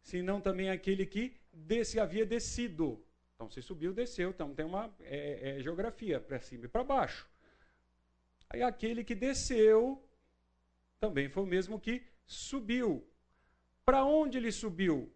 Senão 0.00 0.40
também 0.40 0.70
aquele 0.70 1.04
que 1.04 1.36
desse 1.52 2.00
havia 2.00 2.24
descido. 2.24 3.04
Então, 3.34 3.50
se 3.50 3.60
subiu, 3.60 3.92
desceu. 3.92 4.30
Então, 4.30 4.54
tem 4.54 4.64
uma 4.64 4.92
é, 5.00 5.58
é, 5.58 5.62
geografia 5.62 6.18
para 6.18 6.40
cima 6.40 6.64
e 6.64 6.68
para 6.68 6.82
baixo. 6.82 7.28
Aí, 8.48 8.62
aquele 8.62 9.04
que 9.04 9.14
desceu 9.14 10.02
também 10.98 11.28
foi 11.28 11.42
o 11.42 11.46
mesmo 11.46 11.78
que 11.78 12.02
subiu. 12.24 13.06
Para 13.84 14.04
onde 14.04 14.38
ele 14.38 14.52
subiu? 14.52 15.12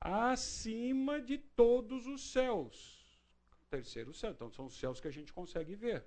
Acima 0.00 1.20
de 1.20 1.38
todos 1.38 2.06
os 2.06 2.32
céus. 2.32 3.20
terceiro 3.68 4.14
céu. 4.14 4.30
Então, 4.30 4.50
são 4.50 4.66
os 4.66 4.78
céus 4.78 4.98
que 4.98 5.08
a 5.08 5.12
gente 5.12 5.32
consegue 5.32 5.74
ver. 5.74 6.04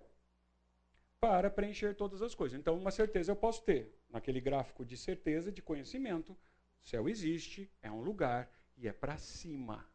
Para 1.20 1.50
preencher 1.50 1.96
todas 1.96 2.22
as 2.22 2.34
coisas. 2.34 2.58
Então, 2.58 2.78
uma 2.78 2.92
certeza 2.92 3.32
eu 3.32 3.36
posso 3.36 3.64
ter. 3.64 3.94
Naquele 4.10 4.40
gráfico 4.40 4.86
de 4.86 4.96
certeza, 4.96 5.52
de 5.52 5.62
conhecimento, 5.62 6.32
o 6.32 6.86
céu 6.86 7.10
existe, 7.10 7.70
é 7.82 7.92
um 7.92 8.02
lugar 8.02 8.50
e 8.78 8.88
é 8.88 8.94
para 8.94 9.18
cima. 9.18 9.86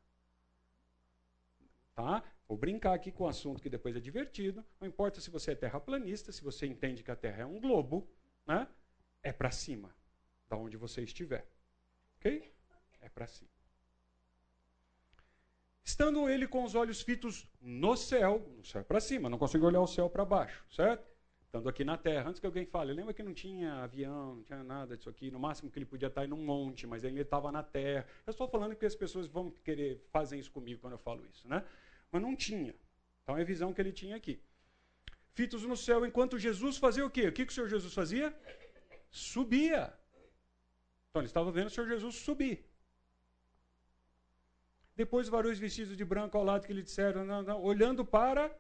Tá? 1.95 2.23
Vou 2.47 2.59
brincar 2.59 2.93
aqui 2.93 3.11
com 3.11 3.25
o 3.25 3.27
um 3.27 3.31
assunto 3.31 3.63
que 3.63 3.71
depois 3.71 3.97
é 3.97 4.01
divertido. 4.01 4.65
Não 4.79 4.87
importa 4.87 5.21
se 5.21 5.31
você 5.31 5.53
é 5.53 5.55
terraplanista, 5.55 6.31
se 6.31 6.43
você 6.43 6.67
entende 6.67 7.03
que 7.03 7.11
a 7.11 7.17
Terra 7.17 7.43
é 7.43 7.47
um 7.47 7.59
globo, 7.59 8.07
né? 8.47 8.69
é 9.23 9.33
para 9.33 9.51
cima, 9.51 9.95
da 10.49 10.57
onde 10.57 10.77
você 10.77 11.03
estiver. 11.03 11.47
Ok? 12.19 12.53
É 13.01 13.09
para 13.09 13.27
cima. 13.27 13.51
Estando 15.83 16.29
ele 16.29 16.47
com 16.49 16.65
os 16.65 16.75
olhos 16.75 17.03
fitos 17.03 17.49
no 17.61 17.97
céu, 17.97 18.41
no 18.57 18.65
céu 18.65 18.81
é 18.81 18.85
para 18.85 19.01
cima, 19.01 19.29
não 19.29 19.39
consigo 19.39 19.67
olhar 19.67 19.81
o 19.81 19.87
céu 19.87 20.09
para 20.09 20.25
baixo, 20.25 20.65
certo? 20.71 21.14
Estando 21.55 21.69
aqui 21.69 21.85
na 21.85 21.97
Terra, 21.97 22.29
antes 22.29 22.41
que 22.41 22.47
alguém 22.47 22.67
fale, 22.67 22.93
lembra 22.93 23.15
que 23.15 23.23
não 23.23 23.33
tinha 23.33 23.75
avião, 23.75 24.35
não 24.35 24.43
tinha 24.43 24.65
nada 24.65 24.97
disso 24.97 25.09
aqui, 25.09 25.31
no 25.31 25.39
máximo 25.39 25.71
que 25.71 25.79
ele 25.79 25.87
podia 25.87 26.09
estar 26.09 26.25
em 26.27 26.33
um 26.33 26.45
monte, 26.45 26.85
mas 26.85 27.05
ele 27.05 27.21
estava 27.21 27.53
na 27.53 27.63
Terra. 27.63 28.05
Eu 28.27 28.33
estou 28.33 28.49
falando 28.49 28.75
que 28.75 28.85
as 28.85 28.97
pessoas 28.97 29.29
vão 29.29 29.53
querer 29.63 30.05
fazer 30.11 30.37
isso 30.37 30.51
comigo 30.51 30.81
quando 30.81 30.95
eu 30.95 30.99
falo 30.99 31.25
isso, 31.27 31.47
né? 31.47 31.65
Mas 32.11 32.21
não 32.21 32.35
tinha. 32.35 32.75
Então 33.23 33.39
é 33.39 33.43
a 33.43 33.45
visão 33.45 33.73
que 33.73 33.81
ele 33.81 33.93
tinha 33.93 34.17
aqui. 34.17 34.41
Fitos 35.33 35.63
no 35.63 35.77
céu, 35.77 36.05
enquanto 36.05 36.41
Jesus 36.41 36.77
fazia 36.77 37.07
o 37.07 37.11
quê? 37.17 37.29
O 37.29 37.33
que, 37.33 37.47
que 37.47 37.53
o 37.53 37.55
Senhor 37.55 37.69
Jesus 37.69 37.95
fazia? 37.95 38.37
Subia. 39.09 39.95
Então 41.09 41.23
ele 41.23 41.27
estava 41.27 41.53
vendo 41.53 41.69
o 41.69 41.71
Senhor 41.71 41.87
Jesus 41.87 42.17
subir. 42.17 42.69
Depois, 44.97 45.29
varões 45.29 45.61
vestidos 45.61 45.97
de 45.97 46.05
branco 46.05 46.37
ao 46.37 46.43
lado 46.43 46.67
que 46.67 46.73
lhe 46.73 46.83
disseram, 46.83 47.25
não, 47.25 47.45
não, 47.45 47.63
olhando 47.63 48.05
para 48.05 48.53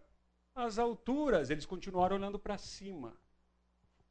as 0.54 0.78
alturas, 0.78 1.50
eles 1.50 1.66
continuaram 1.66 2.16
olhando 2.16 2.38
para 2.38 2.56
cima. 2.56 3.16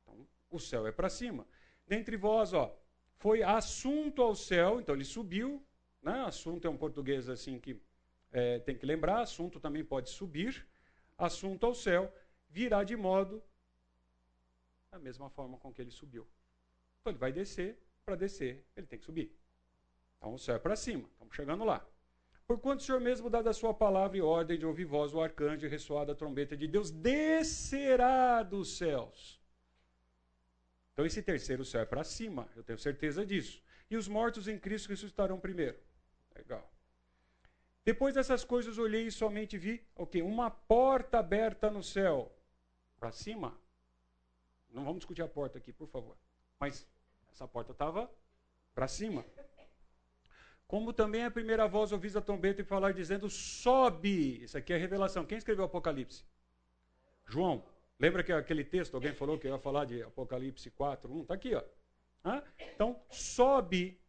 Então, 0.01 0.27
o 0.51 0.59
céu 0.59 0.85
é 0.85 0.91
para 0.91 1.09
cima. 1.09 1.47
Dentre 1.87 2.17
vós, 2.17 2.53
ó, 2.53 2.77
foi 3.15 3.41
assunto 3.41 4.21
ao 4.21 4.35
céu, 4.35 4.81
então 4.81 4.93
ele 4.93 5.05
subiu, 5.05 5.65
né? 6.01 6.21
Assunto 6.25 6.67
é 6.67 6.69
um 6.69 6.77
português 6.77 7.29
assim 7.29 7.59
que 7.59 7.81
é, 8.31 8.59
tem 8.59 8.77
que 8.77 8.85
lembrar, 8.85 9.21
assunto 9.21 9.59
também 9.59 9.83
pode 9.83 10.09
subir, 10.09 10.67
assunto 11.17 11.65
ao 11.65 11.73
céu, 11.73 12.13
virá 12.49 12.83
de 12.83 12.95
modo 12.95 13.41
da 14.91 14.99
mesma 14.99 15.29
forma 15.29 15.57
com 15.57 15.73
que 15.73 15.81
ele 15.81 15.91
subiu. 15.91 16.27
Então 16.99 17.11
ele 17.11 17.19
vai 17.19 17.31
descer, 17.31 17.77
para 18.05 18.15
descer, 18.15 18.65
ele 18.75 18.85
tem 18.85 18.99
que 18.99 19.05
subir. 19.05 19.33
Então 20.17 20.33
o 20.33 20.39
céu 20.39 20.55
é 20.55 20.59
para 20.59 20.75
cima, 20.75 21.07
estamos 21.13 21.35
chegando 21.35 21.63
lá. 21.63 21.85
Porquanto 22.53 22.84
o 22.84 22.85
Senhor 22.85 23.01
mesmo, 23.01 23.31
dada 23.31 23.49
a 23.49 23.53
sua 23.53 23.73
palavra 23.73 24.15
e 24.15 24.21
ordem 24.21 24.59
de 24.59 24.63
ouvir 24.63 24.85
voz, 24.85 25.11
o 25.11 25.19
arcanjo 25.19 25.67
ressoada 25.67 26.11
a 26.11 26.15
trombeta 26.15 26.55
de 26.55 26.67
Deus, 26.67 26.91
descerá 26.91 28.43
dos 28.43 28.77
céus. 28.77 29.41
Então 30.91 31.03
esse 31.03 31.23
terceiro 31.23 31.65
céu 31.65 31.81
é 31.81 31.85
para 31.85 32.03
cima, 32.03 32.47
eu 32.55 32.63
tenho 32.63 32.77
certeza 32.77 33.25
disso. 33.25 33.59
E 33.89 33.97
os 33.97 34.07
mortos 34.07 34.47
em 34.47 34.59
Cristo 34.59 34.89
ressuscitarão 34.89 35.39
primeiro. 35.39 35.80
Legal. 36.35 36.71
Depois 37.84 38.13
dessas 38.13 38.43
coisas 38.43 38.77
olhei 38.77 39.07
e 39.07 39.11
somente 39.11 39.57
vi 39.57 39.84
o 39.95 40.03
okay, 40.03 40.21
Uma 40.21 40.51
porta 40.51 41.17
aberta 41.17 41.71
no 41.71 41.81
céu. 41.81 42.31
Para 42.99 43.11
cima. 43.11 43.57
Não 44.69 44.84
vamos 44.84 44.99
discutir 44.99 45.23
a 45.23 45.27
porta 45.27 45.57
aqui, 45.57 45.73
por 45.73 45.88
favor. 45.88 46.15
Mas 46.59 46.88
essa 47.31 47.47
porta 47.47 47.71
estava 47.71 48.07
para 48.75 48.88
cima. 48.88 49.25
Como 50.68 50.91
também 50.91 51.23
a 51.23 51.31
primeira 51.31 51.68
voz 51.68 51.91
ouvis 51.91 52.15
a 52.15 52.22
trombeta 52.22 52.61
e 52.61 52.65
falar 52.65 52.94
dizendo: 52.94 53.30
sobe. 53.30 54.44
Isso 54.44 54.57
aqui 54.57 54.73
é 54.73 54.77
revelação. 54.77 55.26
Quem 55.26 55.38
escreveu 55.38 55.65
Apocalipse? 55.65 56.26
João. 57.26 57.64
Lembra 57.99 58.23
que 58.23 58.34
aquele 58.34 58.64
texto, 58.64 58.95
alguém 58.95 59.14
falou 59.14 59.38
que 59.38 59.48
ia 59.48 59.57
falar 59.57 59.85
de 59.85 60.02
Apocalipse 60.02 60.69
4, 60.72 61.14
1? 61.14 61.22
Está 61.22 61.34
aqui, 61.35 61.56
ó. 61.56 61.64
Então, 62.73 62.99
sobe 63.10 63.99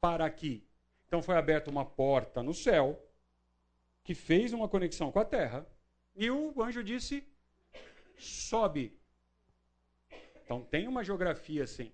para 0.00 0.24
aqui. 0.26 0.66
Então 1.06 1.22
foi 1.22 1.36
aberta 1.36 1.70
uma 1.70 1.84
porta 1.84 2.42
no 2.42 2.52
céu 2.52 2.98
que 4.02 4.14
fez 4.14 4.52
uma 4.52 4.68
conexão 4.68 5.12
com 5.12 5.18
a 5.18 5.24
terra 5.24 5.66
e 6.16 6.30
o 6.30 6.60
anjo 6.62 6.82
disse: 6.82 7.26
sobe. 8.18 8.98
Então 10.42 10.64
tem 10.64 10.88
uma 10.88 11.04
geografia 11.04 11.64
assim. 11.64 11.92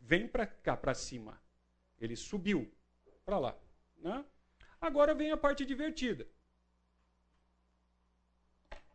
Vem 0.00 0.28
para 0.28 0.46
cá, 0.46 0.76
para 0.76 0.94
cima. 0.94 1.40
Ele 1.98 2.14
subiu 2.14 2.70
para 3.26 3.38
lá. 3.38 3.58
Né? 3.98 4.24
Agora 4.80 5.12
vem 5.12 5.32
a 5.32 5.36
parte 5.36 5.66
divertida. 5.66 6.26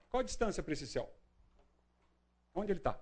Qual 0.09 0.21
a 0.21 0.23
distância 0.23 0.63
para 0.63 0.73
esse 0.73 0.87
céu? 0.87 1.13
Onde 2.55 2.71
ele 2.71 2.79
está? 2.79 2.99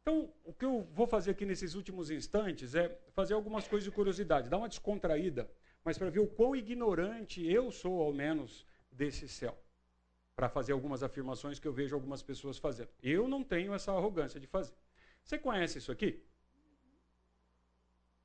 Então, 0.00 0.32
o 0.44 0.52
que 0.52 0.64
eu 0.64 0.88
vou 0.92 1.06
fazer 1.06 1.32
aqui 1.32 1.44
nesses 1.44 1.74
últimos 1.74 2.10
instantes 2.10 2.76
é 2.76 2.88
fazer 3.10 3.34
algumas 3.34 3.66
coisas 3.66 3.84
de 3.84 3.90
curiosidade, 3.90 4.48
dar 4.48 4.58
uma 4.58 4.68
descontraída, 4.68 5.50
mas 5.84 5.98
para 5.98 6.10
ver 6.10 6.20
o 6.20 6.28
quão 6.28 6.54
ignorante 6.54 7.44
eu 7.44 7.72
sou, 7.72 8.00
ao 8.00 8.12
menos, 8.12 8.64
desse 8.92 9.28
céu. 9.28 9.60
Para 10.36 10.48
fazer 10.48 10.72
algumas 10.72 11.02
afirmações 11.02 11.58
que 11.58 11.66
eu 11.66 11.72
vejo 11.72 11.96
algumas 11.96 12.22
pessoas 12.22 12.58
fazendo. 12.58 12.90
Eu 13.02 13.26
não 13.26 13.42
tenho 13.42 13.74
essa 13.74 13.90
arrogância 13.90 14.38
de 14.38 14.46
fazer. 14.46 14.74
Você 15.24 15.38
conhece 15.38 15.78
isso 15.78 15.90
aqui? 15.90 16.24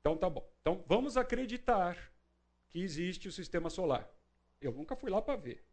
Então 0.02 0.16
tá 0.16 0.28
bom. 0.28 0.44
Então 0.60 0.84
vamos 0.88 1.16
acreditar 1.16 1.96
que 2.68 2.82
existe 2.82 3.28
o 3.28 3.32
sistema 3.32 3.70
solar. 3.70 4.10
Eu 4.60 4.72
nunca 4.72 4.96
fui 4.96 5.08
lá 5.08 5.22
para 5.22 5.36
ver. 5.36 5.64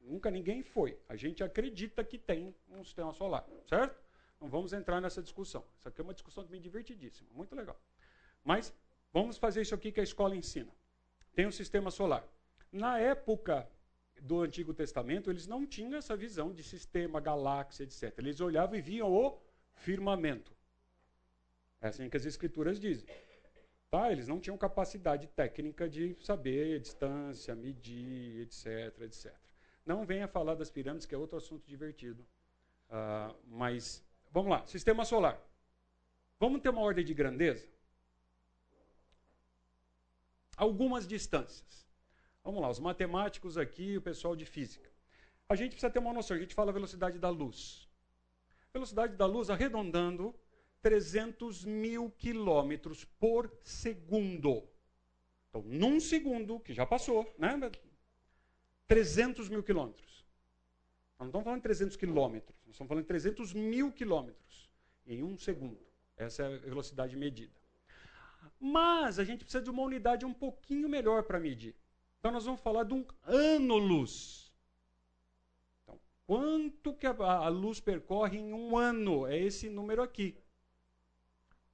Nunca 0.00 0.30
ninguém 0.30 0.62
foi. 0.62 0.96
A 1.08 1.16
gente 1.16 1.42
acredita 1.42 2.04
que 2.04 2.16
tem 2.16 2.54
um 2.68 2.84
sistema 2.84 3.12
solar, 3.12 3.44
certo? 3.66 4.00
Não 4.40 4.48
vamos 4.48 4.72
entrar 4.72 5.00
nessa 5.00 5.20
discussão. 5.20 5.64
Isso 5.78 5.88
aqui 5.88 6.00
é 6.00 6.04
uma 6.04 6.14
discussão 6.14 6.44
também 6.44 6.60
divertidíssima, 6.60 7.28
muito 7.32 7.56
legal. 7.56 7.76
Mas 8.44 8.72
vamos 9.12 9.36
fazer 9.36 9.62
isso 9.62 9.74
aqui 9.74 9.90
que 9.90 9.98
a 9.98 10.04
escola 10.04 10.36
ensina. 10.36 10.72
Tem 11.34 11.44
um 11.44 11.50
sistema 11.50 11.90
solar. 11.90 12.24
Na 12.70 13.00
época 13.00 13.68
do 14.20 14.42
Antigo 14.42 14.72
Testamento, 14.72 15.28
eles 15.28 15.48
não 15.48 15.66
tinham 15.66 15.98
essa 15.98 16.16
visão 16.16 16.52
de 16.52 16.62
sistema, 16.62 17.18
galáxia, 17.18 17.82
etc. 17.82 18.16
Eles 18.18 18.40
olhavam 18.40 18.76
e 18.76 18.80
viam 18.80 19.12
o 19.12 19.40
firmamento. 19.72 20.54
É 21.80 21.88
assim 21.88 22.08
que 22.08 22.16
as 22.16 22.24
escrituras 22.24 22.78
dizem. 22.78 23.08
Tá? 23.96 24.12
Eles 24.12 24.28
não 24.28 24.38
tinham 24.38 24.58
capacidade 24.58 25.26
técnica 25.28 25.88
de 25.88 26.16
saber 26.20 26.80
distância, 26.80 27.54
medir, 27.54 28.42
etc, 28.42 29.00
etc. 29.02 29.34
Não 29.84 30.04
venha 30.04 30.28
falar 30.28 30.54
das 30.54 30.70
pirâmides, 30.70 31.06
que 31.06 31.14
é 31.14 31.18
outro 31.18 31.38
assunto 31.38 31.66
divertido. 31.66 32.22
Uh, 32.90 33.34
mas 33.46 34.04
Vamos 34.36 34.50
lá, 34.50 34.66
sistema 34.66 35.02
solar. 35.02 35.40
Vamos 36.38 36.60
ter 36.60 36.68
uma 36.68 36.82
ordem 36.82 37.02
de 37.04 37.14
grandeza? 37.14 37.66
algumas 40.56 41.06
distâncias. 41.06 41.86
Vamos 42.44 42.60
lá, 42.60 42.68
os 42.68 42.78
matemáticos 42.78 43.58
aqui, 43.58 43.96
o 43.96 44.02
pessoal 44.02 44.34
de 44.34 44.46
física. 44.46 44.90
A 45.48 45.54
gente 45.54 45.72
precisa 45.72 45.90
ter 45.90 45.98
uma 45.98 46.12
noção, 46.12 46.36
a 46.36 46.40
gente 46.40 46.54
fala 46.54 46.72
velocidade 46.72 47.18
da 47.18 47.28
luz. 47.28 47.88
Velocidade 48.72 49.16
da 49.16 49.26
luz, 49.26 49.50
arredondando, 49.50 50.34
300 50.86 51.64
mil 51.64 52.12
quilômetros 52.12 53.04
por 53.18 53.52
segundo. 53.64 54.62
Então, 55.48 55.60
num 55.62 55.98
segundo, 55.98 56.60
que 56.60 56.72
já 56.72 56.86
passou, 56.86 57.34
né? 57.36 57.58
300 58.86 59.48
mil 59.48 59.64
quilômetros. 59.64 60.24
Nós 61.18 61.22
não 61.22 61.26
estamos 61.26 61.44
falando 61.44 61.58
de 61.58 61.64
300 61.64 61.96
quilômetros, 61.96 62.56
estamos 62.68 62.88
falando 62.88 63.02
de 63.02 63.08
300 63.08 63.52
mil 63.52 63.90
quilômetros 63.90 64.70
em 65.04 65.24
um 65.24 65.36
segundo. 65.36 65.84
Essa 66.16 66.44
é 66.44 66.54
a 66.54 66.58
velocidade 66.58 67.16
medida. 67.16 67.60
Mas 68.60 69.18
a 69.18 69.24
gente 69.24 69.40
precisa 69.44 69.64
de 69.64 69.70
uma 69.70 69.82
unidade 69.82 70.24
um 70.24 70.32
pouquinho 70.32 70.88
melhor 70.88 71.24
para 71.24 71.40
medir. 71.40 71.74
Então 72.20 72.30
nós 72.30 72.44
vamos 72.44 72.60
falar 72.60 72.84
de 72.84 72.94
um 72.94 73.04
ano-luz. 73.24 74.52
Então, 75.82 75.98
quanto 76.28 76.94
que 76.94 77.08
a, 77.08 77.10
a 77.10 77.48
luz 77.48 77.80
percorre 77.80 78.38
em 78.38 78.52
um 78.52 78.78
ano? 78.78 79.26
É 79.26 79.36
esse 79.36 79.68
número 79.68 80.00
aqui. 80.00 80.45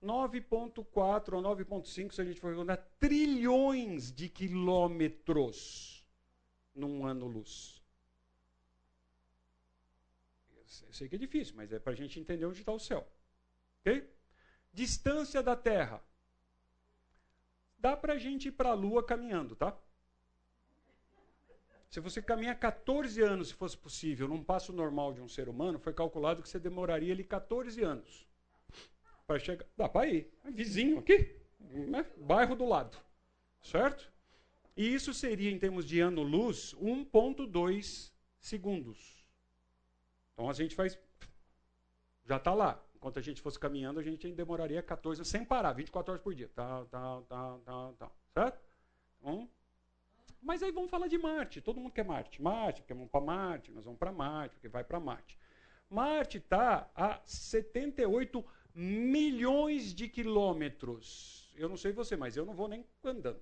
9,4 0.03 1.35
ou 1.35 1.43
9,5, 1.43 2.12
se 2.12 2.20
a 2.20 2.24
gente 2.24 2.41
for 2.41 2.49
arredondar, 2.49 2.85
trilhões 2.99 4.12
de 4.12 4.29
quilômetros 4.29 6.05
num 6.74 7.07
ano-luz. 7.07 7.81
Eu 10.87 10.93
sei 10.93 11.09
que 11.09 11.15
é 11.15 11.19
difícil, 11.19 11.55
mas 11.55 11.73
é 11.73 11.79
para 11.79 11.93
a 11.93 11.97
gente 11.97 12.19
entender 12.19 12.45
onde 12.47 12.61
está 12.61 12.73
o 12.73 12.79
céu. 12.79 13.07
Ok? 13.81 14.11
Distância 14.73 15.43
da 15.43 15.55
Terra. 15.55 16.03
Dá 17.79 17.97
para 17.97 18.15
a 18.15 18.19
gente 18.19 18.49
ir 18.49 18.53
para 18.53 18.70
a 18.70 18.74
Lua 18.74 19.05
caminhando, 19.05 19.55
tá? 19.55 19.77
Se 21.89 22.01
você 22.01 22.23
caminha 22.23 22.55
14 22.55 23.20
anos, 23.20 23.49
se 23.49 23.55
fosse 23.55 23.77
possível, 23.77 24.27
num 24.27 24.43
passo 24.43 24.73
normal 24.73 25.12
de 25.12 25.20
um 25.20 25.29
ser 25.29 25.49
humano, 25.49 25.79
foi 25.79 25.93
calculado 25.93 26.43
que 26.43 26.49
você 26.49 26.59
demoraria 26.59 27.12
ali 27.12 27.23
14 27.23 27.83
anos 27.83 28.32
para 29.33 29.39
chegar. 29.39 29.67
Dá 29.77 29.89
para 29.89 30.07
ir. 30.07 30.31
É 30.45 30.51
vizinho 30.51 30.99
aqui, 30.99 31.35
né? 31.61 32.05
bairro 32.19 32.55
do 32.55 32.67
lado. 32.67 32.97
Certo? 33.63 34.11
E 34.77 34.95
isso 34.95 35.13
seria, 35.15 35.51
em 35.51 35.59
termos 35.59 35.87
de 35.87 36.01
ano-luz, 36.01 36.75
1,2 36.75 38.13
segundos. 38.39 39.25
Então 40.33 40.49
a 40.49 40.53
gente 40.53 40.75
faz. 40.75 40.99
Já 42.25 42.37
está 42.37 42.55
lá. 42.55 42.83
Enquanto 42.95 43.19
a 43.19 43.23
gente 43.23 43.43
fosse 43.43 43.59
caminhando, 43.59 43.99
a 43.99 44.03
gente 44.03 44.31
demoraria 44.33 44.81
14 44.81 45.25
sem 45.25 45.45
parar, 45.45 45.73
24 45.73 46.13
horas 46.13 46.23
por 46.23 46.35
dia. 46.35 46.49
Tá, 46.55 46.85
tá, 46.85 47.21
tá, 47.29 47.59
tá, 47.65 47.93
tá. 47.99 48.11
Certo? 48.33 48.61
Então, 49.19 49.51
mas 50.41 50.63
aí 50.63 50.71
vamos 50.71 50.91
falar 50.91 51.09
de 51.09 51.19
Marte. 51.19 51.61
Todo 51.61 51.81
mundo 51.81 51.93
quer 51.93 52.05
Marte. 52.05 52.41
Marte, 52.41 52.81
porque 52.81 52.95
vamos 52.95 53.11
para 53.11 53.21
Marte, 53.21 53.73
nós 53.73 53.85
vamos 53.85 53.99
para 53.99 54.13
Marte, 54.13 54.55
porque 54.55 54.69
vai 54.69 54.85
para 54.85 55.01
Marte. 55.01 55.37
Marte 55.91 56.39
está 56.39 56.89
a 56.95 57.21
78 57.25 58.45
milhões 58.74 59.94
de 59.94 60.09
quilômetros. 60.09 61.53
Eu 61.57 61.69
não 61.69 61.77
sei 61.77 61.93
você, 61.93 62.16
mas 62.16 62.36
eu 62.36 62.44
não 62.44 62.55
vou 62.55 62.69
nem 62.69 62.85
andando. 63.05 63.40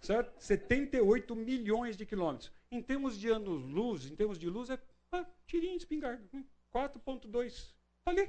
Certo? 0.00 0.32
78 0.42 1.36
milhões 1.36 1.96
de 1.96 2.04
quilômetros. 2.04 2.50
Em 2.70 2.82
termos 2.82 3.18
de 3.18 3.28
anos-luz, 3.28 4.10
em 4.10 4.16
termos 4.16 4.38
de 4.38 4.48
luz, 4.48 4.70
é 4.70 4.78
ah, 5.12 5.26
tirinho 5.46 5.72
de 5.72 5.84
espingarda. 5.84 6.22
4,2. 6.74 7.72
Tá 8.04 8.10
ali. 8.10 8.26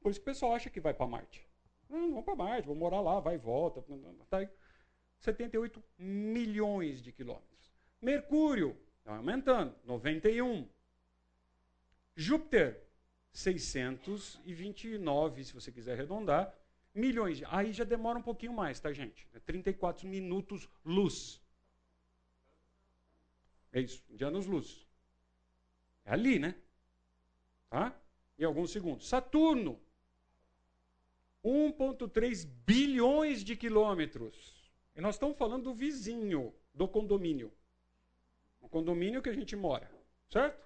Por 0.00 0.10
isso 0.10 0.20
que 0.20 0.24
o 0.24 0.32
pessoal 0.32 0.54
acha 0.54 0.70
que 0.70 0.80
vai 0.80 0.92
para 0.92 1.06
Marte. 1.06 1.48
Não, 1.88 2.10
vamos 2.10 2.24
para 2.24 2.36
Marte, 2.36 2.66
vou 2.66 2.76
morar 2.76 3.00
lá, 3.00 3.20
vai 3.20 3.36
e 3.36 3.38
volta. 3.38 3.82
Tá 4.28 4.38
aí. 4.38 4.48
78 5.20 5.82
milhões 5.98 7.02
de 7.02 7.10
quilômetros. 7.10 7.72
Mercúrio, 8.00 8.76
está 8.98 9.16
aumentando, 9.16 9.74
91. 9.84 10.68
Júpiter, 12.14 12.83
629, 13.34 15.44
se 15.44 15.52
você 15.52 15.72
quiser 15.72 15.94
arredondar, 15.94 16.54
milhões. 16.94 17.42
Aí 17.48 17.72
já 17.72 17.82
demora 17.82 18.18
um 18.18 18.22
pouquinho 18.22 18.52
mais, 18.52 18.78
tá, 18.78 18.92
gente? 18.92 19.26
É 19.34 19.40
34 19.40 20.08
minutos 20.08 20.68
luz. 20.84 21.42
É 23.72 23.80
isso, 23.80 24.04
de 24.08 24.24
anos 24.24 24.46
luz. 24.46 24.86
É 26.04 26.12
ali, 26.12 26.38
né? 26.38 26.54
Tá? 27.68 27.92
Em 28.38 28.44
alguns 28.44 28.70
segundos. 28.70 29.08
Saturno, 29.08 29.80
1,3 31.44 32.46
bilhões 32.64 33.42
de 33.42 33.56
quilômetros. 33.56 34.72
E 34.94 35.00
nós 35.00 35.16
estamos 35.16 35.36
falando 35.36 35.64
do 35.64 35.74
vizinho, 35.74 36.54
do 36.72 36.86
condomínio. 36.86 37.52
O 38.60 38.68
condomínio 38.68 39.20
que 39.20 39.28
a 39.28 39.34
gente 39.34 39.56
mora, 39.56 39.90
certo? 40.30 40.63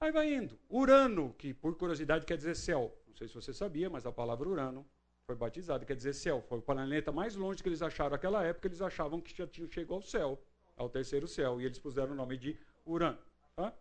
Aí 0.00 0.12
vai 0.12 0.32
indo. 0.32 0.58
Urano, 0.70 1.34
que 1.34 1.52
por 1.52 1.76
curiosidade 1.76 2.24
quer 2.24 2.36
dizer 2.36 2.54
céu. 2.54 2.96
Não 3.06 3.14
sei 3.16 3.26
se 3.26 3.34
você 3.34 3.52
sabia, 3.52 3.90
mas 3.90 4.06
a 4.06 4.12
palavra 4.12 4.48
Urano 4.48 4.86
foi 5.26 5.34
batizada, 5.34 5.84
quer 5.84 5.96
dizer 5.96 6.12
céu. 6.14 6.40
Foi 6.48 6.58
o 6.58 6.62
planeta 6.62 7.10
mais 7.10 7.34
longe 7.34 7.62
que 7.62 7.68
eles 7.68 7.82
acharam 7.82 8.10
naquela 8.10 8.44
época, 8.44 8.68
eles 8.68 8.80
achavam 8.80 9.20
que 9.20 9.36
já 9.36 9.46
tinha 9.46 9.68
chegado 9.70 9.94
ao 9.94 10.02
céu, 10.02 10.40
ao 10.76 10.88
terceiro 10.88 11.26
céu, 11.26 11.60
e 11.60 11.64
eles 11.64 11.78
puseram 11.78 12.12
o 12.12 12.14
nome 12.14 12.36
de 12.36 12.58
Urano. 12.86 13.18
Tá? 13.58 13.74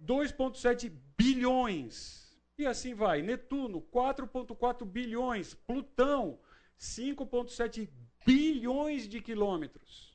2,7 0.00 0.92
bilhões. 1.16 2.38
E 2.56 2.64
assim 2.66 2.94
vai. 2.94 3.20
Netuno, 3.20 3.82
4,4 3.82 4.84
bilhões. 4.84 5.54
Plutão, 5.54 6.38
5,7 6.78 7.88
bilhões 8.24 9.08
de 9.08 9.20
quilômetros. 9.20 10.07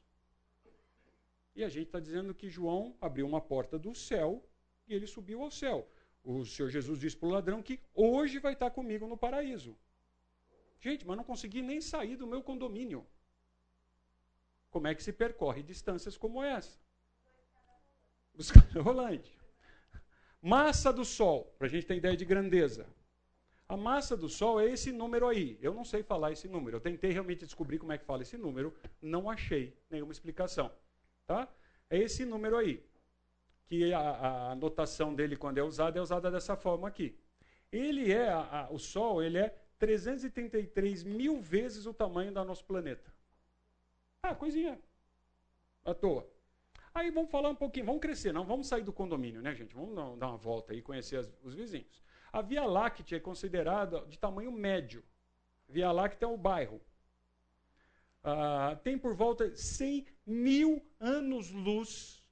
E 1.56 1.64
a 1.64 1.70
gente 1.70 1.88
está 1.88 2.00
dizendo 2.00 2.34
que 2.34 2.50
João 2.50 2.96
abriu 3.00 3.28
uma 3.28 3.42
porta 3.42 3.78
do 3.78 3.94
céu 3.94 4.44
e 4.88 4.94
ele 4.94 5.06
subiu 5.06 5.42
ao 5.42 5.52
céu. 5.52 5.88
O 6.24 6.46
Senhor 6.46 6.70
Jesus 6.70 7.00
disse 7.00 7.18
para 7.18 7.28
o 7.28 7.32
ladrão 7.32 7.62
que 7.62 7.80
hoje 7.94 8.40
vai 8.40 8.54
estar 8.54 8.72
comigo 8.72 9.06
no 9.08 9.18
paraíso. 9.18 9.78
Gente, 10.80 11.06
mas 11.06 11.18
não 11.18 11.24
consegui 11.24 11.62
nem 11.62 11.80
sair 11.80 12.16
do 12.16 12.28
meu 12.28 12.42
condomínio. 12.42 13.06
Como 14.70 14.88
é 14.88 14.96
que 14.96 15.04
se 15.04 15.14
percorre 15.14 15.62
distâncias 15.62 16.18
como 16.18 16.44
essa? 16.44 16.80
Buscar 18.34 18.66
rolante. 18.82 19.38
Massa 20.42 20.92
do 20.92 21.06
Sol, 21.06 21.54
para 21.58 21.68
a 21.68 21.70
gente 21.70 21.86
ter 21.86 21.96
ideia 21.96 22.18
de 22.18 22.26
grandeza. 22.26 22.88
A 23.70 23.78
massa 23.78 24.18
do 24.18 24.28
Sol 24.28 24.60
é 24.60 24.70
esse 24.70 24.92
número 24.92 25.28
aí. 25.28 25.58
Eu 25.62 25.74
não 25.74 25.86
sei 25.86 26.04
falar 26.04 26.32
esse 26.32 26.48
número. 26.48 26.78
Eu 26.78 26.82
tentei 26.82 27.12
realmente 27.12 27.46
descobrir 27.46 27.78
como 27.78 27.92
é 27.92 27.98
que 27.98 28.06
fala 28.06 28.24
esse 28.24 28.38
número, 28.38 28.74
não 29.02 29.30
achei 29.30 29.78
nenhuma 29.90 30.12
explicação. 30.12 30.72
Tá? 31.26 31.48
É 31.90 31.98
esse 31.98 32.26
número 32.26 32.58
aí. 32.58 32.84
Que 33.66 33.94
a, 33.94 34.52
a 34.52 34.56
notação 34.56 35.14
dele, 35.14 35.36
quando 35.36 35.58
é 35.58 35.64
usada, 35.64 35.98
é 35.98 36.02
usada 36.02 36.30
dessa 36.30 36.56
forma 36.56 36.88
aqui. 36.88 37.18
Ele 37.72 38.12
é, 38.12 38.30
a, 38.30 38.62
a, 38.62 38.72
o 38.72 38.78
Sol, 38.78 39.24
ele 39.24 39.38
é 39.38 39.50
333 39.80 41.04
mil 41.04 41.42
vezes 41.42 41.86
o 41.86 41.94
tamanho 41.94 42.32
do 42.32 42.44
nosso 42.44 42.64
planeta. 42.66 43.14
Ah, 44.22 44.36
coisinha. 44.36 44.80
À 45.84 45.94
toa. 45.94 46.28
Aí 46.94 47.10
vamos 47.10 47.32
falar 47.32 47.50
um 47.50 47.56
pouquinho, 47.56 47.88
vamos 47.88 48.02
crescer, 48.02 48.32
não 48.32 48.46
vamos 48.46 48.68
sair 48.68 48.84
do 48.84 48.94
condomínio, 48.94 49.42
né, 49.42 49.56
gente? 49.56 49.74
Vamos 49.74 49.96
dar 50.20 50.28
uma 50.28 50.38
volta 50.38 50.76
e 50.76 50.82
conhecer 50.82 51.18
as, 51.18 51.34
os 51.44 51.56
vizinhos. 51.56 52.04
A 52.32 52.42
Via 52.42 52.64
Láctea 52.66 53.18
é 53.18 53.20
considerada 53.20 54.06
de 54.06 54.18
tamanho 54.20 54.52
médio. 54.52 55.04
Via 55.68 55.92
Láctea 55.92 56.28
é 56.28 56.30
o 56.30 56.38
bairro. 56.38 56.80
Ah, 58.24 58.80
tem 58.84 58.98
por 58.98 59.14
volta 59.14 59.50
de 59.50 59.60
100 59.60 60.08
mil 60.26 60.86
anos-luz 61.00 62.24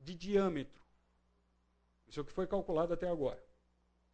de 0.00 0.14
diâmetro. 0.14 0.82
Isso 2.08 2.18
é 2.18 2.22
o 2.22 2.26
que 2.26 2.32
foi 2.32 2.46
calculado 2.46 2.92
até 2.92 3.08
agora. 3.08 3.42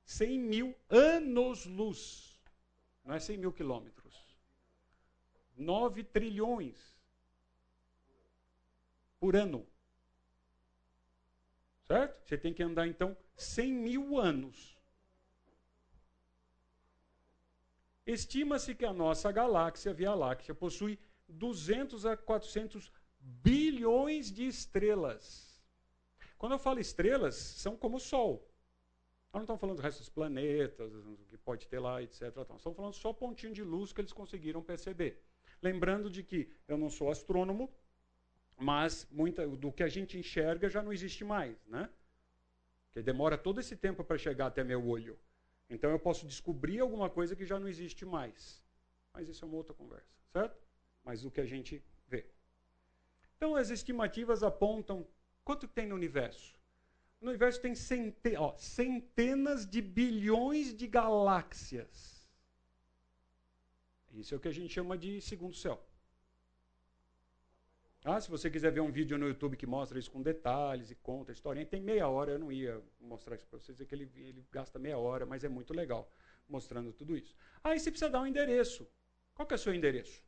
100 0.05 0.39
mil 0.39 0.75
anos-luz. 0.89 2.39
Não 3.05 3.15
é 3.15 3.19
100 3.19 3.39
mil 3.39 3.53
quilômetros. 3.53 4.15
9 5.57 6.05
trilhões 6.05 6.77
por 9.19 9.35
ano. 9.35 9.67
Certo? 11.87 12.29
Você 12.29 12.39
tem 12.39 12.53
que 12.53 12.63
andar, 12.63 12.87
então, 12.87 13.17
100 13.37 13.73
mil 13.73 14.19
anos. 14.19 14.78
Estima-se 18.09 18.75
que 18.75 18.87
a 18.87 18.93
nossa 18.93 19.31
galáxia, 19.31 19.93
Via 19.93 20.15
Láctea, 20.15 20.55
possui 20.55 20.99
200 21.29 22.07
a 22.07 22.17
400 22.17 22.91
bilhões 23.21 24.33
de 24.33 24.47
estrelas. 24.47 25.63
Quando 26.39 26.53
eu 26.53 26.59
falo 26.59 26.81
estrelas, 26.81 27.35
são 27.35 27.77
como 27.77 27.99
o 27.99 28.01
Sol. 28.01 28.51
Nós 29.31 29.41
não 29.41 29.43
estamos 29.43 29.61
falando 29.61 29.77
do 29.77 29.83
resto 29.83 29.99
dos 29.99 30.09
planetas, 30.09 30.91
que 31.29 31.37
pode 31.37 31.69
ter 31.69 31.79
lá, 31.79 32.03
etc. 32.03 32.35
Nós 32.35 32.57
estamos 32.57 32.77
falando 32.77 32.95
só 32.95 33.13
pontinho 33.13 33.53
de 33.53 33.63
luz 33.63 33.93
que 33.93 34.01
eles 34.01 34.13
conseguiram 34.13 34.63
perceber. 34.63 35.23
Lembrando 35.61 36.09
de 36.09 36.23
que 36.23 36.51
eu 36.67 36.79
não 36.79 36.89
sou 36.89 37.11
astrônomo, 37.11 37.71
mas 38.57 39.07
muita, 39.11 39.47
do 39.47 39.71
que 39.71 39.83
a 39.83 39.89
gente 39.89 40.17
enxerga 40.17 40.71
já 40.71 40.83
não 40.83 40.95
existe 40.95 41.25
mais, 41.25 41.63
né? 41.67 41.91
Que 42.91 43.03
demora 43.03 43.37
todo 43.37 43.61
esse 43.61 43.77
tempo 43.77 44.03
para 44.03 44.17
chegar 44.17 44.47
até 44.47 44.65
meu 44.65 44.89
olho. 44.89 45.19
Então 45.69 45.91
eu 45.91 45.99
posso 45.99 46.27
descobrir 46.27 46.81
alguma 46.81 47.11
coisa 47.11 47.37
que 47.37 47.45
já 47.45 47.59
não 47.59 47.69
existe 47.69 48.05
mais. 48.05 48.63
Mas 49.13 49.29
isso 49.29 49.45
é 49.45 49.49
uma 49.49 49.57
outra 49.57 49.75
conversa, 49.75 50.09
certo? 50.33 50.57
Mas 51.05 51.25
o 51.25 51.31
que 51.31 51.41
a 51.41 51.47
gente 51.47 51.83
vê. 52.07 52.27
Então, 53.37 53.55
as 53.55 53.71
estimativas 53.71 54.43
apontam 54.43 55.07
quanto 55.45 55.69
tem 55.69 55.87
no 55.87 55.95
universo. 55.95 56.59
No 57.21 57.31
universo 57.31 57.61
tem 57.61 57.75
cente 57.75 58.37
ó, 58.37 58.57
centenas 58.57 59.67
de 59.67 59.81
bilhões 59.81 60.75
de 60.75 60.87
galáxias. 60.87 62.29
Isso 64.13 64.35
é 64.35 64.37
o 64.37 64.41
que 64.41 64.49
a 64.49 64.53
gente 64.53 64.73
chama 64.73 64.97
de 64.97 65.21
segundo 65.21 65.55
céu. 65.55 65.85
Ah, 68.05 68.21
se 68.21 68.31
você 68.31 68.49
quiser 68.51 68.71
ver 68.71 68.81
um 68.81 68.91
vídeo 68.91 69.19
no 69.19 69.27
YouTube 69.27 69.57
que 69.57 69.67
mostra 69.67 69.99
isso 69.99 70.11
com 70.11 70.23
detalhes 70.23 70.91
e 70.91 70.95
conta 70.95 71.33
a 71.33 71.35
historinha, 71.35 71.67
tem 71.67 71.81
meia 71.81 72.09
hora, 72.09 72.33
eu 72.33 72.39
não 72.39 72.51
ia 72.51 72.81
mostrar 73.01 73.35
isso 73.35 73.47
para 73.47 73.59
vocês, 73.59 73.81
é 73.81 73.85
que 73.85 73.95
ele, 73.95 74.11
ele 74.17 74.47
gasta 74.53 74.79
meia 74.79 74.97
hora, 74.97 75.27
mas 75.27 75.43
é 75.45 75.49
muito 75.49 75.75
legal 75.75 76.09
mostrando 76.49 76.93
tudo 76.93 77.17
isso. 77.17 77.35
Aí 77.63 77.79
você 77.79 77.91
precisa 77.91 78.11
dar 78.11 78.21
um 78.21 78.27
endereço. 78.27 78.89
Qual 79.35 79.47
que 79.47 79.55
é 79.55 79.57
o 79.57 79.59
seu 79.59 79.75
endereço? 79.75 80.23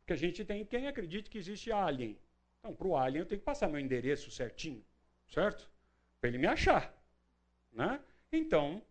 Porque 0.00 0.12
a 0.12 0.16
gente 0.16 0.44
tem 0.44 0.64
quem 0.64 0.88
acredite 0.88 1.30
que 1.30 1.38
existe 1.38 1.70
alien. 1.70 2.18
Então, 2.58 2.74
para 2.74 2.86
o 2.86 2.96
alien 2.96 3.20
eu 3.20 3.26
tenho 3.26 3.38
que 3.38 3.44
passar 3.44 3.68
meu 3.68 3.80
endereço 3.80 4.30
certinho, 4.30 4.84
certo? 5.28 5.70
Para 6.20 6.28
ele 6.28 6.38
me 6.38 6.46
achar. 6.46 6.92
Né? 7.72 8.00
Então, 8.32 8.82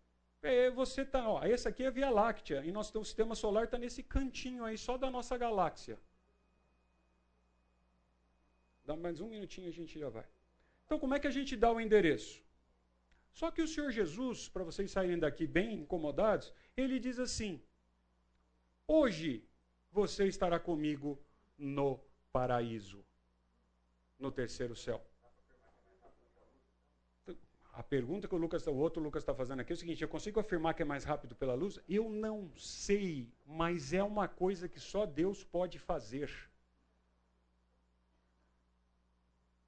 é, 0.41 0.69
você 0.69 1.05
tá, 1.05 1.27
ó, 1.27 1.43
essa 1.43 1.69
aqui 1.69 1.83
é 1.83 1.87
a 1.87 1.91
Via 1.91 2.09
Láctea, 2.09 2.63
e 2.65 2.71
nosso 2.71 3.03
sistema 3.03 3.35
solar 3.35 3.65
está 3.65 3.77
nesse 3.77 4.01
cantinho 4.01 4.63
aí, 4.63 4.77
só 4.77 4.97
da 4.97 5.09
nossa 5.09 5.37
galáxia. 5.37 5.99
Dá 8.85 8.95
mais 8.95 9.19
um 9.19 9.29
minutinho 9.29 9.67
a 9.67 9.71
gente 9.71 9.99
já 9.99 10.09
vai. 10.09 10.25
Então, 10.85 10.97
como 10.97 11.13
é 11.13 11.19
que 11.19 11.27
a 11.27 11.31
gente 11.31 11.55
dá 11.55 11.71
o 11.71 11.79
endereço? 11.79 12.43
Só 13.31 13.51
que 13.51 13.61
o 13.61 13.67
Senhor 13.67 13.91
Jesus, 13.91 14.49
para 14.49 14.63
vocês 14.63 14.89
saírem 14.91 15.19
daqui 15.19 15.45
bem 15.45 15.73
incomodados, 15.73 16.53
ele 16.75 16.99
diz 16.99 17.19
assim: 17.19 17.61
Hoje 18.87 19.47
você 19.91 20.27
estará 20.27 20.59
comigo 20.59 21.21
no 21.57 21.99
paraíso, 22.31 23.05
no 24.17 24.31
terceiro 24.31 24.75
céu. 24.75 25.08
A 27.79 27.83
pergunta 27.83 28.27
que 28.27 28.35
o, 28.35 28.37
Lucas, 28.37 28.67
o 28.67 28.75
outro 28.75 29.01
Lucas 29.01 29.23
está 29.23 29.33
fazendo 29.33 29.61
aqui 29.61 29.71
é 29.71 29.75
o 29.75 29.77
seguinte: 29.77 30.01
eu 30.01 30.09
consigo 30.09 30.37
afirmar 30.37 30.73
que 30.73 30.81
é 30.81 30.85
mais 30.85 31.05
rápido 31.05 31.33
pela 31.33 31.53
luz? 31.53 31.79
Eu 31.87 32.09
não 32.09 32.51
sei, 32.57 33.31
mas 33.45 33.93
é 33.93 34.03
uma 34.03 34.27
coisa 34.27 34.67
que 34.67 34.81
só 34.81 35.05
Deus 35.05 35.45
pode 35.45 35.79
fazer. 35.79 36.29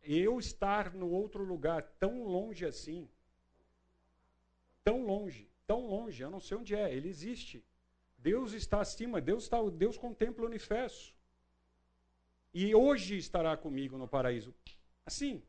Eu 0.04 0.38
estar 0.40 0.94
no 0.94 1.10
outro 1.10 1.42
lugar 1.42 1.84
tão 2.02 2.26
longe 2.26 2.66
assim, 2.66 3.08
tão 4.84 5.06
longe, 5.06 5.50
tão 5.66 5.88
longe, 5.88 6.22
eu 6.22 6.30
não 6.30 6.42
sei 6.42 6.58
onde 6.58 6.76
é, 6.76 6.94
ele 6.94 7.08
existe. 7.08 7.64
Deus 8.18 8.52
está 8.52 8.82
acima, 8.82 9.22
Deus 9.22 9.44
está, 9.44 9.58
Deus 9.70 9.98
contempla 9.98 10.44
o 10.44 10.50
universo. 10.50 11.16
E 12.54 12.76
hoje 12.76 13.16
estará 13.16 13.56
comigo 13.56 13.98
no 13.98 14.06
paraíso. 14.06 14.54
Assim, 15.06 15.42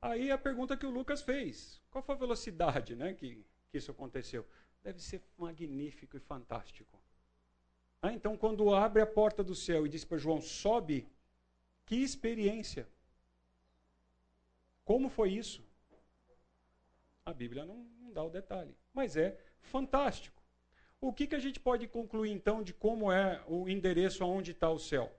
Aí 0.00 0.30
a 0.30 0.38
pergunta 0.38 0.76
que 0.76 0.86
o 0.86 0.90
Lucas 0.90 1.22
fez: 1.22 1.80
qual 1.90 2.02
foi 2.02 2.14
a 2.14 2.18
velocidade 2.18 2.94
né, 2.94 3.14
que, 3.14 3.44
que 3.70 3.78
isso 3.78 3.90
aconteceu? 3.90 4.46
Deve 4.82 5.00
ser 5.00 5.22
magnífico 5.36 6.16
e 6.16 6.20
fantástico. 6.20 7.00
Ah, 8.00 8.12
então, 8.12 8.36
quando 8.36 8.72
abre 8.72 9.02
a 9.02 9.06
porta 9.06 9.42
do 9.42 9.54
céu 9.54 9.86
e 9.86 9.88
diz 9.88 10.04
para 10.04 10.18
João: 10.18 10.40
sobe, 10.40 11.08
que 11.84 11.96
experiência! 11.96 12.88
Como 14.84 15.08
foi 15.08 15.32
isso? 15.32 15.64
A 17.24 17.32
Bíblia 17.32 17.64
não, 17.64 17.78
não 18.00 18.12
dá 18.12 18.22
o 18.22 18.30
detalhe, 18.30 18.76
mas 18.94 19.16
é 19.16 19.36
fantástico. 19.60 20.40
O 21.00 21.12
que, 21.12 21.26
que 21.26 21.34
a 21.34 21.40
gente 21.40 21.58
pode 21.58 21.88
concluir 21.88 22.30
então 22.30 22.62
de 22.62 22.72
como 22.72 23.10
é 23.10 23.42
o 23.48 23.68
endereço 23.68 24.22
aonde 24.22 24.52
está 24.52 24.70
o 24.70 24.78
céu? 24.78 25.12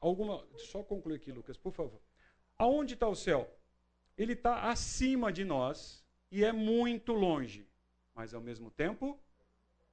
Alguma, 0.00 0.44
só 0.56 0.82
concluir 0.82 1.16
aqui, 1.16 1.30
Lucas, 1.30 1.56
por 1.56 1.72
favor. 1.72 2.00
Aonde 2.58 2.94
está 2.94 3.06
o 3.06 3.14
céu? 3.14 3.48
Ele 4.16 4.34
está 4.34 4.70
acima 4.70 5.32
de 5.32 5.44
nós 5.44 6.04
e 6.30 6.44
é 6.44 6.52
muito 6.52 7.12
longe, 7.12 7.68
mas 8.14 8.34
ao 8.34 8.40
mesmo 8.40 8.70
tempo, 8.70 9.18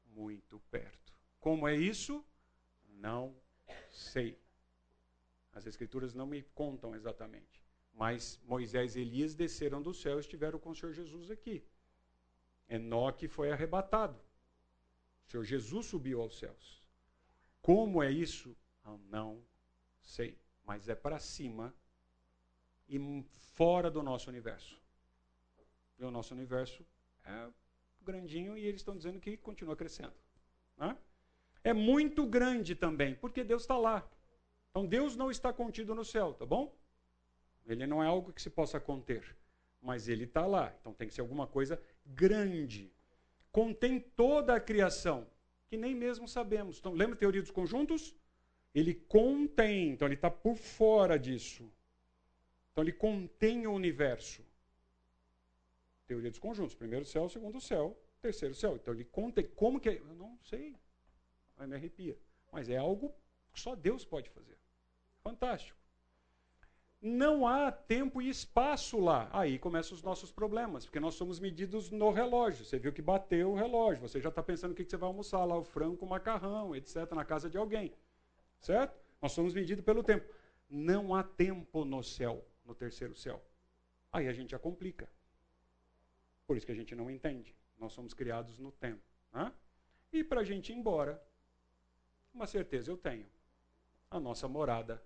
muito 0.05 0.59
perto. 0.71 1.13
Como 1.39 1.67
é 1.67 1.75
isso? 1.75 2.23
Não 2.87 3.35
sei. 3.89 4.37
As 5.53 5.65
Escrituras 5.65 6.13
não 6.13 6.25
me 6.25 6.41
contam 6.53 6.95
exatamente. 6.95 7.63
Mas 7.93 8.39
Moisés 8.45 8.95
e 8.95 9.01
Elias 9.01 9.35
desceram 9.35 9.81
do 9.81 9.93
céu 9.93 10.17
e 10.17 10.21
estiveram 10.21 10.59
com 10.59 10.69
o 10.69 10.75
Senhor 10.75 10.93
Jesus 10.93 11.29
aqui. 11.29 11.65
Enoque 12.69 13.27
foi 13.27 13.51
arrebatado. 13.51 14.17
O 15.27 15.31
Senhor 15.31 15.43
Jesus 15.43 15.87
subiu 15.87 16.21
aos 16.21 16.37
céus. 16.37 16.81
Como 17.61 18.01
é 18.01 18.11
isso? 18.11 18.55
Eu 18.85 18.97
não 19.09 19.43
sei. 20.01 20.37
Mas 20.63 20.87
é 20.87 20.95
para 20.95 21.19
cima 21.19 21.75
e 22.89 23.23
fora 23.53 23.89
do 23.91 24.01
nosso 24.01 24.29
universo. 24.29 24.81
E 25.99 26.03
o 26.03 26.09
nosso 26.09 26.33
universo 26.33 26.83
é 27.23 27.47
grandinho 28.01 28.57
e 28.57 28.65
eles 28.65 28.81
estão 28.81 28.97
dizendo 28.97 29.19
que 29.19 29.37
continua 29.37 29.75
crescendo. 29.75 30.13
Né? 30.75 30.97
É 31.63 31.73
muito 31.73 32.25
grande 32.25 32.73
também, 32.73 33.13
porque 33.15 33.43
Deus 33.43 33.61
está 33.63 33.77
lá. 33.77 34.09
Então 34.71 34.85
Deus 34.85 35.15
não 35.15 35.29
está 35.29 35.53
contido 35.53 35.93
no 35.93 36.03
céu, 36.03 36.33
tá 36.33 36.45
bom? 36.45 36.75
Ele 37.65 37.85
não 37.85 38.03
é 38.03 38.07
algo 38.07 38.33
que 38.33 38.41
se 38.41 38.49
possa 38.49 38.79
conter, 38.79 39.35
mas 39.81 40.07
ele 40.07 40.23
está 40.23 40.45
lá. 40.45 40.73
Então 40.79 40.93
tem 40.93 41.07
que 41.07 41.13
ser 41.13 41.21
alguma 41.21 41.45
coisa 41.45 41.79
grande. 42.05 42.91
Contém 43.51 43.99
toda 43.99 44.55
a 44.55 44.59
criação, 44.59 45.27
que 45.67 45.77
nem 45.77 45.93
mesmo 45.93 46.27
sabemos. 46.27 46.79
Então 46.79 46.93
lembra 46.93 47.15
a 47.15 47.19
teoria 47.19 47.41
dos 47.41 47.51
conjuntos? 47.51 48.15
Ele 48.73 48.93
contém, 48.93 49.89
então 49.89 50.07
ele 50.07 50.15
está 50.15 50.31
por 50.31 50.55
fora 50.55 51.17
disso. 51.19 51.71
Então 52.71 52.83
ele 52.83 52.93
contém 52.93 53.67
o 53.67 53.73
universo. 53.73 54.43
Teoria 56.07 56.29
dos 56.29 56.39
conjuntos. 56.39 56.75
Primeiro 56.75 57.05
céu, 57.05 57.29
segundo 57.29 57.59
céu, 57.59 57.97
terceiro 58.21 58.55
céu. 58.55 58.75
Então 58.75 58.93
ele 58.93 59.05
contém. 59.05 59.47
Como 59.55 59.79
que 59.79 59.89
é? 59.89 59.99
Eu 59.99 60.15
não 60.15 60.37
sei. 60.43 60.75
Aí 61.57 61.67
me 61.67 61.75
arrepia. 61.75 62.17
Mas 62.51 62.69
é 62.69 62.77
algo 62.77 63.13
que 63.51 63.59
só 63.59 63.75
Deus 63.75 64.05
pode 64.05 64.29
fazer. 64.29 64.57
Fantástico. 65.21 65.77
Não 67.01 67.47
há 67.47 67.71
tempo 67.71 68.21
e 68.21 68.29
espaço 68.29 68.99
lá. 68.99 69.29
Aí 69.31 69.57
começam 69.57 69.95
os 69.95 70.03
nossos 70.03 70.31
problemas, 70.31 70.85
porque 70.85 70.99
nós 70.99 71.15
somos 71.15 71.39
medidos 71.39 71.89
no 71.89 72.11
relógio. 72.11 72.65
Você 72.65 72.77
viu 72.77 72.91
que 72.91 73.01
bateu 73.01 73.51
o 73.51 73.55
relógio, 73.55 74.01
você 74.01 74.19
já 74.19 74.27
está 74.29 74.43
pensando 74.43 74.71
o 74.71 74.75
que 74.75 74.83
você 74.83 74.97
vai 74.97 75.07
almoçar 75.07 75.45
lá, 75.45 75.57
o 75.57 75.63
frango 75.63 75.95
com 75.95 76.05
macarrão, 76.05 76.75
etc., 76.75 77.09
na 77.11 77.23
casa 77.23 77.49
de 77.49 77.57
alguém. 77.57 77.93
Certo? 78.59 78.99
Nós 79.21 79.31
somos 79.31 79.53
medidos 79.53 79.85
pelo 79.85 80.03
tempo. 80.03 80.27
Não 80.69 81.15
há 81.15 81.23
tempo 81.23 81.85
no 81.85 82.03
céu 82.03 82.45
no 82.69 82.75
terceiro 82.75 83.15
céu. 83.15 83.43
Aí 84.11 84.27
a 84.27 84.33
gente 84.33 84.51
já 84.51 84.59
complica. 84.59 85.09
Por 86.45 86.55
isso 86.55 86.65
que 86.65 86.71
a 86.71 86.75
gente 86.75 86.95
não 86.95 87.09
entende. 87.09 87.55
Nós 87.77 87.91
somos 87.93 88.13
criados 88.13 88.59
no 88.59 88.71
tempo. 88.71 89.01
Né? 89.33 89.51
E 90.13 90.23
para 90.23 90.41
a 90.41 90.43
gente 90.43 90.71
ir 90.71 90.75
embora, 90.75 91.21
uma 92.33 92.47
certeza 92.47 92.91
eu 92.91 92.97
tenho. 92.97 93.25
A 94.09 94.19
nossa 94.19 94.47
morada 94.47 95.03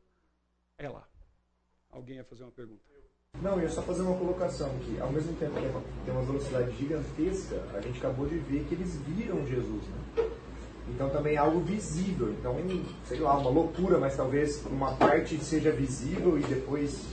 é 0.78 0.88
lá. 0.88 1.08
Alguém 1.90 2.18
ia 2.18 2.24
fazer 2.24 2.44
uma 2.44 2.52
pergunta? 2.52 2.84
Não, 3.42 3.58
eu 3.58 3.64
ia 3.64 3.70
só 3.70 3.82
fazer 3.82 4.04
uma 4.04 4.18
colocação 4.18 4.78
que, 4.80 5.00
ao 5.00 5.12
mesmo 5.12 5.36
tempo 5.38 5.54
que 5.56 6.06
tem 6.06 6.14
uma 6.14 6.24
velocidade 6.24 6.72
gigantesca, 6.78 7.62
a 7.74 7.82
gente 7.82 7.98
acabou 7.98 8.28
de 8.28 8.38
ver 8.38 8.64
que 8.66 8.76
eles 8.76 8.96
viram 9.02 9.46
Jesus, 9.48 9.84
né? 9.88 10.32
Então 10.90 11.10
também 11.10 11.36
é 11.36 11.38
algo 11.38 11.60
visível. 11.62 12.32
Então, 12.32 12.56
sei 13.06 13.20
lá, 13.20 13.38
uma 13.38 13.50
loucura, 13.50 13.98
mas 13.98 14.16
talvez 14.16 14.64
uma 14.66 14.96
parte 14.96 15.38
seja 15.44 15.72
visível 15.72 16.38
e 16.38 16.44
depois 16.44 17.06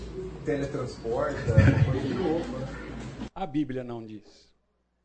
teletransporta, 0.44 1.34
coisa. 1.84 3.30
A 3.34 3.46
Bíblia 3.46 3.84
não 3.84 4.04
diz, 4.04 4.52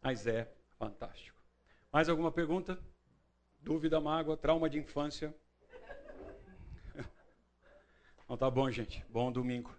mas 0.01 0.27
é 0.27 0.51
fantástico. 0.77 1.37
Mais 1.91 2.09
alguma 2.09 2.31
pergunta? 2.31 2.77
Dúvida, 3.61 3.99
mágoa, 3.99 4.37
trauma 4.37 4.69
de 4.69 4.79
infância? 4.79 5.33
Então 8.25 8.35
tá 8.37 8.49
bom, 8.49 8.69
gente. 8.71 9.05
Bom 9.07 9.31
domingo. 9.31 9.71